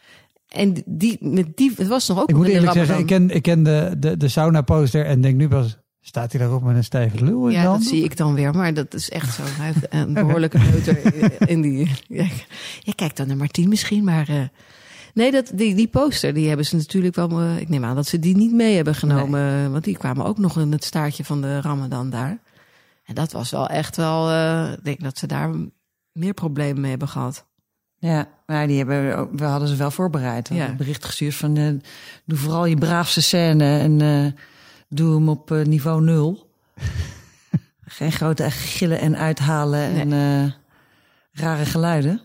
en 0.47 0.75
die, 0.85 1.17
met 1.21 1.47
die, 1.57 1.73
het 1.77 1.87
was 1.87 2.07
nog 2.07 2.21
ook 2.21 2.29
Ik 2.29 2.35
moet 2.35 2.47
eerlijk 2.47 2.71
zeggen, 2.73 2.97
ik 2.99 3.05
ken, 3.05 3.29
ik 3.29 3.41
ken 3.41 3.63
de, 3.63 3.93
de, 3.97 4.17
de 4.17 4.27
sauna 4.27 4.61
poster 4.61 5.05
en 5.05 5.21
denk 5.21 5.37
nu 5.37 5.47
pas, 5.47 5.77
staat 6.01 6.31
hij 6.31 6.41
daarop 6.41 6.63
met 6.63 6.75
een 6.75 6.83
stijve 6.83 7.23
lul 7.23 7.49
Ja, 7.49 7.63
dat 7.63 7.83
zie 7.83 8.03
ik 8.03 8.17
dan 8.17 8.33
weer, 8.33 8.53
maar 8.53 8.73
dat 8.73 8.93
is 8.93 9.09
echt 9.09 9.33
zo. 9.35 9.41
Hij 9.45 9.65
heeft 9.65 9.85
een 9.89 10.13
behoorlijke 10.13 10.57
neuter 10.57 11.13
in- 11.15 11.31
in 11.47 11.61
die. 11.61 11.91
Ja, 12.07 12.25
je 12.79 12.95
kijkt 12.95 13.17
dan 13.17 13.27
naar 13.27 13.37
Martien 13.37 13.69
misschien, 13.69 14.03
maar. 14.03 14.29
eh, 14.29 14.41
nee, 15.17 15.31
dat, 15.31 15.51
die, 15.53 15.75
die 15.75 15.87
poster, 15.87 16.33
die 16.33 16.47
hebben 16.47 16.65
ze 16.65 16.75
natuurlijk 16.75 17.15
wel. 17.15 17.29
eh, 17.41 17.59
ik 17.59 17.69
neem 17.69 17.85
aan 17.85 17.95
dat 17.95 18.07
ze 18.07 18.19
die 18.19 18.35
niet 18.35 18.53
mee 18.53 18.75
hebben 18.75 18.95
genomen. 18.95 19.71
Want 19.71 19.83
die 19.83 19.97
kwamen 19.97 20.25
ook 20.25 20.37
nog 20.37 20.59
in 20.59 20.71
het 20.71 20.83
staartje 20.83 21.23
van 21.25 21.41
de 21.41 21.61
Ramadan 21.61 22.09
daar. 22.09 22.37
En 23.05 23.15
dat 23.15 23.31
was 23.31 23.49
wel 23.51 23.67
echt 23.67 23.95
wel. 23.95 24.29
eh, 24.29 24.71
ik 24.71 24.83
denk 24.83 25.01
dat 25.03 25.17
ze 25.17 25.27
daar 25.27 25.49
meer 26.11 26.33
problemen 26.33 26.81
mee 26.81 26.89
hebben 26.89 27.07
gehad. 27.07 27.45
Ja, 27.99 28.27
maar 28.45 28.67
die 28.67 28.77
hebben, 28.77 29.29
we 29.37 29.43
hadden 29.43 29.67
ze 29.67 29.75
wel 29.75 29.91
voorbereid. 29.91 30.49
We 30.49 30.55
Ja. 30.55 30.67
een 30.69 30.77
bericht 30.77 31.05
gestuurd 31.05 31.35
van, 31.35 31.57
eh, 31.57 31.69
doe 32.25 32.37
vooral 32.37 32.65
je 32.65 32.75
braafste 32.77 33.21
scène 33.21 33.79
en 33.79 34.01
eh, 34.01 34.41
doe 34.89 35.15
hem 35.15 35.29
op 35.29 35.51
eh, 35.51 35.65
niveau 35.65 36.01
nul. 36.03 36.49
Geen 37.85 38.11
grote 38.11 38.51
gillen 38.51 38.99
en 38.99 39.17
uithalen 39.17 39.81
en 40.11 40.13
eh, 40.13 40.51
rare 41.31 41.65
geluiden. 41.65 42.21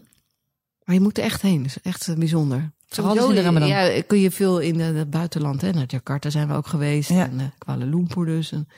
Maar 0.84 0.94
je 0.94 1.00
moet 1.00 1.18
er 1.18 1.24
echt 1.24 1.42
heen. 1.42 1.58
Dat 1.62 1.66
is 1.66 1.80
echt 1.82 2.08
eh, 2.08 2.16
bijzonder. 2.16 2.72
Vooral 2.94 3.28
in 3.28 3.34
de 3.34 3.42
Ramadan. 3.42 3.68
Ja, 3.68 4.02
kun 4.06 4.18
je 4.20 4.30
veel 4.30 4.58
in 4.60 4.80
eh, 4.80 4.94
het 4.94 5.10
buitenland. 5.10 5.60
Hè? 5.60 5.70
Naar 5.70 5.84
Jakarta 5.86 6.30
zijn 6.30 6.48
we 6.48 6.54
ook 6.54 6.66
geweest. 6.66 7.08
Ja. 7.08 7.24
En 7.24 7.34
uh, 7.34 7.42
Kuala 7.58 7.84
Lumpur 7.84 8.26
dus. 8.26 8.52
En 8.52 8.68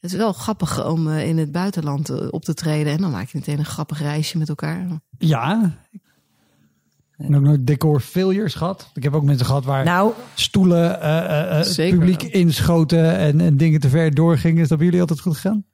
het 0.00 0.10
is 0.12 0.16
wel 0.16 0.32
grappig 0.32 0.86
om 0.86 1.08
eh, 1.08 1.26
in 1.28 1.38
het 1.38 1.52
buitenland 1.52 2.08
eh, 2.10 2.26
op 2.30 2.44
te 2.44 2.54
treden. 2.54 2.92
En 2.92 2.98
dan 3.00 3.10
maak 3.10 3.28
je 3.28 3.38
meteen 3.38 3.58
een 3.58 3.64
grappig 3.64 4.00
reisje 4.00 4.38
met 4.38 4.48
elkaar. 4.48 4.86
Ja. 5.18 5.72
En 7.16 7.36
ook 7.36 7.42
nog 7.42 7.56
decor 7.60 8.00
failures 8.00 8.54
gehad. 8.54 8.90
Ik 8.94 9.02
heb 9.02 9.14
ook 9.14 9.22
mensen 9.22 9.46
gehad 9.46 9.64
waar 9.64 9.84
Nou, 9.84 10.12
stoelen 10.34 11.00
eh, 11.00 11.18
eh, 11.18 11.58
eh, 11.58 11.64
Zeker 11.64 11.98
publiek 11.98 12.20
wel. 12.20 12.30
inschoten 12.30 13.16
en, 13.16 13.40
en 13.40 13.56
dingen 13.56 13.80
te 13.80 13.88
ver 13.88 14.14
doorgingen. 14.14 14.62
Is 14.62 14.68
dat 14.68 14.76
bij 14.78 14.86
jullie 14.86 15.00
altijd 15.00 15.20
goed 15.20 15.34
gegaan? 15.34 15.64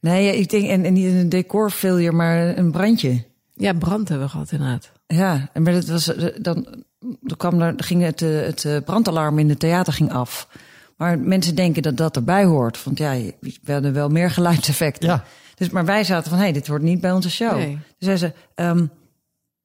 nee, 0.00 0.36
ik 0.36 0.50
denk, 0.50 0.68
en, 0.68 0.84
en 0.84 0.92
niet 0.92 1.06
een 1.06 1.28
decor 1.28 1.70
failure, 1.70 2.12
maar 2.12 2.58
een 2.58 2.70
brandje. 2.70 3.24
Ja, 3.54 3.72
brand 3.72 4.08
hebben 4.08 4.26
we 4.26 4.32
gehad 4.32 4.52
inderdaad. 4.52 4.92
Ja, 5.06 5.50
en 5.52 5.62
maar 5.62 5.72
dat 5.72 5.86
was, 5.86 6.14
eh, 6.14 6.26
dan, 6.42 6.84
dan 7.00 7.36
kwam 7.36 7.60
er, 7.60 7.74
ging 7.76 8.02
het, 8.02 8.22
eh, 8.22 8.40
het 8.40 8.64
eh, 8.64 8.76
brandalarm 8.84 9.38
in 9.38 9.48
het 9.48 9.58
theater 9.58 9.92
ging 9.92 10.12
af. 10.12 10.48
Maar 10.96 11.18
mensen 11.18 11.54
denken 11.54 11.82
dat 11.82 11.96
dat 11.96 12.16
erbij 12.16 12.44
hoort. 12.44 12.84
Want 12.84 12.98
ja, 12.98 13.14
we 13.40 13.72
hadden 13.72 13.92
wel 13.92 14.08
meer 14.08 14.30
geluidseffecten. 14.30 15.08
Ja. 15.08 15.24
Dus, 15.54 15.70
maar 15.70 15.84
wij 15.84 16.04
zaten 16.04 16.30
van, 16.30 16.38
hé, 16.38 16.44
hey, 16.44 16.52
dit 16.52 16.66
hoort 16.66 16.82
niet 16.82 17.00
bij 17.00 17.12
onze 17.12 17.30
show. 17.30 17.56
Nee. 17.56 17.78
Dus 17.98 18.06
zei 18.08 18.16
ze, 18.16 18.32
ehm, 18.54 18.86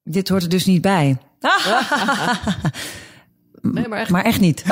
dit 0.02 0.28
hoort 0.28 0.42
er 0.42 0.48
dus 0.48 0.64
niet 0.64 0.82
bij. 0.82 1.16
Nee, 3.72 3.88
maar 3.88 3.98
echt 3.98 4.10
Maar 4.10 4.24
echt 4.24 4.40
niet. 4.40 4.64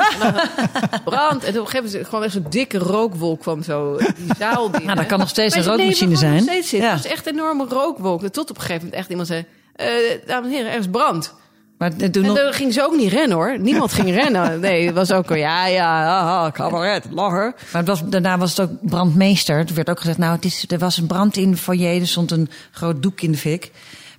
brand. 1.05 1.43
En 1.43 1.49
op 1.49 1.65
een 1.65 1.67
gegeven 1.67 1.83
moment 1.85 2.07
gewoon 2.07 2.23
echt 2.23 2.33
zo'n 2.33 2.45
dikke 2.49 2.77
rookwolk 2.77 3.39
kwam 3.39 3.63
zo 3.63 3.97
die 3.97 4.35
zaal 4.37 4.69
binnen. 4.69 4.85
Nou, 4.85 4.97
dat 4.97 5.07
kan 5.07 5.19
nog 5.19 5.29
steeds 5.29 5.55
een 5.55 5.63
rookmachine 5.63 6.15
zijn. 6.15 6.33
nog 6.33 6.41
steeds 6.41 6.69
zitten. 6.69 6.87
Ja. 6.89 6.95
Het 6.95 7.03
was 7.03 7.11
echt 7.11 7.27
een 7.27 7.33
enorme 7.33 7.65
rookwolk. 7.65 8.27
Tot 8.27 8.49
op 8.49 8.55
een 8.55 8.61
gegeven 8.61 8.83
moment 8.83 8.99
echt 8.99 9.09
iemand 9.09 9.27
zei... 9.27 9.45
eh 9.73 9.87
dames 10.25 10.49
en 10.49 10.55
heren, 10.55 10.71
er 10.71 10.79
is 10.79 10.87
brand. 10.89 11.33
Maar 11.77 11.91
het 11.97 12.13
doen 12.13 12.23
En 12.23 12.29
nog, 12.29 12.37
dan 12.37 12.53
ging 12.53 12.73
ze 12.73 12.83
ook 12.83 12.95
niet 12.95 13.11
rennen 13.11 13.37
hoor. 13.37 13.59
Niemand 13.59 13.93
ging 13.93 14.09
rennen. 14.21 14.59
Nee, 14.59 14.85
het 14.85 14.95
was 14.95 15.11
ook 15.11 15.29
al, 15.29 15.35
ja, 15.35 15.67
ja, 15.67 16.03
haha, 16.03 16.51
cabaret, 16.51 17.05
lachen. 17.11 17.53
maar 17.71 17.81
het 17.81 17.87
was, 17.87 18.03
daarna 18.05 18.37
was 18.37 18.57
het 18.57 18.59
ook 18.59 18.71
brandmeester. 18.81 19.57
Er 19.57 19.73
werd 19.73 19.89
ook 19.89 19.99
gezegd, 19.99 20.17
nou, 20.17 20.35
het 20.35 20.45
is, 20.45 20.65
er 20.67 20.79
was 20.79 20.97
een 20.97 21.07
brand 21.07 21.37
in 21.37 21.57
foyer. 21.57 21.99
Er 22.01 22.07
stond 22.07 22.31
een 22.31 22.49
groot 22.71 23.03
doek 23.03 23.21
in 23.21 23.31
de 23.31 23.37
fik. 23.37 23.71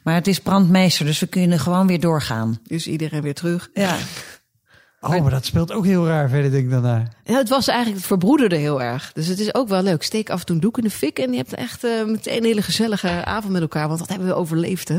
Maar 0.03 0.15
het 0.15 0.27
is 0.27 0.39
brandmeester, 0.41 1.07
dus 1.07 1.19
we 1.19 1.27
kunnen 1.27 1.59
gewoon 1.59 1.87
weer 1.87 2.01
doorgaan. 2.01 2.59
Dus 2.67 2.87
iedereen 2.87 3.23
weer 3.23 3.35
terug. 3.35 3.69
Ja. 3.75 3.97
Oh, 5.01 5.21
maar 5.23 5.31
dat 5.31 5.45
speelt 5.45 5.73
ook 5.73 5.85
heel 5.85 6.07
raar 6.07 6.29
verder, 6.29 6.51
denk 6.51 6.65
ik 6.65 6.71
dan 6.71 6.83
daar. 6.83 7.09
Ja, 7.25 7.37
het 7.39 7.49
was 7.49 7.67
eigenlijk, 7.69 7.99
het 7.99 8.07
verbroederde 8.07 8.57
heel 8.57 8.83
erg. 8.83 9.11
Dus 9.13 9.27
het 9.27 9.39
is 9.39 9.55
ook 9.55 9.69
wel 9.69 9.83
leuk. 9.83 10.03
Steek 10.03 10.31
af 10.31 10.41
en 10.41 10.47
toe 10.47 10.55
een 10.55 10.61
doek 10.61 10.79
in 10.79 10.85
de 10.85 10.91
fik 10.91 11.19
en 11.19 11.31
je 11.31 11.37
hebt 11.37 11.55
echt 11.55 11.85
eh, 11.85 12.05
meteen 12.07 12.37
een 12.39 12.45
hele 12.45 12.63
gezellige 12.63 13.25
avond 13.25 13.53
met 13.53 13.63
elkaar. 13.63 13.87
Want 13.89 13.99
dat 13.99 14.09
hebben 14.09 14.27
we 14.29 14.35
overleefd, 14.35 14.89
hè? 14.89 14.99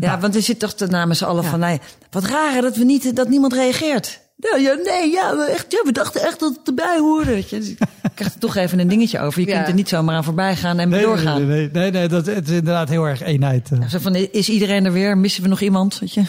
Ja, 0.00 0.20
want 0.20 0.34
er 0.34 0.42
zit 0.42 0.58
toch 0.58 0.74
de 0.74 0.86
namens 0.86 1.22
allen 1.22 1.42
Ja. 1.42 1.50
van, 1.50 1.60
nee, 1.60 1.80
wat 2.10 2.24
raar 2.24 2.60
dat 2.62 2.76
we 2.76 2.84
niet, 2.84 3.16
dat 3.16 3.28
niemand 3.28 3.52
reageert. 3.52 4.20
Ja, 4.36 4.56
ja, 4.56 4.74
nee, 4.74 5.10
ja, 5.10 5.36
we, 5.36 5.42
echt, 5.42 5.66
ja, 5.72 5.80
we 5.84 5.92
dachten 5.92 6.20
echt 6.22 6.40
dat 6.40 6.56
het 6.56 6.68
erbij 6.68 6.98
hoorde. 6.98 7.30
Weet 7.30 7.50
je. 7.50 7.58
Dus 7.58 7.68
ik 7.68 7.78
krijg 8.14 8.32
er 8.34 8.40
toch 8.40 8.56
even 8.56 8.78
een 8.78 8.88
dingetje 8.88 9.20
over. 9.20 9.40
Je 9.40 9.46
Ja. 9.46 9.54
kunt 9.56 9.68
er 9.68 9.74
niet 9.74 9.88
zomaar 9.88 10.16
aan 10.16 10.24
voorbij 10.24 10.56
gaan 10.56 10.78
en 10.78 10.88
Nee, 10.88 11.02
doorgaan. 11.02 11.46
nee, 11.46 11.56
nee, 11.58 11.70
nee, 11.72 11.90
nee, 11.90 12.08
dat, 12.08 12.26
het 12.26 12.48
is 12.48 12.56
inderdaad 12.56 12.88
heel 12.88 13.04
erg 13.04 13.20
eenheid. 13.22 13.70
eh. 13.72 13.88
Zo 13.88 13.98
van, 13.98 14.14
is 14.14 14.48
iedereen 14.48 14.84
er 14.84 14.92
weer? 14.92 15.18
Missen 15.18 15.42
we 15.42 15.48
nog 15.48 15.60
iemand? 15.60 15.98
Weet 15.98 16.14
je? 16.14 16.22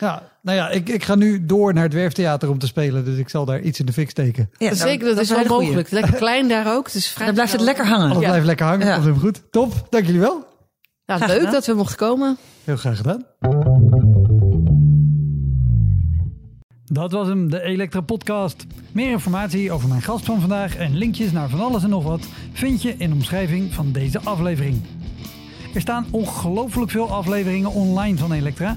Ja, 0.00 0.22
nou 0.42 0.56
ja, 0.56 0.68
ik, 0.70 0.88
ik 0.88 1.04
ga 1.04 1.14
nu 1.14 1.46
door 1.46 1.74
naar 1.74 1.82
het 1.82 1.92
Werftheater 1.92 2.48
om 2.50 2.58
te 2.58 2.66
spelen. 2.66 3.04
Dus 3.04 3.18
ik 3.18 3.28
zal 3.28 3.44
daar 3.44 3.60
iets 3.60 3.80
in 3.80 3.86
de 3.86 3.92
fik 3.92 4.10
steken. 4.10 4.50
Ja, 4.58 4.74
Zeker, 4.74 5.08
dat, 5.08 5.18
is 5.18 5.28
wel 5.28 5.44
goeie. 5.44 5.62
mogelijk. 5.62 5.90
Lekker 5.90 6.14
klein 6.14 6.48
daar 6.48 6.74
ook. 6.76 6.86
Het 6.86 6.94
is 6.94 7.08
vrij 7.08 7.24
Dan 7.26 7.34
blijft 7.34 7.52
het 7.52 7.60
lekker 7.60 7.86
hangen. 7.86 8.10
Alles 8.10 8.22
Ja. 8.22 8.28
blijft 8.28 8.46
lekker 8.46 8.66
hangen. 8.66 8.86
Ja. 8.86 8.98
Helemaal 9.00 9.20
goed. 9.20 9.42
Top, 9.52 9.86
dank 9.90 10.04
jullie 10.06 10.20
wel. 10.20 10.44
Nou, 11.06 11.20
Graag 11.22 11.36
leuk 11.36 11.50
dat 11.50 11.66
we 11.66 11.74
mochten 11.74 11.96
komen. 11.96 12.36
Heel 12.64 12.76
graag 12.76 12.96
gedaan. 12.96 13.24
Dat 16.84 17.12
was 17.12 17.28
hem, 17.28 17.50
de 17.50 17.62
Elektra 17.62 18.00
Podcast. 18.00 18.66
Meer 18.92 19.10
informatie 19.10 19.72
over 19.72 19.88
mijn 19.88 20.02
gast 20.02 20.24
van 20.24 20.40
vandaag 20.40 20.76
en 20.76 20.96
linkjes 20.96 21.32
naar 21.32 21.48
van 21.48 21.60
alles 21.60 21.82
en 21.82 21.88
nog 21.90 22.04
wat 22.04 22.26
vind 22.52 22.82
je 22.82 22.94
in 22.98 23.08
de 23.08 23.14
omschrijving 23.14 23.74
van 23.74 23.92
deze 23.92 24.20
aflevering. 24.24 24.80
Er 25.74 25.80
staan 25.80 26.06
ongelooflijk 26.10 26.90
veel 26.90 27.10
afleveringen 27.10 27.72
online 27.72 28.18
van 28.18 28.32
Elektra. 28.32 28.76